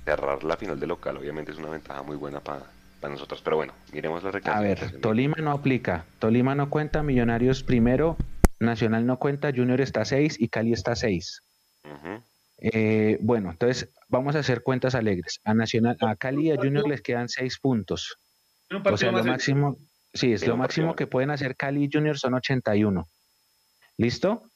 cerrar 0.07 0.42
la 0.42 0.57
final 0.57 0.80
de 0.80 0.86
local 0.86 1.18
obviamente 1.18 1.52
es 1.52 1.59
una 1.59 1.68
ventaja 1.68 2.02
muy 2.02 2.16
buena 2.16 2.40
para, 2.40 2.62
nosotros. 3.02 3.42
Pero 3.44 3.57
bueno, 3.57 3.74
miremos 3.92 4.24
la 4.24 4.30
A 4.30 4.61
ver, 4.62 4.98
Tolima 5.02 5.36
no 5.36 5.50
aplica. 5.50 6.07
Tolima 6.18 6.55
no 6.55 6.70
cuenta, 6.70 7.02
Millonarios 7.02 7.62
primero, 7.62 8.16
Nacional 8.59 9.05
no 9.05 9.18
cuenta, 9.18 9.52
Junior 9.55 9.82
está 9.82 10.07
6 10.07 10.40
y 10.40 10.48
Cali 10.48 10.72
está 10.72 10.96
6. 10.96 11.42
Eh, 12.57 13.18
bueno, 13.20 13.50
entonces 13.50 13.90
vamos 14.09 14.34
a 14.34 14.38
hacer 14.38 14.62
cuentas 14.62 14.94
alegres. 14.94 15.42
A 15.44 15.52
Nacional, 15.52 15.98
a 16.00 16.16
Cali 16.16 16.48
y 16.48 16.52
a 16.52 16.57
Junior 16.57 16.88
les 16.88 17.02
quedan 17.02 17.28
6 17.28 17.59
puntos. 17.59 18.16
O 18.83 18.97
sea, 18.97 19.12
lo 19.12 19.25
máximo, 19.25 19.79
sí, 20.12 20.33
es 20.33 20.47
lo 20.47 20.57
máximo 20.57 20.95
que 20.95 21.07
pueden 21.07 21.31
hacer 21.31 21.57
Cali 21.57 21.85
y 21.85 21.91
Junior 21.93 22.18
son 22.18 22.35
81. 22.35 23.09
¿Listo? 23.97 24.51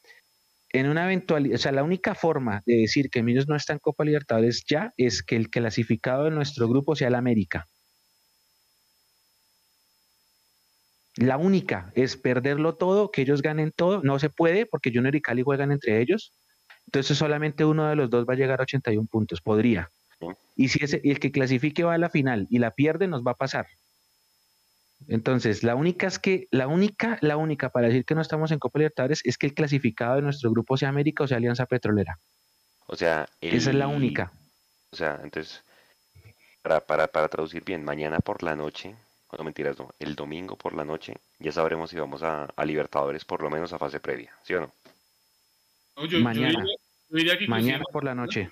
en 0.71 0.89
una 0.89 1.05
eventualidad, 1.05 1.55
o 1.55 1.59
sea, 1.59 1.73
la 1.73 1.83
única 1.83 2.15
forma 2.15 2.63
de 2.67 2.77
decir 2.77 3.11
que 3.11 3.23
Millos 3.23 3.49
no 3.49 3.57
está 3.57 3.73
en 3.73 3.79
Copa 3.79 4.05
Libertadores 4.05 4.65
ya 4.69 4.93
es 4.97 5.23
que 5.23 5.37
el 5.37 5.51
clasificado 5.51 6.25
de 6.25 6.31
nuestro 6.31 6.69
grupo 6.69 6.95
sea 6.95 7.09
el 7.09 7.15
América. 7.15 7.67
La 11.17 11.37
única 11.37 11.91
es 11.97 12.17
perderlo 12.17 12.77
todo, 12.77 13.11
que 13.11 13.23
ellos 13.23 13.43
ganen 13.43 13.73
todo. 13.75 14.03
No 14.05 14.19
se 14.19 14.31
puede 14.31 14.67
porque 14.67 14.93
Junior 14.95 15.17
y 15.17 15.21
Cali 15.21 15.43
juegan 15.43 15.73
entre 15.73 16.01
ellos. 16.01 16.33
Entonces 16.87 17.19
solamente 17.19 17.65
uno 17.65 17.89
de 17.89 17.97
los 17.97 18.09
dos 18.09 18.25
va 18.25 18.35
a 18.35 18.37
llegar 18.37 18.61
a 18.61 18.63
81 18.63 19.09
puntos. 19.11 19.41
Podría. 19.41 19.91
Y 20.55 20.69
si 20.69 20.85
ese, 20.85 21.01
el 21.03 21.19
que 21.19 21.33
clasifique 21.33 21.83
va 21.83 21.95
a 21.95 21.99
la 21.99 22.09
final 22.09 22.47
y 22.51 22.59
la 22.59 22.71
pierde, 22.71 23.09
nos 23.09 23.25
va 23.25 23.33
a 23.33 23.37
pasar. 23.37 23.67
Entonces, 25.07 25.63
la 25.63 25.75
única 25.75 26.07
es 26.07 26.19
que, 26.19 26.49
la 26.51 26.67
única, 26.67 27.19
la 27.21 27.37
única 27.37 27.71
para 27.71 27.87
decir 27.87 28.05
que 28.05 28.15
no 28.15 28.21
estamos 28.21 28.51
en 28.51 28.59
Copa 28.59 28.81
Libertadores 28.81 29.21
es 29.25 29.39
que 29.39 29.47
el 29.47 29.55
clasificado 29.55 30.17
de 30.17 30.23
nuestro 30.23 30.51
grupo 30.51 30.77
sea 30.77 30.89
América 30.89 31.25
o 31.25 31.27
sea 31.27 31.37
Alianza 31.37 31.67
Petrolera. 31.67 32.19
O 32.87 32.97
sea, 32.97 33.29
esa 33.41 33.71
es 33.71 33.77
la 33.77 33.87
única. 33.87 34.33
O 34.91 34.97
sea, 34.97 35.21
entonces, 35.23 35.63
para, 36.63 36.81
para, 36.81 37.07
para 37.07 37.29
traducir 37.29 37.65
bien, 37.65 37.85
mañana 37.85 38.19
por 38.19 38.43
la 38.43 38.57
noche, 38.57 38.97
no 39.37 39.45
mentiras, 39.45 39.79
no, 39.79 39.95
el 39.99 40.15
domingo 40.15 40.57
por 40.57 40.75
la 40.75 40.85
noche 40.85 41.15
ya 41.39 41.53
sabremos 41.53 41.91
si 41.91 41.99
vamos 41.99 42.23
a, 42.23 42.49
Libertadores 42.65 43.25
por 43.25 43.43
lo 43.43 43.51
menos 43.51 43.73
a 43.73 43.79
fase 43.79 44.01
previa, 44.01 44.33
¿sí 44.43 44.55
o 44.55 44.61
no? 44.61 44.73
mañana. 46.21 46.65
mañana 47.49 47.85
por 47.93 48.05
la 48.05 48.15
noche. 48.15 48.51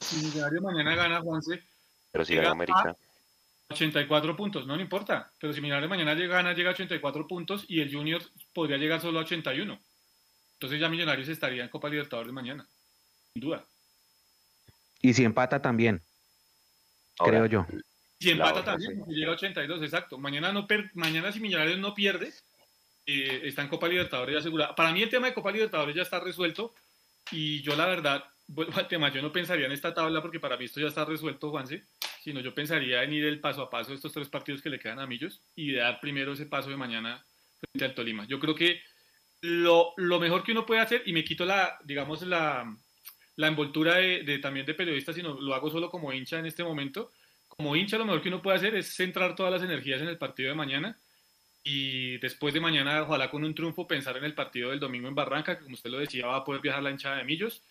Si 0.00 0.38
mañana 0.60 0.94
gana 0.94 1.20
Juanse. 1.20 1.62
Pero 2.10 2.24
si 2.24 2.34
gana 2.34 2.50
América. 2.50 2.96
84 3.70 4.36
puntos, 4.36 4.66
no, 4.66 4.76
no 4.76 4.82
importa. 4.82 5.30
Pero 5.38 5.52
si 5.52 5.60
Millonarios 5.60 5.90
mañana 5.90 6.14
gana, 6.14 6.54
llega 6.54 6.70
a 6.70 6.72
84 6.72 7.26
puntos 7.26 7.64
y 7.68 7.80
el 7.80 7.92
Junior 7.92 8.22
podría 8.52 8.78
llegar 8.78 9.00
solo 9.00 9.18
a 9.18 9.22
81. 9.22 9.78
Entonces 10.54 10.80
ya 10.80 10.88
Millonarios 10.88 11.28
estaría 11.28 11.64
en 11.64 11.68
Copa 11.68 11.88
Libertadores 11.88 12.32
mañana, 12.32 12.66
sin 13.32 13.42
duda. 13.42 13.64
Y 15.02 15.12
si 15.12 15.24
empata 15.24 15.60
también, 15.60 16.02
creo 17.16 17.46
yo. 17.46 17.66
Si 18.18 18.30
empata 18.30 18.64
también, 18.64 19.04
llega 19.06 19.30
a 19.30 19.34
82, 19.34 19.82
exacto. 19.82 20.18
Mañana, 20.18 20.52
no 20.52 20.66
mañana 20.94 21.30
si 21.30 21.38
Millonarios 21.38 21.78
no 21.78 21.94
pierde, 21.94 22.32
eh, 23.06 23.42
está 23.44 23.62
en 23.62 23.68
Copa 23.68 23.86
Libertadores 23.86 24.32
ya 24.32 24.40
asegurada. 24.40 24.74
Para 24.74 24.92
mí 24.92 25.02
el 25.02 25.10
tema 25.10 25.28
de 25.28 25.34
Copa 25.34 25.52
Libertadores 25.52 25.94
ya 25.94 26.02
está 26.02 26.18
resuelto 26.18 26.74
y 27.30 27.60
yo 27.62 27.76
la 27.76 27.86
verdad, 27.86 28.24
vuelvo 28.48 28.76
al 28.78 28.88
tema, 28.88 29.12
yo 29.12 29.22
no 29.22 29.30
pensaría 29.30 29.66
en 29.66 29.72
esta 29.72 29.94
tabla 29.94 30.20
porque 30.22 30.40
para 30.40 30.56
mí 30.56 30.64
esto 30.64 30.80
ya 30.80 30.88
está 30.88 31.04
resuelto, 31.04 31.50
Juanse 31.50 31.84
sino 32.28 32.40
yo 32.40 32.54
pensaría 32.54 33.02
en 33.02 33.14
ir 33.14 33.24
el 33.24 33.40
paso 33.40 33.62
a 33.62 33.70
paso 33.70 33.88
de 33.88 33.96
estos 33.96 34.12
tres 34.12 34.28
partidos 34.28 34.60
que 34.60 34.68
le 34.68 34.78
quedan 34.78 34.98
a 34.98 35.06
Millos 35.06 35.40
y 35.56 35.72
dar 35.72 35.98
primero 35.98 36.34
ese 36.34 36.44
paso 36.44 36.68
de 36.68 36.76
mañana 36.76 37.24
frente 37.58 37.86
al 37.86 37.94
Tolima. 37.94 38.26
Yo 38.26 38.38
creo 38.38 38.54
que 38.54 38.82
lo, 39.40 39.94
lo 39.96 40.20
mejor 40.20 40.42
que 40.42 40.52
uno 40.52 40.66
puede 40.66 40.82
hacer, 40.82 41.02
y 41.06 41.14
me 41.14 41.24
quito 41.24 41.46
la, 41.46 41.78
digamos, 41.84 42.20
la, 42.26 42.70
la 43.36 43.46
envoltura 43.46 43.94
de, 43.94 44.38
también 44.40 44.66
de 44.66 44.74
periodista, 44.74 45.14
sino 45.14 45.40
lo 45.40 45.54
hago 45.54 45.70
solo 45.70 45.88
como 45.88 46.12
hincha 46.12 46.38
en 46.38 46.44
este 46.44 46.62
momento. 46.62 47.12
Como 47.48 47.74
hincha, 47.74 47.96
lo 47.96 48.04
mejor 48.04 48.20
que 48.20 48.28
uno 48.28 48.42
puede 48.42 48.58
hacer 48.58 48.74
es 48.74 48.94
centrar 48.94 49.34
todas 49.34 49.50
las 49.50 49.62
energías 49.62 50.02
en 50.02 50.08
el 50.08 50.18
partido 50.18 50.50
de 50.50 50.54
mañana 50.54 50.98
y 51.64 52.18
después 52.18 52.52
de 52.52 52.60
mañana, 52.60 53.04
ojalá 53.04 53.30
con 53.30 53.42
un 53.42 53.54
triunfo, 53.54 53.88
pensar 53.88 54.18
en 54.18 54.24
el 54.24 54.34
partido 54.34 54.68
del 54.68 54.80
domingo 54.80 55.08
en 55.08 55.14
Barranca, 55.14 55.56
que 55.56 55.64
como 55.64 55.76
usted 55.76 55.88
lo 55.88 55.98
decía, 55.98 56.26
va 56.26 56.36
a 56.36 56.44
poder 56.44 56.60
viajar 56.60 56.82
la 56.82 56.90
hinchada 56.90 57.16
de 57.16 57.24
Millos 57.24 57.62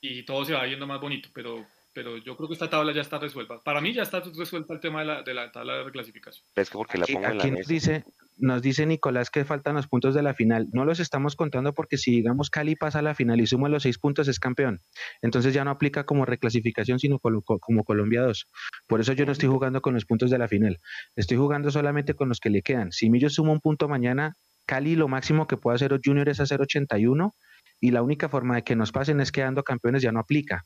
y 0.00 0.22
todo 0.22 0.46
se 0.46 0.54
va 0.54 0.66
yendo 0.66 0.86
más 0.86 1.00
bonito, 1.02 1.28
pero 1.34 1.66
pero 1.92 2.18
yo 2.18 2.36
creo 2.36 2.48
que 2.48 2.54
esta 2.54 2.70
tabla 2.70 2.92
ya 2.92 3.00
está 3.00 3.18
resuelta. 3.18 3.58
Para 3.64 3.80
mí 3.80 3.92
ya 3.92 4.02
está 4.02 4.20
resuelta 4.20 4.72
el 4.74 4.80
tema 4.80 5.00
de 5.00 5.06
la, 5.06 5.22
de 5.22 5.34
la 5.34 5.50
tabla 5.50 5.74
de 5.74 5.84
reclasificación. 5.84 6.46
Es 6.54 6.70
que 6.70 6.78
porque 6.78 6.98
la 6.98 7.06
pongo 7.06 7.26
aquí 7.26 7.50
nos 7.50 7.66
dice, 7.66 8.04
nos 8.36 8.62
dice 8.62 8.86
Nicolás 8.86 9.30
que 9.30 9.44
faltan 9.44 9.74
los 9.74 9.88
puntos 9.88 10.14
de 10.14 10.22
la 10.22 10.34
final. 10.34 10.68
No 10.72 10.84
los 10.84 11.00
estamos 11.00 11.34
contando 11.36 11.74
porque 11.74 11.98
si 11.98 12.12
digamos 12.12 12.50
Cali 12.50 12.76
pasa 12.76 13.00
a 13.00 13.02
la 13.02 13.14
final 13.14 13.40
y 13.40 13.46
suma 13.46 13.68
los 13.68 13.82
seis 13.82 13.98
puntos 13.98 14.28
es 14.28 14.38
campeón. 14.38 14.80
Entonces 15.20 15.52
ya 15.52 15.64
no 15.64 15.70
aplica 15.70 16.04
como 16.04 16.24
reclasificación 16.24 16.98
sino 16.98 17.18
como, 17.18 17.42
como 17.42 17.84
Colombia 17.84 18.22
2. 18.22 18.46
Por 18.86 19.00
eso 19.00 19.12
yo 19.12 19.26
no 19.26 19.32
estoy 19.32 19.48
jugando 19.48 19.80
con 19.82 19.94
los 19.94 20.04
puntos 20.04 20.30
de 20.30 20.38
la 20.38 20.48
final. 20.48 20.78
Estoy 21.16 21.38
jugando 21.38 21.70
solamente 21.70 22.14
con 22.14 22.28
los 22.28 22.38
que 22.38 22.50
le 22.50 22.62
quedan. 22.62 22.92
Si 22.92 23.10
Millo 23.10 23.30
suma 23.30 23.52
un 23.52 23.60
punto 23.60 23.88
mañana, 23.88 24.36
Cali 24.66 24.94
lo 24.94 25.08
máximo 25.08 25.46
que 25.48 25.56
puede 25.56 25.76
hacer 25.76 25.98
Junior 26.04 26.28
es 26.28 26.38
hacer 26.38 26.60
81 26.60 27.34
y 27.80 27.90
la 27.90 28.02
única 28.02 28.28
forma 28.28 28.56
de 28.56 28.62
que 28.62 28.76
nos 28.76 28.92
pasen 28.92 29.20
es 29.20 29.32
quedando 29.32 29.64
campeones 29.64 30.02
ya 30.02 30.12
no 30.12 30.20
aplica. 30.20 30.64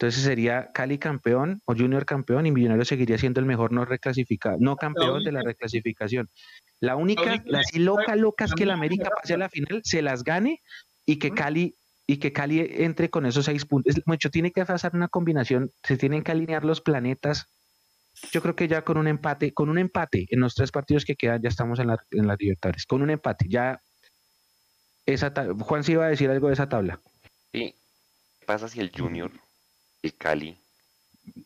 Entonces 0.00 0.22
sería 0.22 0.70
Cali 0.72 0.96
campeón 0.98 1.60
o 1.64 1.74
Junior 1.74 2.06
campeón 2.06 2.46
y 2.46 2.52
Millonarios 2.52 2.86
seguiría 2.86 3.18
siendo 3.18 3.40
el 3.40 3.46
mejor 3.46 3.72
no 3.72 3.84
reclasificado, 3.84 4.56
no 4.60 4.76
campeón 4.76 5.24
de 5.24 5.32
la 5.32 5.42
reclasificación. 5.42 6.30
La 6.78 6.94
única, 6.94 7.42
la 7.46 7.58
así 7.58 7.80
loca, 7.80 8.14
loca 8.14 8.44
es 8.44 8.54
que 8.54 8.62
el 8.62 8.70
América 8.70 9.10
pase 9.10 9.34
a 9.34 9.38
la 9.38 9.48
final, 9.48 9.80
se 9.82 10.00
las 10.00 10.22
gane 10.22 10.62
y 11.04 11.16
que 11.16 11.32
Cali 11.32 11.74
y 12.06 12.18
que 12.18 12.32
Cali 12.32 12.60
entre 12.60 13.10
con 13.10 13.26
esos 13.26 13.46
seis 13.46 13.64
puntos. 13.64 14.00
Mucho 14.06 14.30
tiene 14.30 14.52
que 14.52 14.64
pasar 14.64 14.94
una 14.94 15.08
combinación, 15.08 15.72
se 15.82 15.96
tienen 15.96 16.22
que 16.22 16.30
alinear 16.30 16.64
los 16.64 16.80
planetas. 16.80 17.48
Yo 18.30 18.40
creo 18.40 18.54
que 18.54 18.68
ya 18.68 18.82
con 18.82 18.98
un 18.98 19.08
empate, 19.08 19.52
con 19.52 19.68
un 19.68 19.78
empate 19.78 20.28
en 20.30 20.38
los 20.38 20.54
tres 20.54 20.70
partidos 20.70 21.04
que 21.04 21.16
quedan, 21.16 21.42
ya 21.42 21.48
estamos 21.48 21.80
en, 21.80 21.88
la, 21.88 21.98
en 22.12 22.28
las 22.28 22.38
libertades. 22.38 22.86
Con 22.86 23.02
un 23.02 23.10
empate, 23.10 23.46
ya 23.48 23.80
esa 25.06 25.32
Juan 25.58 25.82
sí 25.82 25.92
iba 25.92 26.06
a 26.06 26.10
decir 26.10 26.30
algo 26.30 26.46
de 26.46 26.54
esa 26.54 26.68
tabla. 26.68 27.00
Sí. 27.52 27.74
¿Qué 28.38 28.46
pasa 28.46 28.68
si 28.68 28.78
el 28.78 28.92
Junior, 28.96 29.32
el 30.02 30.14
Cali, 30.16 30.58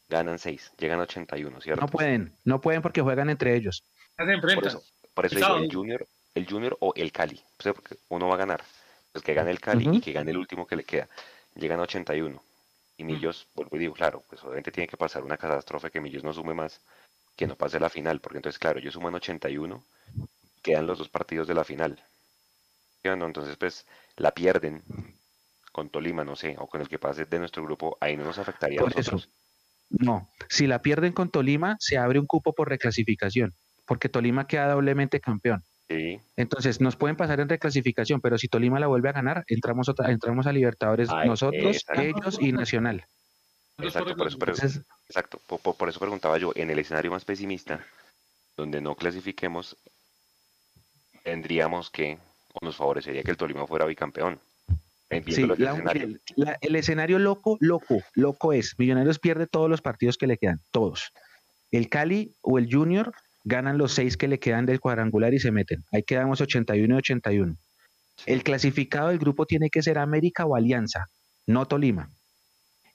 ganan 0.08 0.38
6, 0.38 0.72
llegan 0.78 1.00
a 1.00 1.04
81, 1.04 1.60
¿cierto? 1.60 1.80
No 1.80 1.88
pueden, 1.88 2.34
no 2.44 2.60
pueden 2.60 2.82
porque 2.82 3.00
juegan 3.00 3.30
entre 3.30 3.56
ellos. 3.56 3.84
Por 4.16 4.66
eso, 4.66 4.82
por 5.14 5.26
eso 5.26 5.36
digo, 5.36 5.56
el 5.56 5.72
Junior, 5.72 6.06
el 6.34 6.46
Junior 6.46 6.76
o 6.80 6.92
el 6.96 7.12
Cali, 7.12 7.40
porque 7.56 7.96
uno 8.08 8.28
va 8.28 8.34
a 8.34 8.38
ganar. 8.38 8.62
Pues 9.12 9.24
que 9.24 9.34
gane 9.34 9.50
el 9.50 9.60
Cali 9.60 9.96
y 9.96 10.00
que 10.00 10.12
gane 10.12 10.30
el 10.30 10.38
último 10.38 10.66
que 10.66 10.76
le 10.76 10.84
queda. 10.84 11.08
Llegan 11.54 11.80
a 11.80 11.82
81. 11.82 12.42
Y 12.96 13.04
Millos, 13.04 13.46
vuelvo 13.54 13.76
y 13.76 13.80
digo, 13.80 13.94
claro, 13.94 14.22
pues 14.28 14.42
obviamente 14.42 14.70
tiene 14.70 14.88
que 14.88 14.96
pasar 14.96 15.22
una 15.22 15.36
catástrofe 15.36 15.90
que 15.90 16.00
Millos 16.00 16.24
no 16.24 16.32
sume 16.32 16.54
más, 16.54 16.80
que 17.36 17.46
no 17.46 17.56
pase 17.56 17.80
la 17.80 17.90
final, 17.90 18.20
porque 18.20 18.38
entonces, 18.38 18.58
claro, 18.58 18.78
ellos 18.78 18.94
suman 18.94 19.14
81, 19.14 19.84
quedan 20.62 20.86
los 20.86 20.98
dos 20.98 21.08
partidos 21.08 21.48
de 21.48 21.54
la 21.54 21.64
final. 21.64 22.02
Entonces, 23.02 23.56
pues, 23.56 23.86
la 24.16 24.30
pierden 24.30 24.82
con 25.72 25.88
Tolima, 25.88 26.24
no 26.24 26.36
sé, 26.36 26.54
o 26.58 26.66
con 26.66 26.82
el 26.82 26.88
que 26.88 26.98
pase 26.98 27.24
de 27.24 27.38
nuestro 27.38 27.64
grupo, 27.64 27.96
ahí 28.00 28.16
no 28.16 28.24
nos 28.24 28.38
afectaría 28.38 28.80
a 28.80 28.84
nosotros. 28.84 29.30
No, 29.88 30.30
si 30.48 30.66
la 30.66 30.80
pierden 30.80 31.12
con 31.12 31.30
Tolima, 31.30 31.76
se 31.80 31.98
abre 31.98 32.18
un 32.18 32.26
cupo 32.26 32.54
por 32.54 32.68
reclasificación, 32.68 33.52
porque 33.86 34.08
Tolima 34.08 34.46
queda 34.46 34.72
doblemente 34.72 35.20
campeón. 35.20 35.64
Entonces, 36.36 36.80
nos 36.80 36.96
pueden 36.96 37.16
pasar 37.16 37.40
en 37.40 37.50
reclasificación, 37.50 38.22
pero 38.22 38.38
si 38.38 38.48
Tolima 38.48 38.80
la 38.80 38.86
vuelve 38.86 39.10
a 39.10 39.12
ganar, 39.12 39.44
entramos, 39.46 39.90
entramos 40.06 40.46
a 40.46 40.52
Libertadores 40.52 41.10
nosotros, 41.26 41.84
ellos 41.94 42.38
y 42.40 42.52
Nacional. 42.52 43.04
Exacto, 43.78 44.14
por 44.16 44.50
eso, 44.50 44.80
exacto 45.08 45.38
por, 45.46 45.88
eso 45.88 45.98
preguntaba 45.98 46.38
yo, 46.38 46.52
en 46.54 46.70
el 46.70 46.78
escenario 46.78 47.10
más 47.10 47.24
pesimista, 47.24 47.84
donde 48.56 48.80
no 48.80 48.94
clasifiquemos, 48.94 49.76
tendríamos 51.24 51.90
que, 51.90 52.18
o 52.54 52.64
nos 52.64 52.76
favorecería 52.76 53.22
que 53.22 53.30
el 53.30 53.36
Tolima 53.36 53.66
fuera 53.66 53.84
bicampeón. 53.86 54.40
Sí, 55.28 55.46
el 56.60 56.76
escenario 56.76 57.18
loco, 57.18 57.58
loco, 57.60 58.02
loco 58.14 58.52
es, 58.52 58.74
Millonarios 58.78 59.18
pierde 59.18 59.46
todos 59.46 59.68
los 59.68 59.82
partidos 59.82 60.16
que 60.16 60.26
le 60.26 60.38
quedan, 60.38 60.60
todos. 60.70 61.12
El 61.70 61.88
Cali 61.88 62.34
o 62.42 62.58
el 62.58 62.68
Junior 62.72 63.12
ganan 63.44 63.78
los 63.78 63.92
seis 63.92 64.16
que 64.16 64.28
le 64.28 64.38
quedan 64.38 64.66
del 64.66 64.80
cuadrangular 64.80 65.34
y 65.34 65.38
se 65.38 65.50
meten. 65.50 65.84
Ahí 65.92 66.02
quedamos 66.02 66.40
81 66.40 66.94
y 66.94 66.98
81. 66.98 67.56
El 68.26 68.42
clasificado 68.42 69.08
del 69.08 69.18
grupo 69.18 69.46
tiene 69.46 69.68
que 69.70 69.82
ser 69.82 69.98
América 69.98 70.46
o 70.46 70.56
Alianza, 70.56 71.06
no 71.46 71.66
Tolima. 71.66 72.08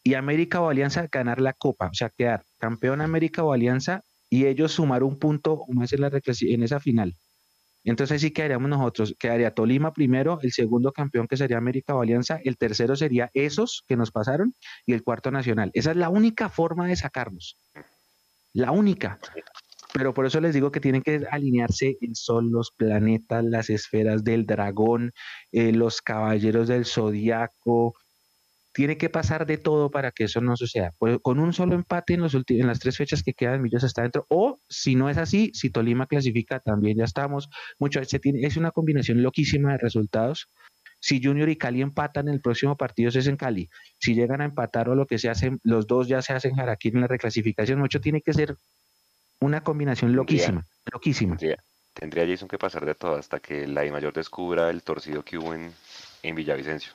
Y 0.03 0.13
América 0.13 0.61
o 0.61 0.69
Alianza 0.69 1.07
ganar 1.11 1.41
la 1.41 1.53
copa, 1.53 1.87
o 1.87 1.93
sea, 1.93 2.09
quedar 2.09 2.43
campeón 2.59 3.01
América 3.01 3.43
o 3.43 3.51
Alianza 3.51 4.01
y 4.29 4.45
ellos 4.45 4.71
sumar 4.71 5.03
un 5.03 5.19
punto 5.19 5.63
más 5.69 5.91
en, 5.93 6.01
la 6.01 6.09
en 6.09 6.63
esa 6.63 6.79
final. 6.79 7.13
Entonces 7.91 8.19
sí 8.19 8.31
quedaríamos 8.31 8.69
nosotros, 8.69 9.15
quedaría 9.17 9.53
Tolima 9.53 9.93
primero, 9.93 10.39
el 10.41 10.51
segundo 10.51 10.91
campeón 10.91 11.25
que 11.25 11.37
sería 11.37 11.57
América 11.57 11.95
o 11.95 12.01
Alianza, 12.01 12.37
el 12.43 12.57
tercero 12.57 12.97
sería 12.97 13.31
esos 13.33 13.85
que 13.87 13.95
nos 13.95 14.11
pasaron 14.11 14.55
y 14.85 14.91
el 14.91 15.03
cuarto 15.03 15.31
Nacional. 15.31 15.71
Esa 15.73 15.91
es 15.91 15.97
la 15.97 16.09
única 16.09 16.49
forma 16.49 16.85
de 16.85 16.97
sacarnos. 16.97 17.57
La 18.51 18.71
única. 18.71 19.19
Pero 19.93 20.13
por 20.13 20.25
eso 20.25 20.41
les 20.41 20.53
digo 20.53 20.69
que 20.69 20.81
tienen 20.81 21.01
que 21.01 21.25
alinearse 21.31 21.97
el 22.01 22.15
sol, 22.17 22.51
los 22.51 22.71
planetas, 22.71 23.45
las 23.45 23.69
esferas 23.69 24.23
del 24.23 24.45
dragón, 24.45 25.13
eh, 25.53 25.71
los 25.71 26.01
caballeros 26.01 26.67
del 26.67 26.85
zodiaco. 26.85 27.95
Tiene 28.77 28.95
que 28.95 29.09
pasar 29.09 29.47
de 29.47 29.57
todo 29.57 29.89
para 29.89 30.11
que 30.11 30.25
eso 30.25 30.39
no 30.39 30.55
suceda. 30.55 30.93
Pues, 30.99 31.17
con 31.23 31.39
un 31.39 31.51
solo 31.51 31.73
empate 31.73 32.13
en, 32.13 32.21
los 32.21 32.35
en 32.35 32.67
las 32.67 32.77
tres 32.77 32.95
fechas 32.95 33.23
que 33.23 33.33
quedan, 33.33 33.59
Millos 33.59 33.83
está 33.83 34.03
dentro. 34.03 34.27
O 34.29 34.61
si 34.69 34.93
no 34.93 35.09
es 35.09 35.17
así, 35.17 35.49
si 35.55 35.71
Tolima 35.71 36.05
clasifica, 36.05 36.59
también 36.59 36.95
ya 36.95 37.05
estamos. 37.05 37.49
Mucho, 37.79 38.05
se 38.05 38.19
tiene, 38.19 38.45
es 38.45 38.55
una 38.55 38.69
combinación 38.69 39.23
loquísima 39.23 39.71
de 39.71 39.79
resultados. 39.79 40.51
Si 40.99 41.19
Junior 41.19 41.49
y 41.49 41.55
Cali 41.55 41.81
empatan, 41.81 42.27
el 42.27 42.39
próximo 42.39 42.77
partido 42.77 43.09
es 43.09 43.25
en 43.25 43.35
Cali. 43.35 43.67
Si 43.97 44.13
llegan 44.13 44.41
a 44.41 44.45
empatar 44.45 44.89
o 44.89 44.95
lo 44.95 45.07
que 45.07 45.17
se 45.17 45.29
hace, 45.29 45.57
los 45.63 45.87
dos 45.87 46.07
ya 46.07 46.21
se 46.21 46.33
hacen 46.33 46.53
jaraquín 46.53 46.97
en 46.97 47.01
la 47.01 47.07
reclasificación. 47.07 47.79
Mucho 47.79 47.99
tiene 47.99 48.21
que 48.21 48.33
ser 48.33 48.57
una 49.39 49.61
combinación 49.61 50.15
loquísima, 50.15 50.63
loquísima. 50.93 51.35
Tendría, 51.95 52.27
Jason 52.27 52.47
que 52.47 52.59
pasar 52.59 52.85
de 52.85 52.93
todo 52.93 53.15
hasta 53.15 53.39
que 53.39 53.65
la 53.65 53.83
I 53.83 53.89
mayor 53.89 54.13
descubra 54.13 54.69
el 54.69 54.83
torcido 54.83 55.23
que 55.23 55.39
hubo 55.39 55.55
en, 55.55 55.73
en 56.21 56.35
Villavicencio. 56.35 56.93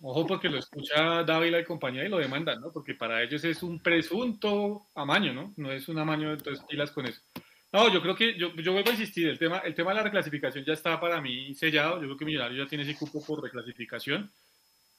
Ojo, 0.00 0.26
porque 0.26 0.48
lo 0.48 0.58
escucha 0.58 1.22
Dávila 1.24 1.60
y 1.60 1.64
compañía 1.64 2.04
y 2.04 2.08
lo 2.08 2.18
demandan, 2.18 2.60
¿no? 2.60 2.72
Porque 2.72 2.94
para 2.94 3.22
ellos 3.22 3.44
es 3.44 3.62
un 3.62 3.80
presunto 3.80 4.86
amaño, 4.94 5.32
¿no? 5.32 5.54
No 5.56 5.72
es 5.72 5.88
un 5.88 5.98
amaño, 5.98 6.32
entonces 6.32 6.64
pilas 6.68 6.90
con 6.90 7.06
eso. 7.06 7.20
No, 7.72 7.92
yo 7.92 8.00
creo 8.00 8.14
que, 8.14 8.38
yo, 8.38 8.54
yo 8.54 8.72
vuelvo 8.72 8.90
a 8.90 8.94
insistir, 8.94 9.28
el 9.28 9.38
tema, 9.38 9.58
el 9.58 9.74
tema 9.74 9.90
de 9.90 9.96
la 9.96 10.02
reclasificación 10.04 10.64
ya 10.64 10.72
está 10.72 10.98
para 10.98 11.20
mí 11.20 11.54
sellado, 11.54 12.00
yo 12.00 12.06
creo 12.06 12.16
que 12.16 12.24
Millonarios 12.24 12.64
ya 12.64 12.68
tiene 12.68 12.84
ese 12.84 12.96
cupo 12.96 13.24
por 13.24 13.42
reclasificación. 13.42 14.30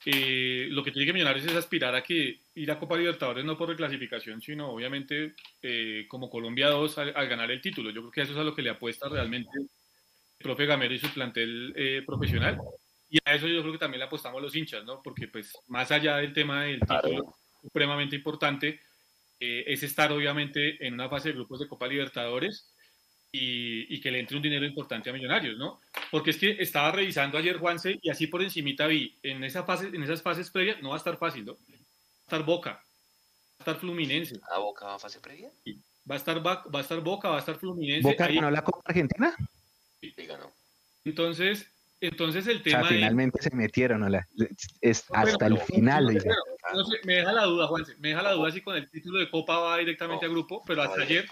Eh, 0.06 0.68
lo 0.70 0.82
que 0.82 0.92
tiene 0.92 1.04
que 1.04 1.12
Millonarios 1.12 1.44
es 1.44 1.54
aspirar 1.54 1.94
a 1.94 2.02
que 2.02 2.40
ir 2.54 2.70
a 2.70 2.78
Copa 2.78 2.96
Libertadores 2.96 3.44
no 3.44 3.58
por 3.58 3.68
reclasificación, 3.68 4.40
sino 4.40 4.70
obviamente 4.70 5.34
eh, 5.62 6.06
como 6.08 6.30
Colombia 6.30 6.68
2 6.68 6.98
al, 6.98 7.28
ganar 7.28 7.50
el 7.50 7.60
título. 7.60 7.90
Yo 7.90 8.00
creo 8.02 8.12
que 8.12 8.22
eso 8.22 8.32
es 8.32 8.38
a 8.38 8.44
lo 8.44 8.54
que 8.54 8.62
le 8.62 8.70
apuesta 8.70 9.08
realmente 9.08 9.50
el 9.58 9.68
profe 10.38 10.64
Gamero 10.66 10.94
y 10.94 10.98
su 10.98 11.08
plantel 11.08 11.74
eh, 11.76 12.02
profesional. 12.06 12.58
Y 13.10 13.18
a 13.24 13.34
eso 13.34 13.48
yo 13.48 13.60
creo 13.60 13.72
que 13.72 13.78
también 13.78 13.98
le 13.98 14.06
apostamos 14.06 14.40
los 14.40 14.54
hinchas, 14.54 14.84
¿no? 14.84 15.02
Porque 15.02 15.28
pues 15.28 15.52
más 15.66 15.90
allá 15.90 16.16
del 16.16 16.32
tema 16.32 16.64
del 16.64 16.80
título 16.80 17.36
supremamente 17.60 18.16
importante, 18.16 18.80
es 19.40 19.82
estar 19.82 20.12
obviamente 20.12 20.86
en 20.86 20.94
una 20.94 21.08
fase 21.08 21.28
de 21.28 21.34
grupos 21.34 21.60
de 21.60 21.68
Copa 21.68 21.86
Libertadores 21.86 22.70
y, 23.32 24.00
que 24.00 24.10
le 24.10 24.20
entre 24.20 24.36
un 24.36 24.42
dinero 24.42 24.66
importante 24.66 25.08
a 25.08 25.12
Millonarios, 25.12 25.56
¿no? 25.56 25.80
Porque 26.10 26.30
es 26.30 26.36
que 26.36 26.56
estaba 26.58 26.92
revisando 26.92 27.38
ayer 27.38 27.58
Juanse 27.58 27.98
y 28.02 28.10
así 28.10 28.26
por 28.26 28.42
encimita 28.42 28.86
vi, 28.86 29.18
en, 29.22 29.42
esa 29.44 29.64
fase, 29.64 29.86
en 29.86 30.02
esas 30.02 30.22
fases 30.22 30.50
previas 30.50 30.82
no 30.82 30.90
va 30.90 30.96
a 30.96 30.98
estar 30.98 31.16
fácil, 31.16 31.44
¿no? 31.44 31.54
Va 31.54 31.58
a 31.58 32.22
estar 32.24 32.44
Boca, 32.44 32.72
va 32.72 32.78
a 32.78 33.60
estar 33.60 33.76
Fluminense. 33.76 34.38
¿A 34.50 34.58
Boca 34.58 34.86
va 34.86 34.94
a 34.96 34.98
fase 34.98 35.20
previa? 35.20 35.50
Va 36.10 36.14
a 36.16 36.18
estar, 36.18 36.44
va, 36.44 36.64
a 36.72 36.80
estar 36.80 37.00
Boca, 37.00 37.28
va 37.28 37.36
a 37.36 37.40
estar 37.40 37.56
Fluminense. 37.58 38.08
¿Boca 38.08 38.26
ganó 38.26 38.50
la 38.50 38.64
Copa 38.64 38.82
Argentina? 38.84 39.34
Sí, 40.00 40.12
ganó. 40.26 40.52
Entonces, 41.04 41.66
entonces 42.00 42.46
el 42.46 42.62
tema. 42.62 42.84
finalmente 42.84 43.42
se 43.42 43.54
metieron, 43.54 44.00
¿no? 44.00 44.18
es 44.80 45.04
hasta 45.12 45.46
el 45.46 45.58
final. 45.58 46.06
no 46.74 46.84
sé, 46.84 46.96
me 47.04 47.14
deja 47.14 47.32
la 47.32 47.44
duda, 47.44 47.66
Juanse. 47.66 47.94
Me 47.98 48.08
deja 48.08 48.22
la 48.22 48.32
duda 48.32 48.50
si 48.50 48.62
con 48.62 48.76
el 48.76 48.90
título 48.90 49.18
de 49.18 49.30
Copa 49.30 49.58
va 49.58 49.78
directamente 49.78 50.26
a 50.26 50.28
grupo, 50.28 50.62
pero 50.66 50.82
hasta 50.82 51.02
ayer, 51.02 51.26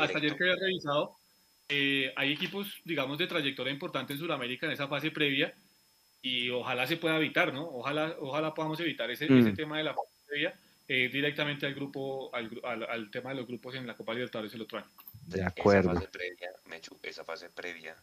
hasta 0.00 0.18
ayer 0.18 0.36
que 0.36 0.44
había 0.44 0.56
revisado, 0.56 1.16
eh, 1.68 2.12
hay 2.16 2.32
equipos, 2.32 2.80
digamos, 2.84 3.18
de 3.18 3.26
trayectoria 3.26 3.72
importante 3.72 4.12
en 4.12 4.18
Sudamérica 4.18 4.66
en 4.66 4.72
esa 4.72 4.88
fase 4.88 5.10
previa 5.10 5.54
y 6.22 6.50
ojalá 6.50 6.86
se 6.86 6.96
pueda 6.96 7.16
evitar, 7.16 7.52
¿no? 7.52 7.68
Ojalá, 7.68 8.14
ojalá 8.20 8.54
podamos 8.54 8.78
evitar 8.80 9.10
ese, 9.10 9.24
ese 9.24 9.52
mm. 9.52 9.54
tema 9.54 9.78
de 9.78 9.84
la 9.84 9.94
fase 9.94 10.08
previa 10.28 10.54
eh, 10.86 11.08
directamente 11.08 11.66
al 11.66 11.74
grupo, 11.74 12.34
al, 12.34 12.50
al, 12.64 13.10
tema 13.10 13.30
de 13.30 13.36
los 13.36 13.46
grupos 13.46 13.74
en 13.76 13.86
la 13.86 13.96
Copa 13.96 14.12
Libertadores 14.12 14.52
el 14.54 14.62
otro 14.62 14.78
año. 14.78 14.90
De 15.26 15.44
acuerdo. 15.44 15.92
Esa 15.92 16.00
fase 16.00 16.08
previa, 16.08 16.50
Mechu, 16.66 16.98
esa 17.02 17.24
fase 17.24 17.50
previa 17.50 17.96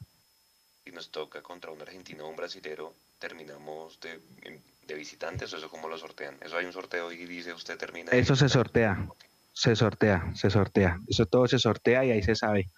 y 0.88 0.92
nos 0.92 1.10
toca 1.10 1.42
contra 1.42 1.72
un 1.72 1.82
argentino 1.82 2.26
o 2.26 2.30
un 2.30 2.36
brasilero, 2.36 2.94
terminamos 3.20 4.00
de, 4.00 4.20
de, 4.86 4.96
visitantes 4.96 5.54
o 5.54 5.58
eso 5.58 5.70
cómo 5.70 5.88
lo 5.88 5.98
sortean? 5.98 6.38
Eso 6.42 6.58
hay 6.58 6.66
un 6.66 6.74
sorteo 6.74 7.12
y 7.12 7.26
dice 7.26 7.54
usted 7.54 7.78
termina. 7.78 8.12
Eso 8.12 8.36
se 8.36 8.50
sortea, 8.50 9.08
se 9.54 9.76
sortea, 9.76 10.32
se 10.36 10.50
sortea. 10.50 11.00
Eso 11.08 11.26
todo 11.26 11.48
se 11.48 11.60
sortea 11.60 12.06
y 12.06 12.12
ahí 12.12 12.24
se 12.24 12.36
sabe. 12.36 12.70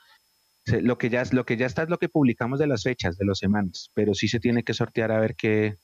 lo, 0.66 0.98
que 0.98 1.10
ya, 1.10 1.24
lo 1.32 1.46
que 1.46 1.58
ya 1.58 1.66
está 1.66 1.84
es 1.84 1.90
lo 1.90 2.00
que 2.00 2.10
publicamos 2.10 2.60
de 2.60 2.68
las 2.68 2.84
fechas, 2.84 3.18
de 3.18 3.26
los 3.26 3.40
semanas, 3.40 3.92
pero 3.94 4.14
sí 4.14 4.28
se 4.28 4.40
tiene 4.40 4.64
que 4.64 4.74
sortear 4.74 5.12
a 5.12 5.20
ver 5.20 5.36
qué, 5.36 5.78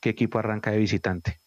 qué 0.00 0.10
equipo 0.10 0.38
arranca 0.38 0.70
de 0.70 0.78
visitante. 0.78 1.40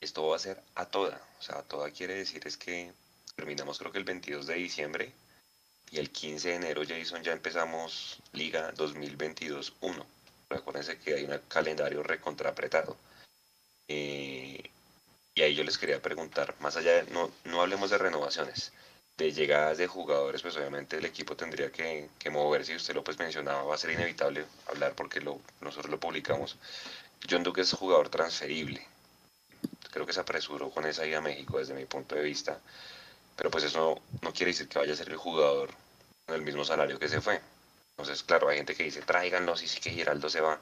Esto 0.00 0.26
va 0.26 0.36
a 0.36 0.40
ser 0.40 0.60
a 0.74 0.86
toda, 0.86 1.20
o 1.38 1.42
sea, 1.42 1.58
a 1.58 1.62
toda 1.62 1.90
quiere 1.90 2.14
decir 2.14 2.42
es 2.46 2.56
que 2.56 2.92
terminamos 3.36 3.78
creo 3.78 3.92
que 3.92 3.98
el 3.98 4.04
22 4.04 4.46
de 4.46 4.54
diciembre 4.54 5.12
y 5.92 5.98
el 5.98 6.10
15 6.10 6.48
de 6.48 6.54
enero, 6.54 6.82
Jason, 6.88 7.22
ya 7.22 7.32
empezamos 7.32 8.18
Liga 8.32 8.72
2022-1. 8.74 10.04
Recuérdense 10.48 10.98
que 10.98 11.14
hay 11.14 11.24
un 11.24 11.38
calendario 11.48 12.02
recontrapretado. 12.02 12.96
Eh, 13.88 14.70
y 15.34 15.42
ahí 15.42 15.54
yo 15.54 15.64
les 15.64 15.76
quería 15.76 16.00
preguntar, 16.00 16.54
más 16.60 16.76
allá 16.76 17.04
de, 17.04 17.10
no, 17.12 17.30
no 17.44 17.60
hablemos 17.60 17.90
de 17.90 17.98
renovaciones, 17.98 18.72
de 19.18 19.32
llegadas 19.32 19.76
de 19.76 19.86
jugadores, 19.86 20.40
pues 20.40 20.56
obviamente 20.56 20.96
el 20.96 21.04
equipo 21.04 21.36
tendría 21.36 21.70
que, 21.70 22.08
que 22.18 22.30
moverse, 22.30 22.72
y 22.72 22.76
usted 22.76 22.94
lo 22.94 23.04
pues 23.04 23.18
mencionaba, 23.18 23.62
va 23.62 23.74
a 23.74 23.78
ser 23.78 23.90
inevitable 23.90 24.46
hablar 24.68 24.94
porque 24.94 25.20
lo, 25.20 25.40
nosotros 25.60 25.90
lo 25.90 26.00
publicamos. 26.00 26.56
John 27.28 27.42
Duque 27.42 27.60
es 27.60 27.72
jugador 27.74 28.08
transferible. 28.08 28.86
Creo 29.90 30.06
que 30.06 30.14
se 30.14 30.20
apresuró 30.20 30.70
con 30.70 30.86
esa 30.86 31.06
ida 31.06 31.18
a 31.18 31.20
México 31.20 31.58
desde 31.58 31.74
mi 31.74 31.84
punto 31.84 32.14
de 32.14 32.22
vista. 32.22 32.58
Pero 33.36 33.50
pues 33.50 33.64
eso 33.64 34.00
no, 34.22 34.32
quiere 34.32 34.52
decir 34.52 34.68
que 34.68 34.78
vaya 34.78 34.92
a 34.92 34.96
ser 34.96 35.08
el 35.08 35.16
jugador 35.16 35.70
con 36.26 36.36
el 36.36 36.42
mismo 36.42 36.64
salario 36.64 36.98
que 36.98 37.08
se 37.08 37.20
fue. 37.20 37.40
Entonces, 37.90 38.22
claro, 38.22 38.48
hay 38.48 38.56
gente 38.58 38.74
que 38.74 38.84
dice, 38.84 39.02
tráiganlos 39.02 39.62
y 39.62 39.68
sí 39.68 39.80
que 39.80 39.90
Giraldo 39.90 40.28
se 40.28 40.40
va. 40.40 40.60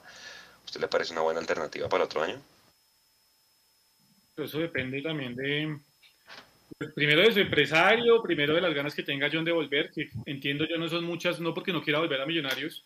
¿Usted 0.64 0.80
le 0.80 0.88
parece 0.88 1.12
una 1.12 1.22
buena 1.22 1.40
alternativa 1.40 1.88
para 1.88 2.04
otro 2.04 2.22
año? 2.22 2.40
Eso 4.36 4.58
depende 4.58 5.02
también 5.02 5.36
de, 5.36 5.78
pues, 6.78 6.92
primero 6.92 7.22
de 7.22 7.32
su 7.32 7.40
empresario, 7.40 8.22
primero 8.22 8.54
de 8.54 8.60
las 8.60 8.74
ganas 8.74 8.94
que 8.94 9.02
tenga 9.02 9.28
John 9.32 9.44
de 9.44 9.52
volver, 9.52 9.90
que 9.90 10.10
entiendo 10.26 10.66
yo 10.66 10.78
no 10.78 10.88
son 10.88 11.04
muchas, 11.04 11.40
no 11.40 11.52
porque 11.52 11.72
no 11.72 11.82
quiera 11.82 11.98
volver 11.98 12.20
a 12.20 12.26
Millonarios, 12.26 12.84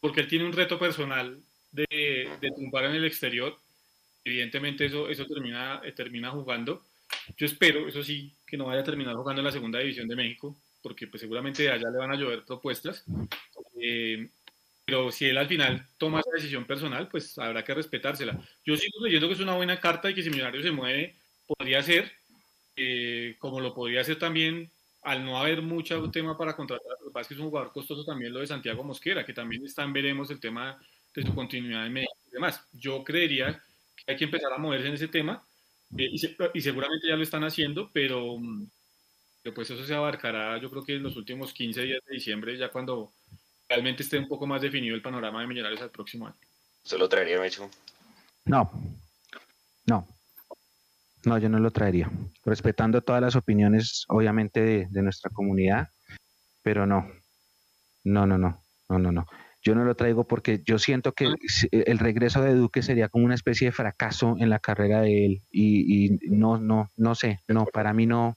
porque 0.00 0.20
él 0.20 0.28
tiene 0.28 0.46
un 0.46 0.52
reto 0.52 0.78
personal 0.78 1.40
de, 1.70 1.86
de 2.40 2.48
en 2.48 2.94
el 2.94 3.04
exterior 3.04 3.56
evidentemente 4.24 4.86
eso, 4.86 5.08
eso 5.08 5.26
termina, 5.26 5.80
termina 5.94 6.30
jugando. 6.30 6.84
Yo 7.36 7.46
espero, 7.46 7.88
eso 7.88 8.02
sí, 8.02 8.32
que 8.46 8.56
no 8.56 8.66
vaya 8.66 8.80
a 8.80 8.84
terminar 8.84 9.14
jugando 9.14 9.40
en 9.40 9.46
la 9.46 9.52
segunda 9.52 9.78
división 9.78 10.08
de 10.08 10.16
México, 10.16 10.56
porque 10.82 11.06
pues 11.06 11.20
seguramente 11.20 11.62
de 11.62 11.70
allá 11.70 11.90
le 11.90 11.98
van 11.98 12.12
a 12.12 12.16
llover 12.16 12.44
propuestas. 12.44 13.04
Eh, 13.80 14.30
pero 14.84 15.12
si 15.12 15.26
él 15.26 15.38
al 15.38 15.46
final 15.46 15.86
toma 15.98 16.20
esa 16.20 16.30
decisión 16.34 16.64
personal, 16.64 17.08
pues 17.08 17.38
habrá 17.38 17.64
que 17.64 17.74
respetársela. 17.74 18.38
Yo 18.64 18.76
sigo 18.76 19.00
creyendo 19.00 19.28
que 19.28 19.34
es 19.34 19.40
una 19.40 19.54
buena 19.54 19.78
carta 19.78 20.10
y 20.10 20.14
que 20.14 20.22
si 20.22 20.30
Millonario 20.30 20.62
se 20.62 20.72
mueve, 20.72 21.16
podría 21.46 21.82
ser, 21.82 22.10
eh, 22.76 23.36
como 23.38 23.60
lo 23.60 23.72
podría 23.72 24.02
ser 24.02 24.18
también 24.18 24.70
al 25.02 25.24
no 25.24 25.38
haber 25.38 25.62
mucho 25.62 26.10
tema 26.10 26.36
para 26.36 26.54
contratar, 26.54 26.86
lo 27.04 27.12
que 27.12 27.20
es 27.20 27.40
un 27.40 27.48
jugador 27.48 27.72
costoso 27.72 28.04
también 28.04 28.32
lo 28.32 28.40
de 28.40 28.46
Santiago 28.46 28.84
Mosquera, 28.84 29.24
que 29.24 29.32
también 29.32 29.64
están, 29.64 29.92
veremos 29.92 30.30
el 30.30 30.40
tema 30.40 30.78
de 31.14 31.22
su 31.22 31.34
continuidad 31.34 31.86
en 31.86 31.92
México 31.92 32.16
y 32.28 32.32
demás. 32.32 32.66
Yo 32.72 33.02
creería 33.02 33.62
que 33.96 34.12
hay 34.12 34.16
que 34.16 34.24
empezar 34.24 34.52
a 34.52 34.58
moverse 34.58 34.88
en 34.88 34.94
ese 34.94 35.08
tema 35.08 35.42
eh, 35.96 36.10
y, 36.12 36.60
seguramente 36.60 37.08
ya 37.08 37.16
lo 37.16 37.22
están 37.22 37.44
haciendo, 37.44 37.90
pero, 37.92 38.38
pero, 39.42 39.54
pues 39.54 39.70
eso 39.70 39.84
se 39.84 39.94
abarcará 39.94 40.58
yo 40.58 40.70
creo 40.70 40.84
que 40.84 40.96
en 40.96 41.02
los 41.02 41.16
últimos 41.16 41.52
15 41.52 41.82
días 41.82 42.00
de 42.06 42.14
diciembre, 42.14 42.56
ya 42.56 42.70
cuando 42.70 43.12
realmente 43.68 44.02
esté 44.02 44.18
un 44.18 44.28
poco 44.28 44.46
más 44.46 44.62
definido 44.62 44.94
el 44.94 45.02
panorama 45.02 45.40
de 45.40 45.46
Millonarios 45.46 45.82
al 45.82 45.90
próximo 45.90 46.26
año. 46.26 46.36
¿Se 46.82 46.98
lo 46.98 47.08
traería, 47.08 47.40
Mecho? 47.40 47.70
No, 48.44 48.70
no, 49.86 50.06
no, 51.24 51.38
yo 51.38 51.48
no 51.48 51.58
lo 51.58 51.70
traería, 51.70 52.10
respetando 52.44 53.02
todas 53.02 53.20
las 53.20 53.36
opiniones, 53.36 54.04
obviamente, 54.08 54.88
de, 54.90 55.02
nuestra 55.02 55.30
comunidad, 55.30 55.88
pero 56.62 56.86
no, 56.86 57.06
no, 58.04 58.26
no, 58.26 58.38
no, 58.38 58.62
no, 58.88 58.98
no, 58.98 59.12
no. 59.12 59.26
Yo 59.62 59.74
no 59.74 59.84
lo 59.84 59.94
traigo 59.94 60.24
porque 60.24 60.62
yo 60.64 60.78
siento 60.78 61.12
que 61.12 61.34
el 61.70 61.98
regreso 61.98 62.42
de 62.42 62.54
Duque 62.54 62.82
sería 62.82 63.08
como 63.08 63.26
una 63.26 63.34
especie 63.34 63.68
de 63.68 63.72
fracaso 63.72 64.36
en 64.38 64.48
la 64.48 64.58
carrera 64.58 65.02
de 65.02 65.26
él 65.26 65.42
y, 65.50 66.18
no, 66.28 66.58
no, 66.58 66.88
no 66.96 67.14
sé, 67.14 67.40
no, 67.46 67.66
para 67.66 67.92
mí 67.92 68.06
no, 68.06 68.36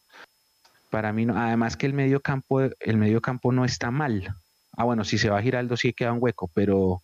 para 0.90 1.14
mí 1.14 1.26
no. 1.26 1.38
Además 1.38 1.78
que 1.78 1.86
el 1.86 1.94
medio 1.94 2.20
campo, 2.20 2.62
el 2.62 2.98
medio 2.98 3.22
campo 3.22 3.54
no 3.54 3.64
está 3.64 3.90
mal. 3.90 4.36
Ah, 4.76 4.84
bueno, 4.84 5.06
si 5.06 5.18
se 5.18 5.30
va 5.30 5.40
a 5.40 5.42
Giraldo 5.42 5.78
sí 5.78 5.94
queda 5.94 6.12
un 6.12 6.20
hueco, 6.22 6.50
pero. 6.54 7.02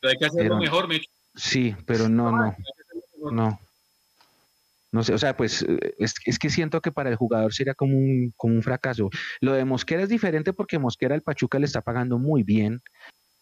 Pero 0.00 0.10
hay 0.10 0.18
que 0.18 0.26
hacerlo 0.26 0.58
mejor, 0.58 0.88
Mitch. 0.88 1.10
Sí, 1.34 1.74
pero 1.86 2.08
no, 2.08 2.30
no, 2.30 2.56
no. 3.30 3.60
No 4.92 5.02
sé, 5.02 5.14
o 5.14 5.18
sea, 5.18 5.36
pues 5.36 5.62
eh, 5.62 5.94
es, 5.98 6.14
es, 6.26 6.38
que 6.38 6.50
siento 6.50 6.82
que 6.82 6.92
para 6.92 7.08
el 7.08 7.16
jugador 7.16 7.54
sería 7.54 7.74
como 7.74 7.96
un, 7.96 8.32
como 8.36 8.54
un 8.54 8.62
fracaso. 8.62 9.08
Lo 9.40 9.54
de 9.54 9.64
Mosquera 9.64 10.02
es 10.02 10.10
diferente 10.10 10.52
porque 10.52 10.78
Mosquera 10.78 11.14
el 11.14 11.22
Pachuca 11.22 11.58
le 11.58 11.64
está 11.64 11.80
pagando 11.80 12.18
muy 12.18 12.42
bien. 12.42 12.82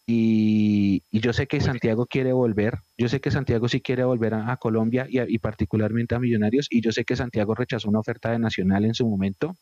Y, 0.05 1.03
y 1.11 1.19
yo 1.21 1.31
sé 1.31 1.47
que 1.47 1.61
Santiago 1.61 2.05
quiere 2.05 2.33
volver. 2.33 2.79
Yo 2.97 3.07
sé 3.07 3.21
que 3.21 3.31
Santiago 3.31 3.69
sí 3.69 3.81
quiere 3.81 4.03
volver 4.03 4.33
a, 4.33 4.57
Colombia 4.57 5.07
y, 5.09 5.19
y, 5.21 5.39
particularmente 5.39 6.15
a 6.15 6.19
Millonarios. 6.19 6.67
Y 6.69 6.81
yo 6.81 6.91
sé 6.91 7.05
que 7.05 7.15
Santiago 7.15 7.55
rechazó 7.55 7.89
una 7.89 7.99
oferta 7.99 8.31
de 8.31 8.39
Nacional 8.39 8.85
en 8.85 8.93
su 8.93 9.07
momento 9.07 9.55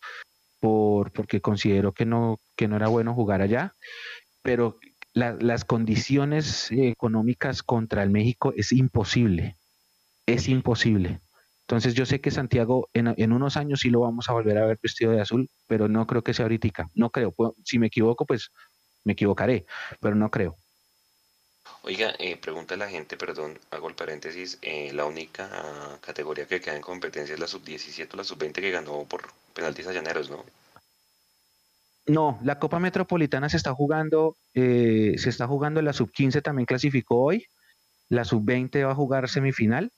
por, 0.60 1.12
porque 1.12 1.42
consideró 1.42 1.94
que 1.94 2.06
no, 2.06 2.38
que 2.56 2.68
no 2.68 2.76
era 2.76 2.88
bueno 2.88 3.14
jugar 3.14 3.42
allá. 3.42 3.76
Pero 4.42 4.80
las 5.14 5.66
condiciones 5.66 6.72
económicas 6.72 7.64
contra 7.64 8.04
el 8.04 8.10
México 8.10 8.54
es 8.56 8.72
imposible. 8.72 9.58
Es 10.26 10.48
imposible. 10.48 11.20
Entonces 11.62 11.94
yo 11.94 12.06
sé 12.06 12.20
que 12.20 12.32
Santiago 12.32 12.90
en, 12.94 13.32
unos 13.32 13.58
años 13.58 13.82
sí 13.82 13.90
lo 13.90 14.00
vamos 14.00 14.28
a 14.30 14.34
volver 14.34 14.58
a 14.58 14.66
ver 14.66 14.80
vestido 14.82 15.12
de 15.12 15.22
azul, 15.22 15.50
pero 15.68 15.88
no 15.88 16.08
creo 16.08 16.24
que 16.24 16.34
sea 16.34 16.46
ahorita. 16.46 16.90
No 16.96 17.12
creo. 17.12 17.34
Si 17.64 17.78
me 17.78 17.88
equivoco, 17.88 18.26
pues 18.26 18.50
me 19.04 19.14
equivocaré, 19.14 19.66
pero 20.00 20.16
no 20.16 20.30
creo. 20.30 20.58
Oiga, 21.84 22.14
eh, 22.20 22.36
pregunta 22.38 22.74
a 22.74 22.78
la 22.78 22.90
gente, 22.90 23.16
perdón, 23.16 23.58
hago 23.72 23.88
el 23.88 23.96
paréntesis, 23.96 24.58
eh, 24.62 24.92
la 24.94 25.06
única 25.06 25.50
categoría 26.02 26.46
que 26.46 26.60
queda 26.60 26.76
en 26.76 26.82
competencia 26.82 27.34
es 27.34 27.40
la 27.40 27.48
sub-17 27.48 28.14
o 28.14 28.18
la 28.18 28.24
sub-20 28.24 28.54
que 28.54 28.72
ganó 28.72 29.06
por 29.06 29.30
penaltis 29.54 29.88
a 29.88 29.94
Llaneros, 29.94 30.30
¿no? 30.30 30.44
No, 32.06 32.40
la 32.44 32.60
Copa 32.60 32.80
Metropolitana 32.80 33.50
se 33.50 33.58
está 33.58 33.74
jugando, 33.74 34.36
eh, 34.54 35.16
se 35.18 35.30
está 35.30 35.48
jugando, 35.48 35.82
la 35.82 35.94
sub-15 35.94 36.42
también 36.42 36.66
clasificó 36.66 37.24
hoy, 37.24 37.46
la 38.10 38.26
sub-20 38.26 38.86
va 38.86 38.92
a 38.92 38.96
jugar 38.96 39.30
semifinal 39.30 39.92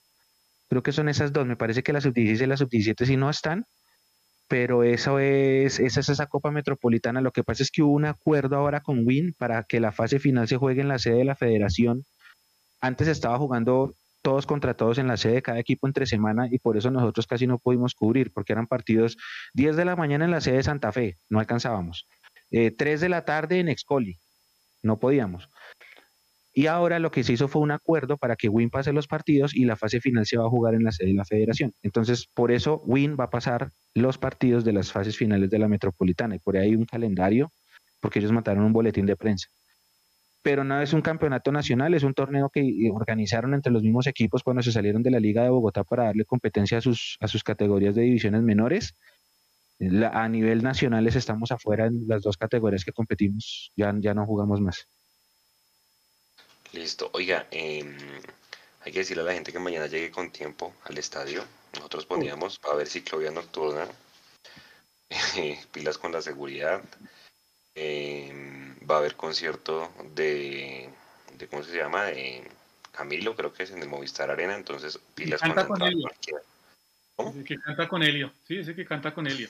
Creo 0.72 0.82
que 0.82 0.92
son 0.92 1.10
esas 1.10 1.34
dos. 1.34 1.46
Me 1.46 1.54
parece 1.54 1.82
que 1.82 1.92
la 1.92 2.00
sub-16 2.00 2.44
y 2.44 2.46
la 2.46 2.56
sub-17 2.56 3.04
sí 3.04 3.18
no 3.18 3.28
están, 3.28 3.66
pero 4.48 4.84
eso 4.84 5.18
es, 5.18 5.80
esa 5.80 6.00
es 6.00 6.08
esa 6.08 6.26
Copa 6.26 6.50
Metropolitana. 6.50 7.20
Lo 7.20 7.32
que 7.32 7.44
pasa 7.44 7.62
es 7.62 7.70
que 7.70 7.82
hubo 7.82 7.92
un 7.92 8.04
acuerdo 8.04 8.56
ahora 8.56 8.80
con 8.80 9.06
WIN 9.06 9.34
para 9.38 9.64
que 9.64 9.80
la 9.80 9.92
fase 9.92 10.18
final 10.18 10.48
se 10.48 10.56
juegue 10.56 10.82
en 10.82 10.88
la 10.88 10.98
sede 10.98 11.18
de 11.18 11.24
la 11.24 11.36
federación. 11.36 12.04
Antes 12.80 13.08
estaba 13.08 13.38
jugando 13.38 13.94
todos 14.22 14.46
contra 14.46 14.74
todos 14.74 14.98
en 14.98 15.08
la 15.08 15.16
sede 15.16 15.34
de 15.34 15.42
cada 15.42 15.58
equipo 15.58 15.86
entre 15.86 16.06
semana 16.06 16.48
y 16.50 16.58
por 16.58 16.76
eso 16.76 16.90
nosotros 16.90 17.26
casi 17.26 17.46
no 17.46 17.58
pudimos 17.58 17.94
cubrir, 17.94 18.32
porque 18.32 18.52
eran 18.52 18.66
partidos 18.66 19.16
10 19.54 19.76
de 19.76 19.84
la 19.84 19.96
mañana 19.96 20.24
en 20.24 20.30
la 20.30 20.40
sede 20.40 20.56
de 20.56 20.62
Santa 20.62 20.92
Fe, 20.92 21.18
no 21.28 21.40
alcanzábamos. 21.40 22.08
Eh, 22.50 22.70
3 22.70 23.00
de 23.00 23.08
la 23.08 23.24
tarde 23.24 23.58
en 23.58 23.68
Excoli, 23.68 24.18
no 24.82 24.98
podíamos. 24.98 25.48
Y 26.54 26.66
ahora 26.66 26.98
lo 26.98 27.10
que 27.10 27.24
se 27.24 27.32
hizo 27.32 27.48
fue 27.48 27.62
un 27.62 27.70
acuerdo 27.70 28.18
para 28.18 28.36
que 28.36 28.48
Win 28.48 28.68
pase 28.68 28.92
los 28.92 29.06
partidos 29.06 29.54
y 29.54 29.64
la 29.64 29.76
fase 29.76 30.00
final 30.00 30.26
se 30.26 30.36
va 30.36 30.44
a 30.44 30.50
jugar 30.50 30.74
en 30.74 30.84
la 30.84 30.92
sede 30.92 31.08
de 31.08 31.14
la 31.14 31.24
federación. 31.24 31.72
Entonces, 31.82 32.26
por 32.26 32.52
eso 32.52 32.82
Win 32.84 33.16
va 33.18 33.24
a 33.24 33.30
pasar 33.30 33.70
los 33.94 34.18
partidos 34.18 34.62
de 34.64 34.72
las 34.72 34.92
fases 34.92 35.16
finales 35.16 35.48
de 35.48 35.58
la 35.58 35.68
metropolitana. 35.68 36.36
Y 36.36 36.40
por 36.40 36.56
ahí 36.56 36.70
hay 36.70 36.76
un 36.76 36.84
calendario, 36.84 37.50
porque 38.00 38.18
ellos 38.18 38.32
mataron 38.32 38.64
un 38.64 38.72
boletín 38.74 39.06
de 39.06 39.16
prensa. 39.16 39.48
Pero 40.42 40.62
no 40.62 40.82
es 40.82 40.92
un 40.92 41.00
campeonato 41.00 41.52
nacional, 41.52 41.94
es 41.94 42.02
un 42.02 42.12
torneo 42.12 42.50
que 42.50 42.90
organizaron 42.92 43.54
entre 43.54 43.72
los 43.72 43.82
mismos 43.82 44.06
equipos 44.06 44.42
cuando 44.42 44.62
se 44.62 44.72
salieron 44.72 45.02
de 45.02 45.10
la 45.10 45.20
Liga 45.20 45.44
de 45.44 45.48
Bogotá 45.48 45.84
para 45.84 46.04
darle 46.04 46.24
competencia 46.26 46.78
a 46.78 46.80
sus, 46.82 47.16
a 47.20 47.28
sus 47.28 47.44
categorías 47.44 47.94
de 47.94 48.02
divisiones 48.02 48.42
menores. 48.42 48.94
a 50.12 50.28
nivel 50.28 50.62
nacional 50.62 51.06
estamos 51.06 51.50
afuera 51.50 51.86
en 51.86 52.04
las 52.08 52.22
dos 52.22 52.36
categorías 52.36 52.84
que 52.84 52.92
competimos, 52.92 53.72
ya, 53.74 53.94
ya 53.98 54.12
no 54.12 54.26
jugamos 54.26 54.60
más. 54.60 54.86
Listo. 56.72 57.10
Oiga, 57.12 57.46
em, 57.50 57.96
hay 58.80 58.92
que 58.92 59.00
decirle 59.00 59.22
a 59.22 59.26
la 59.26 59.34
gente 59.34 59.52
que 59.52 59.58
mañana 59.58 59.86
llegue 59.86 60.10
con 60.10 60.30
tiempo 60.30 60.74
al 60.84 60.98
estadio. 60.98 61.44
Nosotros 61.74 62.06
poníamos 62.06 62.58
a 62.62 62.74
ver 62.74 62.88
ciclovía 62.88 63.30
nocturna, 63.30 63.86
pilas 65.72 65.98
con 65.98 66.12
la 66.12 66.22
seguridad. 66.22 66.82
Em, 67.74 68.76
va 68.88 68.96
a 68.96 68.98
haber 68.98 69.16
concierto 69.16 69.90
de, 70.14 70.88
de, 71.38 71.46
¿cómo 71.48 71.62
se 71.62 71.76
llama? 71.76 72.04
De 72.04 72.42
Camilo, 72.90 73.34
creo 73.36 73.52
que 73.52 73.62
es 73.62 73.70
en 73.70 73.82
el 73.82 73.88
Movistar 73.88 74.30
Arena. 74.30 74.54
Entonces, 74.54 74.98
pilas 75.14 75.40
con 75.40 75.54
la 75.54 75.66
con 75.66 75.82
Helio. 75.82 76.10
¿Cómo? 77.16 77.44
que 77.44 77.58
canta 77.58 77.88
con 77.88 78.02
Helio. 78.02 78.32
Sí, 78.46 78.58
ese 78.58 78.74
que 78.74 78.86
canta 78.86 79.14
con 79.14 79.26
Helio. 79.26 79.48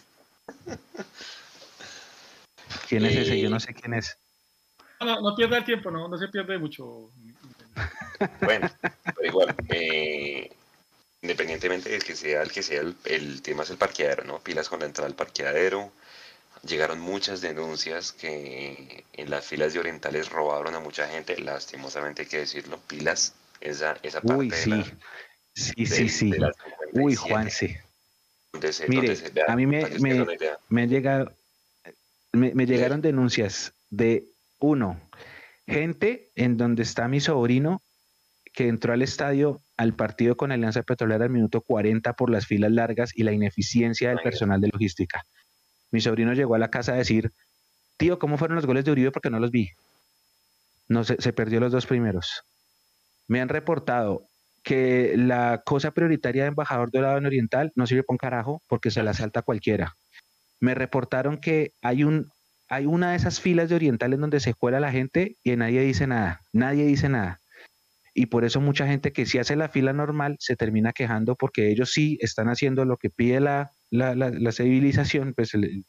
¿Quién 2.88 3.06
es 3.06 3.16
ese? 3.16 3.40
Yo 3.40 3.48
no 3.48 3.60
sé 3.60 3.74
quién 3.74 3.94
es. 3.94 4.16
No, 5.04 5.20
no 5.20 5.34
pierda 5.34 5.58
el 5.58 5.64
tiempo, 5.64 5.90
no, 5.90 6.08
no 6.08 6.18
se 6.18 6.28
pierde 6.28 6.58
mucho. 6.58 7.10
Bueno, 8.40 8.70
pero 9.04 9.26
igual, 9.26 9.54
eh, 9.68 10.50
independientemente 11.22 11.90
del 11.90 12.04
que 12.04 12.14
sea 12.14 12.42
el 12.42 12.52
que 12.52 12.62
sea, 12.62 12.82
el, 13.04 13.42
tema 13.42 13.62
es 13.62 13.70
el 13.70 13.76
parqueadero, 13.76 14.24
¿no? 14.24 14.38
Pilas 14.40 14.68
con 14.68 14.80
la 14.80 14.86
entrada 14.86 15.08
al 15.08 15.16
parqueadero. 15.16 15.92
Llegaron 16.64 17.00
muchas 17.00 17.40
denuncias 17.40 18.12
que 18.12 19.04
en 19.14 19.30
las 19.30 19.44
filas 19.44 19.72
de 19.72 19.80
orientales 19.80 20.30
robaron 20.30 20.74
a 20.74 20.80
mucha 20.80 21.08
gente, 21.08 21.36
lastimosamente 21.40 22.22
hay 22.22 22.28
que 22.28 22.38
decirlo, 22.38 22.78
pilas, 22.86 23.34
esa, 23.60 23.96
esa 24.02 24.20
parte 24.20 24.36
Uy, 24.36 24.50
sí. 24.52 24.84
sí, 25.54 25.86
sí, 25.86 26.08
sí. 26.08 26.32
Uy, 26.92 27.16
Juan, 27.16 27.50
sí. 27.50 27.76
Mire, 28.86 29.16
a 29.48 29.56
mí 29.56 29.66
me, 29.66 29.88
me, 29.98 30.26
me, 30.68 30.86
llega, 30.86 31.32
me, 32.32 32.54
me 32.54 32.66
llegaron 32.66 33.00
denuncias 33.00 33.72
de 33.90 34.31
uno, 34.62 35.00
gente 35.66 36.30
en 36.34 36.56
donde 36.56 36.82
está 36.82 37.08
mi 37.08 37.20
sobrino 37.20 37.82
que 38.52 38.68
entró 38.68 38.92
al 38.92 39.02
estadio 39.02 39.62
al 39.76 39.94
partido 39.94 40.36
con 40.36 40.52
Alianza 40.52 40.82
Petrolera 40.82 41.24
al 41.24 41.30
minuto 41.30 41.62
40 41.62 42.12
por 42.14 42.30
las 42.30 42.46
filas 42.46 42.70
largas 42.70 43.12
y 43.14 43.22
la 43.22 43.32
ineficiencia 43.32 44.10
del 44.10 44.20
personal 44.20 44.60
de 44.60 44.68
logística. 44.68 45.24
Mi 45.90 46.00
sobrino 46.00 46.32
llegó 46.34 46.54
a 46.54 46.58
la 46.58 46.70
casa 46.70 46.92
a 46.92 46.96
decir, 46.96 47.32
tío, 47.96 48.18
¿cómo 48.18 48.38
fueron 48.38 48.56
los 48.56 48.66
goles 48.66 48.84
de 48.84 48.92
Uribe? 48.92 49.10
Porque 49.10 49.30
no 49.30 49.40
los 49.40 49.50
vi. 49.50 49.70
No 50.88 51.04
se, 51.04 51.16
se 51.18 51.32
perdió 51.32 51.60
los 51.60 51.72
dos 51.72 51.86
primeros. 51.86 52.42
Me 53.28 53.40
han 53.40 53.48
reportado 53.48 54.26
que 54.62 55.14
la 55.16 55.62
cosa 55.64 55.90
prioritaria 55.90 56.42
de 56.42 56.48
embajador 56.48 56.90
dorado 56.90 57.18
en 57.18 57.26
Oriental 57.26 57.72
no 57.74 57.86
sirve 57.86 58.04
para 58.04 58.14
un 58.14 58.18
carajo 58.18 58.62
porque 58.68 58.90
se 58.90 59.02
la 59.02 59.14
salta 59.14 59.42
cualquiera. 59.42 59.94
Me 60.60 60.74
reportaron 60.74 61.38
que 61.38 61.72
hay 61.82 62.04
un 62.04 62.30
hay 62.72 62.86
una 62.86 63.10
de 63.10 63.16
esas 63.16 63.38
filas 63.38 63.68
de 63.68 63.74
orientales 63.74 64.18
donde 64.18 64.40
se 64.40 64.54
cuela 64.54 64.80
la 64.80 64.90
gente 64.90 65.36
y 65.44 65.54
nadie 65.56 65.82
dice 65.82 66.06
nada, 66.06 66.40
nadie 66.54 66.86
dice 66.86 67.10
nada. 67.10 67.38
Y 68.14 68.26
por 68.26 68.46
eso 68.46 68.62
mucha 68.62 68.86
gente 68.86 69.12
que 69.12 69.26
sí 69.26 69.36
hace 69.36 69.56
la 69.56 69.68
fila 69.68 69.92
normal 69.92 70.36
se 70.38 70.56
termina 70.56 70.94
quejando 70.94 71.36
porque 71.36 71.70
ellos 71.70 71.92
sí 71.92 72.16
están 72.22 72.48
haciendo 72.48 72.86
lo 72.86 72.96
que 72.96 73.10
pide 73.10 73.40
la, 73.40 73.72
civilización, 74.52 75.34
pues 75.34 75.52
el, 75.52 75.84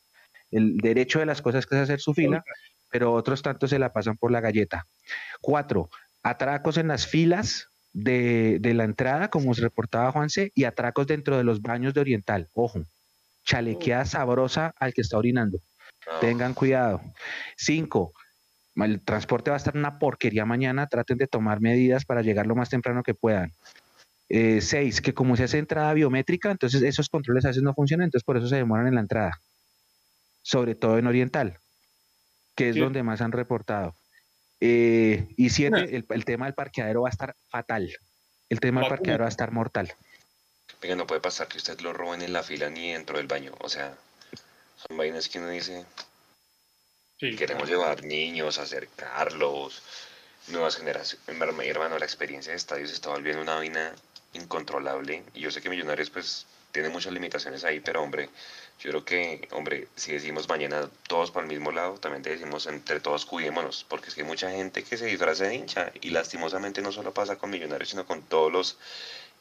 derecho 0.51 1.19
de 1.19 1.25
las 1.25 1.41
cosas 1.41 1.65
que 1.65 1.75
es 1.75 1.81
hacer 1.83 2.01
su 2.01 2.13
fila, 2.13 2.43
pero 2.91 3.13
otros 3.13 3.41
tantos 3.41 3.69
se 3.69 3.79
la 3.79 3.93
pasan 3.93 4.17
por 4.17 4.33
la 4.33 4.41
galleta. 4.41 4.85
Cuatro, 5.39 5.89
atracos 6.21 6.77
en 6.77 6.89
las 6.89 7.07
filas 7.07 7.69
de, 7.93 8.57
de 8.59 8.73
la 8.73 8.83
entrada, 8.83 9.29
como 9.29 9.53
se 9.53 9.61
reportaba 9.61 10.11
Juanse, 10.11 10.51
y 10.53 10.65
atracos 10.65 11.07
dentro 11.07 11.37
de 11.37 11.45
los 11.45 11.61
baños 11.61 11.93
de 11.93 12.01
Oriental. 12.01 12.49
Ojo, 12.51 12.83
chalequeada 13.45 14.03
sabrosa 14.03 14.73
al 14.77 14.93
que 14.93 14.99
está 14.99 15.17
orinando. 15.17 15.59
Tengan 16.21 16.53
cuidado. 16.53 17.01
Cinco, 17.57 18.13
el 18.75 19.01
transporte 19.01 19.49
va 19.51 19.55
a 19.55 19.57
estar 19.57 19.77
una 19.77 19.99
porquería 19.99 20.45
mañana. 20.45 20.87
Traten 20.87 21.17
de 21.17 21.27
tomar 21.27 21.61
medidas 21.61 22.05
para 22.05 22.21
llegar 22.21 22.47
lo 22.47 22.55
más 22.55 22.69
temprano 22.69 23.03
que 23.03 23.13
puedan. 23.13 23.51
Eh, 24.29 24.61
seis, 24.61 25.01
que 25.01 25.13
como 25.13 25.35
se 25.35 25.43
hace 25.43 25.59
entrada 25.59 25.93
biométrica, 25.93 26.49
entonces 26.49 26.81
esos 26.81 27.09
controles 27.09 27.45
a 27.45 27.49
veces 27.49 27.61
no 27.63 27.73
funcionan, 27.73 28.05
entonces 28.05 28.23
por 28.25 28.37
eso 28.37 28.47
se 28.47 28.55
demoran 28.55 28.87
en 28.87 28.95
la 28.95 29.01
entrada. 29.01 29.39
Sobre 30.41 30.75
todo 30.75 30.97
en 30.97 31.07
Oriental, 31.07 31.59
que 32.55 32.69
es 32.69 32.75
Sí. 32.75 32.81
donde 32.81 33.03
más 33.03 33.21
han 33.21 33.31
reportado. 33.31 33.95
Eh, 34.59 35.27
y 35.37 35.49
siete, 35.49 35.95
el, 35.95 36.05
el 36.09 36.25
tema 36.25 36.45
del 36.45 36.53
parqueadero 36.53 37.01
va 37.01 37.09
a 37.09 37.11
estar 37.11 37.35
fatal. 37.49 37.91
El 38.49 38.59
tema 38.59 38.81
del 38.81 38.89
parqueadero 38.89 39.23
va 39.23 39.27
a 39.27 39.29
estar 39.29 39.51
mortal. 39.51 39.91
Venga, 40.81 40.95
no 40.95 41.05
puede 41.07 41.21
pasar 41.21 41.47
que 41.47 41.57
usted 41.57 41.79
lo 41.81 41.93
roben 41.93 42.21
en 42.21 42.33
la 42.33 42.43
fila 42.43 42.69
ni 42.69 42.91
dentro 42.91 43.17
del 43.17 43.27
baño. 43.27 43.51
O 43.59 43.69
sea, 43.69 43.95
son 44.87 44.97
vainas 44.97 45.29
que 45.29 45.39
uno 45.39 45.49
dice, 45.49 45.85
Sí. 47.19 47.35
queremos 47.35 47.69
llevar 47.69 48.03
niños, 48.03 48.57
acercarlos, 48.57 49.81
nuevas 50.47 50.75
generaciones. 50.75 51.27
Hermano, 51.27 51.61
hermano, 51.61 51.97
la 51.97 52.05
experiencia 52.05 52.51
de 52.51 52.57
estadios 52.57 52.91
está 52.91 53.09
volviendo 53.09 53.41
una 53.41 53.55
vaina 53.55 53.93
incontrolable. 54.33 55.23
Y 55.33 55.41
yo 55.41 55.51
sé 55.51 55.61
que 55.61 55.69
Millonarios, 55.69 56.09
pues, 56.09 56.45
tiene 56.71 56.89
muchas 56.89 57.13
limitaciones 57.13 57.63
ahí, 57.63 57.79
pero 57.79 58.01
hombre, 58.01 58.29
yo 58.79 58.89
creo 58.89 59.05
que, 59.05 59.47
hombre, 59.51 59.87
si 59.95 60.11
decimos 60.11 60.49
mañana 60.49 60.89
todos 61.07 61.29
para 61.31 61.45
el 61.45 61.49
mismo 61.51 61.71
lado, 61.71 61.97
también 61.99 62.23
te 62.23 62.31
decimos 62.31 62.65
entre 62.65 62.99
todos 62.99 63.25
cuidémonos, 63.25 63.85
porque 63.87 64.09
es 64.09 64.15
que 64.15 64.21
hay 64.21 64.27
mucha 64.27 64.49
gente 64.49 64.83
que 64.83 64.97
se 64.97 65.05
disfraza 65.05 65.45
de 65.45 65.55
hincha 65.55 65.91
y 66.01 66.09
lastimosamente 66.09 66.81
no 66.81 66.91
solo 66.91 67.13
pasa 67.13 67.37
con 67.37 67.51
Millonarios, 67.51 67.89
sino 67.89 68.05
con 68.05 68.23
todos 68.23 68.51
los 68.51 68.77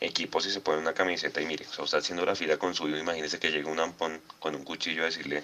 equipos 0.05 0.47
y 0.47 0.51
se 0.51 0.61
pone 0.61 0.79
una 0.79 0.95
camiseta 0.95 1.41
y 1.41 1.47
mire, 1.47 1.67
o 1.67 1.73
sea, 1.73 1.85
usted 1.85 1.99
haciendo 1.99 2.25
la 2.27 2.35
fila 2.35 2.57
con 2.59 2.75
su 2.75 2.89
hijo, 2.89 2.99
imagínese 2.99 3.39
que 3.39 3.51
llega 3.51 3.71
un 3.71 3.81
ampón 3.81 4.21
con 4.39 4.55
un 4.55 4.65
cuchillo 4.65 5.03
a 5.03 5.07
decirle, 5.07 5.43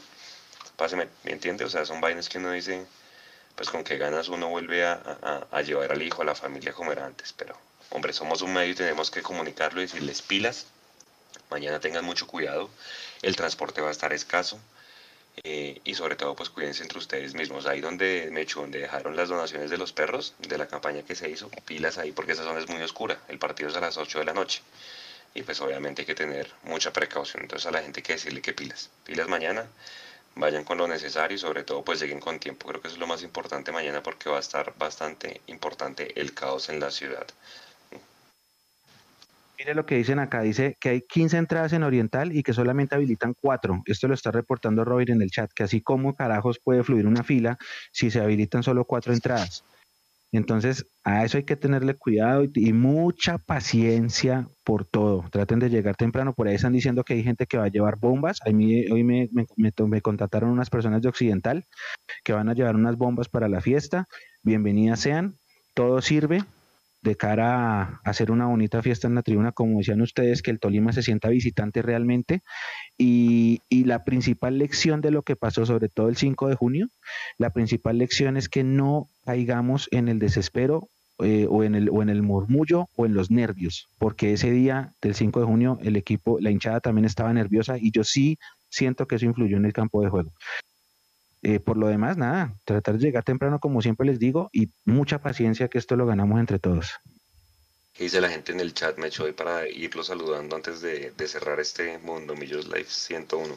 páseme, 0.77 1.09
¿me 1.25 1.33
entiende? 1.33 1.65
O 1.65 1.69
sea, 1.71 1.85
son 1.85 2.01
vainas 2.01 2.29
que 2.29 2.39
uno 2.39 2.51
dice, 2.53 2.85
pues 3.57 3.71
con 3.71 3.85
qué 3.85 3.97
ganas 3.99 4.29
uno 4.29 4.49
vuelve 4.49 4.85
a, 4.85 4.93
a- 5.23 5.47
a 5.51 5.63
llevar 5.63 5.93
al 5.93 6.03
hijo, 6.03 6.23
a 6.23 6.25
la 6.25 6.35
familia 6.35 6.73
como 6.73 6.93
era 6.93 7.07
antes, 7.07 7.33
pero 7.33 7.57
hombre, 7.91 8.13
somos 8.13 8.43
un 8.43 8.53
medio 8.53 8.73
y 8.73 8.75
tenemos 8.75 9.11
que 9.11 9.23
comunicarlo 9.23 9.81
y 9.81 9.85
decirles 9.87 10.23
pilas, 10.23 10.67
mañana 11.51 11.81
tengan 11.81 12.05
mucho 12.05 12.27
cuidado, 12.27 12.69
el 13.23 13.37
transporte 13.37 13.81
va 13.81 13.89
a 13.89 13.93
estar 13.93 14.13
escaso. 14.13 14.59
Eh, 15.45 15.81
y 15.85 15.95
sobre 15.95 16.17
todo 16.17 16.35
pues 16.35 16.51
cuídense 16.51 16.83
entre 16.83 16.99
ustedes 16.99 17.35
mismos. 17.35 17.67
Ahí 17.67 17.81
donde 17.81 18.29
Mechu 18.33 18.61
donde 18.61 18.81
dejaron 18.81 19.17
las 19.17 19.29
donaciones 19.29 19.71
de 19.71 19.79
los 19.79 19.93
perros 19.93 20.35
de 20.39 20.59
la 20.59 20.67
campaña 20.67 21.03
que 21.03 21.15
se 21.15 21.29
hizo 21.29 21.51
pilas 21.65 21.99
ahí 21.99 22.13
porque 22.13 22.33
esa 22.33 22.45
zona 22.45 22.61
es 22.61 22.69
muy 22.69 22.83
oscura. 22.83 23.21
El 23.29 23.39
partido 23.39 23.69
es 23.71 23.77
a 23.77 23.81
las 23.81 23.97
8 23.97 24.19
de 24.21 24.25
la 24.25 24.35
noche. 24.35 24.63
Y 25.35 25.43
pues 25.43 25.61
obviamente 25.61 26.03
hay 26.03 26.07
que 26.07 26.15
tener 26.15 26.51
mucha 26.65 26.93
precaución. 26.93 27.43
Entonces 27.43 27.67
a 27.67 27.71
la 27.71 27.83
gente 27.83 28.01
hay 28.01 28.05
que 28.05 28.15
decirle 28.15 28.43
que 28.43 28.53
pilas. 28.53 28.91
Pilas 29.05 29.29
mañana 29.29 29.67
vayan 30.35 30.65
con 30.65 30.79
lo 30.79 30.87
necesario 30.89 31.35
y 31.37 31.39
sobre 31.39 31.65
todo 31.65 31.85
pues 31.85 32.01
lleguen 32.01 32.21
con 32.21 32.39
tiempo. 32.39 32.69
Creo 32.69 32.81
que 32.81 32.89
eso 32.89 32.97
es 32.97 33.01
lo 33.01 33.07
más 33.07 33.23
importante 33.23 33.73
mañana 33.73 34.03
porque 34.03 34.31
va 34.31 34.39
a 34.39 34.41
estar 34.41 34.75
bastante 34.79 35.41
importante 35.47 36.21
el 36.21 36.35
caos 36.35 36.69
en 36.69 36.81
la 36.81 36.91
ciudad 36.91 37.27
Mire 39.59 39.75
lo 39.75 39.87
que 39.87 39.97
dicen 39.97 40.21
acá, 40.21 40.43
dice 40.43 40.77
que 40.79 40.91
hay 40.91 41.01
15 41.03 41.37
entradas 41.37 41.73
en 41.73 41.83
Oriental 41.83 42.35
y 42.35 42.45
que 42.45 42.53
solamente 42.53 42.95
habilitan 42.95 43.35
4. 43.35 43.83
Esto 43.87 44.07
lo 44.07 44.15
está 44.15 44.31
reportando 44.31 44.85
Robin 44.85 45.11
en 45.11 45.23
el 45.23 45.31
chat, 45.31 45.51
que 45.53 45.65
así 45.65 45.81
como 45.81 46.15
carajos 46.15 46.61
puede 46.63 46.85
fluir 46.85 47.09
una 47.09 47.25
fila 47.25 47.59
si 47.91 48.13
se 48.13 48.21
habilitan 48.21 48.63
solo 48.63 48.85
4 48.85 49.13
entradas. 49.13 49.65
Entonces, 50.31 50.87
a 51.03 51.25
eso 51.25 51.39
hay 51.39 51.45
que 51.45 51.57
tenerle 51.57 51.95
cuidado 51.95 52.45
y, 52.55 52.73
mucha 52.73 53.39
paciencia 53.39 54.49
por 54.63 54.85
todo. 54.85 55.25
Traten 55.31 55.59
de 55.59 55.71
llegar 55.71 55.97
temprano. 55.97 56.35
Por 56.35 56.47
ahí 56.47 56.55
están 56.55 56.75
diciendo 56.75 57.03
que 57.03 57.15
hay 57.15 57.25
gente 57.25 57.47
que 57.47 57.57
va 57.59 57.65
a 57.65 57.69
llevar 57.69 57.99
bombas. 57.99 58.39
A 58.47 58.51
mí, 58.51 58.87
hoy 58.93 59.03
me, 59.03 59.29
me, 59.33 59.47
me, 59.57 59.73
me 59.87 60.03
contactaron 60.03 60.51
unas 60.51 60.71
personas 60.71 61.03
de 61.03 61.09
Occidental 61.09 61.65
que 62.23 62.35
van 62.35 62.49
a 62.49 62.55
llevar 62.55 62.77
unas 62.77 62.97
bombas 62.97 63.29
para 63.29 63.49
la 63.49 63.61
fiesta. 63.61 64.07
Bienvenidas 64.43 65.01
sean. 65.01 65.39
Todo 65.75 66.01
sirve 66.03 66.45
de 67.09 67.17
cara 67.17 67.83
a 67.83 68.01
hacer 68.05 68.31
una 68.31 68.47
bonita 68.47 68.83
fiesta 68.83 69.09
en 69.09 69.15
la 69.15 69.23
tribuna, 69.23 69.53
como 69.53 69.79
decían 69.79 70.01
ustedes, 70.01 70.43
que 70.43 70.51
el 70.51 70.61
Tolima 70.61 70.93
se 70.93 71.03
sienta 71.03 71.29
visitante 71.29 71.83
realmente. 71.83 72.43
Y, 72.97 73.63
la 73.71 74.05
principal 74.05 74.59
lección 74.59 75.01
de 75.01 75.11
lo 75.11 75.23
que 75.23 75.35
pasó, 75.35 75.65
sobre 75.65 75.89
todo 75.89 76.09
el 76.09 76.17
5 76.17 76.49
de 76.49 76.55
junio, 76.55 76.89
la 77.39 77.51
principal 77.51 77.97
lección 77.97 78.37
es 78.37 78.51
que 78.51 78.63
no 78.63 79.09
caigamos 79.25 79.89
en 79.93 80.09
el 80.09 80.19
desespero 80.19 80.89
eh, 81.21 81.47
o, 81.49 81.65
en 81.65 81.75
el, 81.75 81.89
o 81.89 82.03
en 82.03 82.11
el 82.11 82.23
murmullo 82.23 82.89
o 82.97 83.07
en 83.07 83.15
los 83.15 83.31
nervios, 83.31 83.89
porque 83.99 84.35
ese 84.35 84.51
día 84.51 84.93
del 85.01 85.15
5 85.15 85.41
de 85.41 85.47
junio 85.47 85.79
el 85.83 85.97
equipo, 85.97 86.39
la 86.39 86.51
hinchada 86.51 86.81
también 86.81 87.07
estaba 87.07 87.33
nerviosa 87.33 87.79
y 87.79 87.91
yo 87.93 88.05
sí 88.05 88.39
siento 88.69 89.07
que 89.07 89.17
eso 89.17 89.25
influyó 89.25 89.57
en 89.57 89.65
el 89.65 89.73
campo 89.73 90.03
de 90.03 90.11
juego. 90.11 90.33
Eh, 91.43 91.61
por 91.61 91.77
lo 91.77 91.89
demás, 91.89 92.17
nada, 92.17 92.55
tratar 92.65 92.99
de 92.99 93.07
llegar 93.07 93.25
temprano, 93.25 93.61
como 93.61 93.81
siempre 93.81 94.07
les 94.07 94.19
digo, 94.19 94.51
y 94.53 94.71
mucha 94.85 95.21
paciencia 95.21 95.69
que 95.69 95.79
esto 95.79 95.97
lo 95.97 96.07
ganamos 96.07 96.41
entre 96.41 96.59
todos. 96.59 96.93
¿Qué 97.93 98.05
dice 98.05 98.21
la 98.21 98.29
gente 98.29 98.53
en 98.53 98.61
el 98.61 98.75
chat, 98.75 98.99
Mecho, 98.99 99.25
para 99.35 99.69
irlo 99.69 100.03
saludando 100.03 100.57
antes 100.57 100.81
de, 100.81 101.13
de 101.17 101.29
cerrar 101.29 101.59
este 101.61 101.99
Mundo 101.99 102.35
Millos 102.35 102.67
Live 102.67 102.87
101? 102.89 103.55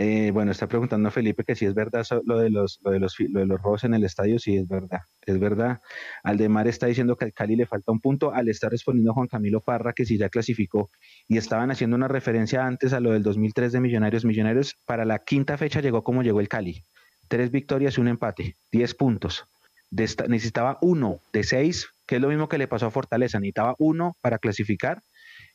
Eh, 0.00 0.30
bueno, 0.30 0.52
está 0.52 0.68
preguntando 0.68 1.10
Felipe 1.10 1.42
que 1.42 1.56
si 1.56 1.66
es 1.66 1.74
verdad 1.74 2.06
lo 2.24 2.38
de, 2.38 2.50
los, 2.50 2.78
lo, 2.84 2.92
de 2.92 3.00
los, 3.00 3.16
lo 3.18 3.40
de 3.40 3.46
los 3.46 3.60
robos 3.60 3.82
en 3.82 3.94
el 3.94 4.04
estadio, 4.04 4.38
sí 4.38 4.56
es 4.56 4.68
verdad, 4.68 5.00
es 5.26 5.40
verdad. 5.40 5.80
Aldemar 6.22 6.68
está 6.68 6.86
diciendo 6.86 7.16
que 7.16 7.24
al 7.24 7.32
Cali 7.32 7.56
le 7.56 7.66
falta 7.66 7.90
un 7.90 8.00
punto, 8.00 8.32
al 8.32 8.48
estar 8.48 8.70
respondiendo 8.70 9.12
Juan 9.12 9.26
Camilo 9.26 9.60
Parra 9.60 9.92
que 9.92 10.04
si 10.04 10.16
ya 10.16 10.28
clasificó 10.28 10.88
y 11.26 11.36
estaban 11.36 11.72
haciendo 11.72 11.96
una 11.96 12.06
referencia 12.06 12.64
antes 12.64 12.92
a 12.92 13.00
lo 13.00 13.10
del 13.10 13.24
2003 13.24 13.72
de 13.72 13.80
Millonarios, 13.80 14.24
Millonarios 14.24 14.76
para 14.86 15.04
la 15.04 15.18
quinta 15.18 15.58
fecha 15.58 15.80
llegó 15.80 16.04
como 16.04 16.22
llegó 16.22 16.38
el 16.38 16.48
Cali, 16.48 16.84
tres 17.26 17.50
victorias 17.50 17.98
y 17.98 18.00
un 18.00 18.06
empate, 18.06 18.56
diez 18.70 18.94
puntos. 18.94 19.46
Necesitaba 19.90 20.78
uno 20.80 21.18
de 21.32 21.42
seis, 21.42 21.88
que 22.06 22.16
es 22.16 22.22
lo 22.22 22.28
mismo 22.28 22.48
que 22.48 22.58
le 22.58 22.68
pasó 22.68 22.86
a 22.86 22.92
Fortaleza, 22.92 23.40
necesitaba 23.40 23.74
uno 23.80 24.16
para 24.20 24.38
clasificar 24.38 25.02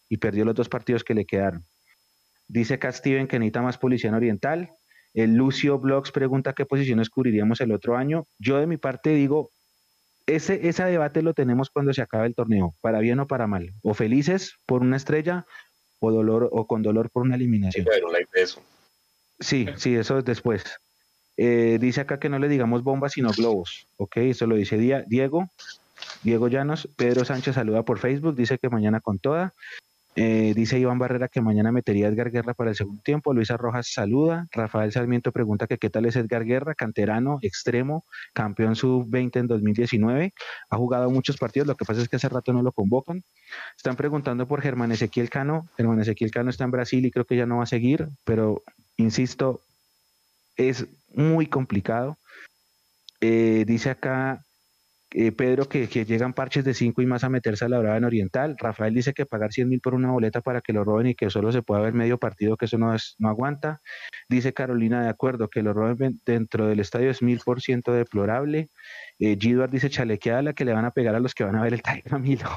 y 0.09 0.17
perdió 0.17 0.43
los 0.43 0.55
dos 0.55 0.67
partidos 0.67 1.05
que 1.05 1.13
le 1.13 1.25
quedaron. 1.25 1.65
Dice 2.47 2.75
acá 2.75 2.91
Steven 2.91 3.27
que 3.27 3.39
necesita 3.39 3.61
más 3.61 3.77
policía 3.77 4.09
en 4.09 4.15
Oriental. 4.15 4.73
El 5.13 5.35
Lucio 5.35 5.79
Blogs 5.79 6.11
pregunta 6.11 6.53
qué 6.53 6.65
posiciones 6.65 7.09
cubriríamos 7.09 7.61
el 7.61 7.71
otro 7.71 7.97
año. 7.97 8.25
Yo 8.39 8.57
de 8.57 8.67
mi 8.67 8.77
parte 8.77 9.11
digo, 9.11 9.51
ese, 10.25 10.67
ese 10.67 10.83
debate 10.85 11.21
lo 11.21 11.33
tenemos 11.33 11.69
cuando 11.69 11.93
se 11.93 12.01
acabe 12.01 12.27
el 12.27 12.35
torneo, 12.35 12.75
para 12.81 12.99
bien 12.99 13.19
o 13.19 13.27
para 13.27 13.47
mal. 13.47 13.73
O 13.81 13.93
felices 13.93 14.55
por 14.65 14.81
una 14.81 14.97
estrella 14.97 15.45
o 15.99 16.11
dolor 16.11 16.49
o 16.51 16.67
con 16.67 16.81
dolor 16.81 17.09
por 17.11 17.23
una 17.23 17.35
eliminación. 17.35 17.87
un 18.05 18.11
like 18.11 18.29
de 18.33 18.41
eso. 18.41 18.61
Sí, 19.39 19.67
sí, 19.77 19.95
eso 19.95 20.19
es 20.19 20.25
después. 20.25 20.63
Eh, 21.37 21.77
dice 21.81 22.01
acá 22.01 22.19
que 22.19 22.29
no 22.29 22.39
le 22.39 22.47
digamos 22.47 22.83
bombas 22.83 23.13
sino 23.13 23.31
globos. 23.31 23.87
Ok, 23.97 24.17
eso 24.17 24.47
lo 24.47 24.55
dice 24.55 24.77
Diego. 24.77 25.49
Diego 26.23 26.47
Llanos. 26.47 26.89
Pedro 26.95 27.25
Sánchez 27.25 27.55
saluda 27.55 27.83
por 27.83 27.99
Facebook, 27.99 28.35
dice 28.35 28.57
que 28.57 28.69
mañana 28.69 28.99
con 28.99 29.19
toda. 29.19 29.53
Eh, 30.15 30.53
dice 30.55 30.77
Iván 30.77 30.99
Barrera 30.99 31.27
que 31.27 31.41
mañana 31.41 31.71
metería 31.71 32.05
a 32.05 32.09
Edgar 32.09 32.29
Guerra 32.29 32.53
para 32.53 32.69
el 32.69 32.75
segundo 32.75 33.01
tiempo. 33.01 33.33
Luisa 33.33 33.57
Rojas 33.57 33.91
saluda. 33.91 34.47
Rafael 34.51 34.91
Sarmiento 34.91 35.31
pregunta 35.31 35.65
que 35.65 35.77
qué 35.77 35.89
tal 35.89 36.05
es 36.05 36.15
Edgar 36.15 36.45
Guerra, 36.45 36.75
canterano, 36.75 37.39
extremo, 37.41 38.05
campeón 38.33 38.75
sub-20 38.75 39.39
en 39.39 39.47
2019. 39.47 40.33
Ha 40.69 40.77
jugado 40.77 41.09
muchos 41.09 41.37
partidos, 41.37 41.67
lo 41.67 41.75
que 41.75 41.85
pasa 41.85 42.01
es 42.01 42.09
que 42.09 42.17
hace 42.17 42.29
rato 42.29 42.53
no 42.53 42.61
lo 42.61 42.71
convocan. 42.71 43.23
Están 43.75 43.95
preguntando 43.95 44.47
por 44.47 44.61
Germán 44.61 44.91
Ezequiel 44.91 45.29
Cano. 45.29 45.67
Germán 45.77 45.99
Ezequiel 45.99 46.31
Cano 46.31 46.49
está 46.49 46.63
en 46.63 46.71
Brasil 46.71 47.05
y 47.05 47.11
creo 47.11 47.25
que 47.25 47.35
ya 47.35 47.45
no 47.45 47.57
va 47.57 47.63
a 47.63 47.67
seguir, 47.67 48.09
pero 48.23 48.63
insisto, 48.97 49.61
es 50.55 50.87
muy 51.15 51.47
complicado. 51.47 52.17
Eh, 53.19 53.63
dice 53.65 53.89
acá 53.89 54.43
eh, 55.13 55.31
Pedro 55.31 55.69
que, 55.69 55.87
llegan 55.87 56.33
parches 56.33 56.65
de 56.65 56.73
5 56.73 57.01
y 57.01 57.05
más 57.05 57.23
a 57.23 57.29
meterse 57.29 57.65
a 57.65 57.69
la 57.69 57.79
brava 57.79 57.97
en 57.97 58.03
Oriental. 58.03 58.55
Rafael 58.57 58.93
dice 58.93 59.13
que 59.13 59.25
pagar 59.25 59.53
100 59.53 59.69
mil 59.69 59.79
por 59.79 59.93
una 59.93 60.11
boleta 60.11 60.41
para 60.41 60.61
que 60.61 60.73
lo 60.73 60.83
roben 60.83 61.07
y 61.07 61.15
que 61.15 61.29
solo 61.29 61.51
se 61.51 61.61
pueda 61.61 61.81
ver 61.81 61.93
medio 61.93 62.17
partido, 62.17 62.57
que 62.57 62.65
eso 62.65 62.77
no, 62.77 62.95
es, 62.95 63.15
no 63.19 63.29
aguanta. 63.29 63.81
Dice 64.27 64.53
Carolina, 64.53 65.03
de 65.03 65.09
acuerdo, 65.09 65.49
que 65.49 65.61
lo 65.61 65.73
roben 65.73 66.19
dentro 66.25 66.67
del 66.67 66.79
estadio 66.79 67.11
es 67.11 67.21
mil 67.21 67.39
por 67.39 67.61
ciento 67.61 67.93
deplorable. 67.93 68.69
Eh, 69.19 69.37
Gidward 69.39 69.69
dice 69.69 69.89
chalequeada 69.89 70.41
la 70.41 70.53
que 70.53 70.65
le 70.65 70.73
van 70.73 70.85
a 70.85 70.91
pegar 70.91 71.13
a 71.15 71.19
los 71.19 71.35
que 71.35 71.43
van 71.43 71.55
a 71.55 71.61
ver 71.61 71.73
el 71.73 71.83
Tiger 71.83 72.03
Camilo. 72.03 72.49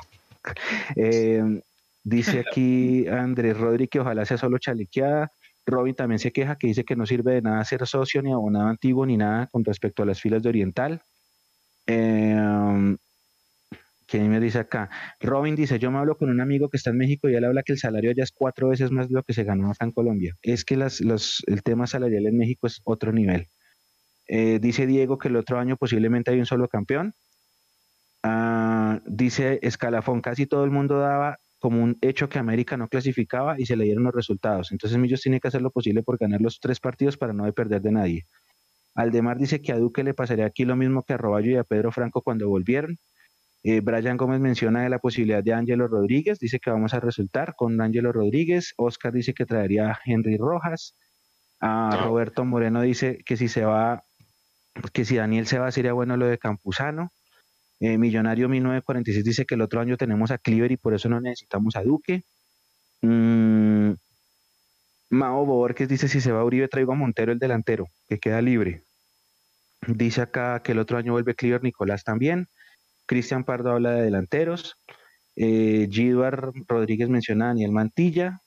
eh, 0.96 1.60
dice 2.04 2.44
aquí 2.48 3.06
Andrés 3.08 3.58
Rodríguez 3.58 3.90
que 3.90 4.00
ojalá 4.00 4.24
sea 4.24 4.38
solo 4.38 4.58
chalequeada. 4.58 5.30
Robin 5.66 5.94
también 5.94 6.20
se 6.20 6.32
queja 6.32 6.56
que 6.56 6.68
dice 6.68 6.84
que 6.84 6.96
no 6.96 7.04
sirve 7.06 7.34
de 7.34 7.42
nada 7.42 7.64
ser 7.64 7.86
socio 7.86 8.22
ni 8.22 8.32
abonado 8.32 8.68
antiguo 8.68 9.04
ni 9.04 9.16
nada 9.16 9.48
con 9.48 9.64
respecto 9.64 10.04
a 10.04 10.06
las 10.06 10.20
filas 10.20 10.42
de 10.42 10.48
Oriental. 10.48 11.02
Eh, 11.86 12.96
¿Quién 14.06 14.30
me 14.30 14.38
dice 14.38 14.60
acá? 14.60 14.88
Robin 15.20 15.56
dice, 15.56 15.80
yo 15.80 15.90
me 15.90 15.98
hablo 15.98 16.16
con 16.16 16.30
un 16.30 16.40
amigo 16.40 16.68
que 16.68 16.76
está 16.76 16.90
en 16.90 16.98
México 16.98 17.28
y 17.28 17.34
él 17.34 17.44
habla 17.44 17.62
que 17.64 17.72
el 17.72 17.78
salario 17.78 18.10
allá 18.10 18.22
es 18.22 18.30
cuatro 18.32 18.68
veces 18.68 18.92
más 18.92 19.08
de 19.08 19.14
lo 19.14 19.24
que 19.24 19.32
se 19.32 19.42
ganó 19.42 19.70
acá 19.70 19.84
en 19.84 19.92
Colombia. 19.92 20.36
Es 20.42 20.64
que 20.64 20.74
el 20.74 21.62
tema 21.64 21.86
salarial 21.88 22.26
en 22.26 22.38
México 22.38 22.68
es 22.68 22.80
otro 22.84 23.12
nivel. 23.12 23.48
Eh, 24.28 24.58
dice 24.60 24.86
Diego 24.86 25.18
que 25.18 25.28
el 25.28 25.36
otro 25.36 25.58
año 25.58 25.76
posiblemente 25.76 26.30
hay 26.30 26.38
un 26.38 26.46
solo 26.46 26.68
campeón. 26.68 27.14
Ah, 28.22 29.00
dice 29.06 29.58
Escalafón, 29.62 30.20
casi 30.20 30.46
todo 30.46 30.64
el 30.64 30.70
mundo 30.70 30.98
daba 30.98 31.38
como 31.58 31.82
un 31.82 31.98
hecho 32.00 32.28
que 32.28 32.38
América 32.38 32.76
no 32.76 32.88
clasificaba 32.88 33.58
y 33.58 33.66
se 33.66 33.76
le 33.76 33.84
dieron 33.84 34.04
los 34.04 34.14
resultados. 34.14 34.70
Entonces 34.70 34.98
Millos 34.98 35.20
tiene 35.20 35.40
que 35.40 35.48
hacer 35.48 35.62
lo 35.62 35.70
posible 35.70 36.02
por 36.02 36.18
ganar 36.18 36.40
los 36.40 36.60
tres 36.60 36.78
partidos 36.78 37.16
para 37.16 37.32
no 37.32 37.50
perder 37.52 37.82
de 37.82 37.92
nadie. 37.92 38.26
Aldemar 38.97 39.39
dice 39.39 39.60
que 39.60 39.73
a 39.73 39.78
Duque 39.78 40.02
le 40.02 40.14
pasaría 40.14 40.47
aquí 40.47 40.64
lo 40.64 40.74
mismo 40.74 41.02
que 41.02 41.12
a 41.12 41.18
Roballo 41.18 41.51
y 41.51 41.56
a 41.56 41.64
Pedro 41.64 41.93
Franco 41.93 42.23
cuando 42.23 42.48
volvieron. 42.48 42.98
Eh, 43.62 43.81
Brian 43.81 44.16
Gómez 44.16 44.40
menciona 44.40 44.82
de 44.82 44.89
la 44.89 44.98
posibilidad 44.98 45.43
de 45.43 45.52
Ángelo 45.52 45.86
Rodríguez, 45.89 46.39
dice 46.39 46.60
que 46.60 46.70
vamos 46.70 46.94
a 46.94 47.01
resultar 47.01 47.55
con 47.56 47.81
Ángelo 47.81 48.12
Rodríguez. 48.12 48.73
Oscar 48.77 49.12
dice 49.12 49.35
que 49.35 49.44
traería 49.44 49.90
a 49.90 49.98
Henry 50.05 50.36
Rojas. 50.39 50.97
A 51.60 52.05
Roberto 52.05 52.44
Moreno 52.44 52.82
dice 52.82 53.18
que 53.24 53.36
si 53.36 53.48
se 53.48 53.64
va, 53.64 54.02
que 54.93 55.05
si 55.05 55.16
Daniel 55.16 55.47
se 55.47 55.59
va 55.59 55.70
sería 55.73 55.93
bueno 55.93 56.16
lo 56.16 56.27
de 56.27 56.39
Campuzano. 56.39 57.10
Eh, 57.81 57.98
Millonario 57.98 58.48
1946 58.48 59.24
dice 59.24 59.44
que 59.44 59.56
el 59.56 59.62
otro 59.62 59.81
año 59.81 59.97
tenemos 59.98 60.31
a 60.31 60.39
Cleaver 60.39 60.73
y 60.73 60.77
por 60.78 60.94
eso 60.94 61.09
no 61.09 61.20
necesitamos 61.20 61.77
a 61.77 61.82
Duque. 61.82 62.23
Mm, 63.02 63.93
Mao 65.10 65.44
Borges 65.44 65.89
dice 65.89 66.09
si 66.09 66.20
se 66.20 66.32
va 66.32 66.40
a 66.40 66.44
Uribe 66.44 66.68
traigo 66.68 66.93
a 66.93 66.97
Montero 66.97 67.32
el 67.32 67.39
delantero, 67.39 67.89
que 68.09 68.18
queda 68.18 68.40
libre. 68.40 68.85
Dice 69.86 70.22
acá 70.22 70.60
que 70.62 70.72
el 70.72 70.78
otro 70.78 70.98
año 70.98 71.12
vuelve 71.12 71.34
Cleaver 71.34 71.62
Nicolás 71.62 72.04
también. 72.04 72.48
Cristian 73.06 73.44
Pardo 73.44 73.70
habla 73.70 73.92
de 73.92 74.02
delanteros. 74.02 74.76
Eh, 75.36 75.88
Rodríguez 76.66 77.08
menciona 77.08 77.46
a 77.46 77.48
Daniel 77.48 77.72
Mantilla. 77.72 78.40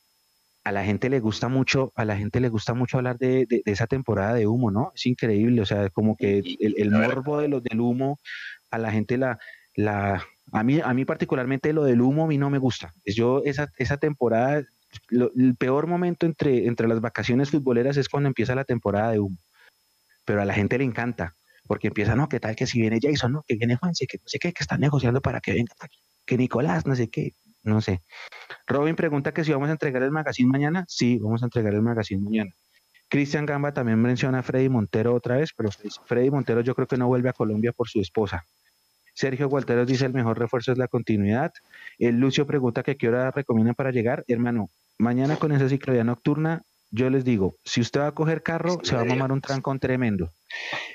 A 0.63 0.71
la 0.71 0.83
gente 0.83 1.09
le 1.09 1.19
gusta 1.19 1.47
mucho, 1.47 1.93
a 1.95 2.03
la 2.03 2.17
gente 2.17 2.39
le 2.41 2.49
gusta 2.49 2.73
mucho 2.73 2.97
hablar 2.97 3.17
de, 3.17 3.47
esa 3.65 3.87
temporada 3.87 4.33
de 4.33 4.45
humo, 4.45 4.71
¿no? 4.71 4.91
Es 4.93 5.05
increíble, 5.05 5.61
o 5.61 5.65
sea, 5.65 5.89
como 5.89 6.17
que 6.17 6.39
el, 6.59 6.75
el 6.77 6.91
morbo 6.91 7.39
de 7.39 7.47
los 7.47 7.63
del 7.63 7.79
humo 7.79 8.19
a 8.69 8.77
la 8.77 8.91
gente 8.91 9.17
la, 9.17 9.39
la, 9.75 10.23
a 10.51 10.63
mí, 10.63 10.81
a 10.83 10.93
mí 10.93 11.05
particularmente 11.05 11.73
lo 11.73 11.83
del 11.85 12.01
humo 12.01 12.25
a 12.25 12.27
mí 12.27 12.37
no 12.37 12.49
me 12.49 12.57
gusta. 12.57 12.93
Yo 13.05 13.41
esa, 13.45 13.69
esa 13.77 13.97
temporada, 13.97 14.63
el 15.09 15.55
peor 15.57 15.87
momento 15.87 16.25
entre, 16.25 16.67
entre 16.67 16.87
las 16.87 17.01
vacaciones 17.01 17.51
futboleras 17.51 17.97
es 17.97 18.09
cuando 18.09 18.27
empieza 18.27 18.55
la 18.55 18.65
temporada 18.65 19.11
de 19.11 19.19
humo. 19.19 19.37
Pero 20.29 20.43
a 20.43 20.45
la 20.45 20.53
gente 20.53 20.77
le 20.77 20.83
encanta, 20.83 21.35
porque 21.65 21.87
empieza, 21.87 22.15
no, 22.15 22.29
qué 22.29 22.39
tal 22.39 22.55
que 22.55 22.67
si 22.67 22.79
viene 22.79 22.99
Jason, 23.01 23.31
no, 23.31 23.43
que 23.47 23.55
viene 23.55 23.77
Juan, 23.77 23.93
que 23.97 24.19
no 24.19 24.27
sé 24.27 24.37
qué, 24.37 24.53
que 24.53 24.61
están 24.61 24.79
negociando 24.79 25.21
para 25.21 25.41
que 25.41 25.53
venga, 25.53 25.73
que 26.23 26.37
Nicolás, 26.37 26.85
no 26.85 26.95
sé 26.95 27.09
qué, 27.09 27.33
no 27.63 27.81
sé. 27.81 28.03
Robin 28.67 28.95
pregunta 28.95 29.33
que 29.33 29.43
si 29.43 29.51
vamos 29.51 29.69
a 29.69 29.71
entregar 29.71 30.03
el 30.03 30.11
magazine 30.11 30.47
mañana. 30.47 30.85
Sí, 30.87 31.17
vamos 31.17 31.41
a 31.41 31.47
entregar 31.47 31.73
el 31.73 31.81
magazine 31.81 32.21
mañana. 32.21 32.51
Cristian 33.07 33.47
Gamba 33.47 33.73
también 33.73 33.99
menciona 33.99 34.37
a 34.37 34.43
Freddy 34.43 34.69
Montero 34.69 35.15
otra 35.15 35.37
vez, 35.37 35.49
pero 35.57 35.71
Freddy 36.05 36.29
Montero 36.29 36.61
yo 36.61 36.75
creo 36.75 36.85
que 36.85 36.97
no 36.97 37.07
vuelve 37.07 37.29
a 37.29 37.33
Colombia 37.33 37.71
por 37.71 37.89
su 37.89 37.99
esposa. 37.99 38.45
Sergio 39.15 39.49
Gualteros 39.49 39.87
dice 39.87 40.05
el 40.05 40.13
mejor 40.13 40.37
refuerzo 40.37 40.71
es 40.71 40.77
la 40.77 40.87
continuidad. 40.87 41.51
El 41.97 42.19
Lucio 42.19 42.45
pregunta 42.45 42.83
que 42.83 42.97
qué 42.97 43.07
hora 43.07 43.31
recomiendan 43.31 43.73
para 43.73 43.89
llegar. 43.89 44.25
Hermano, 44.27 44.69
mañana 44.99 45.37
con 45.37 45.53
esa 45.53 45.67
ciclovía 45.67 46.03
nocturna, 46.03 46.61
yo 46.91 47.09
les 47.09 47.23
digo, 47.23 47.55
si 47.63 47.81
usted 47.81 48.01
va 48.01 48.07
a 48.07 48.13
coger 48.13 48.43
carro, 48.43 48.79
se 48.83 48.95
va 48.95 49.01
a 49.01 49.05
mamar 49.05 49.31
un 49.31 49.41
trancón 49.41 49.79
tremendo. 49.79 50.31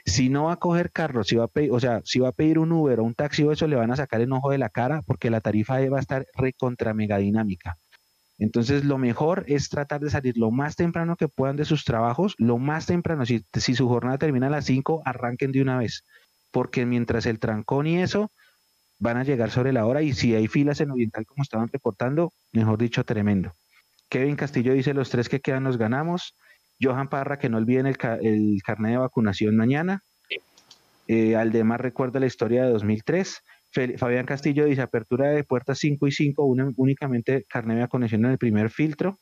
Si 0.04 0.28
no 0.28 0.44
va 0.44 0.54
a 0.54 0.56
coger 0.56 0.90
carro, 0.90 1.24
si 1.24 1.36
va 1.36 1.44
a 1.44 1.48
pedir, 1.48 1.70
o 1.72 1.80
sea, 1.80 2.00
si 2.04 2.18
va 2.18 2.28
a 2.28 2.32
pedir 2.32 2.58
un 2.58 2.72
Uber 2.72 3.00
o 3.00 3.04
un 3.04 3.14
taxi 3.14 3.44
o 3.44 3.52
eso, 3.52 3.66
le 3.66 3.76
van 3.76 3.90
a 3.90 3.96
sacar 3.96 4.20
el 4.20 4.32
ojo 4.32 4.50
de 4.50 4.58
la 4.58 4.68
cara 4.68 5.02
porque 5.06 5.30
la 5.30 5.40
tarifa 5.40 5.78
va 5.88 5.98
a 5.98 6.00
estar 6.00 6.26
recontra 6.34 6.94
mega 6.94 7.18
dinámica. 7.18 7.76
Entonces, 8.38 8.84
lo 8.84 8.98
mejor 8.98 9.44
es 9.46 9.68
tratar 9.68 10.00
de 10.00 10.10
salir 10.10 10.36
lo 10.36 10.50
más 10.50 10.74
temprano 10.74 11.16
que 11.16 11.28
puedan 11.28 11.56
de 11.56 11.64
sus 11.64 11.84
trabajos, 11.84 12.34
lo 12.38 12.58
más 12.58 12.86
temprano. 12.86 13.24
Si, 13.24 13.44
si 13.54 13.74
su 13.74 13.86
jornada 13.88 14.18
termina 14.18 14.48
a 14.48 14.50
las 14.50 14.64
5, 14.64 15.02
arranquen 15.04 15.52
de 15.52 15.62
una 15.62 15.78
vez 15.78 16.04
porque 16.54 16.86
mientras 16.86 17.26
el 17.26 17.40
trancón 17.40 17.88
y 17.88 18.00
eso 18.00 18.30
van 19.00 19.16
a 19.16 19.24
llegar 19.24 19.50
sobre 19.50 19.72
la 19.72 19.86
hora 19.86 20.02
y 20.02 20.12
si 20.12 20.36
hay 20.36 20.46
filas 20.46 20.80
en 20.80 20.92
Oriental 20.92 21.26
como 21.26 21.42
estaban 21.42 21.66
reportando, 21.66 22.32
mejor 22.52 22.78
dicho, 22.78 23.04
tremendo. 23.04 23.52
Kevin 24.14 24.36
Castillo 24.36 24.72
dice 24.74 24.94
los 24.94 25.10
tres 25.10 25.28
que 25.28 25.40
quedan 25.40 25.64
los 25.64 25.76
ganamos. 25.76 26.36
Johan 26.80 27.08
Parra 27.08 27.36
que 27.36 27.48
no 27.48 27.56
olviden 27.56 27.88
el, 27.88 27.96
el 28.22 28.62
carnet 28.64 28.92
de 28.92 28.98
vacunación 28.98 29.56
mañana. 29.56 30.04
Eh, 31.08 31.34
Aldemar 31.34 31.82
recuerda 31.82 32.20
la 32.20 32.26
historia 32.26 32.64
de 32.64 32.70
2003. 32.70 33.40
Fabián 33.98 34.24
Castillo 34.24 34.66
dice 34.66 34.82
apertura 34.82 35.30
de 35.30 35.42
puertas 35.42 35.80
5 35.80 36.06
y 36.06 36.12
5, 36.12 36.44
únicamente 36.76 37.44
carnet 37.48 37.78
de 37.78 37.82
vacunación 37.82 38.24
en 38.24 38.30
el 38.30 38.38
primer 38.38 38.70
filtro. 38.70 39.18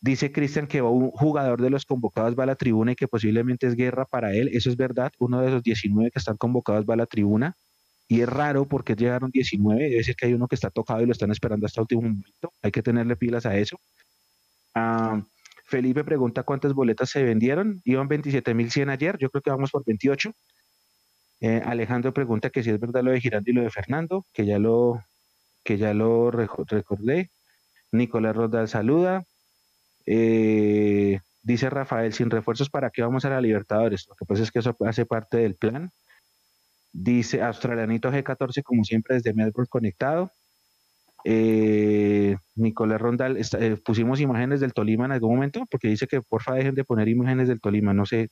Dice 0.00 0.32
Cristian 0.32 0.66
que 0.66 0.82
un 0.82 1.12
jugador 1.12 1.62
de 1.62 1.70
los 1.70 1.84
convocados 1.84 2.36
va 2.36 2.42
a 2.42 2.46
la 2.46 2.56
tribuna 2.56 2.92
y 2.92 2.96
que 2.96 3.06
posiblemente 3.06 3.68
es 3.68 3.76
guerra 3.76 4.06
para 4.06 4.34
él. 4.34 4.50
Eso 4.52 4.70
es 4.70 4.76
verdad. 4.76 5.12
Uno 5.20 5.40
de 5.40 5.50
esos 5.50 5.62
19 5.62 6.10
que 6.10 6.18
están 6.18 6.36
convocados 6.36 6.84
va 6.84 6.94
a 6.94 6.96
la 6.96 7.06
tribuna. 7.06 7.54
Y 8.08 8.22
es 8.22 8.28
raro 8.28 8.64
porque 8.64 8.96
llegaron 8.96 9.30
19. 9.30 9.88
Debe 9.88 10.02
ser 10.02 10.16
que 10.16 10.26
hay 10.26 10.34
uno 10.34 10.48
que 10.48 10.56
está 10.56 10.70
tocado 10.70 11.00
y 11.00 11.06
lo 11.06 11.12
están 11.12 11.30
esperando 11.30 11.64
hasta 11.66 11.80
el 11.80 11.82
último 11.82 12.02
momento. 12.02 12.52
Hay 12.60 12.72
que 12.72 12.82
tenerle 12.82 13.14
pilas 13.14 13.46
a 13.46 13.56
eso. 13.56 13.78
Ah, 14.76 15.22
Felipe 15.64 16.04
pregunta 16.04 16.42
cuántas 16.42 16.74
boletas 16.74 17.08
se 17.08 17.22
vendieron. 17.24 17.80
Iban 17.84 18.08
27.100 18.08 18.90
ayer. 18.90 19.16
Yo 19.18 19.30
creo 19.30 19.42
que 19.42 19.50
vamos 19.50 19.70
por 19.70 19.82
28. 19.86 20.32
Eh, 21.40 21.62
Alejandro 21.64 22.12
pregunta 22.12 22.50
que 22.50 22.62
si 22.62 22.70
es 22.70 22.78
verdad 22.78 23.02
lo 23.02 23.10
de 23.10 23.20
Girando 23.20 23.50
y 23.50 23.54
lo 23.54 23.62
de 23.62 23.70
Fernando, 23.70 24.26
que 24.34 24.44
ya 24.44 24.58
lo, 24.58 25.02
que 25.64 25.78
ya 25.78 25.94
lo 25.94 26.30
recordé. 26.30 27.30
Nicolás 27.90 28.36
Rodal 28.36 28.68
saluda. 28.68 29.24
Eh, 30.06 31.20
dice 31.42 31.70
Rafael, 31.70 32.12
sin 32.12 32.30
refuerzos, 32.30 32.68
¿para 32.70 32.90
qué 32.90 33.02
vamos 33.02 33.24
a 33.24 33.30
la 33.30 33.40
Libertadores? 33.40 34.06
Lo 34.08 34.14
que 34.14 34.26
pasa 34.26 34.42
es 34.42 34.52
que 34.52 34.58
eso 34.58 34.76
hace 34.86 35.06
parte 35.06 35.38
del 35.38 35.56
plan. 35.56 35.90
Dice 36.92 37.42
Australianito 37.42 38.10
G14, 38.10 38.62
como 38.62 38.84
siempre, 38.84 39.16
desde 39.16 39.32
Melbourne 39.34 39.68
conectado. 39.70 40.32
Eh, 41.28 42.36
Nicolás 42.54 43.00
Rondal, 43.00 43.36
eh, 43.36 43.76
pusimos 43.84 44.20
imágenes 44.20 44.60
del 44.60 44.72
Tolima 44.72 45.06
en 45.06 45.12
algún 45.12 45.34
momento, 45.34 45.64
porque 45.68 45.88
dice 45.88 46.06
que 46.06 46.22
porfa 46.22 46.54
dejen 46.54 46.76
de 46.76 46.84
poner 46.84 47.08
imágenes 47.08 47.48
del 47.48 47.60
Tolima, 47.60 47.92
no 47.92 48.06
sé. 48.06 48.30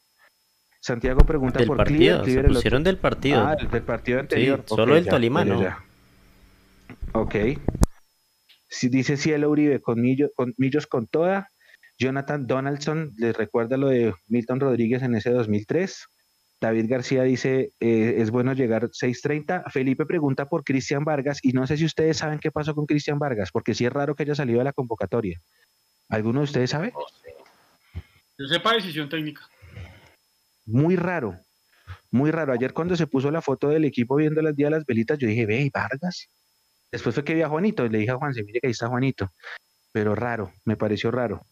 Santiago 0.78 1.26
pregunta 1.26 1.64
por 1.66 1.76
partido, 1.76 2.24
se 2.24 2.44
pusieron 2.44 2.84
del 2.84 2.98
partido. 2.98 3.40
Ah, 3.40 3.56
del 3.56 3.82
partido 3.82 4.20
anterior. 4.20 4.62
solo 4.66 4.96
el 4.96 5.08
Tolima, 5.08 5.44
¿no? 5.44 5.60
Ok. 7.14 7.34
Si 8.68 8.88
dice 8.88 9.16
Cielo 9.16 9.50
Uribe, 9.50 9.80
con, 9.80 10.00
con 10.36 10.54
Millos 10.56 10.86
con 10.86 11.08
toda, 11.08 11.48
Jonathan 11.98 12.46
Donaldson 12.46 13.12
les 13.16 13.36
recuerda 13.36 13.76
lo 13.76 13.88
de 13.88 14.14
Milton 14.28 14.60
Rodríguez 14.60 15.02
en 15.02 15.16
ese 15.16 15.30
2003. 15.30 16.06
David 16.64 16.86
García 16.88 17.24
dice, 17.24 17.74
eh, 17.78 18.14
es 18.18 18.30
bueno 18.30 18.54
llegar 18.54 18.84
6.30. 18.84 19.70
Felipe 19.70 20.06
pregunta 20.06 20.48
por 20.48 20.64
Cristian 20.64 21.04
Vargas 21.04 21.38
y 21.42 21.52
no 21.52 21.66
sé 21.66 21.76
si 21.76 21.84
ustedes 21.84 22.16
saben 22.16 22.38
qué 22.38 22.50
pasó 22.50 22.74
con 22.74 22.86
Cristian 22.86 23.18
Vargas, 23.18 23.50
porque 23.52 23.74
sí 23.74 23.84
es 23.84 23.92
raro 23.92 24.14
que 24.14 24.22
haya 24.22 24.34
salido 24.34 24.60
de 24.60 24.64
la 24.64 24.72
convocatoria. 24.72 25.38
¿Alguno 26.08 26.40
de 26.40 26.44
ustedes 26.44 26.70
sabe? 26.70 26.94
Yo 28.38 28.46
sepa 28.46 28.72
decisión 28.72 29.10
técnica. 29.10 29.46
Muy 30.64 30.96
raro, 30.96 31.38
muy 32.10 32.30
raro. 32.30 32.54
Ayer 32.54 32.72
cuando 32.72 32.96
se 32.96 33.06
puso 33.06 33.30
la 33.30 33.42
foto 33.42 33.68
del 33.68 33.84
equipo 33.84 34.16
viendo 34.16 34.40
las 34.40 34.56
días 34.56 34.70
de 34.70 34.76
las 34.78 34.86
velitas, 34.86 35.18
yo 35.18 35.28
dije, 35.28 35.44
ve, 35.44 35.70
Vargas. 35.70 36.30
Después 36.90 37.14
fue 37.14 37.24
que 37.24 37.34
vi 37.34 37.42
a 37.42 37.48
Juanito, 37.50 37.86
le 37.86 37.98
dije 37.98 38.12
a 38.12 38.16
Juan, 38.16 38.32
se 38.32 38.42
mire 38.42 38.60
que 38.60 38.68
ahí 38.68 38.70
está 38.70 38.88
Juanito. 38.88 39.30
Pero 39.92 40.14
raro, 40.14 40.54
me 40.64 40.78
pareció 40.78 41.10
raro. 41.10 41.42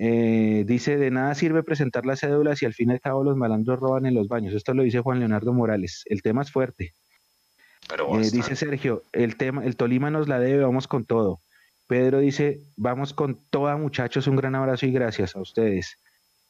Eh, 0.00 0.62
dice, 0.64 0.96
de 0.96 1.10
nada 1.10 1.34
sirve 1.34 1.64
presentar 1.64 2.06
las 2.06 2.20
cédulas 2.20 2.62
y 2.62 2.66
al 2.66 2.72
fin 2.72 2.90
y 2.90 2.92
al 2.92 3.00
cabo 3.00 3.24
los 3.24 3.36
malandros 3.36 3.80
roban 3.80 4.06
en 4.06 4.14
los 4.14 4.28
baños. 4.28 4.54
Esto 4.54 4.72
lo 4.72 4.84
dice 4.84 5.00
Juan 5.00 5.18
Leonardo 5.18 5.52
Morales. 5.52 6.04
El 6.06 6.22
tema 6.22 6.42
es 6.42 6.52
fuerte. 6.52 6.94
Eh, 7.90 8.30
dice 8.30 8.54
Sergio, 8.54 9.02
el 9.12 9.36
tema, 9.36 9.64
el 9.64 9.76
Tolima 9.76 10.10
nos 10.10 10.28
la 10.28 10.38
debe, 10.38 10.62
vamos 10.62 10.86
con 10.86 11.04
todo. 11.04 11.40
Pedro 11.88 12.20
dice, 12.20 12.60
vamos 12.76 13.12
con 13.12 13.40
toda 13.50 13.76
muchachos, 13.76 14.26
un 14.26 14.36
gran 14.36 14.54
abrazo 14.54 14.86
y 14.86 14.92
gracias 14.92 15.34
a 15.34 15.40
ustedes. 15.40 15.96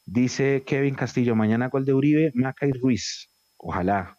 Dice 0.05 0.63
Kevin 0.65 0.95
Castillo, 0.95 1.35
mañana 1.35 1.69
gol 1.69 1.85
de 1.85 1.93
Uribe, 1.93 2.31
Maca 2.35 2.67
y 2.67 2.73
Ruiz. 2.73 3.29
Ojalá. 3.57 4.17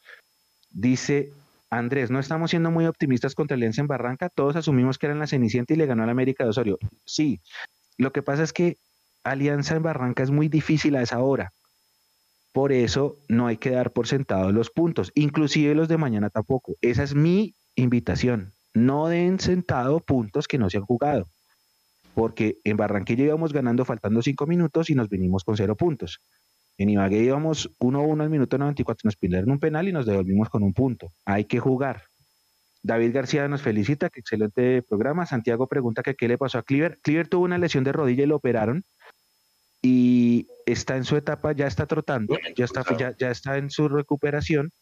Dice 0.71 1.31
Andrés, 1.69 2.11
no 2.11 2.19
estamos 2.19 2.51
siendo 2.51 2.71
muy 2.71 2.87
optimistas 2.87 3.35
contra 3.35 3.55
el 3.55 3.61
Alianza 3.61 3.83
en 3.83 3.87
Barranca. 3.87 4.29
Todos 4.29 4.57
asumimos 4.57 4.99
que 4.99 5.07
era 5.07 5.15
la 5.15 5.27
Cenicienta 5.27 5.75
y 5.75 5.77
le 5.77 5.87
ganó 5.87 6.03
al 6.03 6.11
América 6.11 6.43
de 6.45 6.51
Osorio. 6.51 6.79
Sí, 7.05 7.41
lo 7.97 8.13
que 8.13 8.23
pasa 8.23 8.43
es 8.43 8.53
que 8.53 8.79
alianza 9.25 9.77
en 9.77 9.83
Barranca 9.83 10.23
es 10.23 10.31
muy 10.31 10.49
difícil 10.49 10.97
a 10.97 11.03
esa 11.03 11.21
hora. 11.21 11.53
Por 12.53 12.73
eso 12.73 13.19
no 13.29 13.47
hay 13.47 13.59
que 13.59 13.71
dar 13.71 13.93
por 13.93 14.09
sentado 14.09 14.51
los 14.51 14.71
puntos, 14.71 15.13
inclusive 15.15 15.75
los 15.75 15.89
de 15.89 15.99
mañana 15.99 16.31
tampoco. 16.31 16.75
Esa 16.81 17.05
es 17.05 17.15
mi 17.15 17.55
invitación. 17.77 18.53
No 18.75 19.09
den 19.09 19.39
sentado 19.39 20.01
puntos 20.01 20.49
que 20.49 20.59
no 20.59 20.69
se 20.69 20.79
han 20.79 20.85
jugado. 20.85 21.27
Porque 22.15 22.59
en 22.65 22.77
Barranquilla 22.77 23.25
íbamos 23.25 23.53
ganando 23.53 23.85
faltando 23.85 24.21
cinco 24.21 24.47
minutos 24.47 24.91
y 24.91 24.95
nos 24.95 25.09
vinimos 25.09 25.45
con 25.45 25.57
cero 25.57 25.77
puntos. 25.77 26.21
En 26.77 26.89
Ibagué 26.89 27.23
íbamos 27.23 27.71
1-1 27.79 28.23
al 28.23 28.31
minuto 28.31 28.57
94, 28.57 29.07
nos 29.07 29.17
pidieron 29.17 29.51
un 29.51 29.59
penal 29.61 29.87
y 29.89 29.93
nos 29.93 30.07
devolvimos 30.07 30.49
con 30.49 30.63
un 30.63 30.73
punto. 30.73 31.09
Hay 31.27 31.45
que 31.45 31.61
jugar. 31.61 32.05
David 32.83 33.13
García 33.13 33.47
nos 33.49 33.61
felicita, 33.61 34.09
que 34.09 34.21
excelente 34.21 34.83
programa. 34.83 35.27
Santiago 35.27 35.67
pregunta 35.67 36.03
que 36.03 36.15
qué 36.15 36.27
le 36.27 36.39
pasó 36.39 36.59
a 36.59 36.63
Cleaver. 36.63 36.99
Cleaver 37.03 37.29
tuvo 37.29 37.45
una 37.45 37.59
lesión 37.59 37.85
de 37.85 37.93
rodilla 37.93 38.25
y 38.25 38.27
lo 38.27 38.37
operaron 38.37 38.85
y 39.83 40.47
está 40.67 40.97
en 40.97 41.05
su 41.05 41.17
etapa, 41.17 41.53
ya 41.53 41.67
está 41.67 41.87
trotando, 41.87 42.37
ya 42.57 42.65
está, 42.65 42.85
ya, 43.19 43.31
está 43.31 43.57
en 43.57 43.71
su 43.71 43.89
recuperación. 43.89 44.73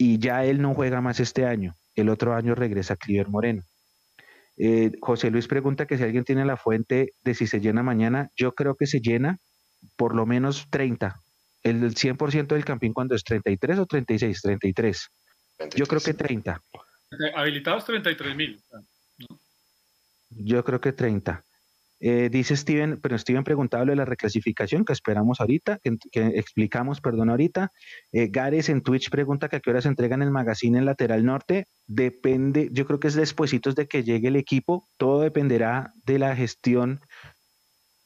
y 0.00 0.18
ya 0.18 0.44
él 0.44 0.62
no 0.62 0.74
juega 0.74 1.00
más 1.00 1.18
este 1.18 1.44
año. 1.44 1.74
El 1.96 2.08
otro 2.08 2.34
año 2.34 2.54
regresa 2.54 2.94
Cliver 2.94 3.28
Moreno. 3.28 3.64
Eh, 4.56 4.92
José 5.00 5.30
Luis 5.30 5.46
pregunta 5.46 5.86
que 5.86 5.96
si 5.96 6.04
alguien 6.04 6.24
tiene 6.24 6.44
la 6.44 6.56
fuente 6.56 7.12
de 7.22 7.34
si 7.34 7.46
se 7.46 7.60
llena 7.60 7.82
mañana. 7.82 8.30
Yo 8.36 8.52
creo 8.54 8.76
que 8.76 8.86
se 8.86 9.00
llena 9.00 9.38
por 9.96 10.14
lo 10.14 10.26
menos 10.26 10.66
30. 10.70 11.20
El 11.62 11.94
100% 11.94 12.48
del 12.48 12.64
campín 12.64 12.92
cuando 12.92 13.14
es 13.14 13.24
33 13.24 13.78
o 13.78 13.86
36, 13.86 14.42
33. 14.42 15.08
Yo 15.74 15.86
creo 15.86 16.00
que 16.00 16.14
30. 16.14 16.60
Habilitados 17.34 17.84
33 17.84 18.36
mil. 18.36 18.62
Yo 20.30 20.64
creo 20.64 20.80
que 20.80 20.92
30. 20.92 21.44
Eh, 22.00 22.28
dice 22.30 22.56
Steven, 22.56 23.00
pero 23.00 23.18
Steven 23.18 23.42
preguntaba 23.42 23.84
de 23.84 23.96
la 23.96 24.04
reclasificación 24.04 24.84
que 24.84 24.92
esperamos 24.92 25.40
ahorita, 25.40 25.80
que, 25.82 25.98
explicamos, 26.34 27.00
perdón, 27.00 27.30
ahorita. 27.30 27.72
Eh, 28.12 28.28
Gares 28.30 28.68
en 28.68 28.82
Twitch 28.82 29.10
pregunta 29.10 29.48
que 29.48 29.56
a 29.56 29.60
qué 29.60 29.70
hora 29.70 29.82
se 29.82 29.88
entregan 29.88 30.22
el 30.22 30.30
magazine 30.30 30.78
en 30.78 30.84
lateral 30.84 31.24
norte. 31.24 31.66
Depende, 31.86 32.68
yo 32.72 32.86
creo 32.86 33.00
que 33.00 33.08
es 33.08 33.14
despuesitos 33.14 33.74
de 33.74 33.88
que 33.88 34.04
llegue 34.04 34.28
el 34.28 34.36
equipo. 34.36 34.88
Todo 34.96 35.20
dependerá 35.20 35.92
de 36.04 36.18
la 36.18 36.36
gestión, 36.36 37.00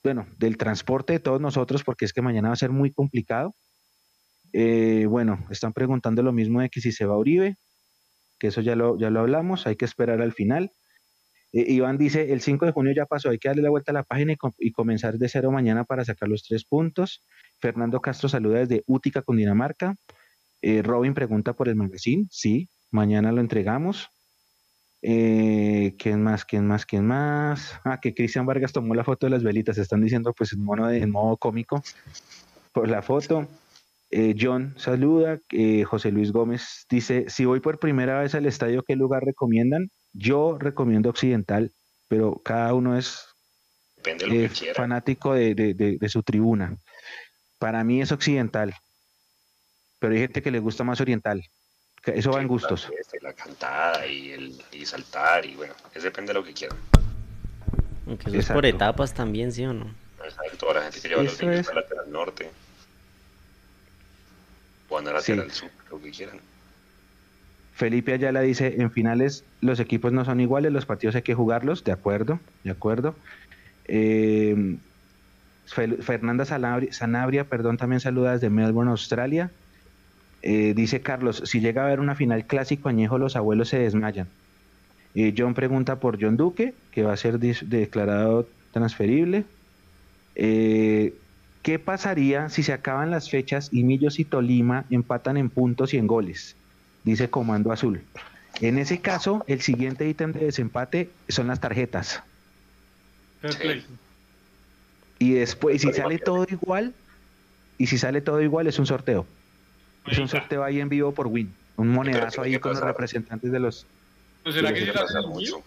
bueno, 0.03 0.27
del 0.39 0.57
transporte 0.57 1.13
de 1.13 1.21
todos 1.21 1.41
nosotros, 1.41 1.85
porque 1.85 2.07
es 2.07 2.13
que 2.13 2.23
mañana 2.23 2.49
va 2.49 2.55
a 2.55 2.57
ser 2.57 2.71
muy 2.71 2.93
complicado. 2.93 3.55
Eh, 4.55 5.07
bueno, 5.07 5.47
están 5.51 5.73
preguntando 5.73 6.23
lo 6.23 6.33
mismo 6.33 6.61
de 6.61 6.71
que 6.71 6.81
si 6.81 6.93
se 6.93 7.05
va 7.05 7.19
Uribe, 7.19 7.57
que 8.39 8.49
eso 8.49 8.61
ya 8.61 8.75
lo, 8.75 8.99
ya 8.99 9.11
lo 9.11 9.21
hablamos, 9.21 9.67
hay 9.67 9.77
que 9.77 9.85
esperar 9.85 10.21
al 10.23 10.33
final. 10.33 10.71
Eh, 11.53 11.67
Iván 11.69 11.99
dice, 11.99 12.33
el 12.33 12.41
5 12.41 12.67
de 12.67 12.73
junio 12.73 12.93
ya 12.97 13.07
pasó, 13.07 13.31
hay 13.31 13.39
que 13.39 13.49
darle 13.49 13.63
la 13.63 13.71
vuelta 13.71 13.93
a 13.93 13.95
la 13.95 14.03
página 14.03 14.35
y, 14.59 14.73
comenzar 14.73 15.19
de 15.19 15.29
cero 15.29 15.51
mañana 15.51 15.85
para 15.85 16.05
sacar 16.05 16.29
los 16.29 16.43
tres 16.43 16.65
puntos. 16.65 17.25
Fernando 17.61 18.01
Castro 18.01 18.29
saluda 18.29 18.61
desde 18.61 18.83
Útica, 18.87 19.23
con 19.23 19.37
Dinamarca. 19.37 19.95
Eh, 20.63 20.83
Robin 20.83 21.15
pregunta 21.15 21.53
por 21.53 21.69
el 21.69 21.77
magazine, 21.77 22.27
sí, 22.31 22.69
mañana 22.91 23.33
lo 23.33 23.41
entregamos. 23.41 24.09
Eh, 25.03 25.95
¿Quién 25.99 26.23
más? 26.23 26.45
¿Quién 26.45 26.67
más? 26.67 26.87
¿Quién 26.87 27.07
más? 27.07 27.75
Ah, 27.85 28.01
que 28.01 28.15
Cristian 28.15 28.47
Vargas 28.47 28.73
tomó 28.73 28.95
la 28.95 29.05
foto 29.05 29.27
de 29.27 29.31
las 29.31 29.43
velitas. 29.43 29.77
Están 29.77 30.01
diciendo, 30.01 30.33
pues, 30.33 30.53
en, 30.53 30.65
en 30.95 31.11
modo 31.11 31.37
cómico 31.37 31.83
por 32.73 32.89
la 32.89 33.03
foto. 33.03 33.49
John 34.39 34.75
saluda. 34.77 35.41
José 35.87 36.13
Luis 36.13 36.33
Gómez 36.33 36.87
dice: 36.89 37.25
Si 37.29 37.47
voy 37.47 37.61
por 37.61 37.79
primera 37.79 38.21
vez 38.21 38.35
al 38.35 38.47
estadio, 38.47 38.85
¿qué 38.87 38.95
lugar 38.95 39.25
recomiendan? 39.25 39.91
Yo 40.13 40.59
recomiendo 40.59 41.11
Occidental, 41.11 41.73
pero 42.09 42.41
cada 42.45 42.75
uno 42.75 42.97
es 42.97 43.27
eh, 44.05 44.51
fanático 44.75 45.35
de, 45.35 45.99
su 46.09 46.23
tribuna. 46.23 46.77
Para 47.59 47.85
mí 47.85 48.03
es 48.03 48.13
Occidental, 48.13 48.75
pero 49.99 50.15
hay 50.15 50.21
gente 50.21 50.43
que 50.43 50.51
le 50.51 50.59
gusta 50.59 50.85
más 50.85 51.01
Oriental. 51.01 51.43
Eso 52.05 52.33
va 52.33 52.41
en 52.41 52.49
gustos. 52.49 52.91
La, 53.21 53.33
cantada 53.33 54.05
y, 54.07 54.33
el, 54.33 54.63
y 54.73 54.85
saltar, 54.85 55.47
y 55.47 55.55
bueno, 55.55 55.75
eso 55.95 56.05
depende 56.05 56.33
de 56.33 56.41
lo 56.41 56.45
que 56.45 56.53
quieran. 56.53 56.77
Aunque 58.07 58.31
eso 58.31 58.39
es 58.39 58.51
por 58.51 58.67
etapas 58.67 59.15
también, 59.15 59.53
¿sí 59.53 59.65
o 59.65 59.73
no? 59.73 59.95
Exacto, 60.25 60.75
la 60.75 60.83
gente 60.83 61.01
que 61.01 61.09
lleva 61.09 61.23
los 61.23 61.41
niños 61.41 61.69
es... 61.69 61.75
lateral 61.75 62.11
norte. 62.11 62.51
O 64.89 64.99
a 64.99 65.03
lateral 65.03 65.51
sur, 65.51 65.71
lo 65.91 66.03
que 66.03 66.11
quieran. 66.11 66.41
Felipe 67.83 68.13
Ayala 68.13 68.43
dice, 68.43 68.77
en 68.79 68.93
finales 68.93 69.43
los 69.61 69.81
equipos 69.81 70.13
no 70.13 70.25
son 70.25 70.39
iguales, 70.39 70.71
los 70.71 70.87
partidos 70.87 71.17
hay 71.17 71.23
que 71.23 71.35
jugarlos, 71.35 71.83
de 71.83 71.91
acuerdo, 71.91 72.39
de 72.63 72.71
acuerdo. 72.71 73.17
Eh, 73.87 74.77
Fernanda 75.67 76.45
Sanabria, 76.45 77.43
perdón, 77.43 77.79
también 77.79 77.99
saluda 77.99 78.35
desde 78.35 78.51
Melbourne, 78.51 78.93
Australia. 78.93 79.51
Eh, 80.43 80.75
dice 80.77 81.01
Carlos, 81.01 81.43
si 81.45 81.59
llega 81.59 81.83
a 81.83 81.87
haber 81.87 81.99
una 81.99 82.15
final 82.15 82.47
clásico 82.47 82.89
añejo, 82.89 83.19
los 83.19 83.35
abuelos 83.35 83.71
se 83.71 83.81
desmayan. 83.81 84.29
Eh, 85.17 85.35
John 85.37 85.55
pregunta 85.55 85.97
por 85.99 86.23
John 86.23 86.37
Duque, 86.37 86.75
que 86.93 87.03
va 87.03 87.15
a 87.15 87.17
ser 87.17 87.41
declarado 87.41 88.47
transferible. 88.71 89.43
¿Qué 90.37 91.79
pasaría 91.85 92.49
si 92.49 92.63
se 92.63 92.75
acaban 92.75 93.11
las 93.11 93.29
fechas 93.29 93.71
y 93.73 93.83
Millos 93.83 94.21
y 94.21 94.25
Tolima 94.25 94.85
empatan 94.89 95.37
en 95.37 95.51
puntos 95.51 95.95
y 95.95 95.97
en 95.97 96.07
goles? 96.07 96.55
Dice 97.05 97.31
Comando 97.31 97.73
Azul. 97.73 98.03
En 98.61 98.79
ese 98.79 99.01
caso, 99.01 99.45
el 99.47 99.63
siguiente 99.63 100.09
ítem 100.09 100.33
de 100.33 100.47
desempate 100.47 101.11
son 101.29 101.49
las 101.49 101.61
tarjetas. 101.61 102.23
Y 105.19 105.33
después, 105.33 105.83
si 105.83 105.93
sale 105.93 106.19
todo 106.19 106.47
igual, 106.49 106.95
y 107.79 107.87
si 107.87 107.99
sale 107.99 108.21
todo 108.21 108.41
igual, 108.41 108.67
es 108.67 108.79
un 108.79 108.87
sorteo. 108.87 109.27
Es 110.07 110.19
un 110.19 110.29
sorteo 110.29 110.63
ahí 110.65 110.81
en 110.81 110.89
vivo 110.89 111.13
por 111.13 111.27
Win. 111.27 111.53
Un 111.77 111.89
monedazo 111.89 112.43
ahí 112.43 112.59
con 112.59 112.73
los 112.73 112.83
representantes 112.83 113.51
de 113.51 113.59
los. 113.59 113.87
¿No 114.45 114.53
será 114.53 114.73
que 114.73 114.93
mucho? 115.27 115.63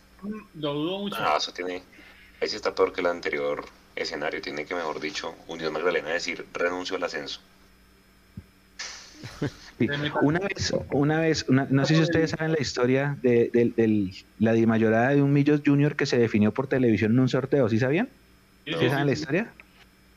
Lo 0.55 0.73
dudo 0.73 0.99
mucho. 0.99 1.19
No, 1.19 1.37
eso 1.37 1.51
tiene. 1.53 1.83
Ahí 2.41 2.49
sí 2.49 2.55
está 2.55 2.73
peor 2.75 2.93
que 2.93 3.01
el 3.01 3.07
anterior 3.07 3.65
escenario. 3.95 4.41
Tiene 4.41 4.65
que, 4.65 4.75
mejor 4.75 4.99
dicho, 4.99 5.35
Unión 5.47 5.73
Magdalena 5.73 6.09
decir 6.09 6.45
renuncio 6.53 6.95
al 6.95 7.03
ascenso. 7.03 7.39
Una 10.21 10.39
vez, 10.39 10.73
una 10.91 11.19
vez, 11.19 11.45
no 11.49 11.85
sé 11.85 11.95
si 11.95 12.01
ustedes 12.01 12.31
saben 12.31 12.53
la 12.53 12.61
historia 12.61 13.17
de, 13.21 14.13
la 14.39 14.53
dimayorada 14.53 15.09
de 15.09 15.21
un 15.21 15.33
Millos 15.33 15.61
Junior 15.65 15.95
que 15.95 16.05
se 16.05 16.17
definió 16.17 16.53
por 16.53 16.67
televisión 16.67 17.11
en 17.11 17.19
un 17.19 17.29
sorteo, 17.29 17.67
¿sí 17.67 17.79
sabían? 17.79 18.09
¿Sí, 18.65 18.73
saben 18.73 19.05
la 19.05 19.11
historia? 19.11 19.51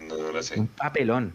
No, 0.00 0.16
no 0.16 0.32
la 0.32 0.42
sé. 0.42 0.60
Un 0.60 0.68
papelón. 0.68 1.32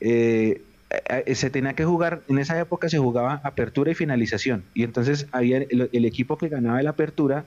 Eh, 0.00 0.62
eh, 1.08 1.34
se 1.34 1.50
tenía 1.50 1.74
que 1.74 1.84
jugar, 1.84 2.22
en 2.28 2.38
esa 2.38 2.58
época 2.58 2.88
se 2.88 2.98
jugaba 2.98 3.40
apertura 3.44 3.90
y 3.90 3.94
finalización, 3.94 4.64
y 4.74 4.82
entonces 4.82 5.26
había 5.32 5.58
el, 5.58 6.04
equipo 6.04 6.38
que 6.38 6.48
ganaba 6.48 6.82
la 6.82 6.90
apertura 6.90 7.44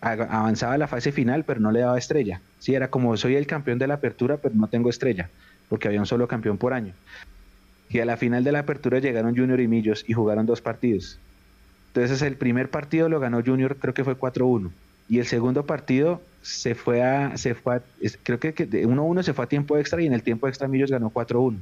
avanzaba 0.00 0.74
a 0.74 0.78
la 0.78 0.86
fase 0.86 1.12
final, 1.12 1.44
pero 1.44 1.60
no 1.60 1.70
le 1.72 1.80
daba 1.80 1.98
estrella. 1.98 2.40
Sí, 2.58 2.74
era 2.74 2.88
como 2.88 3.18
soy 3.18 3.36
el 3.36 3.46
campeón 3.46 3.78
de 3.78 3.86
la 3.86 3.94
apertura, 3.94 4.38
pero 4.38 4.54
no 4.54 4.66
tengo 4.66 4.88
estrella, 4.88 5.28
porque 5.68 5.88
había 5.88 6.00
un 6.00 6.06
solo 6.06 6.26
campeón 6.26 6.56
por 6.56 6.72
año. 6.72 6.94
Y 7.90 7.98
a 7.98 8.04
la 8.04 8.16
final 8.16 8.44
de 8.44 8.52
la 8.52 8.60
apertura 8.60 9.00
llegaron 9.00 9.36
Junior 9.36 9.60
y 9.60 9.68
Millos 9.68 10.04
y 10.06 10.12
jugaron 10.12 10.46
dos 10.46 10.60
partidos. 10.60 11.18
Entonces 11.88 12.22
el 12.22 12.36
primer 12.36 12.70
partido 12.70 13.08
lo 13.08 13.18
ganó 13.18 13.42
Junior, 13.44 13.76
creo 13.76 13.94
que 13.94 14.04
fue 14.04 14.16
4-1. 14.16 14.70
Y 15.08 15.18
el 15.18 15.26
segundo 15.26 15.66
partido 15.66 16.22
se 16.40 16.76
fue 16.76 17.02
a, 17.02 17.36
se 17.36 17.54
fue 17.54 17.80
creo 18.22 18.38
que, 18.38 18.52
de 18.52 18.86
1-1 18.86 19.24
se 19.24 19.34
fue 19.34 19.44
a 19.44 19.48
tiempo 19.48 19.76
extra 19.76 20.00
y 20.00 20.06
en 20.06 20.12
el 20.12 20.22
tiempo 20.22 20.46
extra 20.46 20.68
Millos 20.68 20.92
ganó 20.92 21.10
4-1. 21.10 21.56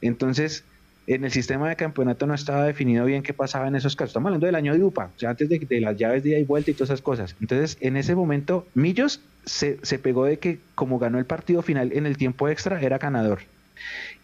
Entonces, 0.00 0.62
en 1.08 1.24
el 1.24 1.32
sistema 1.32 1.68
de 1.68 1.74
campeonato 1.74 2.26
no 2.26 2.34
estaba 2.34 2.64
definido 2.64 3.04
bien 3.04 3.24
qué 3.24 3.34
pasaba 3.34 3.66
en 3.66 3.74
esos 3.74 3.96
casos. 3.96 4.10
Estamos 4.10 4.28
hablando 4.28 4.46
del 4.46 4.54
año 4.54 4.74
de 4.74 4.84
UPA, 4.84 5.10
o 5.16 5.18
sea, 5.18 5.30
antes 5.30 5.48
de, 5.48 5.58
de, 5.58 5.80
las 5.80 5.96
llaves 5.96 6.22
de 6.22 6.30
ida 6.30 6.38
y 6.38 6.44
vuelta 6.44 6.70
y 6.70 6.74
todas 6.74 6.90
esas 6.90 7.02
cosas. 7.02 7.34
Entonces, 7.40 7.76
en 7.80 7.96
ese 7.96 8.14
momento, 8.14 8.66
Millos 8.74 9.20
se, 9.44 9.78
se 9.82 9.98
pegó 9.98 10.24
de 10.24 10.38
que 10.38 10.60
como 10.76 11.00
ganó 11.00 11.18
el 11.18 11.24
partido 11.24 11.62
final 11.62 11.90
en 11.92 12.06
el 12.06 12.16
tiempo 12.16 12.48
extra, 12.48 12.80
era 12.80 12.98
ganador. 12.98 13.40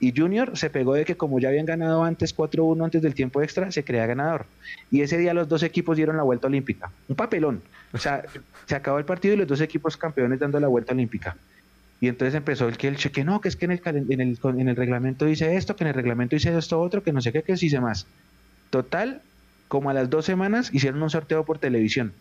Y 0.00 0.16
Junior 0.16 0.56
se 0.56 0.70
pegó 0.70 0.94
de 0.94 1.04
que 1.04 1.16
como 1.16 1.40
ya 1.40 1.48
habían 1.48 1.66
ganado 1.66 2.04
antes 2.04 2.36
4-1 2.36 2.84
antes 2.84 3.02
del 3.02 3.14
tiempo 3.14 3.42
extra, 3.42 3.72
se 3.72 3.84
crea 3.84 4.06
ganador. 4.06 4.46
Y 4.90 5.02
ese 5.02 5.18
día 5.18 5.34
los 5.34 5.48
dos 5.48 5.62
equipos 5.62 5.96
dieron 5.96 6.16
la 6.16 6.22
vuelta 6.22 6.46
olímpica. 6.46 6.90
Un 7.08 7.16
papelón. 7.16 7.62
O 7.92 7.98
sea, 7.98 8.22
se 8.66 8.76
acabó 8.76 8.98
el 8.98 9.04
partido 9.04 9.34
y 9.34 9.38
los 9.38 9.48
dos 9.48 9.60
equipos 9.60 9.96
campeones 9.96 10.38
dando 10.38 10.60
la 10.60 10.68
vuelta 10.68 10.92
olímpica. 10.92 11.36
Y 12.00 12.06
entonces 12.06 12.34
empezó 12.36 12.68
el 12.68 12.76
que 12.76 12.86
el 12.86 12.96
cheque, 12.96 13.24
no, 13.24 13.40
que 13.40 13.48
es 13.48 13.56
que 13.56 13.64
en 13.64 13.72
el, 13.72 13.80
en 13.84 14.20
el, 14.20 14.38
en 14.44 14.68
el 14.68 14.76
reglamento 14.76 15.24
dice 15.24 15.56
esto, 15.56 15.74
que 15.74 15.82
en 15.82 15.88
el 15.88 15.94
reglamento 15.94 16.36
dice 16.36 16.56
esto 16.56 16.80
otro, 16.80 17.02
que 17.02 17.12
no 17.12 17.20
sé 17.20 17.32
qué, 17.32 17.42
que 17.42 17.54
dice 17.54 17.80
más. 17.80 18.06
Total, 18.70 19.20
como 19.66 19.90
a 19.90 19.94
las 19.94 20.08
dos 20.08 20.24
semanas 20.24 20.72
hicieron 20.72 21.02
un 21.02 21.10
sorteo 21.10 21.44
por 21.44 21.58
televisión 21.58 22.12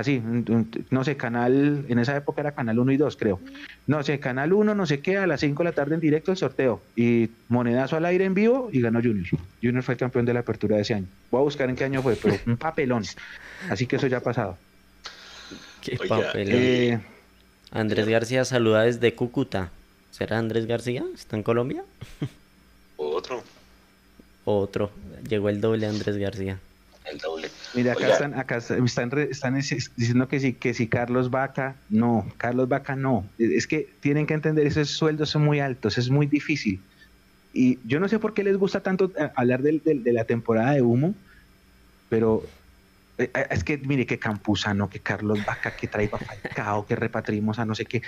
así, 0.00 0.22
no 0.90 1.04
sé, 1.04 1.16
canal, 1.16 1.84
en 1.88 1.98
esa 1.98 2.16
época 2.16 2.42
era 2.42 2.52
canal 2.52 2.78
1 2.78 2.92
y 2.92 2.96
2, 2.96 3.16
creo. 3.16 3.40
No 3.86 4.02
sé, 4.02 4.20
canal 4.20 4.52
1, 4.52 4.74
no 4.74 4.86
sé 4.86 5.00
qué, 5.00 5.16
a 5.16 5.26
las 5.26 5.40
5 5.40 5.62
de 5.62 5.68
la 5.70 5.74
tarde 5.74 5.94
en 5.94 6.00
directo 6.00 6.30
el 6.30 6.36
sorteo. 6.36 6.82
Y 6.94 7.30
monedazo 7.48 7.96
al 7.96 8.04
aire 8.04 8.24
en 8.24 8.34
vivo 8.34 8.68
y 8.72 8.80
ganó 8.80 9.00
Junior. 9.00 9.26
Junior 9.62 9.82
fue 9.82 9.94
el 9.94 9.98
campeón 9.98 10.26
de 10.26 10.34
la 10.34 10.40
apertura 10.40 10.76
de 10.76 10.82
ese 10.82 10.94
año. 10.94 11.06
Voy 11.30 11.40
a 11.40 11.44
buscar 11.44 11.70
en 11.70 11.76
qué 11.76 11.84
año 11.84 12.02
fue, 12.02 12.16
pero 12.16 12.36
un 12.46 12.56
papelón. 12.56 13.04
Así 13.70 13.86
que 13.86 13.96
eso 13.96 14.06
ya 14.06 14.18
ha 14.18 14.22
pasado. 14.22 14.58
Qué 15.80 15.96
papelón. 15.96 16.54
Eh, 16.54 17.00
Andrés 17.70 18.06
García 18.08 18.44
saluda 18.44 18.82
desde 18.82 19.14
Cúcuta. 19.14 19.70
¿Será 20.10 20.38
Andrés 20.38 20.66
García? 20.66 21.04
¿Está 21.14 21.36
en 21.36 21.42
Colombia? 21.42 21.84
Otro. 22.96 23.42
Otro. 24.44 24.90
Llegó 25.28 25.48
el 25.48 25.60
doble 25.60 25.86
Andrés 25.86 26.16
García 26.16 26.58
el 27.10 27.18
doble. 27.18 27.50
Mira, 27.74 27.92
acá 27.92 28.08
están, 28.08 28.34
acá 28.34 28.56
están, 28.56 29.18
están, 29.18 29.54
diciendo 29.54 30.28
que 30.28 30.40
si, 30.40 30.52
que 30.52 30.74
si 30.74 30.86
Carlos 30.88 31.30
Vaca, 31.30 31.76
no, 31.88 32.26
Carlos 32.36 32.68
Vaca 32.68 32.96
no. 32.96 33.28
Es 33.38 33.66
que 33.66 33.88
tienen 34.00 34.26
que 34.26 34.34
entender, 34.34 34.66
esos 34.66 34.90
sueldos 34.90 35.30
son 35.30 35.44
muy 35.44 35.60
altos, 35.60 35.98
es 35.98 36.10
muy 36.10 36.26
difícil. 36.26 36.80
Y 37.52 37.78
yo 37.84 38.00
no 38.00 38.08
sé 38.08 38.18
por 38.18 38.34
qué 38.34 38.44
les 38.44 38.56
gusta 38.56 38.80
tanto 38.80 39.12
eh, 39.18 39.30
hablar 39.34 39.62
de, 39.62 39.80
la 40.12 40.24
temporada 40.24 40.72
de 40.72 40.82
humo, 40.82 41.14
pero 42.08 42.44
eh, 43.18 43.30
eh, 43.34 43.46
es 43.50 43.64
que 43.64 43.78
mire 43.78 44.04
que 44.04 44.18
Campuzano, 44.18 44.90
que 44.90 45.00
Carlos 45.00 45.44
Vaca, 45.44 45.74
que 45.74 45.86
traiga 45.86 46.18
Falcao, 46.18 46.86
que 46.86 46.96
repatrimos 46.96 47.58
a 47.58 47.64
no 47.64 47.74
sé 47.74 47.86
qué. 47.86 48.02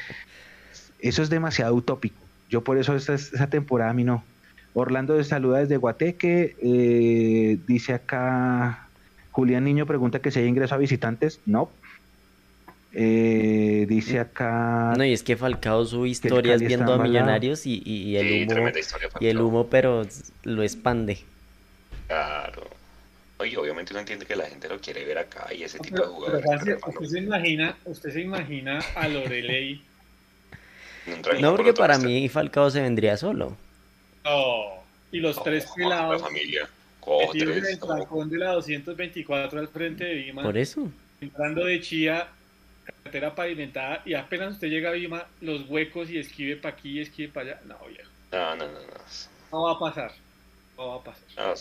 Eso 0.99 1.23
es 1.23 1.31
demasiado 1.31 1.75
utópico. 1.75 2.17
Yo 2.51 2.63
por 2.63 2.79
eso 2.79 2.95
esta, 2.95 3.15
esa 3.15 3.49
temporada 3.49 3.91
a 3.91 3.95
mí 3.95 4.05
no 4.05 4.25
Orlando 4.75 5.15
de 5.15 5.25
saluda 5.25 5.59
desde 5.59 5.77
Guateque. 5.77 6.57
Eh, 6.63 7.59
dice 7.67 7.95
acá, 7.95 8.88
Julián 9.39 9.63
Niño 9.63 9.87
pregunta 9.87 10.19
que 10.19 10.33
si 10.33 10.41
hay 10.41 10.47
ingreso 10.47 10.75
a 10.75 10.79
visitantes. 10.79 11.39
No. 11.47 11.71
Eh, 12.93 13.87
dice 13.89 14.19
acá. 14.19 14.95
No, 14.97 15.05
y 15.05 15.13
es 15.13 15.23
que 15.23 15.37
Falcao 15.37 15.85
sube 15.85 16.09
historias 16.09 16.61
viendo 16.61 16.93
a 16.93 16.99
Millonarios 16.99 17.65
y, 17.65 17.81
y, 17.85 18.17
el 18.17 18.51
humo. 18.51 18.69
y 19.21 19.27
el 19.29 19.41
humo, 19.41 19.69
pero 19.69 20.03
lo 20.43 20.65
expande. 20.65 21.21
Claro. 22.09 22.67
Oye, 23.37 23.57
obviamente 23.57 23.93
uno 23.93 24.01
entiende 24.01 24.27
que 24.27 24.35
la 24.35 24.47
gente 24.47 24.69
lo 24.69 24.81
quiere 24.81 25.05
ver 25.05 25.19
acá 25.19 25.55
y 25.55 25.63
ese 25.63 25.79
tipo 25.79 26.03
de 26.03 26.09
jugadores. 26.09 26.45
usted, 26.85 27.07
se 27.07 27.19
imagina, 27.21 27.77
usted 27.85 28.11
se 28.11 28.21
imagina 28.23 28.81
a 28.97 29.07
Lorelei. 29.07 29.81
no, 31.41 31.55
porque 31.55 31.75
para 31.75 31.97
mí 31.99 32.29
Falcao 32.29 32.71
se 32.73 32.81
vendría 32.81 33.17
solo. 33.17 33.57
No, 34.25 34.83
y 35.13 35.21
los 35.21 35.41
tres 35.45 35.69
pelados. 35.77 36.21
La 36.21 36.27
familia. 36.27 36.69
En 37.35 37.65
el 37.65 37.79
balcón 37.79 38.31
de 38.31 38.39
la 38.39 38.53
224 38.53 39.61
al 39.61 39.69
frente 39.69 40.05
de 40.05 40.15
Vima. 40.15 40.43
Por 40.43 40.57
eso. 40.57 40.89
Entrando 41.21 41.65
de 41.65 41.81
Chía, 41.81 42.29
carretera 42.85 43.35
pavimentada, 43.35 44.03
y 44.05 44.15
apenas 44.15 44.55
usted 44.55 44.69
llega 44.69 44.91
a 44.91 44.93
Vima, 44.93 45.27
los 45.41 45.69
huecos 45.69 46.11
y 46.11 46.19
esquive 46.19 46.57
para 46.57 46.77
aquí 46.77 46.99
y 46.99 47.01
esquive 47.01 47.33
para 47.33 47.53
allá. 47.53 47.61
No, 47.67 47.79
viejo. 47.87 48.11
No, 48.33 48.57
no, 48.57 48.67
no, 48.67 48.73
no. 48.73 48.87
No 49.53 49.63
va 49.63 49.73
a 49.73 49.79
pasar. 49.79 50.13
No 50.77 50.89
va 50.89 50.97
a 50.97 51.05
pasar. 51.05 51.23
No, 51.37 51.55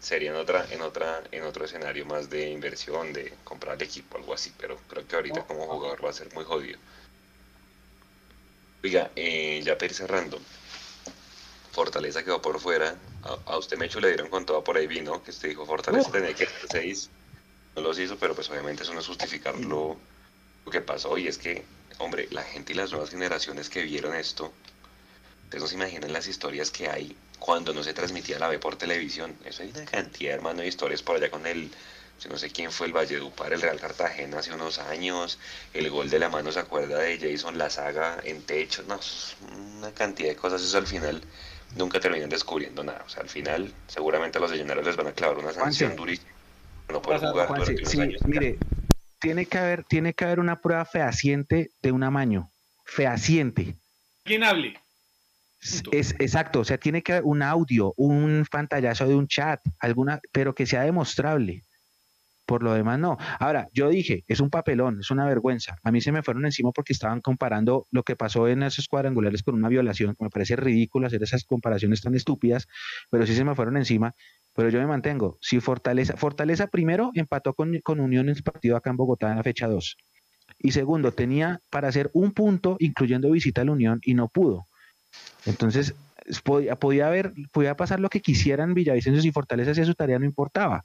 sería 0.00 0.30
en 0.30 0.36
otra, 0.36 0.66
en 0.70 0.82
otra, 0.82 1.22
en 1.32 1.44
otro 1.44 1.64
escenario 1.64 2.04
más 2.04 2.28
de 2.28 2.50
inversión, 2.50 3.12
de 3.12 3.32
comprar 3.42 3.82
equipo, 3.82 4.18
algo 4.18 4.34
así, 4.34 4.52
pero 4.58 4.78
creo 4.88 5.06
que 5.06 5.16
ahorita 5.16 5.46
como 5.46 5.66
jugador 5.66 6.04
va 6.04 6.10
a 6.10 6.12
ser 6.12 6.32
muy 6.34 6.44
jodido. 6.44 6.78
Oiga, 8.82 9.10
eh, 9.16 9.62
ya 9.64 9.78
per 9.78 9.94
cerrando. 9.94 10.38
Fortaleza 11.72 12.22
quedó 12.22 12.42
por 12.42 12.60
fuera. 12.60 12.94
A, 13.46 13.56
usted 13.56 13.78
Mecho 13.78 14.00
le 14.00 14.08
dieron 14.08 14.28
con 14.28 14.44
todo 14.44 14.62
por 14.62 14.76
ahí 14.76 14.86
vino, 14.86 15.22
que 15.22 15.30
usted 15.30 15.48
dijo 15.48 15.64
Fortaleza 15.64 16.10
tenía 16.10 16.34
que 16.34 16.44
hacer 16.44 16.68
seis. 16.70 17.10
No 17.74 17.82
los 17.82 17.98
hizo, 17.98 18.16
pero 18.18 18.34
pues 18.34 18.48
obviamente 18.50 18.82
eso 18.82 18.94
no 18.94 19.00
es 19.00 19.06
justificar 19.06 19.56
lo, 19.58 19.96
lo 20.64 20.70
que 20.70 20.80
pasó. 20.80 21.16
Y 21.18 21.26
es 21.26 21.38
que, 21.38 21.64
hombre, 21.98 22.28
la 22.30 22.42
gente 22.42 22.72
y 22.72 22.76
las 22.76 22.92
nuevas 22.92 23.10
generaciones 23.10 23.68
que 23.68 23.82
vieron 23.82 24.14
esto, 24.14 24.52
ustedes 25.44 25.62
no 25.62 25.68
se 25.68 25.74
imaginan 25.74 26.12
las 26.12 26.26
historias 26.26 26.70
que 26.70 26.88
hay 26.88 27.16
cuando 27.38 27.74
no 27.74 27.82
se 27.82 27.92
transmitía 27.92 28.38
la 28.38 28.48
B 28.48 28.58
por 28.58 28.76
televisión. 28.76 29.36
Eso 29.44 29.62
hay 29.62 29.70
una 29.70 29.84
cantidad, 29.84 30.34
hermano, 30.34 30.60
de 30.60 30.68
historias 30.68 31.02
por 31.02 31.16
allá 31.16 31.30
con 31.30 31.46
el, 31.46 31.70
no 32.28 32.38
sé 32.38 32.50
quién 32.50 32.72
fue 32.72 32.86
el 32.86 32.92
Valle 32.92 33.16
Valledupar, 33.16 33.52
el 33.52 33.60
Real 33.60 33.78
Cartagena 33.78 34.38
hace 34.38 34.52
unos 34.52 34.78
años, 34.78 35.38
el 35.74 35.90
gol 35.90 36.08
de 36.08 36.18
la 36.18 36.28
mano 36.28 36.52
se 36.52 36.60
acuerda 36.60 36.98
de 36.98 37.18
Jason, 37.18 37.58
la 37.58 37.70
saga 37.70 38.18
en 38.24 38.42
techo, 38.42 38.82
no, 38.88 38.98
una 39.76 39.92
cantidad 39.92 40.30
de 40.30 40.36
cosas, 40.36 40.62
eso 40.62 40.78
al 40.78 40.86
final 40.86 41.20
nunca 41.76 42.00
terminan 42.00 42.28
descubriendo 42.28 42.84
nada. 42.84 43.02
O 43.06 43.08
sea, 43.08 43.22
al 43.22 43.28
final 43.28 43.72
seguramente 43.86 44.38
a 44.38 44.40
los 44.40 44.50
legionarios 44.50 44.86
les 44.86 44.96
van 44.96 45.08
a 45.08 45.12
clavar 45.12 45.38
una 45.38 45.52
sanción 45.52 45.96
durísima. 45.96 46.30
No 46.88 47.00
pueden 47.00 47.20
jugar 47.20 47.48
Mire, 48.26 48.58
tiene 49.20 49.46
que 49.46 49.58
haber, 49.58 49.84
tiene 49.84 50.12
que 50.12 50.24
haber 50.24 50.38
una 50.38 50.60
prueba 50.60 50.84
fehaciente 50.84 51.70
de 51.82 51.92
un 51.92 52.02
amaño. 52.02 52.50
Fehaciente. 52.84 53.76
¿Quién 54.22 54.44
hable? 54.44 54.78
Es, 55.92 56.14
exacto, 56.18 56.60
o 56.60 56.64
sea, 56.64 56.76
tiene 56.76 57.02
que 57.02 57.12
haber 57.12 57.24
un 57.24 57.42
audio, 57.42 57.94
un 57.96 58.46
pantallazo 58.50 59.08
de 59.08 59.14
un 59.14 59.26
chat, 59.26 59.60
alguna, 59.78 60.20
pero 60.30 60.54
que 60.54 60.66
sea 60.66 60.82
demostrable. 60.82 61.64
Por 62.46 62.62
lo 62.62 62.74
demás, 62.74 62.98
no. 62.98 63.16
Ahora, 63.38 63.68
yo 63.72 63.88
dije, 63.88 64.22
es 64.28 64.40
un 64.40 64.50
papelón, 64.50 65.00
es 65.00 65.10
una 65.10 65.24
vergüenza. 65.26 65.78
A 65.82 65.90
mí 65.90 66.00
se 66.00 66.12
me 66.12 66.22
fueron 66.22 66.44
encima 66.44 66.72
porque 66.72 66.92
estaban 66.92 67.20
comparando 67.20 67.86
lo 67.90 68.02
que 68.02 68.16
pasó 68.16 68.48
en 68.48 68.62
esos 68.62 68.86
cuadrangulares 68.86 69.42
con 69.42 69.54
una 69.54 69.68
violación. 69.68 70.14
Me 70.18 70.28
parece 70.28 70.56
ridículo 70.56 71.06
hacer 71.06 71.22
esas 71.22 71.44
comparaciones 71.44 72.02
tan 72.02 72.14
estúpidas, 72.14 72.66
pero 73.10 73.26
sí 73.26 73.34
se 73.34 73.44
me 73.44 73.54
fueron 73.54 73.78
encima. 73.78 74.14
Pero 74.54 74.68
yo 74.68 74.78
me 74.78 74.86
mantengo. 74.86 75.38
Si 75.40 75.60
Fortaleza, 75.60 76.16
Fortaleza 76.16 76.66
primero 76.66 77.10
empató 77.14 77.54
con, 77.54 77.80
con 77.80 77.98
Unión 77.98 78.28
en 78.28 78.36
el 78.36 78.42
partido 78.42 78.76
acá 78.76 78.90
en 78.90 78.96
Bogotá 78.96 79.30
en 79.30 79.36
la 79.36 79.42
fecha 79.42 79.66
2. 79.66 79.96
Y 80.58 80.72
segundo, 80.72 81.12
tenía 81.12 81.60
para 81.70 81.88
hacer 81.88 82.10
un 82.12 82.32
punto, 82.32 82.76
incluyendo 82.78 83.30
visita 83.30 83.62
a 83.62 83.64
la 83.64 83.72
Unión, 83.72 84.00
y 84.02 84.14
no 84.14 84.28
pudo. 84.28 84.66
Entonces, 85.46 85.94
podía, 86.42 86.76
podía, 86.76 87.06
haber, 87.06 87.32
podía 87.52 87.76
pasar 87.76 88.00
lo 88.00 88.08
que 88.08 88.20
quisieran 88.20 88.74
Villavicencio 88.74 89.28
y 89.28 89.32
Fortaleza 89.32 89.74
si 89.74 89.84
su 89.84 89.94
tarea 89.94 90.18
no 90.18 90.24
importaba. 90.24 90.84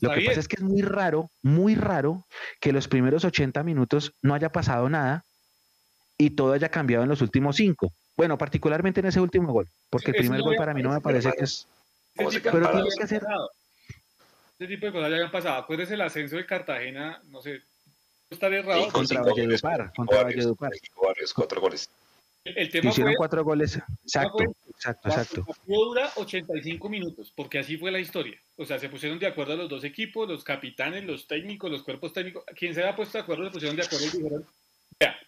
Lo 0.00 0.12
que 0.12 0.22
pasa 0.22 0.40
es 0.40 0.48
que 0.48 0.56
es 0.56 0.62
muy 0.62 0.82
raro, 0.82 1.30
muy 1.42 1.74
raro 1.74 2.24
que 2.60 2.72
los 2.72 2.88
primeros 2.88 3.24
80 3.24 3.62
minutos 3.62 4.12
no 4.22 4.34
haya 4.34 4.50
pasado 4.50 4.88
nada 4.88 5.24
y 6.16 6.30
todo 6.30 6.52
haya 6.52 6.68
cambiado 6.68 7.02
en 7.02 7.08
los 7.08 7.20
últimos 7.22 7.56
cinco. 7.56 7.92
Bueno, 8.16 8.36
particularmente 8.38 9.00
en 9.00 9.06
ese 9.06 9.20
último 9.20 9.52
gol, 9.52 9.68
porque 9.88 10.10
el 10.10 10.16
primer 10.18 10.42
gol 10.42 10.56
para 10.56 10.74
mí 10.74 10.82
no 10.82 10.90
me 10.90 11.00
parece 11.00 11.32
que 11.32 11.44
es... 11.44 11.66
Pero 12.14 12.30
tiene 12.30 12.88
que 12.96 13.04
hacer... 13.04 13.22
Ese 14.58 14.68
tipo 14.68 14.86
de 14.86 14.92
cosas 14.92 15.10
ya 15.10 15.24
han 15.24 15.30
pasado. 15.30 15.56
Acuérdese 15.56 15.94
el 15.94 16.02
ascenso 16.02 16.36
de 16.36 16.44
Cartagena, 16.44 17.22
no 17.30 17.40
sé, 17.40 17.62
estar 18.28 18.52
errado. 18.52 18.88
contra 18.92 19.22
Valledupar, 19.22 19.90
contra 19.94 20.24
Valledupar. 20.24 20.70
Cuatro 21.34 21.60
goles. 21.62 21.88
El 22.44 22.70
tema 22.70 22.90
Hicieron 22.90 23.14
cuatro 23.16 23.44
goles. 23.44 23.78
Exacto, 24.02 24.44
exacto, 24.68 25.08
exacto. 25.08 25.46
dura 25.66 26.10
85 26.16 26.88
minutos, 26.88 27.32
porque 27.36 27.58
así 27.58 27.76
fue 27.76 27.90
la 27.90 28.00
historia. 28.00 28.40
O 28.56 28.64
sea, 28.64 28.78
se 28.78 28.88
pusieron 28.88 29.18
de 29.18 29.26
acuerdo 29.26 29.56
los 29.56 29.68
dos 29.68 29.84
equipos, 29.84 30.26
los 30.26 30.42
capitanes, 30.42 31.04
los 31.04 31.26
técnicos, 31.26 31.70
los 31.70 31.82
cuerpos 31.82 32.12
técnicos. 32.12 32.44
Quien 32.56 32.74
se 32.74 32.80
había 32.80 32.96
puesto 32.96 33.18
de 33.18 33.22
acuerdo 33.22 33.44
se 33.44 33.50
pusieron 33.50 33.76
de 33.76 33.82
acuerdo 33.82 34.06
y 34.06 34.10
dijeron, 34.10 34.46
vea, 34.98 35.18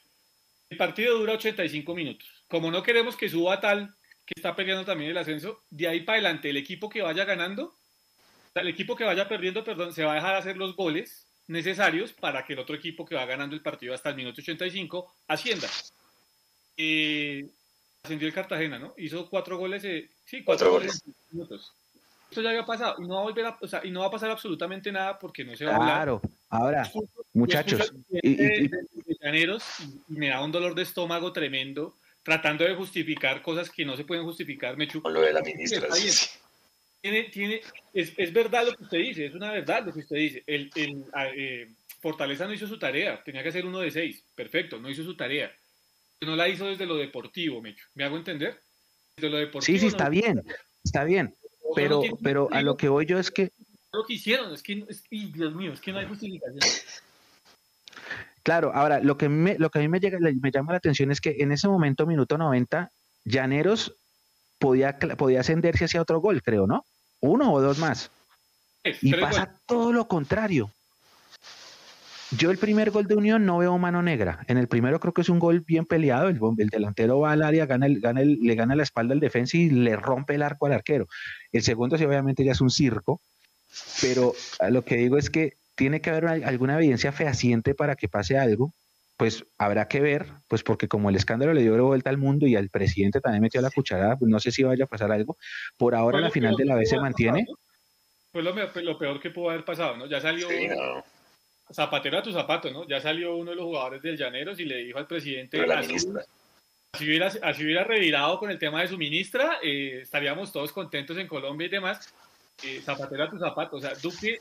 el 0.71 0.77
partido 0.79 1.19
dura 1.19 1.35
85 1.35 1.95
minutos. 1.95 2.29
Como 2.49 2.71
no 2.71 2.83
queremos 2.83 3.15
que 3.15 3.29
suba 3.29 3.61
tal, 3.61 3.95
que 4.25 4.33
está 4.37 4.57
peleando 4.57 4.87
también 4.87 5.11
el 5.11 5.19
ascenso, 5.19 5.61
de 5.69 5.89
ahí 5.89 6.01
para 6.01 6.17
adelante 6.17 6.49
el 6.49 6.57
equipo 6.57 6.89
que 6.89 7.03
vaya 7.03 7.27
ganando, 7.27 7.75
el 8.55 8.69
equipo 8.69 8.97
que 8.97 9.05
vaya 9.05 9.29
perdiendo, 9.29 9.65
perdón, 9.65 9.93
se 9.93 10.05
va 10.05 10.13
a 10.13 10.17
dejar 10.17 10.35
hacer 10.35 10.57
los 10.57 10.77
goles 10.77 11.27
necesarios 11.47 12.15
para 12.15 12.45
que 12.47 12.55
el 12.55 12.61
otro 12.61 12.75
equipo 12.75 13.05
que 13.05 13.17
va 13.17 13.27
ganando 13.27 13.55
el 13.55 13.63
partido 13.63 13.93
hasta 13.93 14.09
el 14.09 14.17
minuto 14.17 14.41
85 14.41 15.15
ascienda 15.29 15.69
eh, 16.77 17.49
ascendió 18.03 18.29
el 18.29 18.35
Cartagena, 18.35 18.79
¿no? 18.79 18.95
Hizo 18.97 19.29
cuatro 19.29 19.59
goles, 19.59 19.83
sí, 20.25 20.43
cuatro, 20.45 20.73
goles. 20.73 21.03
en 21.07 21.15
minutos. 21.31 21.73
Esto 22.31 22.41
ya 22.41 22.51
había 22.51 22.65
pasado 22.65 22.97
y 22.99 23.07
no 23.07 23.17
va 23.17 23.21
a 23.21 23.25
volver 23.25 23.45
a, 23.45 23.59
o 23.61 23.69
sea, 23.69 23.85
y 23.85 23.91
no 23.91 24.01
va 24.01 24.07
a 24.07 24.11
pasar 24.11 24.31
absolutamente 24.31 24.91
nada 24.91 25.19
porque 25.19 25.45
no 25.45 25.55
se 25.55 25.67
va 25.67 25.73
a 25.73 25.77
hablar. 25.77 25.97
Claro, 25.97 26.23
ahora, 26.49 26.91
muchachos, 27.35 27.93
y, 28.11 28.71
me 30.09 30.29
da 30.29 30.43
un 30.43 30.51
dolor 30.51 30.75
de 30.75 30.83
estómago 30.83 31.33
tremendo 31.33 31.95
tratando 32.23 32.65
de 32.65 32.75
justificar 32.75 33.43
cosas 33.43 33.69
que 33.69 33.85
no 33.85 33.97
se 33.97 34.05
pueden 34.05 34.25
justificar. 34.25 34.77
Me 34.77 34.89
chupo. 34.89 35.03
Con 35.03 35.15
lo 35.15 35.21
de 35.21 35.33
la 35.33 35.43
ministra. 35.43 35.89
Tiene, 37.01 37.25
tiene, 37.25 37.61
es, 37.93 38.13
es, 38.17 38.33
verdad 38.33 38.65
lo 38.65 38.77
que 38.77 38.85
usted 38.85 38.99
dice, 38.99 39.27
es 39.27 39.35
una 39.35 39.51
verdad 39.51 39.85
lo 39.85 39.93
que 39.93 40.01
usted 40.01 40.17
dice. 40.17 40.45
El, 40.47 40.71
el 40.77 41.05
eh, 41.37 41.69
Fortaleza 42.01 42.47
no 42.47 42.55
hizo 42.55 42.69
su 42.69 42.79
tarea, 42.79 43.23
tenía 43.25 43.43
que 43.43 43.49
hacer 43.49 43.67
uno 43.67 43.81
de 43.81 43.91
seis, 43.91 44.25
perfecto, 44.37 44.79
no 44.79 44.89
hizo 44.89 45.03
su 45.03 45.17
tarea 45.17 45.53
no 46.27 46.37
la 46.37 46.49
hizo 46.49 46.67
desde 46.67 46.87
lo 46.87 46.97
deportivo, 46.97 47.61
Mecho. 47.61 47.87
¿Me 47.95 48.05
hago 48.05 48.17
entender? 48.17 48.61
Desde 49.17 49.31
lo 49.31 49.39
deportivo. 49.39 49.65
Sí, 49.65 49.79
sí, 49.79 49.87
está 49.87 50.09
bien, 50.09 50.43
está 50.85 51.05
bien. 51.05 51.35
Pero, 51.75 52.03
pero 52.23 52.49
a 52.53 52.63
lo 52.63 52.77
que 52.77 52.89
voy 52.89 53.07
yo 53.07 53.19
es 53.19 53.31
que. 53.31 53.53
Lo 53.93 54.05
que 54.05 54.15
hicieron, 54.15 54.53
es 54.53 54.63
que, 54.63 54.87
Dios 55.11 55.55
mío, 55.55 55.73
es 55.73 55.81
que 55.81 55.93
no 55.93 55.99
hay 55.99 56.07
justificación. 56.07 56.61
Claro, 58.43 58.73
ahora, 58.75 59.01
lo 59.01 59.17
que, 59.17 59.29
me, 59.29 59.57
lo 59.59 59.71
que 59.71 59.79
a 59.79 59.83
mí 59.83 59.89
me, 59.89 60.01
llega, 60.01 60.19
me 60.19 60.51
llama 60.51 60.73
la 60.73 60.79
atención 60.79 61.11
es 61.11 61.21
que 61.21 61.37
en 61.39 61.53
ese 61.53 61.69
momento, 61.69 62.07
minuto 62.07 62.37
90, 62.39 62.91
Llaneros 63.25 63.95
podía, 64.59 64.99
podía 64.99 65.41
ascenderse 65.41 65.85
hacia 65.85 66.03
otro 66.03 66.21
gol, 66.21 66.43
creo, 66.43 66.67
¿no? 66.67 66.85
Uno 67.21 67.53
o 67.53 67.61
dos 67.61 67.79
más. 67.79 68.11
y 68.85 69.15
pasa 69.15 69.61
todo 69.67 69.93
lo 69.93 70.09
contrario. 70.09 70.71
Yo 72.39 72.51
el 72.51 72.57
primer 72.57 72.91
gol 72.91 73.07
de 73.07 73.15
Unión 73.15 73.45
no 73.45 73.59
veo 73.59 73.77
mano 73.77 74.03
negra. 74.03 74.45
En 74.49 74.57
el 74.57 74.67
primero 74.67 74.99
creo 75.01 75.13
que 75.13 75.21
es 75.21 75.29
un 75.29 75.39
gol 75.39 75.61
bien 75.61 75.85
peleado. 75.85 76.29
El, 76.29 76.39
delantero 76.69 77.21
va 77.21 77.33
al 77.33 77.43
área, 77.43 77.67
gana 77.67 77.87
gana 77.89 78.23
le 78.23 78.55
gana 78.55 78.75
la 78.75 78.83
espalda 78.83 79.13
al 79.13 79.21
defensa 79.21 79.59
y 79.59 79.69
le 79.69 79.97
rompe 79.97 80.35
el 80.35 80.43
arco 80.43 80.67
al 80.67 80.73
arquero. 80.73 81.09
El 81.53 81.63
segundo 81.63 81.99
sí 81.99 82.05
obviamente 82.05 82.45
ya 82.45 82.53
es 82.53 82.61
un 82.63 82.71
circo, 82.71 83.21
pero 84.01 84.33
lo 84.71 84.83
que 84.83 84.97
digo 84.97 85.19
es 85.19 85.29
que 85.29 85.55
tiene 85.75 86.01
que 86.01 86.11
haber 86.11 86.45
alguna 86.45 86.77
evidencia 86.77 87.13
fehaciente 87.13 87.75
para 87.75 87.97
que 87.97 88.09
pase 88.09 88.39
algo. 88.39 88.73
Pues 89.19 89.45
habrá 89.59 89.87
que 89.87 90.01
ver, 90.01 90.27
pues 90.49 90.63
porque 90.63 90.89
como 90.89 91.11
el 91.11 91.17
escándalo 91.17 91.53
le 91.53 91.61
dio 91.61 91.85
vuelta 91.85 92.09
al 92.09 92.17
mundo 92.17 92.47
y 92.47 92.57
al 92.57 92.71
presidente 92.71 93.21
también 93.21 93.43
metió 93.43 93.61
la 93.61 93.71
cucharada, 93.71 94.17
pues 94.17 94.31
no 94.31 94.41
sé 94.41 94.51
si 94.51 94.63
vaya 94.63 94.85
a 94.85 94.89
pasar 94.89 95.13
algo. 95.13 95.37
Por 95.77 95.95
ahora 95.95 96.19
la 96.19 96.31
final 96.31 96.57
de 96.57 96.65
la 96.65 96.77
vez 96.77 96.89
se 96.89 96.99
mantiene. 96.99 97.45
Fue 98.33 98.43
lo, 98.43 98.55
peor 98.99 99.21
que 99.21 99.31
pudo 99.31 99.51
haber 99.51 99.67
pasado, 99.67 99.99
¿no? 99.99 100.07
Ya 100.07 100.19
salió 100.19 100.49
zapatero 101.73 102.19
a 102.19 102.23
tu 102.23 102.33
zapato, 102.33 102.71
¿no? 102.71 102.87
Ya 102.87 103.01
salió 103.01 103.37
uno 103.37 103.51
de 103.51 103.57
los 103.57 103.65
jugadores 103.65 104.03
del 104.03 104.17
Llaneros 104.17 104.59
y 104.61 104.65
le 104.65 104.79
dijo 104.79 104.99
al 104.99 105.07
presidente, 105.07 105.61
así, 105.73 105.97
hubiera, 107.01 107.27
así 107.43 107.65
hubiera 107.65 107.85
revirado 107.85 108.39
con 108.39 108.51
el 108.51 108.59
tema 108.59 108.83
de 108.83 108.89
su 108.89 108.99
ministra, 108.99 109.59
eh, 109.63 110.01
estaríamos 110.03 110.53
todos 110.53 110.73
contentos 110.73 111.17
en 111.19 111.29
Colombia 111.29 111.67
y 111.67 111.71
demás. 111.71 112.13
Eh, 112.65 112.81
zapatero 112.83 113.25
a 113.25 113.31
tu 113.31 113.39
zapato, 113.39 113.77
o 113.77 113.81
sea, 113.81 113.95
Duque 113.95 114.39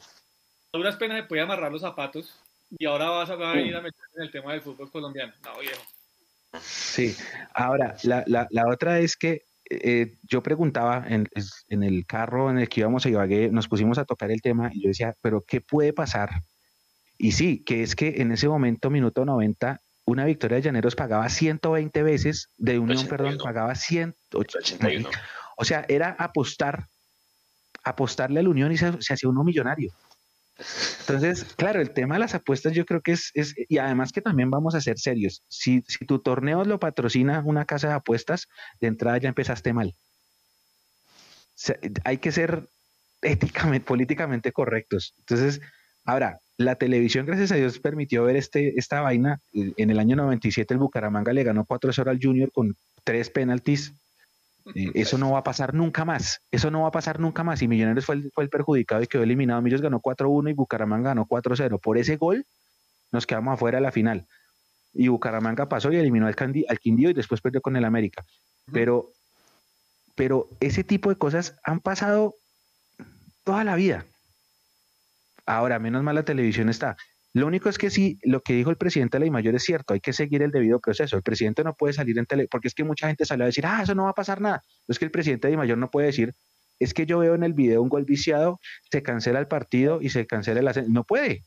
a 0.74 0.78
duras 0.78 0.95
penas 0.95 1.18
se 1.18 1.24
puede 1.24 1.41
amarrar 1.41 1.72
los 1.72 1.82
zapatos 1.82 2.34
y 2.78 2.86
ahora 2.86 3.10
vas 3.10 3.30
a, 3.30 3.36
venir 3.36 3.76
a 3.76 3.82
meter 3.82 3.99
en 4.16 4.24
el 4.24 4.32
tema 4.32 4.53
del 4.53 4.62
fútbol 4.62 4.90
colombiano. 4.90 5.34
No, 5.44 5.60
viejo. 5.60 5.82
Sí, 6.62 7.16
ahora, 7.53 7.95
la, 8.03 8.24
la, 8.28 8.48
la 8.49 8.68
otra 8.70 8.99
es 8.99 9.18
que 9.18 9.44
eh, 9.70 10.18
yo 10.24 10.44
preguntaba 10.44 11.06
en, 11.08 11.30
en, 11.70 11.84
el 11.84 12.06
carro 12.06 12.49
en 12.49 12.58
el 12.58 12.68
que 12.68 12.82
íbamos 12.82 13.06
a 13.06 13.10
Ibagué, 13.10 13.49
nos 13.49 13.70
pusimos 13.70 13.98
a 13.98 14.06
tocar 14.06 14.32
el 14.32 14.41
tema 14.41 14.70
y 14.74 14.84
yo 14.84 14.90
decía, 14.90 15.16
pero 15.22 15.41
¿qué 15.41 15.62
puede 15.62 15.94
pasar? 15.94 16.30
Y 17.23 17.34
sí, 17.34 17.64
que 17.64 17.84
es 17.84 17.95
que 17.95 18.15
en 18.18 18.31
ese 18.31 18.48
momento, 18.48 18.89
minuto 18.89 19.26
90, 19.26 19.80
una 20.06 20.26
victoria 20.26 20.56
de 20.56 20.64
Llaneros 20.64 20.95
pagaba 20.95 21.30
120 21.30 22.02
veces, 22.02 22.49
de 22.57 22.80
Unión, 22.80 23.07
perdón, 23.07 23.38
pagaba 23.38 23.76
181. 23.76 25.07
O 25.56 25.64
sea, 25.64 25.85
era 25.88 26.15
apostar, 26.18 26.88
apostarle 27.84 28.39
a 28.39 28.43
la 28.43 28.49
Unión 28.49 28.72
y 28.72 28.77
se, 28.77 28.88
hacía 28.88 29.30
uno 29.30 29.43
millonario. 29.43 29.93
Entonces, 31.02 31.43
claro, 31.43 31.80
el 31.80 31.91
tema 31.91 32.15
de 32.15 32.22
las 32.22 32.34
apuestas 32.34 32.73
yo 32.73 32.88
creo 32.88 33.02
que 33.02 33.11
es, 33.11 33.30
es 33.35 33.53
y 33.69 33.77
además 33.77 34.11
que 34.11 34.22
también 34.23 34.49
vamos 34.49 34.73
a 34.73 34.81
ser 34.81 34.98
serios. 34.98 35.43
Si, 35.48 35.84
si 35.88 36.07
tu 36.07 36.18
torneo 36.18 36.65
lo 36.65 36.80
patrocina 36.80 37.43
una 37.45 37.65
casa 37.65 37.88
de 37.89 37.93
apuestas, 37.93 38.48
de 38.80 38.88
entrada 38.88 39.19
ya 39.19 39.30
empezaste 39.30 39.73
mal. 39.73 39.93
hay 42.03 42.18
que 42.18 42.31
ser 42.31 42.68
éticamente, 43.22 43.85
políticamente 43.85 44.52
correctos. 44.52 45.14
Entonces, 45.19 45.61
ahora, 46.03 46.39
la 46.65 46.75
televisión, 46.75 47.25
gracias 47.25 47.51
a 47.51 47.55
Dios, 47.55 47.79
permitió 47.79 48.23
ver 48.23 48.35
este, 48.35 48.77
esta 48.77 49.01
vaina. 49.01 49.41
En 49.53 49.89
el 49.89 49.99
año 49.99 50.15
97 50.15 50.73
el 50.73 50.79
Bucaramanga 50.79 51.33
le 51.33 51.43
ganó 51.43 51.65
4-0 51.65 52.09
al 52.09 52.19
Junior 52.21 52.51
con 52.51 52.75
tres 53.03 53.29
penaltis. 53.29 53.93
Eh, 54.75 54.91
eso 54.95 55.17
no 55.17 55.31
va 55.31 55.39
a 55.39 55.43
pasar 55.43 55.73
nunca 55.73 56.05
más. 56.05 56.41
Eso 56.51 56.71
no 56.71 56.81
va 56.81 56.89
a 56.89 56.91
pasar 56.91 57.19
nunca 57.19 57.43
más. 57.43 57.61
Y 57.61 57.67
Millonarios 57.67 58.05
fue 58.05 58.15
el, 58.15 58.31
fue 58.33 58.43
el 58.43 58.49
perjudicado 58.49 59.01
y 59.01 59.07
quedó 59.07 59.23
eliminado. 59.23 59.61
Millos 59.61 59.81
ganó 59.81 60.01
4-1 60.01 60.51
y 60.51 60.53
Bucaramanga 60.53 61.09
ganó 61.09 61.25
4-0. 61.25 61.79
Por 61.79 61.97
ese 61.97 62.17
gol 62.17 62.45
nos 63.11 63.25
quedamos 63.25 63.53
afuera 63.53 63.77
de 63.77 63.83
la 63.83 63.91
final. 63.91 64.27
Y 64.93 65.07
Bucaramanga 65.07 65.69
pasó 65.69 65.91
y 65.91 65.95
eliminó 65.97 66.27
al, 66.27 66.35
al 66.67 66.79
Quindío 66.79 67.09
y 67.09 67.13
después 67.13 67.41
perdió 67.41 67.61
con 67.61 67.75
el 67.75 67.85
América. 67.85 68.25
Pero, 68.71 69.11
pero 70.15 70.49
ese 70.59 70.83
tipo 70.83 71.09
de 71.09 71.15
cosas 71.15 71.55
han 71.63 71.79
pasado 71.79 72.35
toda 73.43 73.63
la 73.63 73.75
vida. 73.75 74.05
Ahora, 75.52 75.80
menos 75.80 76.02
mal 76.02 76.15
la 76.15 76.23
televisión 76.23 76.69
está. 76.69 76.95
Lo 77.34 77.45
único 77.45 77.68
es 77.68 77.78
que 77.78 77.90
sí, 77.90 78.18
lo 78.23 78.40
que 78.40 78.53
dijo 78.53 78.69
el 78.69 78.78
presidente 78.78 79.19
de 79.19 79.26
la 79.26 79.32
mayor 79.32 79.53
es 79.53 79.64
cierto, 79.64 79.94
hay 79.94 79.99
que 79.99 80.14
seguir 80.14 80.41
el 80.41 80.49
debido 80.49 80.80
proceso. 80.80 81.18
El 81.18 81.23
presidente 81.23 81.61
no 81.65 81.73
puede 81.73 81.91
salir 81.91 82.18
en 82.18 82.26
tele, 82.26 82.48
porque 82.49 82.69
es 82.69 82.73
que 82.73 82.86
mucha 82.86 83.07
gente 83.07 83.26
sale 83.26 83.44
a 83.44 83.48
decir, 83.48 83.65
ah, 83.65 83.82
eso 83.84 83.94
no 83.94 84.06
va 84.06 84.11
a 84.11 84.14
pasar 84.14 84.40
nada. 84.40 84.64
Es 84.88 84.98
que 84.98 85.03
el 85.03 85.11
presidente 85.11 85.49
de 85.49 85.57
mayor 85.57 85.78
no 85.78 85.91
puede 85.91 86.07
decir, 86.07 86.34
es 86.80 86.94
que 86.94 87.06
yo 87.06 87.19
veo 87.19 87.36
en 87.36 87.44
el 87.44 87.52
video 87.52 87.82
un 87.82 87.90
gol 87.90 88.06
viciado, 88.06 88.61
se 88.90 89.03
cancela 89.03 89.40
el 89.40 89.48
partido 89.48 90.02
y 90.02 90.10
se 90.10 90.26
cancela 90.26 90.72
el 90.72 90.94
No 90.94 91.03
puede, 91.03 91.44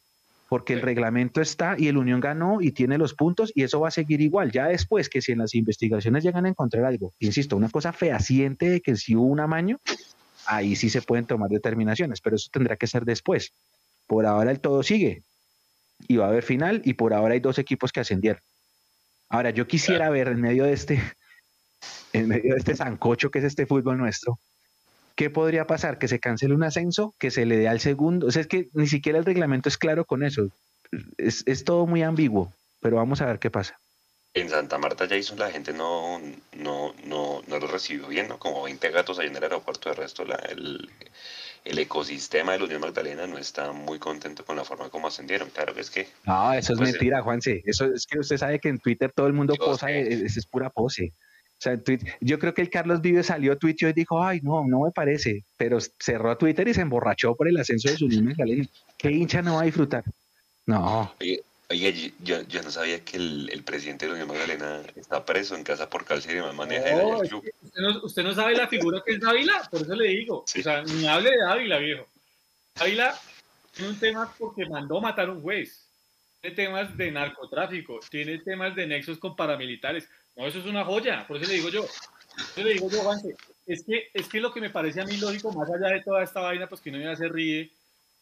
porque 0.51 0.75
el 0.75 0.83
reglamento 0.83 1.41
está 1.41 1.75
y 1.79 1.89
el 1.89 1.97
Unión 1.97 2.21
ganó 2.21 2.61
y 2.61 2.73
tiene 2.73 2.99
los 2.99 3.15
puntos 3.15 3.53
y 3.55 3.63
eso 3.63 3.81
va 3.81 3.89
a 3.89 3.91
seguir 3.91 4.21
igual. 4.21 4.53
Ya 4.53 4.67
después 4.67 5.09
que 5.09 5.23
si 5.23 5.33
en 5.33 5.39
las 5.39 5.55
investigaciones 5.55 6.23
llegan 6.23 6.45
a 6.45 6.51
encontrar 6.51 6.85
algo, 6.85 7.15
insisto, 7.21 7.57
una 7.57 7.71
cosa 7.71 7.95
fehaciente 7.95 8.69
de 8.69 8.81
que 8.83 8.97
si 8.97 9.17
hubo 9.17 9.25
un 9.25 9.41
amaño, 9.41 9.81
ahí 10.47 10.77
sí 10.77 10.91
se 10.91 11.01
pueden 11.01 11.25
tomar 11.25 11.49
determinaciones, 11.49 12.21
pero 12.21 12.37
eso 12.37 12.51
tendrá 12.53 12.77
que 12.77 12.87
ser 12.87 13.07
después. 13.07 13.55
Por 14.07 14.27
ahora 14.27 14.51
el 14.51 14.61
todo 14.61 14.83
sigue 14.83 15.23
y 16.09 16.17
va 16.17 16.27
a 16.27 16.29
haber 16.29 16.43
final 16.43 16.83
y 16.85 16.95
por 16.95 17.15
ahora 17.15 17.35
hay 17.35 17.41
dos 17.41 17.59
equipos 17.59 17.93
que 17.93 18.01
ascendieron. 18.01 18.43
Ahora 19.29 19.51
yo 19.51 19.67
quisiera 19.67 20.11
ver 20.11 20.29
en 20.29 20.41
medio 20.41 20.65
de 20.65 20.73
este, 20.73 21.03
en 22.13 22.29
medio 22.29 22.55
de 22.55 22.59
este 22.59 22.77
zancocho 22.77 23.31
que 23.31 23.39
es 23.39 23.45
este 23.45 23.67
fútbol 23.67 23.99
nuestro, 23.99 24.39
¿qué 25.17 25.31
podría 25.31 25.67
pasar? 25.67 25.99
Que 25.99 26.09
se 26.09 26.21
cancele 26.21 26.55
un 26.55 26.65
ascenso, 26.65 27.15
que 27.19 27.31
se 27.31 27.47
le 27.47 27.57
dé 27.57 27.69
al 27.69 27.81
segundo. 27.81 28.27
O 28.27 28.31
sea, 28.31 28.43
es 28.43 28.49
que 28.49 28.69
ni 28.73 28.87
siquiera 28.87 29.19
el 29.19 29.25
reglamento 29.25 29.69
es 29.69 29.79
claro 29.79 30.05
con 30.05 30.23
eso. 30.23 30.49
Es, 31.17 31.43
es 31.47 31.65
todo 31.65 31.87
muy 31.87 32.03
ambiguo, 32.03 32.53
pero 32.81 32.97
vamos 32.97 33.21
a 33.21 33.27
ver 33.27 33.39
qué 33.39 33.51
pasa. 33.51 33.79
En 34.35 34.51
Santa 34.51 34.79
Marta 34.79 35.07
Jason 35.09 35.39
la 35.39 35.51
gente 35.51 35.73
no, 35.73 36.21
no, 36.57 36.93
no, 37.05 37.43
no 37.47 37.59
lo 37.59 37.67
recibió 37.69 38.09
bien, 38.09 38.27
¿no? 38.29 38.39
Como 38.39 38.65
20 38.65 38.91
gatos 38.91 39.19
ahí 39.19 39.29
en 39.29 39.37
el 39.37 39.43
aeropuerto, 39.45 39.89
de 39.89 39.95
resto 39.95 40.25
la, 40.25 40.35
el, 40.37 40.91
el 41.65 41.79
ecosistema 41.79 42.53
de 42.53 42.59
la 42.59 42.65
Unión 42.67 42.81
Magdalena 42.83 43.27
no 43.27 43.39
está 43.39 43.73
muy 43.73 43.99
contento 43.99 44.45
con 44.45 44.57
la 44.57 44.65
forma 44.65 44.91
como 44.91 45.09
ascendieron. 45.09 45.49
Claro 45.51 45.75
que 45.75 45.81
es 45.81 45.91
que. 45.91 46.09
No, 46.27 46.53
eso 46.53 46.75
es 46.75 46.79
pues, 46.79 46.93
mentira, 46.93 47.23
Juanse. 47.23 47.63
Eso 47.65 47.87
es 47.87 48.07
que 48.07 48.19
usted 48.19 48.37
sabe 48.37 48.59
que 48.59 48.69
en 48.69 48.79
Twitter 48.79 49.11
todo 49.15 49.27
el 49.27 49.33
mundo 49.33 49.55
posa, 49.55 49.91
eso 49.91 50.39
es 50.39 50.47
pura 50.47 50.69
pose. 50.69 51.13
O 51.57 51.63
sea, 51.65 51.81
yo 52.21 52.39
creo 52.39 52.53
que 52.53 52.61
el 52.61 52.69
Carlos 52.69 53.01
Vive 53.01 53.23
salió 53.23 53.53
a 53.53 53.57
Twitter 53.57 53.89
y 53.91 53.93
dijo, 53.95 54.23
ay, 54.23 54.41
no, 54.43 54.67
no 54.67 54.81
me 54.81 54.91
parece, 54.91 55.45
pero 55.57 55.79
cerró 55.81 56.31
a 56.31 56.37
Twitter 56.37 56.69
y 56.69 56.75
se 56.75 56.83
emborrachó 56.83 57.35
por 57.35 57.49
el 57.49 57.57
ascenso 57.57 57.89
de 57.89 57.97
su 57.97 58.05
Unión 58.05 58.27
Magdalena. 58.27 58.67
¿Qué 58.99 59.11
hincha 59.11 59.41
no 59.41 59.55
va 59.55 59.63
a 59.63 59.65
disfrutar? 59.65 60.05
No. 60.67 61.15
Oye, 61.21 61.43
yo, 61.79 62.43
yo 62.43 62.63
no 62.63 62.71
sabía 62.71 63.05
que 63.05 63.17
el, 63.17 63.51
el, 63.53 63.63
presidente 63.63 64.07
de 64.07 64.11
la 64.11 64.15
Unión 64.15 64.29
Magdalena 64.29 64.83
está 64.97 65.25
preso 65.25 65.57
en 65.57 65.65
casa 65.65 65.89
por 65.89 66.05
cárcel 66.05 66.37
y 66.37 66.57
maneja 66.57 66.91
no, 66.93 67.23
el 67.23 67.35
usted, 67.35 67.53
no, 67.77 68.05
usted 68.05 68.23
no 68.23 68.35
sabe 68.35 68.55
la 68.55 68.69
figura 68.69 69.03
que 69.05 69.15
es 69.15 69.21
Dávila, 69.21 69.67
por 69.71 69.83
eso 69.83 69.95
le 69.95 70.09
digo. 70.09 70.39
O 70.39 70.47
sea, 70.47 70.83
ni 70.83 71.07
hable 71.07 71.31
de 71.31 71.39
Dávila, 71.39 71.79
viejo. 71.79 72.07
Dávila 72.75 73.19
tiene 73.73 73.91
un 73.91 73.99
tema 73.99 74.35
porque 74.39 74.67
mandó 74.67 75.01
matar 75.01 75.29
a 75.29 75.33
un 75.33 75.43
juez. 75.43 75.89
Tiene 76.41 76.57
temas 76.57 76.97
de 76.97 77.11
narcotráfico, 77.11 78.01
tiene 78.11 78.39
temas 78.39 78.75
de 78.75 78.87
nexos 78.87 79.19
con 79.19 79.35
paramilitares. 79.35 80.09
No, 80.37 80.47
eso 80.47 80.59
es 80.59 80.67
una 80.67 80.85
joya, 80.85 81.27
por 81.27 81.37
eso 81.37 81.49
le 81.49 81.55
digo 81.55 81.71
yo. 81.71 81.87
Yo 82.57 82.65
le 82.65 82.75
digo 82.75 82.91
yo, 82.91 83.01
Juanse, 83.01 83.37
es 83.67 83.85
que, 83.85 84.11
es 84.13 84.29
que 84.29 84.41
lo 84.41 84.53
que 84.53 84.61
me 84.61 84.71
parece 84.71 85.01
a 85.01 85.05
mí 85.05 85.17
lógico, 85.17 85.53
más 85.53 85.69
allá 85.71 85.95
de 85.95 86.03
toda 86.03 86.23
esta 86.23 86.41
vaina, 86.41 86.69
pues 86.69 86.81
que 86.81 86.91
no 86.91 86.99
ya 86.99 87.17
se 87.17 87.29
ríe, 87.29 87.71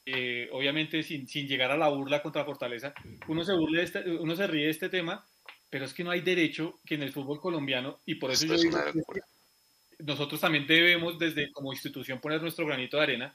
eh, 0.04 0.48
obviamente 0.52 1.02
sin, 1.02 1.28
sin, 1.28 1.46
llegar 1.46 1.70
a 1.70 1.76
la 1.76 1.88
burla 1.88 2.22
contra 2.22 2.44
Fortaleza, 2.44 2.92
uno 3.28 3.44
se, 3.44 3.52
burle 3.52 3.82
este, 3.82 4.10
uno 4.10 4.34
se 4.34 4.46
ríe 4.48 4.64
de 4.64 4.70
este 4.70 4.88
tema, 4.88 5.24
pero 5.70 5.84
es 5.84 5.94
que 5.94 6.02
no 6.02 6.10
hay 6.10 6.20
derecho 6.20 6.80
que 6.84 6.96
en 6.96 7.02
el 7.02 7.12
fútbol 7.12 7.40
colombiano, 7.40 8.00
y 8.04 8.16
por 8.16 8.32
eso 8.32 8.46
yo 8.46 8.56
digo 8.56 8.78
nosotros 10.00 10.40
también 10.40 10.66
debemos 10.66 11.18
desde 11.20 11.52
como 11.52 11.72
institución 11.72 12.20
poner 12.20 12.42
nuestro 12.42 12.66
granito 12.66 12.96
de 12.96 13.02
arena, 13.04 13.34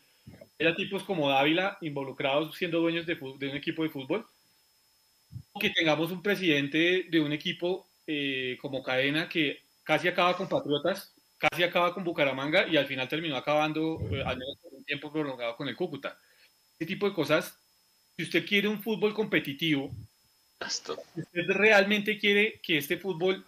era 0.59 0.75
tipos 0.75 1.03
como 1.03 1.29
Dávila 1.29 1.77
involucrados 1.79 2.53
siendo 2.57 2.81
dueños 2.81 3.05
de, 3.05 3.15
de 3.15 3.49
un 3.49 3.55
equipo 3.55 3.83
de 3.83 3.89
fútbol, 3.89 4.25
o 5.53 5.59
que 5.59 5.69
tengamos 5.69 6.11
un 6.11 6.21
presidente 6.21 7.05
de 7.09 7.19
un 7.21 7.31
equipo 7.31 7.87
eh, 8.05 8.57
como 8.61 8.83
Cadena 8.83 9.29
que 9.29 9.61
casi 9.83 10.09
acaba 10.09 10.35
con 10.35 10.49
Patriotas, 10.49 11.13
casi 11.37 11.63
acaba 11.63 11.93
con 11.93 12.03
Bucaramanga 12.03 12.67
y 12.67 12.75
al 12.75 12.87
final 12.87 13.07
terminó 13.07 13.37
acabando, 13.37 14.01
eh, 14.11 14.21
al 14.25 14.37
menos 14.37 14.57
por 14.61 14.73
un 14.73 14.83
tiempo 14.83 15.13
prolongado, 15.13 15.55
con 15.55 15.69
el 15.69 15.75
Cúcuta 15.77 16.17
ese 16.79 16.87
tipo 16.87 17.07
de 17.07 17.15
cosas, 17.15 17.57
si 18.15 18.23
usted 18.23 18.45
quiere 18.45 18.67
un 18.67 18.81
fútbol 18.81 19.13
competitivo, 19.13 19.91
si 20.67 21.21
usted 21.21 21.47
realmente 21.49 22.17
quiere 22.17 22.59
que 22.61 22.77
este 22.77 22.97
fútbol 22.97 23.43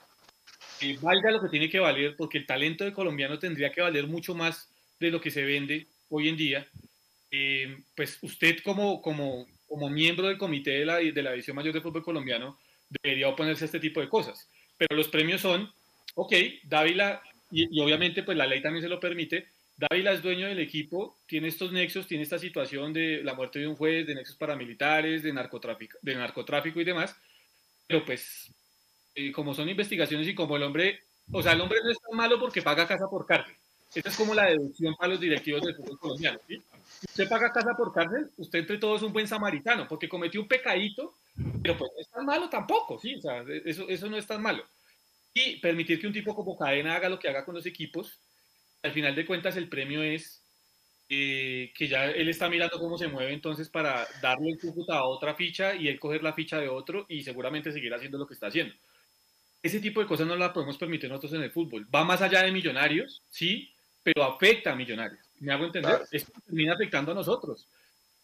eh, 0.82 0.98
valga 1.02 1.32
lo 1.32 1.42
que 1.42 1.50
tiene 1.50 1.70
que 1.70 1.80
valer, 1.80 2.16
porque 2.16 2.38
el 2.38 2.46
talento 2.46 2.84
de 2.84 2.94
colombiano 2.94 3.40
tendría 3.40 3.72
que 3.72 3.82
valer 3.82 4.08
mucho 4.08 4.36
más 4.36 4.70
de 5.00 5.12
lo 5.12 5.22
que 5.22 5.32
se 5.32 5.44
vende 5.44 5.88
hoy 6.10 6.30
en 6.30 6.38
día, 6.38 6.68
eh, 7.32 7.78
pues 7.96 8.18
usted 8.22 8.60
como, 8.64 9.02
como, 9.02 9.48
como 9.68 9.90
miembro 9.90 10.28
del 10.28 10.38
comité 10.38 10.72
de 10.72 10.86
la, 10.86 10.98
de 10.98 11.24
la 11.24 11.32
División 11.32 11.56
Mayor 11.56 11.74
de 11.74 11.82
Fútbol 11.82 12.04
Colombiano 12.04 12.58
debería 13.04 13.30
oponerse 13.30 13.66
a 13.66 13.68
este 13.68 13.80
tipo 13.80 14.02
de 14.02 14.10
cosas. 14.10 14.48
Pero 14.78 14.96
los 14.96 15.08
premios 15.08 15.42
son, 15.42 15.72
ok, 16.16 16.34
Dávila, 16.64 17.22
y, 17.52 17.78
y 17.78 17.82
obviamente 17.82 18.24
pues 18.24 18.38
la 18.38 18.48
ley 18.48 18.62
también 18.62 18.84
se 18.84 18.90
lo 18.90 19.00
permite, 19.00 19.48
Dávila 19.80 20.12
es 20.12 20.22
dueño 20.22 20.48
del 20.48 20.60
equipo, 20.60 21.20
tiene 21.26 21.48
estos 21.48 21.72
nexos, 21.72 22.06
tiene 22.06 22.24
esta 22.24 22.38
situación 22.38 22.92
de 22.92 23.24
la 23.24 23.34
muerte 23.34 23.60
de 23.60 23.68
un 23.68 23.78
juez, 23.78 24.06
de 24.06 24.14
nexos 24.14 24.36
paramilitares, 24.36 25.24
de 25.24 25.32
narcotráfico, 25.32 25.98
de 26.02 26.16
narcotráfico 26.16 26.82
y 26.82 26.84
demás, 26.84 27.16
pero 27.88 28.04
pues 28.04 28.52
eh, 29.16 29.32
como 29.32 29.54
son 29.54 29.70
investigaciones 29.70 30.28
y 30.28 30.36
como 30.36 30.58
el 30.58 30.64
hombre, 30.64 31.00
o 31.32 31.42
sea, 31.42 31.54
el 31.54 31.62
hombre 31.62 31.80
no 31.82 31.92
es 31.92 31.98
tan 31.98 32.18
malo 32.18 32.38
porque 32.38 32.62
paga 32.62 32.86
casa 32.86 33.08
por 33.10 33.26
cárcel. 33.26 33.56
Esa 33.96 34.10
es 34.10 34.18
como 34.18 34.36
la 34.36 34.48
deducción 34.48 34.96
para 34.98 35.14
los 35.14 35.22
directivos 35.22 35.62
del 35.62 35.76
fútbol 35.76 35.98
colombiano. 35.98 36.40
Si 36.48 36.62
usted 37.08 37.30
paga 37.30 37.54
casa 37.54 37.74
por 37.78 37.94
cárcel, 37.94 38.30
usted 38.36 38.60
entre 38.60 38.80
todos 38.80 38.98
es 38.98 39.08
un 39.08 39.14
buen 39.14 39.30
samaritano, 39.30 39.88
porque 39.88 40.10
cometió 40.10 40.42
un 40.42 40.48
pecadito, 40.50 41.14
pero 41.64 41.78
pues 41.78 41.90
no 41.96 42.02
es 42.02 42.10
tan 42.10 42.26
malo 42.26 42.50
tampoco, 42.50 43.00
¿sí? 43.00 43.16
O 43.16 43.22
sea, 43.22 43.46
eso, 43.64 43.88
eso 43.88 44.10
no 44.10 44.18
es 44.18 44.28
tan 44.28 44.42
malo. 44.42 44.66
Y 45.34 45.56
permitir 45.62 46.02
que 46.02 46.08
un 46.08 46.14
tipo 46.14 46.36
como 46.36 46.58
Cadena 46.58 46.96
haga 46.96 47.08
lo 47.08 47.18
que 47.18 47.30
haga 47.30 47.46
con 47.46 47.56
los 47.56 47.66
equipos, 47.66 48.20
al 48.84 48.92
final 48.92 49.16
de 49.16 49.26
cuentas 49.26 49.58
el 49.58 49.68
premio 49.68 50.04
es 50.04 50.42
eh, 51.10 51.72
que 51.76 51.88
ya 51.88 52.06
él 52.06 52.30
está 52.30 52.50
mirando 52.50 52.80
cómo 52.80 52.98
se 52.98 53.08
mueve 53.08 53.34
entonces 53.34 53.68
para 53.70 54.08
darle 54.22 54.52
el 54.52 54.60
Cúcuta 54.60 54.98
a 54.98 55.06
otra 55.06 55.34
ficha 55.34 55.76
y 55.76 55.88
él 55.88 56.00
coger 56.00 56.24
la 56.24 56.34
ficha 56.34 56.60
de 56.60 56.70
otro 56.70 57.06
y 57.10 57.24
seguramente 57.24 57.72
seguir 57.72 57.94
haciendo 57.94 58.18
lo 58.18 58.28
que 58.28 58.36
está 58.36 58.48
haciendo. 58.48 58.74
Ese 59.62 59.80
tipo 59.80 60.00
de 60.00 60.08
cosas 60.08 60.28
no 60.28 60.36
las 60.36 60.52
podemos 60.52 60.78
permitir 60.78 61.10
nosotros 61.10 61.34
en 61.34 61.44
el 61.44 61.52
fútbol. 61.52 61.86
Va 61.94 62.06
más 62.06 62.22
allá 62.22 62.44
de 62.44 62.52
millonarios, 62.52 63.22
sí, 63.30 63.70
pero 64.04 64.24
afecta 64.24 64.72
a 64.72 64.76
millonarios. 64.76 65.20
¿Me 65.40 65.52
hago 65.52 65.66
entender? 65.66 66.02
Esto 66.12 66.32
termina 66.46 66.74
afectando 66.74 67.12
a 67.12 67.16
nosotros. 67.16 67.68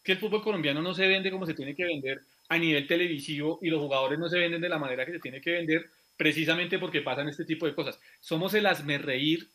Que 0.03 0.13
el 0.13 0.17
fútbol 0.19 0.43
colombiano 0.43 0.81
no 0.81 0.93
se 0.93 1.07
vende 1.07 1.31
como 1.31 1.45
se 1.45 1.53
tiene 1.53 1.75
que 1.75 1.83
vender 1.83 2.21
a 2.47 2.57
nivel 2.57 2.87
televisivo 2.87 3.59
y 3.61 3.69
los 3.69 3.81
jugadores 3.81 4.19
no 4.19 4.29
se 4.29 4.37
venden 4.37 4.61
de 4.61 4.69
la 4.69 4.77
manera 4.77 5.05
que 5.05 5.13
se 5.13 5.19
tiene 5.19 5.41
que 5.41 5.51
vender 5.51 5.89
precisamente 6.15 6.79
porque 6.79 7.01
pasan 7.01 7.27
este 7.27 7.43
tipo 7.43 7.65
de 7.65 7.73
cosas. 7.73 7.99
Somos 8.21 8.53
el 8.53 8.67
reír 9.01 9.49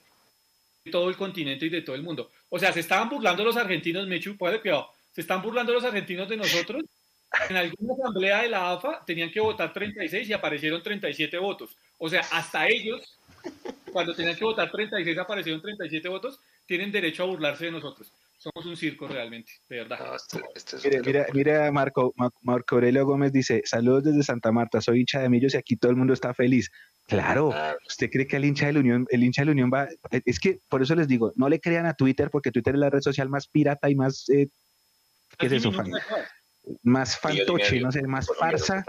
todo 0.90 1.08
el 1.08 1.16
continente 1.16 1.66
y 1.66 1.68
de 1.68 1.82
todo 1.82 1.96
el 1.96 2.02
mundo. 2.02 2.30
O 2.48 2.58
sea, 2.58 2.72
se 2.72 2.80
estaban 2.80 3.08
burlando 3.08 3.44
los 3.44 3.56
argentinos, 3.56 4.06
Mechu, 4.06 4.36
puede 4.36 4.60
cuidado, 4.60 4.88
se 5.12 5.20
están 5.20 5.42
burlando 5.42 5.72
los 5.72 5.84
argentinos 5.84 6.28
de 6.28 6.36
nosotros. 6.36 6.82
En 7.48 7.56
alguna 7.56 7.94
asamblea 7.94 8.42
de 8.42 8.48
la 8.48 8.72
AFA 8.72 9.04
tenían 9.06 9.30
que 9.30 9.40
votar 9.40 9.72
36 9.72 10.28
y 10.28 10.32
aparecieron 10.32 10.82
37 10.82 11.38
votos. 11.38 11.76
O 11.98 12.08
sea, 12.08 12.22
hasta 12.32 12.66
ellos 12.66 13.20
cuando 13.92 14.14
tenían 14.14 14.36
que 14.36 14.44
votar 14.44 14.70
36 14.70 15.18
aparecieron 15.18 15.60
37 15.60 16.08
votos, 16.08 16.40
tienen 16.66 16.92
derecho 16.92 17.24
a 17.24 17.26
burlarse 17.26 17.66
de 17.66 17.72
nosotros. 17.72 18.12
Somos 18.38 18.64
un 18.64 18.76
circo 18.76 19.06
realmente, 19.06 19.52
de 19.68 19.78
verdad. 19.78 20.16
Este, 20.54 20.78
este 20.78 21.00
mira, 21.02 21.26
mira, 21.34 21.72
Marco, 21.72 22.14
Marco 22.40 22.76
Aurelio 22.76 23.04
Gómez 23.04 23.32
dice, 23.32 23.60
saludos 23.64 24.04
desde 24.04 24.22
Santa 24.22 24.50
Marta, 24.50 24.80
soy 24.80 25.00
hincha 25.00 25.20
de 25.20 25.28
Millos 25.28 25.54
y 25.54 25.58
aquí 25.58 25.76
todo 25.76 25.90
el 25.90 25.98
mundo 25.98 26.14
está 26.14 26.32
feliz. 26.32 26.70
Claro, 27.10 27.52
¿usted 27.86 28.08
cree 28.08 28.26
que 28.26 28.36
el 28.36 28.44
hincha 28.44 28.66
de 28.66 28.72
la 28.72 28.80
Unión, 28.80 29.06
el 29.10 29.24
hincha 29.24 29.42
de 29.42 29.46
la 29.46 29.52
Unión 29.52 29.70
va? 29.72 29.88
Es 30.24 30.38
que 30.38 30.60
por 30.68 30.80
eso 30.80 30.94
les 30.94 31.08
digo, 31.08 31.32
no 31.36 31.48
le 31.48 31.60
crean 31.60 31.86
a 31.86 31.94
Twitter 31.94 32.30
porque 32.30 32.52
Twitter 32.52 32.74
es 32.74 32.80
la 32.80 32.88
red 32.90 33.00
social 33.00 33.28
más 33.28 33.48
pirata 33.48 33.90
y 33.90 33.96
más... 33.96 34.28
Eh, 34.28 34.48
¿Qué 35.36 35.46
es 35.46 35.52
eso, 35.52 35.72
más 36.82 37.18
fantoche, 37.18 37.80
no 37.80 37.90
sé, 37.90 38.02
más 38.02 38.28
farsa 38.38 38.84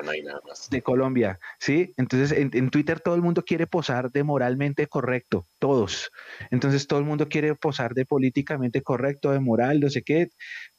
de 0.69 0.81
Colombia, 0.81 1.39
¿sí? 1.59 1.93
Entonces 1.97 2.37
en, 2.37 2.69
Twitter 2.69 2.99
todo 2.99 3.15
el 3.15 3.21
mundo 3.21 3.43
quiere 3.43 3.67
posar 3.67 4.11
de 4.11 4.23
moralmente 4.23 4.87
correcto, 4.87 5.47
todos. 5.59 6.11
Entonces 6.51 6.87
todo 6.87 6.99
el 6.99 7.05
mundo 7.05 7.27
quiere 7.29 7.55
posar 7.55 7.93
de 7.93 8.05
políticamente 8.05 8.81
correcto, 8.81 9.31
de 9.31 9.39
moral, 9.39 9.79
no 9.79 9.89
sé 9.89 10.03
qué, 10.03 10.29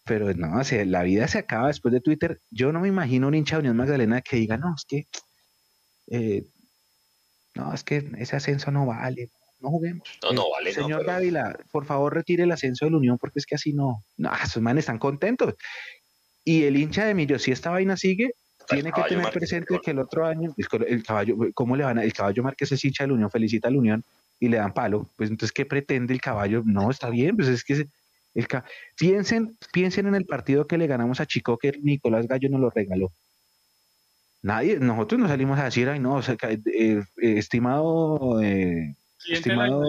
pero 0.05 0.33
no, 0.35 0.59
o 0.59 0.65
sea, 0.65 0.85
la 0.85 1.03
vida 1.03 1.29
se 1.29 1.39
acaba 1.39 1.69
después 1.69 1.93
de 1.93 2.01
Twitter. 2.01 2.41
Yo 2.51 2.73
no 2.73 2.81
me 2.81 2.89
imagino 2.89 3.29
un 3.29 3.35
hincha 3.35 3.57
de 3.57 3.61
Unión 3.61 3.77
Magdalena 3.77 4.21
que 4.21 4.37
diga, 4.37 4.57
no, 4.57 4.75
es 4.77 4.85
que, 4.85 5.07
eh, 6.09 6.45
no, 7.55 7.73
es 7.75 7.85
que 7.85 8.11
ese 8.19 8.37
ascenso 8.37 8.71
no 8.71 8.87
vale, 8.87 9.31
no 9.61 9.71
juguemos. 9.71 10.09
No, 10.23 10.33
no 10.33 10.51
vale. 10.51 10.73
Señor 10.73 11.07
Dávila, 11.07 11.59
por 11.71 11.85
favor 11.85 12.15
retire 12.15 12.45
el 12.45 12.53
ascenso 12.53 12.85
de 12.85 12.93
la 12.93 12.97
Unión 12.97 13.19
porque 13.19 13.39
es 13.39 13.47
que 13.47 13.55
así 13.55 13.73
no, 13.73 14.03
no, 14.17 14.31
esos 14.43 14.63
manes 14.63 14.83
están 14.83 14.99
contentos. 14.99 15.55
Y 16.45 16.65
el 16.65 16.77
hincha 16.77 17.05
de 17.05 17.15
Millo, 17.15 17.39
si 17.39 17.53
esta 17.53 17.71
vaina 17.71 17.97
sigue, 17.97 18.35
tiene 18.69 18.93
que 18.93 19.03
tener 19.03 19.31
presente 19.31 19.79
que 19.83 19.91
el 19.91 19.99
otro 19.99 20.27
año, 20.27 20.55
el, 20.87 21.03
caballo, 21.03 21.37
¿cómo 21.55 21.77
le 21.77 21.85
van 21.85 21.99
a, 21.99 22.05
el 22.05 22.13
caballo 22.13 22.43
Márquez 22.43 22.73
es 22.73 22.85
hincha 22.85 23.05
de 23.05 23.09
la 23.09 23.15
Unión, 23.15 23.31
felicita 23.31 23.69
a 23.69 23.71
la 23.71 23.79
Unión 23.79 24.05
y 24.41 24.49
le 24.49 24.57
dan 24.57 24.73
palo? 24.73 25.09
Pues 25.17 25.31
entonces, 25.31 25.53
¿qué 25.53 25.67
pretende 25.67 26.13
el 26.13 26.21
caballo? 26.21 26.63
No, 26.65 26.91
está 26.91 27.11
bien, 27.11 27.37
pues 27.37 27.49
es 27.49 27.65
que 27.65 27.87
el, 28.35 28.49
piensen, 28.97 29.57
piensen 29.73 30.07
en 30.07 30.15
el 30.15 30.25
partido 30.25 30.67
que 30.67 30.79
le 30.79 30.87
ganamos 30.87 31.21
a 31.21 31.27
Chico 31.27 31.59
que 31.59 31.73
Nicolás 31.83 32.27
Gallo 32.27 32.49
nos 32.49 32.61
lo 32.61 32.71
regaló. 32.71 33.13
Nadie, 34.43 34.79
nosotros 34.79 35.21
no 35.21 35.29
salimos 35.29 35.59
a 35.59 35.65
decir, 35.65 35.89
ay 35.89 36.01
no, 36.01 36.21
eh, 36.21 36.59
eh, 36.73 37.03
estimado, 37.17 38.43
eh, 38.43 38.97
estimado 39.29 39.83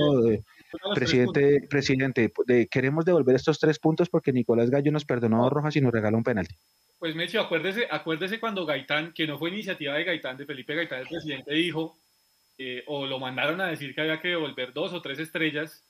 presidente, 0.94 1.68
presidente, 1.70 2.32
queremos 2.70 3.06
devolver 3.06 3.36
estos 3.36 3.60
tres 3.60 3.80
puntos 3.80 4.10
porque 4.10 4.32
Nicolás 4.32 4.70
Gallo 4.70 4.92
nos 4.92 5.06
perdonó 5.06 5.44
dos 5.44 5.52
rojas 5.52 5.76
y 5.76 5.82
nos 5.82 5.92
regaló 5.92 6.18
un 6.18 6.24
penalti. 6.24 6.56
Pues 7.00 7.16
Mecho, 7.16 7.42
acuérdese, 7.42 7.88
acuérdese 7.92 8.40
cuando 8.40 8.66
Gaitán, 8.66 9.12
que 9.14 9.28
no 9.28 9.38
fue 9.38 9.50
iniciativa 9.50 9.94
de 9.96 10.06
Gaitán, 10.06 10.38
de 10.38 10.46
Felipe 10.46 10.74
Gaitán, 10.74 11.02
el 11.02 11.08
presidente 11.08 11.54
dijo, 11.54 11.98
eh, 12.58 12.84
o 12.88 13.06
lo 13.06 13.20
mandaron 13.20 13.60
a 13.60 13.68
decir 13.68 13.94
que 13.94 14.02
había 14.02 14.22
que 14.22 14.30
devolver 14.30 14.72
dos 14.74 14.94
o 14.94 15.02
tres 15.02 15.20
estrellas, 15.20 15.84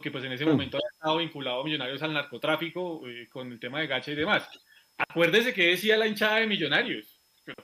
que 0.00 0.10
pues 0.10 0.24
en 0.24 0.32
ese 0.32 0.44
mm. 0.44 0.50
momento 0.50 0.76
había 0.76 0.88
estado 0.92 1.18
vinculado 1.18 1.60
a 1.60 1.64
Millonarios 1.64 2.02
al 2.02 2.14
narcotráfico, 2.14 3.08
eh, 3.08 3.28
con 3.28 3.50
el 3.50 3.58
tema 3.58 3.80
de 3.80 3.88
gacha 3.88 4.12
y 4.12 4.14
demás. 4.14 4.48
Acuérdese 4.96 5.52
que 5.52 5.68
decía 5.68 5.96
la 5.96 6.06
hinchada 6.06 6.36
de 6.36 6.46
Millonarios, 6.46 7.11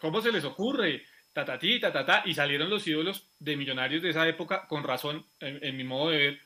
¿cómo 0.00 0.20
se 0.20 0.32
les 0.32 0.44
ocurre? 0.44 1.04
Tatatí, 1.32 1.78
tatatá, 1.78 2.22
y 2.24 2.34
salieron 2.34 2.70
los 2.70 2.86
ídolos 2.86 3.28
de 3.38 3.56
Millonarios 3.56 4.02
de 4.02 4.10
esa 4.10 4.26
época, 4.26 4.66
con 4.66 4.82
razón, 4.82 5.24
en 5.40 5.76
mi 5.76 5.84
modo 5.84 6.10
de 6.10 6.18
ver, 6.18 6.40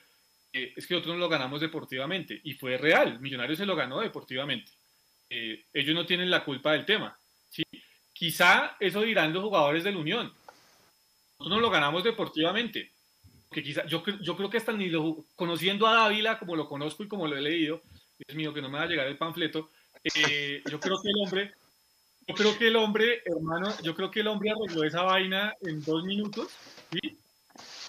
eh, 0.52 0.74
es 0.76 0.86
que 0.86 0.94
nosotros 0.94 1.14
no 1.14 1.20
lo 1.20 1.28
ganamos 1.28 1.60
deportivamente. 1.60 2.40
Y 2.44 2.54
fue 2.54 2.76
real, 2.76 3.20
Millonarios 3.20 3.58
se 3.58 3.66
lo 3.66 3.74
ganó 3.74 4.00
deportivamente. 4.00 4.70
Eh, 5.30 5.64
ellos 5.72 5.94
no 5.94 6.04
tienen 6.04 6.30
la 6.30 6.44
culpa 6.44 6.72
del 6.72 6.84
tema. 6.84 7.18
¿sí? 7.48 7.62
Quizá 8.12 8.76
eso 8.78 9.00
dirán 9.00 9.32
los 9.32 9.42
jugadores 9.42 9.84
de 9.84 9.92
la 9.92 9.98
Unión. 9.98 10.32
Nosotros 11.38 11.56
no 11.56 11.60
lo 11.60 11.70
ganamos 11.70 12.04
deportivamente. 12.04 12.92
Que 13.50 13.62
quizá, 13.62 13.86
yo, 13.86 14.02
yo 14.20 14.36
creo 14.36 14.50
que 14.50 14.58
hasta 14.58 14.72
ni 14.72 14.88
lo, 14.88 15.24
conociendo 15.36 15.86
a 15.86 15.94
Dávila 15.94 16.38
como 16.38 16.56
lo 16.56 16.68
conozco 16.68 17.02
y 17.02 17.08
como 17.08 17.26
lo 17.26 17.36
he 17.36 17.40
leído, 17.40 17.82
Dios 18.18 18.36
mío, 18.36 18.52
que 18.52 18.62
no 18.62 18.68
me 18.68 18.78
va 18.78 18.84
a 18.84 18.88
llegar 18.88 19.06
el 19.06 19.18
panfleto, 19.18 19.70
eh, 20.04 20.62
yo 20.70 20.80
creo 20.80 21.00
que 21.00 21.08
el 21.08 21.16
hombre, 21.24 21.52
yo 22.26 22.34
creo 22.34 22.58
que 22.58 22.68
el 22.68 22.76
hombre, 22.76 23.22
hermano, 23.24 23.72
yo 23.82 23.94
creo 23.94 24.10
que 24.10 24.20
el 24.20 24.28
hombre 24.28 24.50
arregló 24.50 24.84
esa 24.84 25.02
vaina 25.02 25.54
en 25.60 25.82
dos 25.82 26.04
minutos, 26.04 26.48
¿sí? 26.90 27.18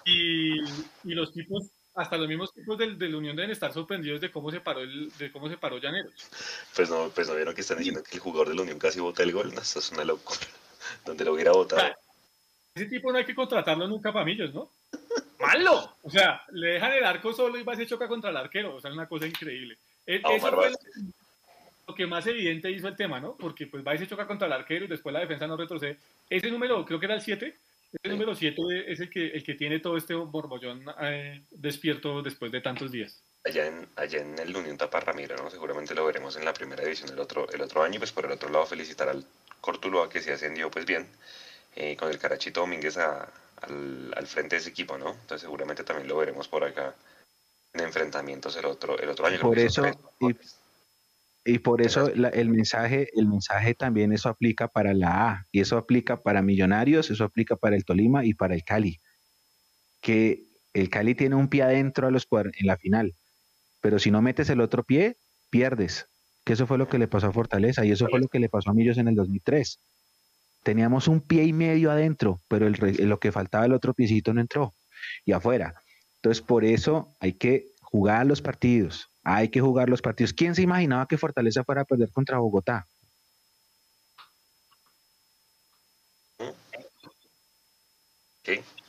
y, 0.04 0.60
y 1.04 1.14
los 1.14 1.32
tipos 1.32 1.70
hasta 1.94 2.16
los 2.16 2.28
mismos 2.28 2.52
tipos 2.52 2.76
de, 2.76 3.08
la 3.08 3.16
Unión 3.16 3.36
deben 3.36 3.52
estar 3.52 3.72
sorprendidos 3.72 4.20
de 4.20 4.30
cómo 4.30 4.50
se 4.50 4.60
paró 4.60 4.80
el, 4.80 5.16
de 5.16 5.30
cómo 5.30 5.48
se 5.48 5.56
paró 5.56 5.78
Llaneros. 5.78 6.12
Pues 6.74 6.90
no, 6.90 7.08
pues 7.14 7.28
no 7.28 7.36
vieron 7.36 7.54
que 7.54 7.60
están 7.60 7.78
diciendo 7.78 8.02
que 8.02 8.16
el 8.16 8.20
jugador 8.20 8.48
de 8.48 8.56
la 8.56 8.62
Unión 8.62 8.78
casi 8.78 9.00
vota 9.00 9.22
el 9.22 9.32
gol, 9.32 9.54
no, 9.54 9.60
eso 9.60 9.78
es 9.78 9.92
una 9.92 10.04
locura. 10.04 10.40
Donde 11.06 11.24
lo 11.24 11.34
hubiera 11.34 11.52
votado. 11.52 11.94
ese 12.74 12.86
tipo 12.86 13.12
no 13.12 13.18
hay 13.18 13.24
que 13.24 13.34
contratarlo 13.34 13.86
nunca 13.86 14.12
para 14.12 14.24
millos, 14.24 14.52
¿no? 14.52 14.70
¡Malo! 15.38 15.96
O 16.02 16.10
sea, 16.10 16.42
le 16.50 16.74
dejan 16.74 16.92
el 16.92 17.04
arco 17.04 17.32
solo 17.32 17.58
y 17.58 17.62
va 17.62 17.74
a 17.74 17.76
se 17.76 17.86
choca 17.86 18.08
contra 18.08 18.30
el 18.30 18.36
arquero. 18.36 18.74
O 18.74 18.80
sea, 18.80 18.90
es 18.90 18.96
una 18.96 19.08
cosa 19.08 19.26
increíble. 19.26 19.78
E, 20.06 20.16
eso 20.16 20.50
fue 20.50 20.72
lo 21.86 21.94
que 21.94 22.06
más 22.06 22.26
evidente 22.26 22.70
hizo 22.70 22.88
el 22.88 22.96
tema, 22.96 23.20
¿no? 23.20 23.36
Porque 23.36 23.66
pues 23.66 23.86
va 23.86 23.94
y 23.94 23.98
se 23.98 24.06
choca 24.06 24.26
contra 24.26 24.46
el 24.46 24.52
arquero 24.52 24.84
y 24.84 24.88
después 24.88 25.12
la 25.12 25.20
defensa 25.20 25.46
no 25.46 25.56
retrocede. 25.56 25.98
Ese 26.28 26.50
número, 26.50 26.84
creo 26.84 26.98
que 26.98 27.06
era 27.06 27.14
el 27.14 27.20
7, 27.20 27.54
el 28.02 28.10
número 28.10 28.34
7 28.34 28.62
es 28.86 29.00
el 29.00 29.10
que, 29.10 29.28
el 29.28 29.44
que 29.44 29.54
tiene 29.54 29.78
todo 29.78 29.96
este 29.96 30.14
borbollón 30.14 30.84
eh, 31.00 31.42
despierto 31.50 32.22
después 32.22 32.50
de 32.50 32.60
tantos 32.60 32.90
días. 32.90 33.20
Allá 33.44 33.66
en, 33.66 33.86
allá 33.96 34.20
en 34.20 34.38
el 34.38 34.56
Unión 34.56 34.76
Tapa 34.76 35.00
Ramiro, 35.00 35.36
¿no? 35.36 35.50
Seguramente 35.50 35.94
lo 35.94 36.04
veremos 36.06 36.36
en 36.36 36.44
la 36.44 36.52
primera 36.52 36.82
división 36.82 37.10
el 37.10 37.18
otro, 37.18 37.46
el 37.52 37.60
otro 37.60 37.82
año. 37.82 37.98
Pues 37.98 38.10
por 38.10 38.24
el 38.24 38.32
otro 38.32 38.48
lado, 38.48 38.66
felicitar 38.66 39.08
al 39.08 39.24
Cortuloa 39.60 40.08
que 40.08 40.20
se 40.20 40.32
ascendió 40.32 40.70
pues 40.70 40.86
bien, 40.86 41.06
eh, 41.76 41.96
con 41.96 42.10
el 42.10 42.18
Carachito 42.18 42.60
Domínguez 42.60 42.96
al, 42.96 44.12
al, 44.16 44.26
frente 44.26 44.56
de 44.56 44.60
ese 44.60 44.70
equipo, 44.70 44.98
¿no? 44.98 45.10
Entonces 45.10 45.42
seguramente 45.42 45.84
también 45.84 46.08
lo 46.08 46.16
veremos 46.16 46.48
por 46.48 46.64
acá 46.64 46.94
en 47.74 47.80
enfrentamientos 47.80 48.56
el 48.56 48.64
otro, 48.64 48.98
el 48.98 49.08
otro 49.08 49.26
año. 49.26 49.40
Por 49.40 49.58
eso, 49.58 49.84
y 50.20 50.36
por 51.62 51.82
eso 51.82 52.08
el 52.10 52.48
mensaje, 52.48 53.10
el 53.14 53.28
mensaje 53.28 53.74
también 53.74 54.12
eso 54.12 54.30
aplica 54.30 54.68
para 54.68 54.94
la 54.94 55.28
A, 55.28 55.46
y 55.52 55.60
eso 55.60 55.76
aplica 55.76 56.22
para 56.22 56.40
Millonarios, 56.40 57.10
eso 57.10 57.24
aplica 57.24 57.56
para 57.56 57.76
el 57.76 57.84
Tolima 57.84 58.24
y 58.24 58.32
para 58.32 58.54
el 58.54 58.64
Cali. 58.64 59.00
Que 60.00 60.44
el 60.72 60.88
Cali 60.88 61.14
tiene 61.14 61.36
un 61.36 61.48
pie 61.48 61.62
adentro 61.62 62.06
a 62.06 62.10
los 62.10 62.26
en 62.32 62.66
la 62.66 62.76
final, 62.78 63.14
pero 63.80 63.98
si 63.98 64.10
no 64.10 64.22
metes 64.22 64.48
el 64.48 64.60
otro 64.62 64.84
pie, 64.84 65.16
pierdes. 65.50 66.06
Que 66.44 66.54
eso 66.54 66.66
fue 66.66 66.78
lo 66.78 66.88
que 66.88 66.98
le 66.98 67.08
pasó 67.08 67.26
a 67.26 67.32
Fortaleza 67.32 67.84
y 67.84 67.90
eso 67.90 68.06
fue 68.08 68.20
lo 68.20 68.28
que 68.28 68.38
le 68.38 68.48
pasó 68.48 68.70
a 68.70 68.74
Millos 68.74 68.98
en 68.98 69.08
el 69.08 69.14
2003. 69.14 69.80
Teníamos 70.62 71.08
un 71.08 71.20
pie 71.20 71.44
y 71.44 71.52
medio 71.52 71.90
adentro, 71.90 72.40
pero 72.48 72.66
el, 72.66 72.76
lo 73.08 73.20
que 73.20 73.32
faltaba 73.32 73.66
el 73.66 73.74
otro 73.74 73.92
piecito 73.92 74.32
no 74.32 74.40
entró 74.40 74.74
y 75.24 75.32
afuera. 75.32 75.74
Entonces, 76.16 76.42
por 76.42 76.64
eso 76.64 77.14
hay 77.20 77.34
que 77.34 77.66
jugar 77.82 78.26
los 78.26 78.40
partidos, 78.40 79.10
hay 79.24 79.48
que 79.48 79.60
jugar 79.60 79.88
los 79.88 80.02
partidos. 80.02 80.32
¿Quién 80.32 80.54
se 80.54 80.62
imaginaba 80.62 81.08
que 81.08 81.18
Fortaleza 81.18 81.64
fuera 81.64 81.82
a 81.82 81.84
perder 81.84 82.10
contra 82.10 82.38
Bogotá? 82.38 82.86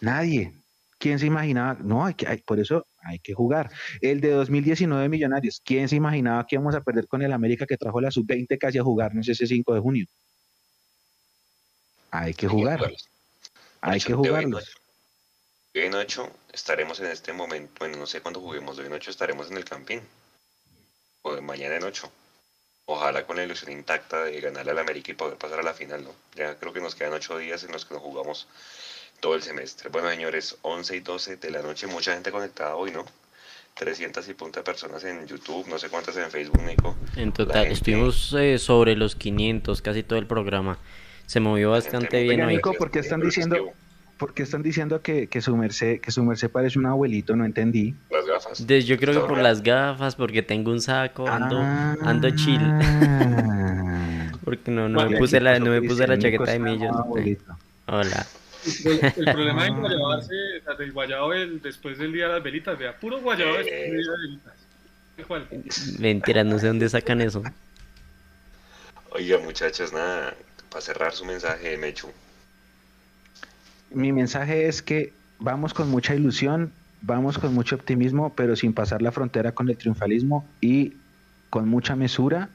Nadie. 0.02 0.54
¿Quién 0.98 1.20
se 1.20 1.26
imaginaba? 1.26 1.78
No, 1.82 2.06
hay 2.06 2.14
que, 2.14 2.26
por 2.46 2.60
eso 2.60 2.86
hay 2.98 3.20
que 3.20 3.34
jugar. 3.34 3.72
El 4.02 4.20
de 4.20 4.32
2019 4.32 5.08
Millonarios. 5.08 5.62
¿Quién 5.64 5.88
se 5.88 5.96
imaginaba 5.96 6.46
que 6.46 6.56
íbamos 6.56 6.76
a 6.76 6.82
perder 6.82 7.08
con 7.08 7.22
el 7.22 7.32
América 7.32 7.66
que 7.66 7.78
trajo 7.78 8.02
la 8.02 8.12
sub-20 8.12 8.58
casi 8.60 8.78
a 8.78 8.84
jugarnos 8.84 9.28
ese 9.28 9.48
5 9.48 9.74
de 9.74 9.80
junio? 9.80 10.06
Hay 12.12 12.34
que 12.34 12.48
jugar. 12.48 12.92
Hay 13.82 14.02
que 14.02 14.14
jugarlos 14.14 14.76
en 15.84 15.94
8 15.94 16.32
estaremos 16.54 17.00
en 17.02 17.08
este 17.08 17.34
momento, 17.34 17.74
bueno, 17.80 17.98
no 17.98 18.08
sé 18.08 18.22
cuándo 18.22 18.40
juguemos, 18.40 18.78
hoy 18.78 18.86
en 18.86 18.94
8 18.94 19.12
estaremos 19.12 19.52
en 19.52 19.58
el 19.58 19.66
Campín. 19.66 20.02
O 21.28 21.42
mañana 21.42 21.78
en 21.78 21.84
8. 21.84 22.12
Ojalá 22.86 23.26
con 23.26 23.36
la 23.36 23.44
ilusión 23.44 23.72
intacta 23.72 24.26
de 24.26 24.40
ganarle 24.40 24.72
al 24.72 24.78
América 24.78 25.12
y 25.12 25.16
poder 25.16 25.38
pasar 25.38 25.60
a 25.60 25.64
la 25.64 25.74
final, 25.74 26.04
¿no? 26.04 26.12
Ya 26.36 26.56
creo 26.56 26.72
que 26.72 26.80
nos 26.80 26.94
quedan 26.94 27.14
8 27.14 27.40
días 27.40 27.64
en 27.64 27.72
los 27.72 27.84
que 27.84 27.96
nos 27.96 28.04
jugamos 28.04 28.48
todo 29.20 29.34
el 29.34 29.42
semestre. 29.42 29.90
Bueno, 29.90 30.08
señores, 30.12 30.56
11 30.62 30.98
y 30.98 31.00
12 31.00 31.38
de 31.38 31.50
la 31.50 31.64
noche, 31.64 31.88
mucha 31.88 32.14
gente 32.14 32.32
conectada 32.32 32.76
hoy, 32.76 32.92
¿no? 32.92 33.04
300 33.74 34.30
y 34.30 34.34
punta 34.36 34.64
personas 34.64 35.04
en 35.04 35.26
YouTube, 35.26 35.68
no 35.68 35.80
sé 35.80 35.90
cuántas 35.90 36.16
en 36.18 36.30
Facebook, 36.30 36.62
Nico. 36.62 36.96
En 37.16 37.32
total, 37.34 37.66
estuvimos 37.72 38.32
eh, 38.34 38.60
sobre 38.60 38.96
los 38.96 39.16
500, 39.16 39.82
casi 39.82 40.04
todo 40.04 40.20
el 40.20 40.28
programa. 40.28 40.78
Se 41.26 41.40
movió 41.40 41.72
bastante 41.72 42.22
bien 42.22 42.44
hoy. 42.44 42.58
Nico, 42.58 42.74
¿por 42.74 42.92
qué 42.92 43.00
están 43.00 43.22
diciendo, 43.22 43.74
porque 44.18 44.44
están 44.44 44.64
diciendo 44.64 45.02
que, 45.02 45.28
que, 45.28 45.42
su 45.42 45.56
merced, 45.58 46.00
que 46.00 46.12
su 46.12 46.24
merced 46.24 46.50
parece 46.50 46.80
un 46.80 46.86
abuelito? 46.86 47.36
No 47.36 47.46
entendí. 47.46 47.96
Las 48.10 48.26
gafas. 48.26 48.66
yo 48.66 48.98
creo 48.98 49.22
que 49.22 49.28
por 49.28 49.40
las 49.40 49.62
gafas, 49.62 50.16
porque 50.16 50.42
tengo 50.42 50.72
un 50.72 50.82
saco, 50.82 51.28
ando, 51.28 51.60
ah. 51.60 51.98
ando 52.04 52.30
chill. 52.32 52.62
porque 54.46 54.72
no, 54.72 54.88
no 54.88 55.10
me 55.10 55.18
puse 55.18 55.42
la, 55.42 55.60
no 55.60 55.72
me 55.72 55.82
puse 55.82 56.08
la 56.08 56.18
chaqueta 56.18 56.52
de 56.52 56.60
millos. 56.60 56.96
Hola. 57.88 58.26
El, 58.84 59.26
problema 59.26 59.66
de 59.66 59.70
guayabarse, 59.80 60.34
del 60.80 60.92
guayabo 60.92 61.32
después 61.62 61.98
del 61.98 62.14
día 62.14 62.28
de 62.28 62.34
las 62.34 62.44
velitas, 62.44 62.80
vea, 62.80 62.98
puro 62.98 63.20
guayabo 63.20 63.58
después 63.58 63.82
del 63.82 63.92
día 63.92 64.00
de 64.00 64.08
las 64.08 65.50
velitas. 65.50 66.00
Mentira, 66.00 66.44
no 66.44 66.58
sé 66.58 66.68
dónde 66.68 66.90
sacan 66.90 67.22
eso. 67.22 67.44
Oiga, 69.12 69.38
muchachos, 69.40 69.94
nada, 69.94 70.36
para 70.70 70.82
cerrar 70.82 71.14
su 71.14 71.26
mensaje, 71.26 71.78
Mechu 71.78 72.12
mi 73.96 74.12
mensaje 74.12 74.68
es 74.68 74.82
que 74.82 75.14
vamos 75.40 75.74
con 75.74 75.90
mucha 75.90 76.14
ilusión. 76.16 76.72
vamos 77.02 77.38
con 77.38 77.54
mucho 77.54 77.76
optimismo, 77.76 78.34
pero 78.34 78.56
sin 78.56 78.74
pasar 78.74 79.02
la 79.02 79.12
frontera 79.12 79.52
con 79.52 79.70
el 79.70 79.78
triunfalismo 79.78 80.44
y 80.60 80.94
con 81.52 81.70
mucha 81.70 81.96
mesura 81.96 82.50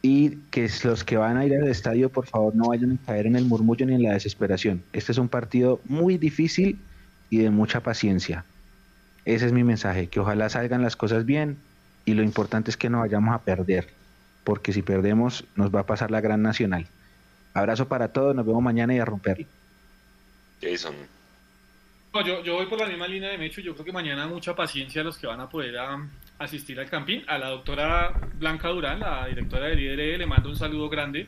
y 0.00 0.36
que 0.50 0.70
los 0.84 1.04
que 1.04 1.18
van 1.18 1.36
a 1.36 1.44
ir 1.44 1.54
al 1.54 1.68
estadio 1.68 2.08
por 2.08 2.26
favor 2.26 2.54
no 2.54 2.68
vayan 2.68 2.92
a 2.92 3.06
caer 3.06 3.26
en 3.26 3.36
el 3.36 3.44
murmullo 3.44 3.84
ni 3.84 3.94
en 3.94 4.02
la 4.02 4.14
desesperación. 4.14 4.82
Este 4.94 5.12
es 5.12 5.18
un 5.18 5.28
partido 5.28 5.80
muy 5.84 6.16
difícil 6.16 6.78
y 7.28 7.38
de 7.38 7.50
mucha 7.50 7.80
paciencia. 7.80 8.44
Ese 9.26 9.44
es 9.44 9.52
mi 9.52 9.64
mensaje, 9.64 10.06
que 10.06 10.20
ojalá 10.20 10.48
salgan 10.48 10.82
las 10.82 10.96
cosas 10.96 11.26
bien 11.26 11.58
y 12.06 12.14
lo 12.14 12.22
importante 12.22 12.70
es 12.70 12.78
que 12.78 12.88
no 12.88 13.00
vayamos 13.00 13.34
a 13.34 13.42
perder, 13.42 13.88
porque 14.44 14.72
si 14.72 14.80
perdemos 14.80 15.44
nos 15.56 15.74
va 15.74 15.80
a 15.80 15.86
pasar 15.86 16.10
la 16.10 16.22
gran 16.22 16.40
nacional. 16.40 16.86
Abrazo 17.52 17.86
para 17.88 18.08
todos, 18.08 18.34
nos 18.34 18.46
vemos 18.46 18.62
mañana 18.62 18.94
y 18.94 18.98
a 18.98 19.04
romperlo. 19.04 19.46
Jason. 20.60 20.94
yo, 22.24 22.42
yo 22.42 22.54
voy 22.54 22.66
por 22.66 22.80
la 22.80 22.86
misma 22.86 23.06
línea 23.06 23.30
de 23.30 23.38
Mecho, 23.38 23.60
yo 23.60 23.74
creo 23.74 23.84
que 23.84 23.92
mañana 23.92 24.26
mucha 24.26 24.54
paciencia 24.54 25.02
a 25.02 25.04
los 25.04 25.18
que 25.18 25.26
van 25.26 25.40
a 25.40 25.48
poder 25.48 25.76
asistir 26.38 26.78
al 26.80 26.88
campín. 26.88 27.24
A 27.26 27.38
la 27.38 27.48
doctora 27.50 28.12
Blanca 28.34 28.68
Durán, 28.68 29.00
la 29.00 29.26
directora 29.26 29.66
del 29.66 29.80
IDRE, 29.80 30.18
le 30.18 30.26
mando 30.26 30.48
un 30.48 30.56
saludo 30.56 30.88
grande. 30.88 31.26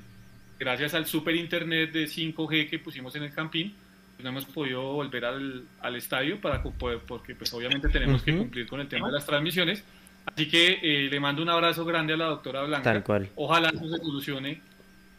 Gracias 0.58 0.94
al 0.94 1.06
super 1.06 1.34
internet 1.34 1.92
de 1.92 2.04
5G 2.04 2.68
que 2.68 2.78
pusimos 2.78 3.14
en 3.16 3.22
el 3.22 3.32
campín, 3.32 3.74
pues 4.16 4.24
no 4.24 4.30
hemos 4.30 4.44
podido 4.44 4.82
volver 4.92 5.24
al, 5.24 5.64
al 5.80 5.96
estadio 5.96 6.38
para 6.40 6.62
porque 6.62 7.34
pues 7.34 7.52
obviamente 7.54 7.88
tenemos 7.88 8.22
que 8.22 8.36
cumplir 8.36 8.66
con 8.66 8.80
el 8.80 8.88
tema 8.88 9.06
de 9.06 9.14
las 9.14 9.24
transmisiones. 9.24 9.82
Así 10.26 10.48
que 10.48 10.78
eh, 10.82 11.08
le 11.10 11.20
mando 11.20 11.42
un 11.42 11.48
abrazo 11.48 11.84
grande 11.84 12.12
a 12.12 12.16
la 12.16 12.26
doctora 12.26 12.62
Blanca. 12.64 12.92
Tal 12.92 13.02
cual. 13.02 13.30
Ojalá 13.36 13.70
se 13.70 13.78
solucione 13.78 14.60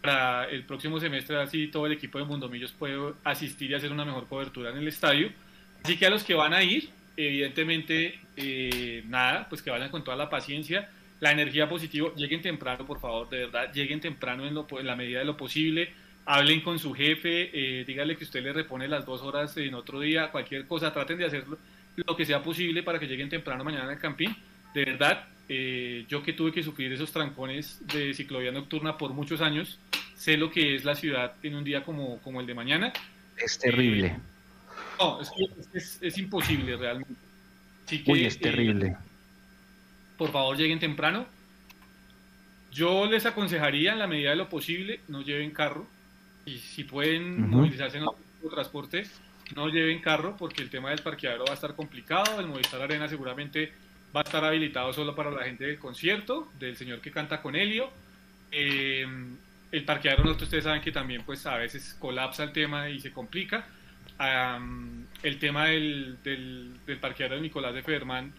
para 0.01 0.45
el 0.45 0.63
próximo 0.63 0.99
semestre, 0.99 1.37
así 1.37 1.67
todo 1.67 1.85
el 1.85 1.93
equipo 1.93 2.17
de 2.17 2.25
Mundomillos 2.25 2.71
puede 2.71 3.13
asistir 3.23 3.71
y 3.71 3.75
hacer 3.75 3.91
una 3.91 4.05
mejor 4.05 4.27
cobertura 4.27 4.71
en 4.71 4.77
el 4.77 4.87
estadio. 4.87 5.29
Así 5.83 5.97
que 5.97 6.05
a 6.05 6.09
los 6.09 6.23
que 6.23 6.33
van 6.33 6.53
a 6.53 6.63
ir, 6.63 6.89
evidentemente, 7.15 8.19
eh, 8.35 9.03
nada, 9.07 9.47
pues 9.49 9.61
que 9.61 9.69
vayan 9.69 9.89
con 9.89 10.03
toda 10.03 10.17
la 10.17 10.29
paciencia, 10.29 10.89
la 11.19 11.31
energía 11.31 11.69
positiva, 11.69 12.09
lleguen 12.15 12.41
temprano, 12.41 12.85
por 12.85 12.99
favor, 12.99 13.29
de 13.29 13.45
verdad, 13.45 13.71
lleguen 13.73 13.99
temprano 13.99 14.45
en, 14.45 14.55
lo, 14.55 14.67
en 14.79 14.87
la 14.87 14.95
medida 14.95 15.19
de 15.19 15.25
lo 15.25 15.37
posible, 15.37 15.93
hablen 16.25 16.61
con 16.61 16.79
su 16.79 16.93
jefe, 16.93 17.51
eh, 17.53 17.85
díganle 17.85 18.17
que 18.17 18.23
usted 18.23 18.43
le 18.43 18.53
repone 18.53 18.87
las 18.87 19.05
dos 19.05 19.21
horas 19.21 19.55
en 19.57 19.73
otro 19.75 19.99
día, 19.99 20.31
cualquier 20.31 20.65
cosa, 20.65 20.91
traten 20.91 21.17
de 21.17 21.25
hacer 21.25 21.45
lo 21.95 22.15
que 22.15 22.25
sea 22.25 22.41
posible 22.41 22.83
para 22.83 22.99
que 22.99 23.07
lleguen 23.07 23.29
temprano 23.29 23.63
mañana 23.63 23.89
al 23.89 23.99
campín. 23.99 24.35
De 24.73 24.85
verdad, 24.85 25.27
eh, 25.53 26.05
yo 26.07 26.23
que 26.23 26.31
tuve 26.31 26.53
que 26.53 26.63
sufrir 26.63 26.93
esos 26.93 27.11
trancones 27.11 27.81
de 27.91 28.13
ciclovía 28.13 28.53
nocturna 28.53 28.97
por 28.97 29.11
muchos 29.11 29.41
años, 29.41 29.79
sé 30.15 30.37
lo 30.37 30.49
que 30.49 30.75
es 30.75 30.85
la 30.85 30.95
ciudad 30.95 31.33
en 31.43 31.55
un 31.55 31.65
día 31.65 31.83
como, 31.83 32.19
como 32.19 32.39
el 32.39 32.47
de 32.47 32.53
mañana. 32.53 32.93
Es 33.35 33.59
terrible. 33.59 34.17
no, 34.97 35.19
es, 35.73 35.99
es 36.01 36.17
imposible 36.17 36.77
realmente. 36.77 37.15
Uy, 38.07 38.23
es 38.23 38.39
terrible. 38.39 38.87
Eh, 38.87 38.95
por 40.15 40.31
favor, 40.31 40.55
lleguen 40.55 40.79
temprano. 40.79 41.25
Yo 42.71 43.05
les 43.05 43.25
aconsejaría, 43.25 43.91
en 43.91 43.99
la 43.99 44.07
medida 44.07 44.29
de 44.29 44.37
lo 44.37 44.47
posible, 44.47 45.01
no 45.09 45.21
lleven 45.21 45.51
carro. 45.51 45.85
Y 46.45 46.59
si 46.59 46.85
pueden 46.85 47.49
movilizarse 47.49 47.97
en 47.97 48.05
otro 48.05 48.49
transporte, 48.49 49.03
no 49.53 49.67
lleven 49.67 49.99
carro, 49.99 50.37
porque 50.37 50.61
el 50.61 50.69
tema 50.69 50.91
del 50.91 51.01
parqueadero 51.01 51.43
va 51.43 51.51
a 51.51 51.55
estar 51.55 51.75
complicado. 51.75 52.39
El 52.39 52.47
Movistar 52.47 52.81
Arena 52.81 53.09
seguramente 53.09 53.73
va 54.15 54.21
a 54.21 54.23
estar 54.23 54.43
habilitado 54.43 54.91
solo 54.93 55.15
para 55.15 55.31
la 55.31 55.43
gente 55.43 55.65
del 55.65 55.79
concierto, 55.79 56.49
del 56.59 56.75
señor 56.75 57.01
que 57.01 57.11
canta 57.11 57.41
con 57.41 57.55
Helio. 57.55 57.89
Eh, 58.51 59.05
el 59.71 59.85
parqueadero, 59.85 60.23
nosotros 60.23 60.47
ustedes 60.47 60.65
saben 60.65 60.81
que 60.81 60.91
también, 60.91 61.23
pues 61.23 61.45
a 61.45 61.55
veces 61.55 61.95
colapsa 61.99 62.43
el 62.43 62.51
tema 62.51 62.89
y 62.89 62.99
se 62.99 63.11
complica 63.11 63.65
el 65.23 65.39
tema 65.39 65.65
del, 65.65 66.17
del, 66.23 66.97
parqueadero 66.99 67.35
de 67.35 67.41
Nicolás 67.41 67.73
de 67.73 67.81
Federman 67.81 68.31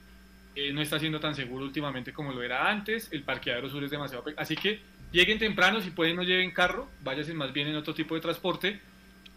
eh, 0.55 0.73
no 0.73 0.83
está 0.83 0.99
siendo 0.99 1.19
tan 1.19 1.35
seguro 1.35 1.65
últimamente 1.65 2.13
como 2.13 2.33
lo 2.33 2.43
era 2.43 2.71
antes. 2.71 3.09
El 3.13 3.23
parqueadero 3.23 3.69
sur 3.71 3.83
es 3.83 3.91
demasiado 3.91 4.25
Así 4.37 4.55
que 4.55 4.81
lleguen 5.11 5.39
temprano, 5.39 5.81
si 5.81 5.91
pueden 5.91 6.17
no 6.17 6.23
lleven 6.23 6.51
carro, 6.51 6.89
váyanse 7.03 7.35
más 7.35 7.53
bien 7.53 7.69
en 7.69 7.77
otro 7.77 7.95
tipo 7.95 8.15
de 8.15 8.21
transporte 8.21 8.81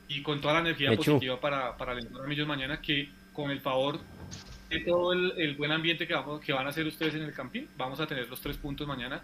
y 0.07 0.21
con 0.21 0.39
toda 0.39 0.55
la 0.55 0.59
energía 0.59 0.95
positiva 0.95 1.39
para, 1.39 1.77
para 1.77 1.97
ellos 1.97 2.47
mañana 2.47 2.79
que 2.81 3.09
con 3.33 3.49
el 3.49 3.59
favor 3.59 3.99
de 4.69 4.79
todo 4.79 5.13
el, 5.13 5.55
buen 5.55 5.71
ambiente 5.71 6.07
que, 6.07 6.13
vamos, 6.13 6.41
que 6.41 6.53
van 6.53 6.65
a 6.65 6.69
hacer 6.69 6.85
ustedes 6.85 7.15
en 7.15 7.21
el 7.21 7.33
camping, 7.33 7.65
vamos 7.77 7.99
a 7.99 8.07
tener 8.07 8.27
los 8.29 8.41
tres 8.41 8.57
puntos 8.57 8.87
mañana. 8.87 9.21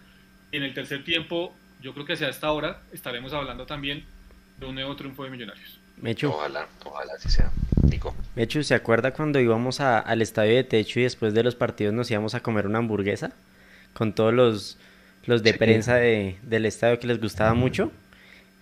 En 0.52 0.64
el 0.64 0.74
tercer 0.74 1.04
tiempo, 1.04 1.56
yo 1.82 1.94
creo 1.94 2.06
que 2.06 2.14
hacia 2.14 2.30
esta 2.30 2.52
hora 2.52 2.82
estaremos 2.92 3.34
hablando 3.34 3.66
también 3.66 4.06
de 4.60 4.66
un 4.66 4.76
nuevo 4.76 4.96
triunfo 4.96 5.24
de 5.24 5.30
Millonarios. 5.30 5.80
Mechu. 5.98 6.30
Ojalá, 6.30 6.68
ojalá 6.84 7.14
así 7.18 7.30
sea. 7.30 7.52
Nico. 7.90 8.16
Mechu, 8.36 8.64
¿se 8.64 8.76
acuerda 8.76 9.12
cuando 9.12 9.40
íbamos 9.40 9.80
al 9.80 10.22
estadio 10.22 10.56
de 10.56 10.64
techo 10.64 11.00
y 11.00 11.04
después 11.04 11.34
de 11.34 11.44
los 11.44 11.56
partidos 11.56 11.94
nos 11.94 12.10
íbamos 12.12 12.36
a 12.36 12.42
comer 12.42 12.68
una 12.68 12.80
hamburguesa? 12.80 13.32
Con 13.94 14.14
todos 14.14 14.34
los, 14.34 14.78
los 15.26 15.44
de 15.44 15.54
prensa 15.54 15.96
de, 15.96 16.38
del 16.44 16.66
estadio 16.66 17.00
que 17.00 17.08
les 17.08 17.20
gustaba 17.20 17.54
mucho. 17.54 17.92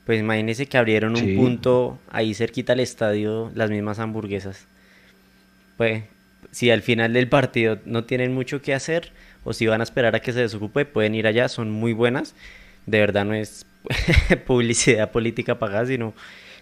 Pues 0.06 0.20
imagínense 0.20 0.66
que 0.66 0.78
abrieron 0.78 1.16
un 1.16 1.36
punto 1.36 2.00
ahí 2.10 2.34
cerquita 2.34 2.74
al 2.74 2.80
estadio, 2.80 3.52
las 3.54 3.70
mismas 3.70 4.00
hamburguesas. 4.00 4.66
Pues, 5.78 6.04
si 6.52 6.72
al 6.72 6.82
final 6.82 7.14
del 7.14 7.28
partido 7.28 7.80
no 7.86 8.04
tienen 8.06 8.34
mucho 8.34 8.62
que 8.62 8.74
hacer, 8.74 9.12
o 9.44 9.54
si 9.54 9.68
van 9.68 9.82
a 9.82 9.84
esperar 9.84 10.16
a 10.16 10.20
que 10.20 10.34
se 10.34 10.42
desocupe, 10.42 10.86
pueden 10.86 11.16
ir 11.16 11.28
allá, 11.28 11.48
son 11.48 11.72
muy 11.72 11.94
buenas. 11.94 12.36
De 12.86 13.00
verdad 13.00 13.26
no 13.26 13.34
es 13.34 13.66
publicidad 14.46 15.12
política 15.12 15.60
pagada, 15.60 15.86
sino 15.86 16.14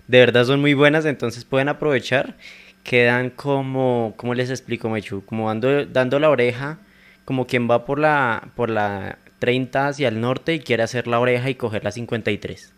de 0.07 0.19
verdad 0.19 0.45
son 0.45 0.61
muy 0.61 0.73
buenas, 0.73 1.05
entonces 1.05 1.45
pueden 1.45 1.69
aprovechar. 1.69 2.35
Quedan 2.83 3.31
como, 3.31 4.13
¿cómo 4.15 4.33
les 4.33 4.49
explico, 4.49 4.89
Mechu? 4.89 5.25
Como 5.25 5.47
dando, 5.47 5.85
dando 5.85 6.19
la 6.19 6.29
oreja, 6.29 6.77
como 7.25 7.45
quien 7.45 7.69
va 7.69 7.85
por 7.85 7.99
la, 7.99 8.49
por 8.55 8.69
la 8.69 9.17
30 9.39 9.87
hacia 9.87 10.07
el 10.07 10.21
norte 10.21 10.53
y 10.53 10.59
quiere 10.59 10.83
hacer 10.83 11.07
la 11.07 11.19
oreja 11.19 11.49
y 11.49 11.55
coger 11.55 11.83
la 11.83 11.91
53. 11.91 12.73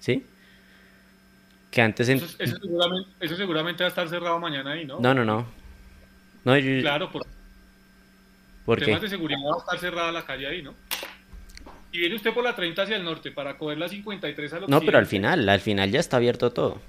¿Sí? 0.00 0.26
Que 1.70 1.80
antes... 1.80 2.08
Eso, 2.08 3.36
seguramente, 3.36 3.82
va 3.82 3.86
a 3.86 3.88
estar 3.88 4.08
cerrado 4.08 4.38
mañana 4.38 4.72
ahí, 4.72 4.84
¿no? 4.84 5.00
No, 5.00 5.14
no, 5.14 5.24
no. 5.24 5.46
No 6.44 6.54
Claro, 6.80 7.10
por, 7.10 7.26
¿Por 8.64 8.80
temas 8.80 9.02
de 9.02 9.08
seguridad 9.08 9.38
va 9.40 9.56
a 9.56 9.58
estar 9.58 9.78
cerrada 9.78 10.12
la 10.12 10.24
calle 10.24 10.46
ahí, 10.46 10.62
¿no? 10.62 10.74
Y 11.92 11.98
viene 11.98 12.16
usted 12.16 12.34
por 12.34 12.42
la 12.42 12.56
30 12.56 12.82
hacia 12.82 12.96
el 12.96 13.04
norte 13.04 13.30
para 13.30 13.56
coger 13.56 13.78
la 13.78 13.88
53 13.88 14.52
al 14.52 14.68
No, 14.68 14.80
pero 14.80 14.98
al 14.98 15.06
final, 15.06 15.48
al 15.48 15.60
final 15.60 15.90
ya 15.90 16.00
está 16.00 16.16
abierto 16.16 16.52
todo. 16.52 16.80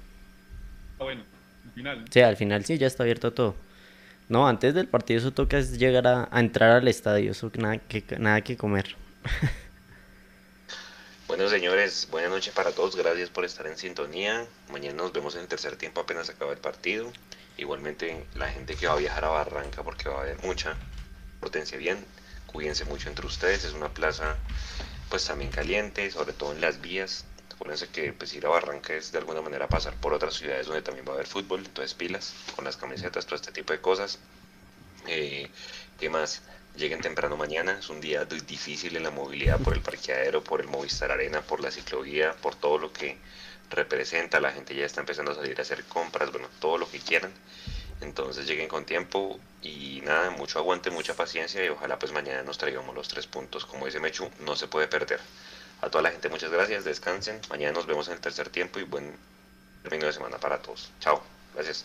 Ah, 0.98 1.04
bueno, 1.04 1.22
al 1.64 1.72
final. 1.72 2.04
Sí, 2.10 2.20
al 2.20 2.36
final 2.36 2.64
sí, 2.64 2.76
ya 2.76 2.86
está 2.86 3.04
abierto 3.04 3.32
todo. 3.32 3.54
No, 4.28 4.48
antes 4.48 4.74
del 4.74 4.88
partido 4.88 5.20
eso 5.20 5.32
toca 5.32 5.58
es 5.58 5.78
llegar 5.78 6.06
a, 6.08 6.28
entrar 6.32 6.72
al 6.72 6.88
estadio, 6.88 7.30
eso 7.30 7.52
nada 7.56 7.78
que, 7.78 8.02
nada 8.18 8.40
que 8.40 8.56
comer. 8.56 8.96
Bueno, 11.28 11.48
señores, 11.48 12.06
buenas 12.08 12.30
noches 12.30 12.54
para 12.54 12.70
todos. 12.70 12.94
Gracias 12.94 13.30
por 13.30 13.44
estar 13.44 13.66
en 13.66 13.76
sintonía. 13.76 14.46
Mañana 14.70 14.98
nos 14.98 15.12
vemos 15.12 15.34
en 15.34 15.40
el 15.40 15.48
tercer 15.48 15.74
tiempo 15.74 16.00
apenas 16.00 16.30
acaba 16.30 16.52
el 16.52 16.58
partido. 16.58 17.12
Igualmente, 17.56 18.26
la 18.34 18.48
gente 18.50 18.76
que 18.76 18.86
va 18.86 18.94
a 18.94 18.96
viajar 18.96 19.24
a 19.24 19.28
Barranca, 19.28 19.82
porque 19.82 20.08
va 20.08 20.18
a 20.18 20.22
haber 20.22 20.42
mucha, 20.42 20.76
potencia 21.40 21.78
bien. 21.78 22.04
Cuídense 22.46 22.84
mucho 22.84 23.08
entre 23.08 23.26
ustedes. 23.26 23.64
Es 23.64 23.72
una 23.72 23.88
plaza 23.88 24.36
pues 25.08 25.24
también 25.24 25.50
caliente, 25.50 26.10
sobre 26.10 26.32
todo 26.32 26.52
en 26.52 26.60
las 26.60 26.80
vías. 26.80 27.24
Acuérdense 27.54 27.88
que 27.88 28.12
pues 28.12 28.34
ir 28.34 28.44
a 28.44 28.50
Barranca 28.50 28.94
es 28.94 29.12
de 29.12 29.18
alguna 29.18 29.40
manera 29.40 29.68
pasar 29.68 29.94
por 29.94 30.12
otras 30.12 30.34
ciudades 30.34 30.66
donde 30.66 30.82
también 30.82 31.06
va 31.06 31.12
a 31.12 31.14
haber 31.14 31.26
fútbol, 31.26 31.60
entonces 31.64 31.94
pilas 31.94 32.34
con 32.54 32.64
las 32.64 32.76
camisetas, 32.76 33.24
todo 33.24 33.36
este 33.36 33.52
tipo 33.52 33.72
de 33.72 33.80
cosas. 33.80 34.18
Eh, 35.06 35.48
¿Qué 35.98 36.10
más? 36.10 36.42
Lleguen 36.76 37.00
temprano 37.00 37.38
mañana, 37.38 37.78
es 37.78 37.88
un 37.88 38.02
día 38.02 38.26
difícil 38.26 38.96
en 38.96 39.04
la 39.04 39.10
movilidad 39.10 39.58
por 39.58 39.72
el 39.72 39.80
parqueadero, 39.80 40.44
por 40.44 40.60
el 40.60 40.66
Movistar 40.66 41.10
Arena, 41.10 41.40
por 41.40 41.60
la 41.60 41.70
ciclovía, 41.70 42.34
por 42.42 42.54
todo 42.54 42.76
lo 42.76 42.92
que 42.92 43.16
representa, 43.70 44.40
la 44.40 44.52
gente 44.52 44.74
ya 44.74 44.86
está 44.86 45.00
empezando 45.00 45.32
a 45.32 45.34
salir 45.34 45.58
a 45.58 45.62
hacer 45.62 45.84
compras, 45.84 46.30
bueno, 46.32 46.48
todo 46.60 46.78
lo 46.78 46.90
que 46.90 46.98
quieran. 47.00 47.32
Entonces 48.00 48.46
lleguen 48.46 48.68
con 48.68 48.84
tiempo 48.84 49.40
y 49.62 50.02
nada, 50.04 50.30
mucho 50.30 50.58
aguante, 50.58 50.90
mucha 50.90 51.14
paciencia 51.14 51.64
y 51.64 51.68
ojalá 51.68 51.98
pues 51.98 52.12
mañana 52.12 52.42
nos 52.42 52.58
traigamos 52.58 52.94
los 52.94 53.08
tres 53.08 53.26
puntos. 53.26 53.64
Como 53.64 53.86
dice 53.86 54.00
Mechu, 54.00 54.30
no 54.40 54.54
se 54.54 54.68
puede 54.68 54.86
perder. 54.86 55.20
A 55.80 55.88
toda 55.88 56.02
la 56.02 56.10
gente 56.10 56.28
muchas 56.28 56.50
gracias, 56.50 56.84
descansen, 56.84 57.40
mañana 57.50 57.72
nos 57.72 57.86
vemos 57.86 58.08
en 58.08 58.14
el 58.14 58.20
tercer 58.20 58.48
tiempo 58.48 58.78
y 58.78 58.84
buen 58.84 59.14
término 59.82 60.06
de 60.06 60.12
semana 60.12 60.38
para 60.38 60.58
todos. 60.58 60.90
Chao, 61.00 61.22
gracias. 61.54 61.84